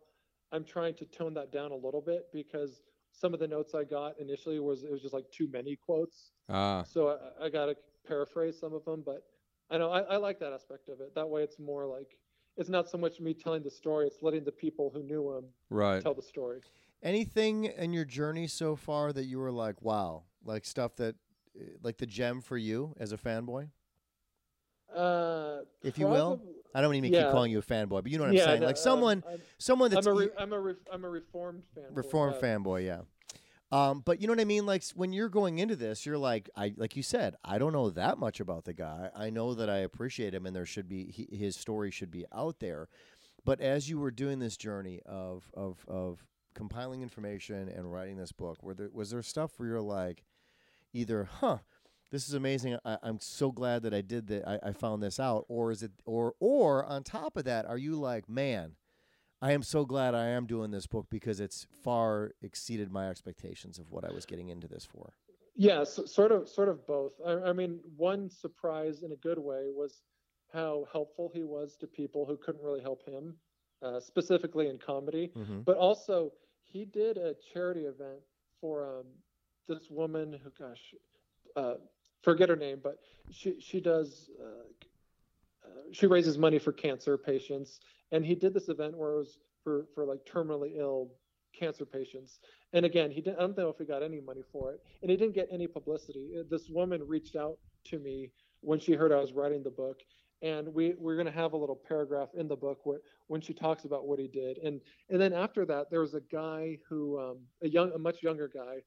I'm 0.53 0.65
trying 0.65 0.95
to 0.95 1.05
tone 1.07 1.35
that 1.35 1.53
down 1.53 1.73
a 1.73 1.77
little 1.77 2.01
bit 2.01 2.27
because 2.33 2.83
some 3.13 3.35
of 3.35 3.41
the 3.41 3.49
notes 3.49 3.75
I 3.75 3.85
got 3.85 4.19
initially 4.19 4.59
was 4.59 4.85
it 4.85 4.91
was 4.91 5.03
just 5.03 5.15
like 5.15 5.31
too 5.31 5.49
many 5.53 5.77
quotes. 5.77 6.33
Ah, 6.49 6.83
So 6.83 7.19
I, 7.41 7.47
I 7.47 7.49
got 7.51 7.67
to 7.67 7.77
paraphrase 8.07 8.59
some 8.59 8.73
of 8.75 8.85
them, 8.85 9.03
but 9.05 9.23
I 9.71 9.79
know 9.79 9.91
I, 9.91 10.01
I 10.01 10.17
like 10.17 10.39
that 10.41 10.53
aspect 10.53 10.89
of 10.89 11.01
it. 11.01 11.15
That 11.15 11.29
way, 11.29 11.43
it's 11.43 11.59
more 11.59 11.87
like 11.87 12.19
it's 12.57 12.69
not 12.69 12.89
so 12.89 12.99
much 12.99 13.21
me 13.21 13.35
telling 13.35 13.63
the 13.63 13.71
story; 13.71 14.07
it's 14.07 14.23
letting 14.23 14.45
the 14.45 14.53
people 14.53 14.91
who 14.95 15.03
knew 15.03 15.37
him 15.37 15.45
right. 15.71 16.03
tell 16.03 16.15
the 16.15 16.23
story. 16.23 16.61
Anything 17.03 17.65
in 17.65 17.93
your 17.93 18.05
journey 18.05 18.47
so 18.47 18.77
far 18.77 19.13
that 19.13 19.25
you 19.25 19.39
were 19.39 19.51
like, 19.51 19.83
wow, 19.83 20.23
like 20.45 20.65
stuff 20.65 20.95
that, 20.97 21.17
uh, 21.61 21.65
like 21.83 21.99
the 21.99 22.07
gem 22.07 22.41
for 22.41 22.57
you 22.57 22.95
as 23.01 23.11
a 23.13 23.17
fanboy, 23.17 23.69
Uh, 24.95 25.63
if 25.83 25.99
you 25.99 26.07
will? 26.07 26.41
I 26.75 26.81
don't 26.81 26.95
even 26.95 27.11
to 27.11 27.17
Yeah. 27.17 27.25
keep 27.25 27.33
calling 27.33 27.51
you 27.51 27.59
a 27.59 27.63
fanboy, 27.63 28.03
but 28.03 28.07
you 28.09 28.19
know 28.19 28.25
what 28.25 28.31
I'm 28.31 28.37
yeah, 28.37 28.45
saying. 28.45 28.61
no, 28.61 28.67
like 28.67 28.77
someone, 28.77 29.25
I'm, 29.29 29.41
someone 29.59 29.91
that's 29.91 30.07
I'm 30.07 30.13
a 30.13 30.17
re- 30.17 30.31
I'm 30.39 30.53
a 30.53 30.61
re- 30.61 30.75
I'm 30.93 31.05
a 31.05 31.09
reformed 31.09 31.65
fan. 31.75 31.85
reformed 31.91 32.37
fanboy, 32.37 32.87
yeah. 32.87 33.01
Um, 33.73 34.03
but 34.05 34.21
you 34.21 34.27
know 34.27 34.33
what 34.33 34.41
I 34.41 34.45
mean? 34.45 34.67
Like 34.67 34.85
when 34.95 35.15
you're 35.15 35.31
going 35.31 35.59
into 35.59 35.77
this, 35.77 36.05
you're 36.05 36.19
like, 36.19 36.51
I 36.55 36.75
like 36.77 36.95
you 36.95 37.03
said, 37.03 37.37
I 37.43 37.57
don't 37.57 37.73
know 37.73 37.89
that 37.91 38.19
much 38.19 38.39
about 38.39 38.65
the 38.65 38.75
guy. 38.75 39.09
I 39.17 39.31
know 39.31 39.55
that 39.55 39.71
I 39.71 39.79
appreciate 39.79 40.35
him, 40.35 40.45
and 40.45 40.55
there 40.55 40.67
should 40.67 40.89
be 40.89 41.11
he, 41.11 41.35
his 41.35 41.57
story 41.57 41.91
should 41.91 42.11
be 42.11 42.27
out 42.35 42.61
there. 42.61 42.89
But 43.45 43.61
as 43.63 43.89
you 43.89 43.99
were 43.99 44.11
doing 44.11 44.39
this 44.41 44.59
journey 44.59 45.01
of 45.07 45.51
of 45.55 45.85
of 45.89 46.23
compiling 46.55 47.01
information 47.01 47.71
and 47.71 47.91
writing 47.91 48.19
this 48.19 48.31
book, 48.31 48.63
were 48.63 48.75
there 48.75 48.91
was 48.93 49.11
there 49.11 49.23
stuff 49.23 49.53
where 49.57 49.71
you're 49.71 49.81
like, 49.81 50.23
either, 50.93 51.25
huh, 51.41 51.59
this 52.11 52.29
is 52.29 52.35
amazing. 52.35 52.77
I, 52.85 52.99
I'm 53.03 53.21
so 53.21 53.51
glad 53.51 53.85
that 53.85 53.95
I 53.95 54.03
did 54.03 54.27
that. 54.27 54.47
I, 54.47 54.69
I 54.69 54.73
found 54.73 55.03
this 55.03 55.19
out, 55.19 55.47
or 55.49 55.73
is 55.73 55.83
it, 55.83 55.93
or 56.05 56.35
or 56.41 56.85
on 56.85 57.05
top 57.05 57.39
of 57.39 57.45
that, 57.45 57.65
are 57.65 57.79
you 57.79 57.97
like, 57.97 58.29
man? 58.29 58.77
I 59.43 59.53
am 59.53 59.63
so 59.65 59.85
glad 59.85 60.15
I 60.15 60.29
am 60.29 60.47
doing 60.47 60.71
this 60.71 60.87
book 60.87 61.07
because 61.11 61.41
it's 61.41 61.67
far 61.83 62.31
exceeded 62.43 62.93
my 62.93 63.09
expectations 63.11 63.81
of 63.81 63.91
what 63.91 64.05
I 64.05 64.13
was 64.13 64.25
getting 64.25 64.51
into 64.51 64.69
this 64.69 64.85
for. 64.85 65.15
Yeah, 65.57 65.81
s 65.81 65.99
sort 66.07 66.31
of, 66.31 66.49
sort 66.49 66.69
of 66.69 66.87
both. 66.87 67.13
I, 67.27 67.51
I 67.51 67.53
mean, 67.53 67.81
one 67.97 68.31
surprise 68.31 69.03
in 69.03 69.11
a 69.11 69.17
good 69.17 69.39
way 69.39 69.65
was 69.75 70.03
how 70.53 70.87
helpful 70.93 71.31
he 71.35 71.43
was 71.43 71.77
to 71.79 71.87
people 71.89 72.25
who 72.25 72.37
couldn't 72.37 72.63
really 72.63 72.81
help 72.81 73.05
him, 73.05 73.35
uh, 73.83 73.99
specifically 73.99 74.69
in 74.69 74.79
comedy. 74.79 75.33
Mm-hmm. 75.37 75.63
But 75.63 75.77
also, 75.77 76.33
he 76.63 76.85
did 76.85 77.19
a 77.19 77.35
charity 77.53 77.83
event 77.83 78.21
for 78.61 79.01
um, 79.01 79.07
this 79.69 79.91
woman 79.91 80.39
who, 80.43 80.51
gosh, 80.57 80.95
uh, 81.57 81.75
forget 82.23 82.49
her 82.49 82.57
name, 82.57 82.79
but 82.83 82.99
she 83.31 83.61
she 83.61 83.81
does 83.81 84.31
uh, 84.41 84.69
she 85.93 86.07
raises 86.07 86.39
money 86.39 86.59
for 86.59 86.73
cancer 86.73 87.17
patients, 87.19 87.81
and 88.11 88.25
he 88.25 88.35
did 88.35 88.55
this 88.55 88.69
event 88.69 88.97
where 88.97 89.13
it 89.13 89.19
was 89.19 89.39
for 89.63 89.87
for 89.95 90.05
like 90.05 90.21
terminally 90.25 90.77
ill 90.77 91.13
cancer 91.59 91.85
patients. 91.85 92.41
And 92.73 92.85
again, 92.87 93.11
he 93.11 93.21
didn't. 93.21 93.39
I 93.39 93.43
don't 93.43 93.57
know 93.57 93.69
if 93.69 93.79
he 93.79 93.85
got 93.85 94.03
any 94.03 94.21
money 94.21 94.43
for 94.53 94.73
it, 94.73 94.81
and 95.03 95.11
he 95.11 95.17
didn't 95.17 95.35
get 95.35 95.49
any 95.51 95.67
publicity. 95.67 96.33
Uh, 96.39 96.45
This 96.49 96.69
woman 96.69 97.07
reached 97.07 97.37
out 97.37 97.59
to 97.85 97.99
me 97.99 98.31
when 98.61 98.79
she 98.79 98.93
heard 98.93 99.13
I 99.13 99.21
was 99.21 99.33
writing 99.33 99.63
the 99.63 99.71
book, 99.71 100.01
and 100.41 100.73
we 100.73 100.95
we're 100.99 101.17
going 101.17 101.27
to 101.27 101.33
have 101.33 101.53
a 101.53 101.57
little 101.57 101.81
paragraph 101.89 102.29
in 102.35 102.49
the 102.49 102.57
book 102.57 102.81
where 102.85 103.01
when 103.27 103.41
she 103.41 103.53
talks 103.53 103.85
about 103.85 104.07
what 104.07 104.19
he 104.19 104.29
did, 104.29 104.59
and 104.59 104.81
and 105.11 105.21
then 105.21 105.33
after 105.33 105.65
that, 105.67 105.91
there 105.91 106.01
was 106.01 106.15
a 106.15 106.21
guy 106.21 106.79
who 106.89 107.19
um, 107.21 107.39
a 107.63 107.69
young, 107.69 107.93
a 107.93 107.99
much 107.99 108.23
younger 108.23 108.49
guy, 108.49 108.79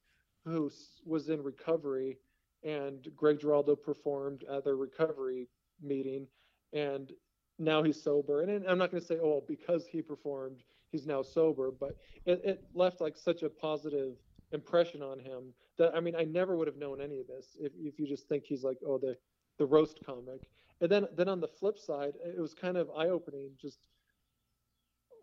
who 0.44 0.70
was 1.04 1.28
in 1.28 1.42
recovery, 1.42 2.18
and 2.64 3.08
Greg 3.14 3.40
Giraldo 3.40 3.76
performed 3.76 4.44
at 4.50 4.64
their 4.64 4.76
recovery 4.76 5.48
meeting, 5.82 6.26
and 6.72 7.12
now 7.58 7.82
he's 7.82 8.02
sober. 8.02 8.42
And 8.42 8.66
I'm 8.66 8.78
not 8.78 8.90
going 8.90 9.00
to 9.00 9.06
say, 9.06 9.18
oh, 9.22 9.44
because 9.48 9.86
he 9.86 10.02
performed, 10.02 10.62
he's 10.90 11.06
now 11.06 11.22
sober, 11.22 11.70
but 11.70 11.96
it, 12.24 12.40
it 12.44 12.64
left 12.74 13.00
like 13.00 13.16
such 13.16 13.42
a 13.42 13.48
positive 13.48 14.16
impression 14.52 15.02
on 15.02 15.18
him 15.18 15.52
that 15.78 15.94
I 15.94 16.00
mean 16.00 16.14
I 16.16 16.24
never 16.24 16.56
would 16.56 16.68
have 16.68 16.76
known 16.76 17.00
any 17.00 17.18
of 17.18 17.26
this 17.26 17.56
if 17.60 17.72
if 17.78 17.98
you 17.98 18.06
just 18.06 18.28
think 18.28 18.44
he's 18.44 18.62
like 18.62 18.78
oh 18.86 18.98
the 18.98 19.16
the 19.58 19.66
roast 19.66 19.98
comic. 20.04 20.48
And 20.80 20.90
then 20.90 21.06
then 21.16 21.28
on 21.28 21.40
the 21.40 21.48
flip 21.48 21.78
side, 21.78 22.12
it 22.24 22.40
was 22.40 22.54
kind 22.54 22.76
of 22.76 22.90
eye 22.96 23.08
opening 23.08 23.50
just 23.60 23.78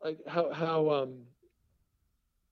like 0.04 0.20
how 0.28 0.52
how 0.52 0.89
um 0.89 1.20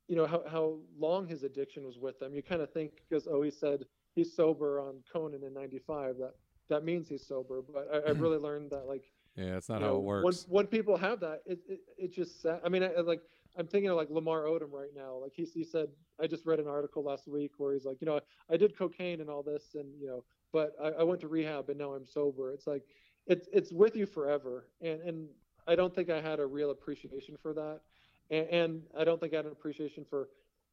you 0.07 0.15
know 0.15 0.25
how 0.25 0.43
how 0.49 0.77
long 0.97 1.27
his 1.27 1.43
addiction 1.43 1.85
was 1.85 1.97
with 1.97 2.19
them. 2.19 2.33
You 2.33 2.43
kind 2.43 2.61
of 2.61 2.71
think 2.71 2.91
because 3.09 3.27
oh 3.27 3.41
he 3.41 3.51
said 3.51 3.85
he's 4.13 4.35
sober 4.35 4.79
on 4.79 5.03
Conan 5.11 5.43
in 5.43 5.53
'95 5.53 6.17
that 6.17 6.33
that 6.71 6.83
means 6.83 7.07
he's 7.07 7.25
sober. 7.25 7.61
But 7.61 7.87
I, 7.93 8.09
I 8.09 8.11
really 8.23 8.37
learned 8.37 8.71
that 8.71 8.87
like 8.87 9.03
Yeah, 9.35 9.57
it's 9.57 9.69
not 9.69 9.81
how 9.81 9.89
know, 9.89 9.97
it 9.97 10.03
works. 10.03 10.45
When, 10.47 10.63
when 10.63 10.67
people 10.67 10.97
have 10.97 11.19
that, 11.19 11.41
it 11.45 11.59
it, 11.67 11.79
it 11.97 12.13
just 12.13 12.41
sa- 12.41 12.59
I 12.65 12.69
mean, 12.69 12.81
I, 12.81 12.93
I 12.93 13.01
like 13.01 13.21
I'm 13.57 13.67
thinking 13.67 13.89
of 13.89 13.97
like 13.97 14.09
Lamar 14.09 14.43
Odom 14.43 14.71
right 14.71 14.93
now. 14.95 15.15
Like 15.15 15.33
he 15.35 15.43
he 15.43 15.63
said, 15.63 15.89
I 16.19 16.27
just 16.27 16.45
read 16.45 16.59
an 16.59 16.67
article 16.67 17.03
last 17.03 17.27
week 17.27 17.51
where 17.57 17.73
he's 17.73 17.85
like, 17.85 17.97
you 18.01 18.07
know, 18.07 18.19
I 18.49 18.57
did 18.57 18.77
cocaine 18.77 19.21
and 19.21 19.29
all 19.29 19.43
this, 19.43 19.75
and 19.75 19.87
you 19.99 20.07
know, 20.07 20.23
but 20.51 20.73
I, 20.81 21.01
I 21.01 21.03
went 21.03 21.21
to 21.21 21.27
rehab 21.27 21.69
and 21.69 21.77
now 21.77 21.93
I'm 21.93 22.05
sober. 22.05 22.51
It's 22.51 22.67
like 22.67 22.83
it's 23.27 23.47
it's 23.53 23.71
with 23.71 23.95
you 23.95 24.05
forever, 24.05 24.67
and 24.81 25.01
and 25.01 25.27
I 25.67 25.75
don't 25.75 25.93
think 25.93 26.09
I 26.09 26.21
had 26.21 26.39
a 26.39 26.45
real 26.45 26.71
appreciation 26.71 27.35
for 27.41 27.53
that, 27.53 27.81
and, 28.29 28.47
and 28.47 28.81
I 28.97 29.03
don't 29.03 29.19
think 29.19 29.33
I 29.33 29.37
had 29.37 29.45
an 29.45 29.51
appreciation 29.51 30.05
for 30.09 30.29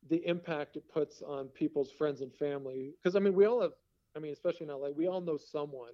the 0.09 0.25
impact 0.27 0.77
it 0.77 0.89
puts 0.89 1.23
on 1.23 1.49
people's 1.49 1.91
friends 1.91 2.21
and 2.21 2.33
family. 2.33 2.95
Because 3.03 3.17
I 3.17 3.19
mean, 3.19 3.35
we 3.35 3.47
all 3.47 3.61
have, 3.61 3.73
I 4.17 4.19
mean, 4.21 4.33
especially 4.33 4.67
in 4.67 4.73
LA, 4.73 4.91
we 4.91 5.07
all 5.09 5.21
know 5.21 5.37
someone 5.37 5.93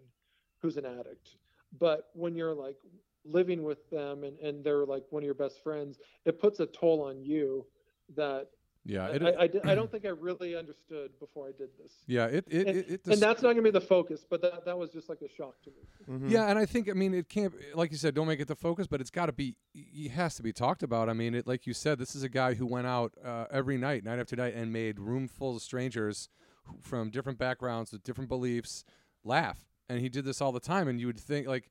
who's 0.60 0.76
an 0.76 0.86
addict 0.86 1.36
but 1.78 2.08
when 2.14 2.34
you're 2.36 2.54
like 2.54 2.76
living 3.24 3.62
with 3.62 3.88
them 3.90 4.22
and, 4.24 4.38
and 4.38 4.62
they're 4.64 4.84
like 4.86 5.02
one 5.10 5.22
of 5.22 5.24
your 5.24 5.34
best 5.34 5.62
friends 5.62 5.98
it 6.24 6.38
puts 6.40 6.60
a 6.60 6.66
toll 6.66 7.02
on 7.02 7.20
you 7.22 7.66
that 8.14 8.48
yeah, 8.86 9.06
I, 9.06 9.10
it, 9.10 9.22
I, 9.22 9.34
I, 9.40 9.46
di- 9.46 9.60
I 9.64 9.74
don't 9.74 9.90
think 9.92 10.04
i 10.04 10.10
really 10.10 10.54
understood 10.54 11.10
before 11.18 11.48
i 11.48 11.52
did 11.56 11.70
this 11.82 11.92
yeah, 12.06 12.26
it 12.26 12.44
it 12.48 12.66
and, 12.66 12.76
it, 12.76 12.90
it 12.90 13.06
and 13.06 13.20
that's 13.20 13.42
not 13.42 13.54
going 13.54 13.56
to 13.56 13.62
be 13.62 13.70
the 13.70 13.80
focus 13.80 14.24
but 14.28 14.40
that, 14.42 14.64
that 14.64 14.78
was 14.78 14.90
just 14.90 15.08
like 15.08 15.20
a 15.22 15.28
shock 15.28 15.60
to 15.64 15.70
me 15.70 15.76
Mhm. 16.08 16.30
Yeah, 16.30 16.48
and 16.48 16.58
I 16.58 16.66
think 16.66 16.90
I 16.90 16.92
mean 16.92 17.14
it 17.14 17.28
can't 17.30 17.54
like 17.74 17.90
you 17.90 17.96
said, 17.96 18.14
don't 18.14 18.26
make 18.26 18.40
it 18.40 18.46
the 18.46 18.54
focus, 18.54 18.86
but 18.86 19.00
it's 19.00 19.10
got 19.10 19.26
to 19.26 19.32
be. 19.32 19.56
It 19.74 20.10
has 20.10 20.34
to 20.34 20.42
be 20.42 20.52
talked 20.52 20.82
about. 20.82 21.08
I 21.08 21.14
mean, 21.14 21.34
it 21.34 21.46
like 21.46 21.66
you 21.66 21.72
said, 21.72 21.98
this 21.98 22.14
is 22.14 22.22
a 22.22 22.28
guy 22.28 22.52
who 22.54 22.66
went 22.66 22.86
out 22.86 23.12
uh, 23.24 23.46
every 23.50 23.78
night, 23.78 24.04
night 24.04 24.18
after 24.18 24.36
night, 24.36 24.54
and 24.54 24.70
made 24.70 25.00
room 25.00 25.28
full 25.28 25.56
of 25.56 25.62
strangers 25.62 26.28
who, 26.38 26.43
from 26.80 27.10
different 27.10 27.38
backgrounds 27.38 27.92
with 27.92 28.02
different 28.02 28.28
beliefs 28.28 28.84
laugh, 29.24 29.58
and 29.88 30.00
he 30.00 30.08
did 30.08 30.24
this 30.24 30.40
all 30.40 30.52
the 30.52 30.60
time. 30.60 30.88
And 30.88 31.00
you 31.00 31.06
would 31.06 31.18
think 31.18 31.46
like 31.46 31.70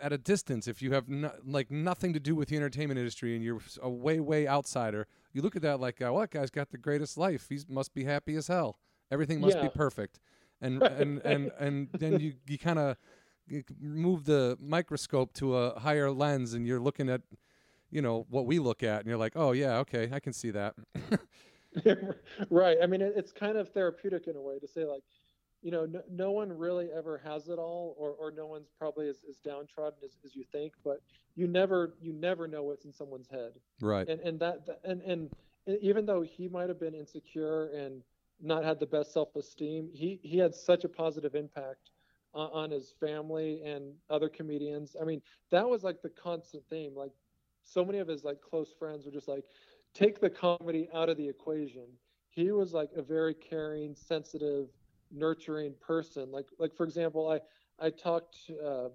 at 0.00 0.12
a 0.12 0.18
distance, 0.18 0.68
if 0.68 0.80
you 0.82 0.92
have 0.92 1.08
no, 1.08 1.32
like 1.44 1.70
nothing 1.70 2.12
to 2.12 2.20
do 2.20 2.34
with 2.34 2.48
the 2.48 2.56
entertainment 2.56 2.98
industry 2.98 3.34
and 3.34 3.44
you're 3.44 3.60
a 3.82 3.90
way 3.90 4.20
way 4.20 4.46
outsider, 4.46 5.06
you 5.32 5.42
look 5.42 5.56
at 5.56 5.62
that 5.62 5.80
like, 5.80 6.00
uh, 6.00 6.12
well, 6.12 6.20
that 6.20 6.30
guy's 6.30 6.50
got 6.50 6.70
the 6.70 6.78
greatest 6.78 7.16
life. 7.18 7.46
He 7.48 7.60
must 7.68 7.94
be 7.94 8.04
happy 8.04 8.36
as 8.36 8.48
hell. 8.48 8.78
Everything 9.10 9.40
must 9.40 9.60
be 9.60 9.68
perfect. 9.68 10.18
And 10.60 10.82
and 10.82 11.20
and 11.24 11.50
and 11.58 11.88
then 11.92 12.20
you 12.20 12.34
you 12.46 12.58
kind 12.58 12.78
of 12.78 12.96
move 13.80 14.24
the 14.24 14.56
microscope 14.60 15.32
to 15.34 15.56
a 15.56 15.78
higher 15.78 16.10
lens 16.10 16.54
and 16.54 16.66
you're 16.66 16.80
looking 16.80 17.08
at 17.08 17.22
you 17.90 18.02
know 18.02 18.26
what 18.28 18.46
we 18.46 18.58
look 18.58 18.82
at 18.82 19.00
and 19.00 19.06
you're 19.06 19.16
like 19.16 19.34
oh 19.36 19.52
yeah 19.52 19.76
okay 19.78 20.10
i 20.12 20.18
can 20.18 20.32
see 20.32 20.50
that 20.50 20.74
right 22.50 22.78
i 22.82 22.86
mean 22.86 23.00
it, 23.00 23.12
it's 23.16 23.32
kind 23.32 23.56
of 23.56 23.68
therapeutic 23.70 24.26
in 24.26 24.36
a 24.36 24.40
way 24.40 24.58
to 24.58 24.66
say 24.66 24.84
like 24.84 25.02
you 25.62 25.70
know 25.70 25.84
no, 25.86 26.02
no 26.10 26.30
one 26.30 26.50
really 26.52 26.88
ever 26.96 27.20
has 27.24 27.48
it 27.48 27.58
all 27.58 27.94
or, 27.98 28.10
or 28.12 28.30
no 28.30 28.46
one's 28.46 28.70
probably 28.78 29.08
as, 29.08 29.18
as 29.28 29.36
downtrodden 29.38 29.98
as, 30.04 30.16
as 30.24 30.34
you 30.34 30.44
think 30.52 30.72
but 30.84 31.00
you 31.36 31.46
never 31.46 31.94
you 32.00 32.12
never 32.12 32.48
know 32.48 32.64
what's 32.64 32.84
in 32.84 32.92
someone's 32.92 33.28
head. 33.28 33.52
Right. 33.80 34.08
And 34.08 34.20
and 34.20 34.40
that 34.40 34.66
and 34.84 35.02
and 35.02 35.30
even 35.80 36.06
though 36.06 36.22
he 36.22 36.48
might 36.48 36.68
have 36.68 36.80
been 36.80 36.94
insecure 36.94 37.66
and 37.68 38.02
not 38.42 38.64
had 38.64 38.80
the 38.80 38.86
best 38.86 39.12
self-esteem 39.12 39.90
he 39.92 40.18
he 40.22 40.38
had 40.38 40.54
such 40.54 40.84
a 40.84 40.88
positive 40.88 41.34
impact 41.34 41.90
on, 42.34 42.50
on 42.52 42.70
his 42.70 42.94
family 42.98 43.62
and 43.64 43.94
other 44.10 44.28
comedians. 44.28 44.96
I 45.00 45.04
mean 45.04 45.20
that 45.50 45.68
was 45.68 45.84
like 45.84 46.02
the 46.02 46.10
constant 46.10 46.64
theme. 46.68 46.94
Like 46.96 47.12
so 47.62 47.84
many 47.84 47.98
of 47.98 48.08
his 48.08 48.24
like 48.24 48.40
close 48.40 48.72
friends 48.78 49.04
were 49.04 49.12
just 49.12 49.28
like 49.28 49.44
take 49.96 50.20
the 50.20 50.30
comedy 50.30 50.88
out 50.94 51.08
of 51.08 51.16
the 51.16 51.28
equation 51.28 51.86
he 52.36 52.52
was 52.52 52.74
like 52.74 52.90
a 52.94 53.02
very 53.02 53.34
caring 53.34 53.94
sensitive 53.94 54.68
nurturing 55.10 55.74
person. 55.80 56.30
Like 56.30 56.46
like 56.58 56.74
for 56.76 56.84
example 56.84 57.30
i 57.30 57.40
i 57.84 57.90
talked 57.90 58.36
uh, 58.62 58.88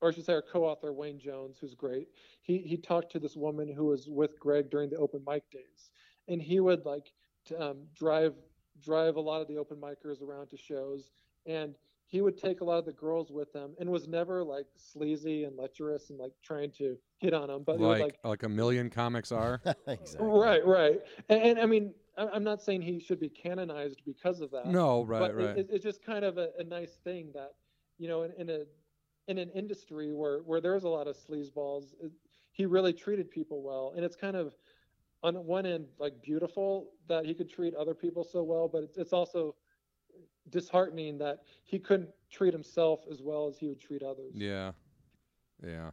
or 0.00 0.08
I 0.08 0.10
should 0.10 0.24
say 0.24 0.32
our 0.32 0.42
co-author 0.42 0.92
Wayne 0.92 1.20
Jones, 1.20 1.58
who's 1.60 1.74
great. 1.74 2.08
He 2.40 2.58
he 2.58 2.76
talked 2.76 3.12
to 3.12 3.20
this 3.20 3.36
woman 3.36 3.72
who 3.72 3.86
was 3.86 4.08
with 4.08 4.38
Greg 4.40 4.68
during 4.70 4.90
the 4.90 4.96
open 4.96 5.22
mic 5.26 5.48
days, 5.50 5.92
and 6.28 6.42
he 6.42 6.58
would 6.58 6.84
like 6.84 7.12
t- 7.46 7.54
um, 7.54 7.86
drive 7.94 8.34
drive 8.80 9.16
a 9.16 9.20
lot 9.20 9.40
of 9.40 9.46
the 9.46 9.58
open 9.58 9.76
micers 9.76 10.20
around 10.20 10.48
to 10.48 10.56
shows, 10.56 11.12
and 11.46 11.76
he 12.12 12.20
would 12.20 12.36
take 12.36 12.60
a 12.60 12.64
lot 12.64 12.76
of 12.78 12.84
the 12.84 12.92
girls 12.92 13.32
with 13.32 13.54
him, 13.54 13.74
and 13.80 13.88
was 13.88 14.06
never 14.06 14.44
like 14.44 14.66
sleazy 14.76 15.44
and 15.44 15.56
lecherous 15.56 16.10
and 16.10 16.18
like 16.18 16.32
trying 16.44 16.70
to 16.72 16.98
hit 17.16 17.32
on 17.32 17.48
them, 17.48 17.62
but 17.64 17.76
it 17.76 17.80
was 17.80 17.88
like 17.88 18.00
like 18.00 18.18
like 18.22 18.42
a 18.42 18.48
million 18.50 18.90
comics 18.90 19.32
are? 19.32 19.62
Exactly. 19.88 20.28
right, 20.28 20.64
right, 20.66 21.00
and, 21.30 21.40
and 21.42 21.58
I 21.58 21.64
mean 21.64 21.94
I- 22.18 22.28
I'm 22.28 22.44
not 22.44 22.60
saying 22.60 22.82
he 22.82 23.00
should 23.00 23.18
be 23.18 23.30
canonized 23.30 24.02
because 24.04 24.42
of 24.42 24.50
that. 24.50 24.66
No 24.66 25.04
right 25.04 25.20
but 25.20 25.34
right. 25.34 25.56
It, 25.56 25.68
it's 25.70 25.82
just 25.82 26.04
kind 26.04 26.22
of 26.22 26.36
a, 26.36 26.50
a 26.58 26.64
nice 26.64 26.98
thing 27.02 27.30
that 27.32 27.54
you 27.98 28.08
know 28.08 28.24
in, 28.24 28.32
in 28.32 28.50
a 28.50 28.60
in 29.28 29.38
an 29.38 29.48
industry 29.54 30.12
where 30.12 30.40
where 30.40 30.60
there's 30.60 30.84
a 30.84 30.90
lot 30.90 31.08
of 31.08 31.16
sleazeballs 31.16 31.94
it, 32.02 32.12
he 32.50 32.66
really 32.66 32.92
treated 32.92 33.30
people 33.30 33.62
well. 33.62 33.94
And 33.96 34.04
it's 34.04 34.16
kind 34.16 34.36
of 34.36 34.54
on 35.22 35.34
one 35.46 35.64
end 35.64 35.86
like 35.98 36.20
beautiful 36.20 36.90
that 37.08 37.24
he 37.24 37.32
could 37.32 37.48
treat 37.48 37.74
other 37.74 37.94
people 37.94 38.22
so 38.22 38.42
well 38.42 38.68
but 38.68 38.82
it's, 38.82 38.98
it's 38.98 39.14
also 39.14 39.54
disheartening 40.50 41.18
that 41.18 41.40
he 41.64 41.78
couldn't 41.78 42.10
treat 42.30 42.52
himself 42.52 43.00
as 43.10 43.22
well 43.22 43.46
as 43.48 43.58
he 43.58 43.66
would 43.68 43.80
treat 43.80 44.02
others 44.02 44.32
yeah 44.34 44.72
yeah 45.66 45.90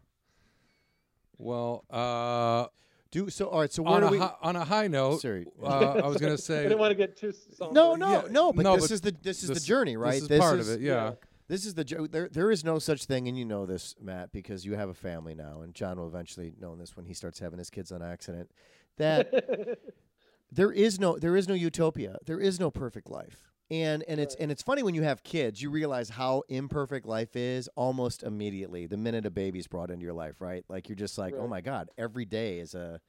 well 1.38 1.86
uh 1.90 2.68
Do 3.12 3.30
so. 3.30 3.48
All 3.48 3.62
right. 3.62 3.72
So 3.72 3.84
where 3.84 3.94
on 3.96 4.02
do 4.02 4.08
a, 4.08 4.12
we? 4.12 4.18
hi- 4.20 4.36
on 4.42 4.56
a 4.56 4.64
high 4.66 4.88
note 4.88 5.22
Sorry. 5.22 5.46
uh, 5.64 6.02
i 6.04 6.08
was 6.08 6.18
gonna 6.18 6.38
say. 6.50 6.60
i 6.60 6.64
didn't 6.64 6.80
want 6.80 6.92
to 6.92 6.96
get 6.96 7.18
too 7.18 7.32
somber. 7.56 7.74
no, 7.74 7.96
no, 7.96 8.12
yeah, 8.12 8.32
no. 8.32 8.54
But 8.54 8.64
no, 8.64 8.76
this 8.76 8.86
but 8.86 8.92
is 8.92 9.02
the 9.02 9.16
this 9.22 9.42
is 9.44 9.50
this- 9.50 9.60
the 9.62 9.66
journey, 9.66 9.98
right? 9.98 10.22
this 10.22 10.30
is 10.32 10.40
part 10.40 10.60
of 10.60 10.70
it 10.70 10.82
yeah 10.82 11.14
This 11.48 11.66
is 11.66 11.74
the 11.74 11.84
jo- 11.84 12.06
there. 12.08 12.30
There 12.30 12.52
is 12.52 12.64
no 12.64 12.78
such 12.78 13.06
thing, 13.06 13.28
and 13.28 13.36
you 13.36 13.44
know 13.44 13.66
this, 13.66 13.96
Matt, 14.00 14.32
because 14.32 14.66
you 14.68 14.76
have 14.76 14.88
a 14.90 14.94
family 14.94 15.34
now, 15.34 15.62
and 15.64 15.74
John 15.74 15.98
will 15.98 16.08
eventually 16.08 16.54
know 16.60 16.76
this 16.76 16.96
when 16.96 17.08
he 17.08 17.16
starts 17.16 17.40
having 17.40 17.58
his 17.58 17.72
kids 17.72 17.92
on 17.92 18.04
accident. 18.04 18.52
That 18.98 19.80
there 20.52 20.72
is 20.72 21.00
no 21.00 21.18
there 21.18 21.36
is 21.36 21.48
no 21.48 21.56
utopia. 21.56 22.18
There 22.28 22.40
is 22.40 22.60
no 22.60 22.70
perfect 22.70 23.10
life. 23.10 23.49
And 23.72 24.03
and 24.07 24.20
it's 24.20 24.34
and 24.36 24.51
it's 24.51 24.63
funny 24.63 24.82
when 24.82 24.95
you 24.95 25.03
have 25.03 25.22
kids, 25.24 25.61
you 25.61 25.70
realize 25.70 26.09
how 26.09 26.41
imperfect 26.49 27.05
life 27.05 27.36
is 27.36 27.70
almost 27.76 28.24
immediately. 28.24 28.88
The 28.88 28.97
minute 28.97 29.26
a 29.28 29.30
baby's 29.30 29.67
brought 29.67 29.91
into 29.91 30.03
your 30.03 30.13
life, 30.13 30.41
right? 30.41 30.63
Like 30.70 30.89
you're 30.89 30.95
just 30.95 31.17
like, 31.20 31.36
oh 31.38 31.47
my 31.47 31.61
god, 31.61 31.89
every 31.97 32.26
day 32.26 32.57
is 32.59 32.74
a 32.74 32.99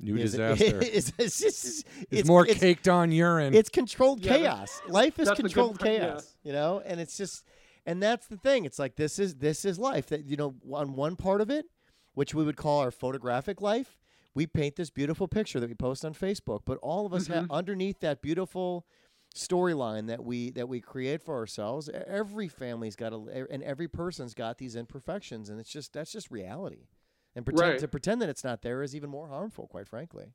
new 0.00 0.16
is, 0.16 0.32
disaster 0.36 0.80
Is, 0.82 1.12
is, 1.18 1.38
just- 1.38 1.86
it's, 2.10 2.26
more 2.28 2.44
it's, 2.46 2.58
caked 2.58 2.88
on 2.88 3.12
urine 3.12 3.54
it's 3.54 3.68
controlled 3.68 4.24
Yeah, 4.24 4.36
chaos. 4.38 4.80
Life 4.88 5.18
is 5.20 5.28
that's 5.28 5.36
good 5.38 5.44
controlled 5.46 5.78
point, 5.78 5.92
yeah. 5.92 5.98
chaos, 6.08 6.34
you 6.42 6.52
know, 6.52 6.82
and 6.84 6.98
it's 7.00 7.16
just, 7.16 7.44
and 7.86 8.02
that's 8.02 8.26
the 8.26 8.36
thing. 8.36 8.64
It's 8.64 8.78
like 8.80 8.96
this 8.96 9.18
is 9.20 9.36
this 9.36 9.64
is 9.64 9.78
life. 9.78 10.08
That 10.08 10.24
you 10.24 10.36
know, 10.36 10.54
on 10.72 10.94
one 10.96 11.14
part 11.14 11.40
of 11.40 11.50
it, 11.50 11.66
which 12.14 12.34
we 12.34 12.42
would 12.44 12.56
call 12.56 12.80
our 12.80 12.90
photographic 12.90 13.60
life, 13.60 13.96
we 14.34 14.46
paint 14.48 14.74
this 14.74 14.90
beautiful 14.90 15.28
picture 15.28 15.60
that 15.60 15.68
we 15.68 15.74
post 15.76 16.04
on 16.04 16.14
Facebook. 16.14 16.62
But 16.64 16.78
all 16.82 17.06
of 17.06 17.12
us 17.14 17.28
have 17.28 17.44
Mm-hmm. 17.44 17.52
underneath 17.52 18.00
that 18.00 18.22
beautiful 18.22 18.86
storyline 19.34 20.06
that 20.08 20.24
we 20.24 20.50
that 20.50 20.68
we 20.68 20.80
create 20.80 21.22
for 21.22 21.36
ourselves. 21.36 21.88
Every 21.88 22.48
family's 22.48 22.96
got 22.96 23.12
a, 23.12 23.46
and 23.50 23.62
every 23.62 23.88
person's 23.88 24.34
got 24.34 24.58
these 24.58 24.76
imperfections, 24.76 25.48
and 25.50 25.60
it's 25.60 25.70
just 25.70 25.92
that's 25.92 26.12
just 26.12 26.30
reality. 26.30 26.88
And 27.36 27.44
pretend 27.44 27.70
Right. 27.70 27.78
to 27.78 27.88
pretend 27.88 28.20
that 28.22 28.28
it's 28.28 28.42
not 28.42 28.62
there 28.62 28.82
is 28.82 28.94
even 28.96 29.08
more 29.08 29.28
harmful, 29.28 29.68
quite 29.68 29.86
frankly. 29.86 30.32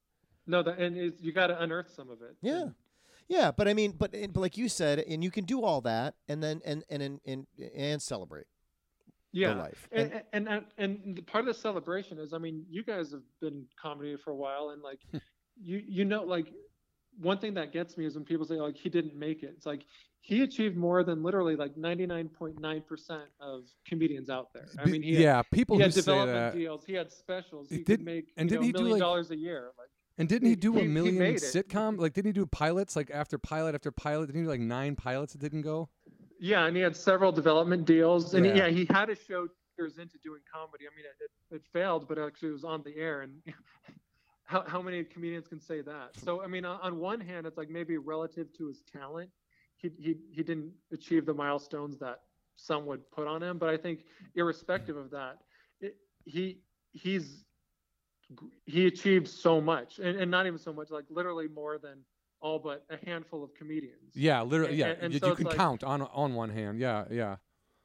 no 0.48 0.64
that 0.64 0.80
and 0.80 0.96
you 1.20 1.32
got 1.34 1.48
to 1.48 1.62
unearth 1.62 1.92
some 1.94 2.10
of 2.10 2.22
it 2.22 2.36
Yeah. 2.42 2.70
Yeah, 3.28 3.52
but 3.52 3.68
I 3.68 3.74
mean, 3.74 3.94
but, 3.94 4.12
but 4.12 4.38
like 4.40 4.56
you 4.56 4.70
said, 4.70 5.00
and 5.00 5.24
you 5.24 5.32
can 5.32 5.46
do 5.46 5.64
all 5.64 5.82
that, 5.82 6.14
and 6.28 6.44
then 6.44 6.62
and 6.64 6.84
and 6.92 7.02
and 7.02 7.20
and, 7.26 7.48
and 7.76 8.02
celebrate 8.02 8.46
yeah 9.32 9.54
life. 9.56 9.90
and 9.92 10.22
and 10.32 10.48
and, 10.48 10.66
and 10.78 11.16
the 11.18 11.22
part 11.24 11.42
of 11.42 11.48
the 11.48 11.60
celebration 11.60 12.18
is 12.20 12.32
i 12.34 12.38
mean 12.38 12.66
you 12.70 12.84
guys 12.84 13.12
have 13.12 13.24
been 13.42 13.66
comedy 13.82 14.16
for 14.16 14.30
a 14.32 14.36
while 14.36 14.70
and 14.70 14.82
like 14.82 15.00
you 15.62 15.82
you 15.86 16.06
know 16.06 16.24
like 16.24 16.54
one 17.22 17.38
thing 17.38 17.54
that 17.54 17.72
gets 17.72 17.98
me 17.98 18.06
is 18.06 18.16
when 18.16 18.26
people 18.26 18.46
say 18.46 18.56
like 18.56 18.76
he 18.76 18.90
didn't 18.90 19.16
make 19.16 19.44
it 19.44 19.54
it's 19.56 19.66
like 19.66 19.86
he 20.22 20.42
achieved 20.42 20.76
more 20.76 21.04
than 21.04 21.22
literally 21.24 21.56
like 21.56 21.76
99.9% 21.76 23.22
of 23.40 23.62
comedians 23.88 24.30
out 24.30 24.52
there 24.54 24.68
i 24.80 24.86
mean 24.86 25.02
he 25.02 25.14
had, 25.14 25.22
yeah 25.24 25.42
people 25.54 25.76
he 25.78 25.82
who 25.82 25.86
had 25.86 25.94
say 25.94 26.02
development 26.02 26.54
that 26.54 26.58
deals 26.58 26.84
he 26.86 26.94
had 26.94 27.12
specials 27.12 27.70
He 27.70 27.78
did- 27.78 27.86
could 27.86 28.02
make 28.06 28.32
and 28.38 28.50
didn't 28.50 28.62
know, 28.62 28.66
he 28.66 28.70
a 28.70 28.74
do, 28.74 28.80
million 28.80 28.94
like- 28.94 29.00
dollars 29.02 29.32
a 29.32 29.38
year 29.38 29.72
like 29.78 29.90
And 30.18 30.30
didn't 30.30 30.46
he 30.48 30.52
He- 30.52 30.56
do 30.68 30.78
a 30.78 30.82
he 30.82 30.88
million 30.88 31.18
sitcom? 31.36 31.98
Like, 32.00 32.14
didn't 32.14 32.28
he 32.28 32.34
do 32.42 32.46
pilots? 32.46 32.96
Like 32.96 33.12
after 33.12 33.38
pilot 33.38 33.76
after 33.76 33.92
pilot, 33.92 34.28
didn't 34.28 34.42
he 34.42 34.46
do 34.46 34.50
like 34.50 34.62
nine 34.62 34.96
pilots 34.96 35.34
that 35.34 35.40
didn't 35.42 35.64
go? 35.64 35.90
Yeah, 36.40 36.66
and 36.68 36.76
he 36.78 36.82
had 36.82 36.96
several 36.96 37.32
development 37.34 37.86
deals, 37.86 38.34
and 38.34 38.46
Yeah. 38.46 38.56
yeah, 38.60 38.68
he 38.70 38.86
had 38.90 39.10
a 39.10 39.16
show 39.28 39.48
years 39.78 39.98
into 39.98 40.18
doing 40.24 40.42
comedy. 40.52 40.86
I 40.90 40.92
mean, 40.96 41.06
it, 41.12 41.18
it, 41.26 41.56
it 41.58 41.64
failed, 41.74 42.08
but 42.08 42.18
actually 42.18 42.50
it 42.50 42.54
was 42.54 42.64
on 42.64 42.82
the 42.84 42.96
air, 42.96 43.22
and 43.26 43.34
how, 44.46 44.64
how 44.68 44.82
many 44.82 45.04
comedians 45.04 45.48
can 45.48 45.60
say 45.60 45.82
that? 45.82 46.12
Hmm. 46.18 46.24
So 46.26 46.42
I 46.44 46.48
mean, 46.48 46.66
on, 46.66 46.80
on 46.82 46.98
one 47.00 47.20
hand, 47.20 47.46
it's 47.46 47.58
like 47.58 47.70
maybe 47.70 47.98
relative 47.98 48.48
to 48.58 48.68
his 48.68 48.82
talent, 48.92 49.30
he 49.78 49.92
he 49.98 50.16
he 50.32 50.44
didn't 50.44 50.72
achieve 50.94 51.26
the 51.26 51.34
milestones 51.34 51.98
that 52.00 52.22
some 52.56 52.86
would 52.86 53.10
put 53.12 53.28
on 53.28 53.44
him. 53.44 53.58
But 53.58 53.70
I 53.70 53.78
think, 53.78 54.06
irrespective 54.36 54.96
of 54.98 55.12
that, 55.12 55.38
it, 55.82 55.98
he 56.26 56.60
he's 56.94 57.44
he 58.66 58.88
achieved 58.88 59.28
so 59.28 59.62
much, 59.62 60.00
and, 60.00 60.18
and 60.20 60.32
not 60.32 60.48
even 60.48 60.58
so 60.58 60.74
much, 60.74 60.90
like 60.90 61.06
literally 61.10 61.48
more 61.48 61.78
than 61.78 62.00
all 62.42 62.60
but 62.60 62.86
a 62.90 62.98
handful 63.06 63.44
of 63.44 63.54
comedians. 63.56 64.12
Yeah, 64.14 64.42
literally. 64.44 64.76
Yeah, 64.76 64.88
and- 64.88 65.02
and 65.04 65.14
you, 65.14 65.20
so 65.20 65.30
you 65.30 65.36
can 65.36 65.46
like- 65.46 65.56
count 65.58 65.84
on 65.84 66.02
on 66.02 66.34
one 66.34 66.50
hand. 66.50 66.80
Yeah, 66.80 67.06
yeah. 67.12 67.36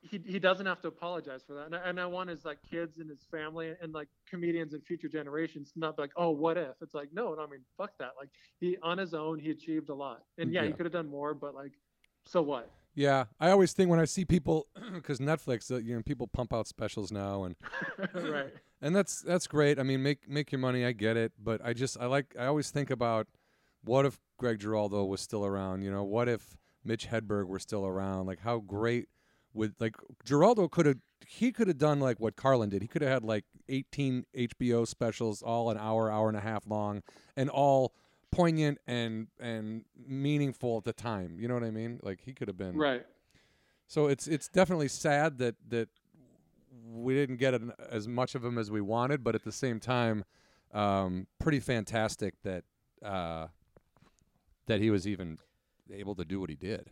He, 0.03 0.21
he 0.27 0.39
doesn't 0.39 0.67
have 0.67 0.81
to 0.81 0.89
apologize 0.89 1.43
for 1.47 1.55
that. 1.55 1.67
And 1.67 1.77
I, 1.77 1.79
and 1.81 2.01
I 2.01 2.07
want 2.07 2.31
his 2.31 2.45
like 2.45 2.59
kids 2.69 2.99
and 2.99 3.09
his 3.09 3.25
family 3.31 3.75
and 3.83 3.93
like 3.93 4.09
comedians 4.29 4.73
and 4.73 4.83
future 4.85 5.09
generations 5.09 5.73
to 5.73 5.79
not 5.79 5.97
be 5.97 6.03
like, 6.03 6.13
oh, 6.17 6.31
what 6.31 6.57
if? 6.57 6.75
It's 6.81 6.95
like, 6.95 7.09
no, 7.13 7.35
no, 7.35 7.43
I 7.43 7.47
mean, 7.47 7.61
fuck 7.77 7.91
that. 7.99 8.13
Like 8.19 8.31
he 8.59 8.77
on 8.83 8.99
his 8.99 9.15
own, 9.15 9.39
he 9.39 9.51
achieved 9.51 9.91
a 9.91 9.95
lot. 9.95 10.23
And 10.39 10.53
yeah, 10.53 10.65
he 10.65 10.73
could 10.73 10.87
have 10.87 10.93
done 10.93 11.09
more, 11.09 11.35
but 11.35 11.55
like, 11.55 11.73
so 12.25 12.43
what? 12.43 12.71
Yeah, 12.95 13.27
I 13.39 13.51
always 13.51 13.73
think 13.73 13.89
when 13.89 14.01
I 14.01 14.05
see 14.05 14.25
people, 14.25 14.67
because 14.95 15.21
Netflix, 15.21 15.71
uh, 15.71 15.77
you 15.77 15.95
know, 15.95 16.03
people 16.03 16.27
pump 16.27 16.53
out 16.53 16.67
specials 16.67 17.13
now, 17.13 17.45
and 17.45 17.57
right. 18.15 18.53
and 18.83 18.97
that's 18.97 19.23
that's 19.23 19.47
great. 19.47 19.79
I 19.79 19.85
mean, 19.85 20.03
make 20.03 20.29
make 20.29 20.51
your 20.51 20.59
money. 20.59 20.85
I 20.85 20.93
get 20.93 21.17
it, 21.17 21.33
but 21.43 21.61
I 21.65 21.73
just 21.73 21.99
I 22.01 22.07
like 22.07 22.35
I 22.39 22.47
always 22.47 22.71
think 22.71 22.91
about 22.91 23.29
what 23.85 24.07
if 24.07 24.19
Greg 24.39 24.59
Giraldo 24.59 25.05
was 25.05 25.21
still 25.21 25.45
around? 25.45 25.83
You 25.83 25.91
know, 25.91 26.03
what 26.03 26.29
if 26.29 26.57
Mitch 26.85 27.09
Hedberg 27.09 27.47
were 27.47 27.59
still 27.59 27.87
around? 27.87 28.27
Like, 28.27 28.41
how 28.41 28.59
great 28.59 29.09
would 29.55 29.75
like 29.81 29.97
Giraldo 30.25 30.69
could 30.69 30.87
have 30.87 30.99
he 31.27 31.53
could 31.53 31.69
have 31.69 31.79
done 31.79 32.01
like 32.01 32.19
what 32.19 32.37
Carlin 32.37 32.71
did. 32.71 32.83
He 32.83 32.89
could 32.89 33.03
have 33.03 33.11
had 33.11 33.25
like 33.25 33.45
18 33.69 34.25
HBO 34.37 34.87
specials, 34.87 35.43
all 35.43 35.71
an 35.71 35.77
hour, 35.79 36.11
hour 36.11 36.29
and 36.29 36.37
a 36.37 36.41
half 36.41 36.67
long, 36.67 37.03
and 37.37 37.49
all 37.51 37.93
poignant 38.33 38.79
and 38.87 39.29
and 39.39 39.85
meaningful 40.07 40.79
at 40.79 40.85
the 40.85 40.93
time. 40.93 41.39
You 41.39 41.49
know 41.49 41.55
what 41.55 41.65
I 41.65 41.71
mean? 41.71 42.01
Like 42.03 42.21
he 42.25 42.33
could 42.33 42.49
have 42.49 42.57
been 42.57 42.77
Right. 42.77 43.05
so 43.87 44.07
it's 44.07 44.27
it's 44.27 44.49
definitely 44.49 44.89
sad 44.89 45.39
that 45.39 45.57
that 45.69 45.89
we 46.93 47.15
didn't 47.15 47.37
get 47.37 47.55
an, 47.55 47.73
as 47.89 48.09
much 48.09 48.35
of 48.35 48.45
him 48.45 48.59
as 48.59 48.71
we 48.71 48.81
wanted, 48.81 49.23
but 49.23 49.35
at 49.35 49.45
the 49.45 49.53
same 49.53 49.79
time, 49.81 50.25
um, 50.73 51.27
pretty 51.39 51.61
fantastic 51.61 52.35
that 52.43 52.65
uh, 53.05 53.49
that 54.67 54.81
he 54.81 54.91
was 54.91 55.07
even 55.07 55.39
able 55.93 56.15
to 56.15 56.25
do 56.25 56.41
what 56.41 56.51
he 56.51 56.57
did. 56.57 56.91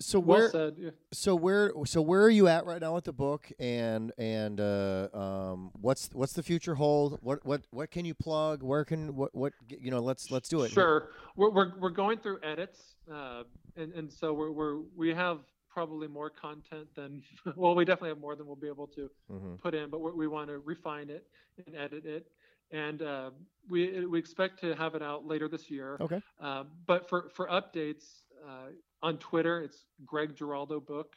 So 0.00 0.18
Well 0.18 0.38
where 0.38 0.50
said. 0.50 0.76
Yeah. 0.78 0.90
so 1.12 1.34
where 1.36 1.72
so 1.84 2.00
where 2.00 2.22
are 2.22 2.30
you 2.30 2.48
at 2.48 2.64
right 2.64 2.80
now 2.80 2.94
with 2.94 3.04
the 3.04 3.12
book 3.12 3.50
and 3.58 4.12
and 4.16 4.58
uh, 4.58 5.08
um, 5.12 5.70
what's 5.80 6.08
what's 6.12 6.32
the 6.32 6.42
future 6.42 6.74
hold? 6.74 7.18
What 7.22 7.44
what 7.44 7.62
what 7.70 7.90
can 7.90 8.04
you 8.06 8.14
plug? 8.14 8.62
Where 8.62 8.84
can 8.84 9.14
what 9.14 9.34
what 9.34 9.52
you 9.68 9.90
know? 9.90 10.00
Let's 10.00 10.30
let's 10.30 10.48
do 10.48 10.62
it. 10.62 10.70
Sure. 10.70 11.10
We're, 11.36 11.50
we're, 11.50 11.72
we're 11.78 11.90
going 11.90 12.18
through 12.18 12.40
edits. 12.42 12.94
Uh, 13.10 13.44
and, 13.76 13.92
and 13.92 14.12
so 14.12 14.32
we're, 14.32 14.50
we're, 14.50 14.78
we 14.96 15.14
have 15.14 15.38
probably 15.68 16.08
more 16.08 16.28
content 16.28 16.88
than, 16.96 17.22
well, 17.56 17.74
we 17.74 17.84
definitely 17.84 18.08
have 18.10 18.18
more 18.20 18.34
than 18.36 18.46
we'll 18.46 18.56
be 18.56 18.66
able 18.68 18.86
to 18.88 19.08
Mhm. 19.30 19.58
put 19.60 19.74
in, 19.74 19.88
but 19.90 20.00
we 20.00 20.10
we 20.12 20.26
want 20.26 20.48
to 20.48 20.58
refine 20.58 21.08
it 21.08 21.26
and 21.66 21.76
edit 21.76 22.04
it. 22.06 22.26
And 22.72 23.02
uh, 23.02 23.30
we, 23.68 24.04
we 24.06 24.18
expect 24.18 24.60
to 24.60 24.74
have 24.74 24.94
it 24.94 25.02
out 25.02 25.26
later 25.26 25.48
this 25.48 25.70
year. 25.70 25.96
Okay. 26.00 26.20
Uh, 26.40 26.64
but 26.86 27.08
for, 27.08 27.28
for 27.34 27.46
updates 27.48 28.22
uh, 28.48 28.70
on 29.02 29.18
Twitter, 29.18 29.62
it's 29.62 29.84
Greg 30.04 30.36
Giraldo 30.36 30.80
Book 30.80 31.14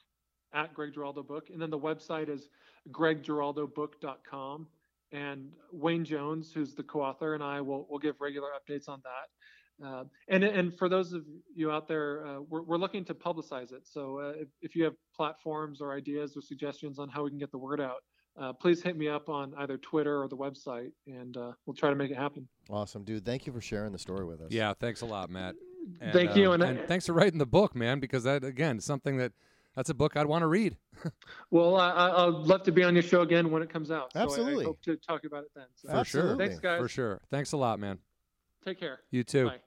at 0.53 0.73
Greg 0.73 0.93
Giraldo 0.93 1.23
Book. 1.23 1.49
And 1.51 1.61
then 1.61 1.69
the 1.69 1.79
website 1.79 2.29
is 2.29 2.49
greggiraldobook.com. 2.91 4.67
And 5.11 5.49
Wayne 5.71 6.05
Jones, 6.05 6.51
who's 6.53 6.73
the 6.73 6.83
co-author, 6.83 7.35
and 7.35 7.43
I 7.43 7.61
will 7.61 7.85
will 7.87 7.99
give 7.99 8.15
regular 8.19 8.49
updates 8.49 8.89
on 8.89 8.99
that. 9.03 9.85
Uh, 9.85 10.03
and 10.27 10.43
and 10.43 10.75
for 10.75 10.89
those 10.89 11.13
of 11.13 11.23
you 11.53 11.71
out 11.71 11.87
there, 11.87 12.25
uh, 12.25 12.39
we're 12.49 12.63
we're 12.63 12.77
looking 12.77 13.05
to 13.05 13.13
publicize 13.13 13.73
it. 13.73 13.85
So 13.85 14.19
uh, 14.19 14.33
if, 14.41 14.47
if 14.61 14.75
you 14.75 14.83
have 14.85 14.93
platforms 15.15 15.81
or 15.81 15.93
ideas 15.93 16.35
or 16.35 16.41
suggestions 16.41 16.97
on 16.97 17.09
how 17.09 17.23
we 17.23 17.29
can 17.29 17.37
get 17.37 17.51
the 17.51 17.59
word 17.59 17.79
out, 17.79 18.01
uh, 18.39 18.53
please 18.53 18.81
hit 18.81 18.97
me 18.97 19.07
up 19.07 19.29
on 19.29 19.53
either 19.59 19.77
Twitter 19.77 20.23
or 20.23 20.27
the 20.27 20.37
website, 20.37 20.91
and 21.05 21.37
uh, 21.37 21.51
we'll 21.67 21.75
try 21.75 21.91
to 21.91 21.95
make 21.95 22.09
it 22.09 22.17
happen. 22.17 22.47
Awesome, 22.67 23.03
dude. 23.03 23.23
Thank 23.23 23.45
you 23.45 23.53
for 23.53 23.61
sharing 23.61 23.91
the 23.91 23.99
story 23.99 24.25
with 24.25 24.41
us. 24.41 24.47
Yeah, 24.49 24.73
thanks 24.73 25.01
a 25.01 25.05
lot, 25.05 25.29
Matt. 25.29 25.53
And, 26.01 26.13
Thank 26.13 26.35
you, 26.35 26.51
um, 26.53 26.61
and 26.61 26.79
I- 26.79 26.85
thanks 26.85 27.05
for 27.05 27.13
writing 27.13 27.39
the 27.39 27.45
book, 27.45 27.75
man. 27.75 27.99
Because 27.99 28.23
that 28.23 28.43
again, 28.43 28.77
is 28.77 28.85
something 28.85 29.17
that 29.17 29.31
that's 29.75 29.89
a 29.89 29.93
book 29.93 30.15
I'd 30.15 30.27
want 30.27 30.43
to 30.43 30.47
read. 30.47 30.77
Well, 31.51 31.75
I, 31.75 31.89
I- 31.89 32.27
I'd 32.27 32.33
love 32.33 32.63
to 32.63 32.71
be 32.71 32.83
on 32.83 32.93
your 32.95 33.03
show 33.03 33.21
again 33.21 33.51
when 33.51 33.61
it 33.61 33.69
comes 33.69 33.91
out. 33.91 34.13
So 34.13 34.19
I- 34.19 34.23
Absolutely. 34.23 34.63
I, 34.63 34.67
hope 34.67 34.81
to 34.83 34.95
talk 34.97 35.23
about 35.25 35.43
it 35.43 35.51
then. 35.55 35.65
So 35.75 35.89
For 35.89 36.03
sure. 36.05 36.37
Thanks, 36.37 36.59
guys. 36.59 36.79
For 36.81 36.87
sure. 36.87 37.21
Thanks 37.29 37.51
a 37.51 37.57
lot, 37.57 37.79
man. 37.79 37.99
Take 38.65 38.79
care. 38.79 38.99
You 39.11 39.23
too. 39.23 39.47
Bye. 39.47 39.59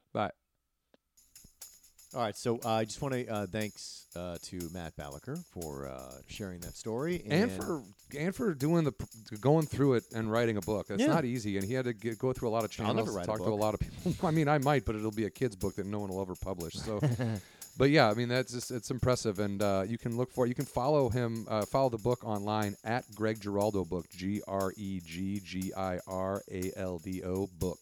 All 2.14 2.22
right, 2.22 2.36
so 2.36 2.58
uh, 2.64 2.70
I 2.70 2.84
just 2.84 3.02
want 3.02 3.14
to 3.14 3.26
uh, 3.26 3.46
thanks 3.46 4.06
uh, 4.16 4.38
to 4.44 4.70
Matt 4.72 4.96
Balaker 4.96 5.44
for 5.50 5.86
uh, 5.86 6.12
sharing 6.28 6.60
that 6.60 6.74
story 6.76 7.22
and 7.28 7.50
for 7.50 7.82
and 8.18 8.34
for 8.34 8.54
doing 8.54 8.84
the 8.84 8.92
going 9.40 9.66
through 9.66 9.94
it 9.94 10.04
and 10.14 10.30
writing 10.30 10.56
a 10.56 10.60
book. 10.60 10.86
That's 10.86 11.00
Yeah. 11.02 11.08
not 11.08 11.24
easy, 11.24 11.58
and 11.58 11.66
he 11.66 11.74
had 11.74 11.84
to 11.84 11.92
get, 11.92 12.18
go 12.18 12.32
through 12.32 12.48
a 12.48 12.50
lot 12.50 12.64
of 12.64 12.70
channels, 12.70 13.08
write 13.14 13.24
a 13.24 13.26
talk 13.26 13.38
to 13.38 13.44
a 13.44 13.54
lot 13.54 13.74
of 13.74 13.80
people. 13.80 14.14
I 14.26 14.30
mean, 14.30 14.48
I 14.48 14.58
might, 14.58 14.84
but 14.84 14.94
it'll 14.94 15.10
be 15.10 15.24
a 15.24 15.30
kid's 15.30 15.56
book 15.56 15.74
that 15.76 15.86
no 15.86 15.98
one 15.98 16.08
will 16.10 16.20
ever 16.22 16.36
publish. 16.36 16.74
So, 16.74 17.00
but 17.76 17.90
yeah, 17.90 18.08
I 18.08 18.14
mean 18.14 18.28
that's 18.28 18.52
just 18.52 18.70
it's 18.70 18.90
impressive, 18.90 19.40
and 19.40 19.60
uh, 19.60 19.84
you 19.86 19.98
can 19.98 20.16
look 20.16 20.32
for 20.32 20.46
it. 20.46 20.48
you 20.48 20.54
can 20.54 20.64
follow 20.64 21.08
him, 21.10 21.44
uh, 21.50 21.66
follow 21.66 21.90
the 21.90 21.98
book 21.98 22.24
online 22.24 22.76
at 22.84 23.04
Greg 23.14 23.40
Giraldo 23.40 23.84
Book, 23.84 24.08
G 24.10 24.40
R 24.46 24.72
E 24.76 25.00
G 25.04 25.40
G 25.44 25.72
I 25.76 25.98
R 26.06 26.40
A 26.50 26.70
L 26.76 26.98
D 26.98 27.22
O 27.24 27.48
Book. 27.58 27.80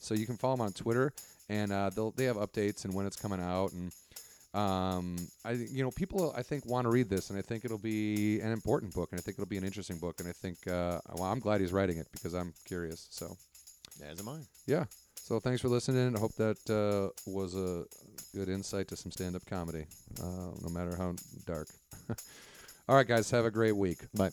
So 0.00 0.14
you 0.14 0.26
can 0.26 0.36
follow 0.36 0.54
him 0.54 0.62
on 0.62 0.72
Twitter, 0.72 1.12
and 1.52 1.72
uh, 1.72 1.90
they'll 1.90 2.10
they 2.12 2.24
have 2.24 2.36
updates 2.36 2.84
and 2.84 2.94
when 2.94 3.06
it's 3.06 3.16
coming 3.16 3.40
out 3.40 3.72
and. 3.72 3.92
Um, 4.54 5.16
I 5.46 5.52
you 5.52 5.82
know 5.82 5.90
people 5.90 6.34
I 6.36 6.42
think 6.42 6.66
want 6.66 6.84
to 6.84 6.90
read 6.90 7.08
this, 7.08 7.30
and 7.30 7.38
I 7.38 7.42
think 7.42 7.64
it'll 7.64 7.78
be 7.78 8.38
an 8.40 8.52
important 8.52 8.92
book, 8.92 9.08
and 9.10 9.18
I 9.18 9.22
think 9.22 9.38
it'll 9.38 9.48
be 9.48 9.56
an 9.56 9.64
interesting 9.64 9.96
book, 9.96 10.16
and 10.20 10.28
I 10.28 10.32
think 10.32 10.58
uh, 10.66 11.00
well, 11.14 11.24
I'm 11.32 11.38
glad 11.38 11.62
he's 11.62 11.72
writing 11.72 11.96
it 11.96 12.06
because 12.12 12.34
I'm 12.34 12.52
curious. 12.66 13.06
So 13.08 13.34
as 14.04 14.20
am 14.20 14.28
I. 14.28 14.40
yeah, 14.66 14.84
so 15.14 15.40
thanks 15.40 15.62
for 15.62 15.68
listening. 15.68 16.14
I 16.14 16.20
hope 16.20 16.34
that 16.34 16.58
uh, 16.68 17.08
was 17.24 17.54
a 17.54 17.84
good 18.36 18.50
insight 18.50 18.88
to 18.88 18.96
some 18.96 19.10
stand-up 19.10 19.46
comedy, 19.46 19.86
uh, 20.22 20.50
no 20.60 20.68
matter 20.68 20.96
how 20.96 21.14
dark. 21.46 21.68
All 22.88 22.96
right, 22.96 23.08
guys, 23.08 23.30
have 23.30 23.46
a 23.46 23.50
great 23.50 23.76
week. 23.76 24.00
Bye. 24.14 24.32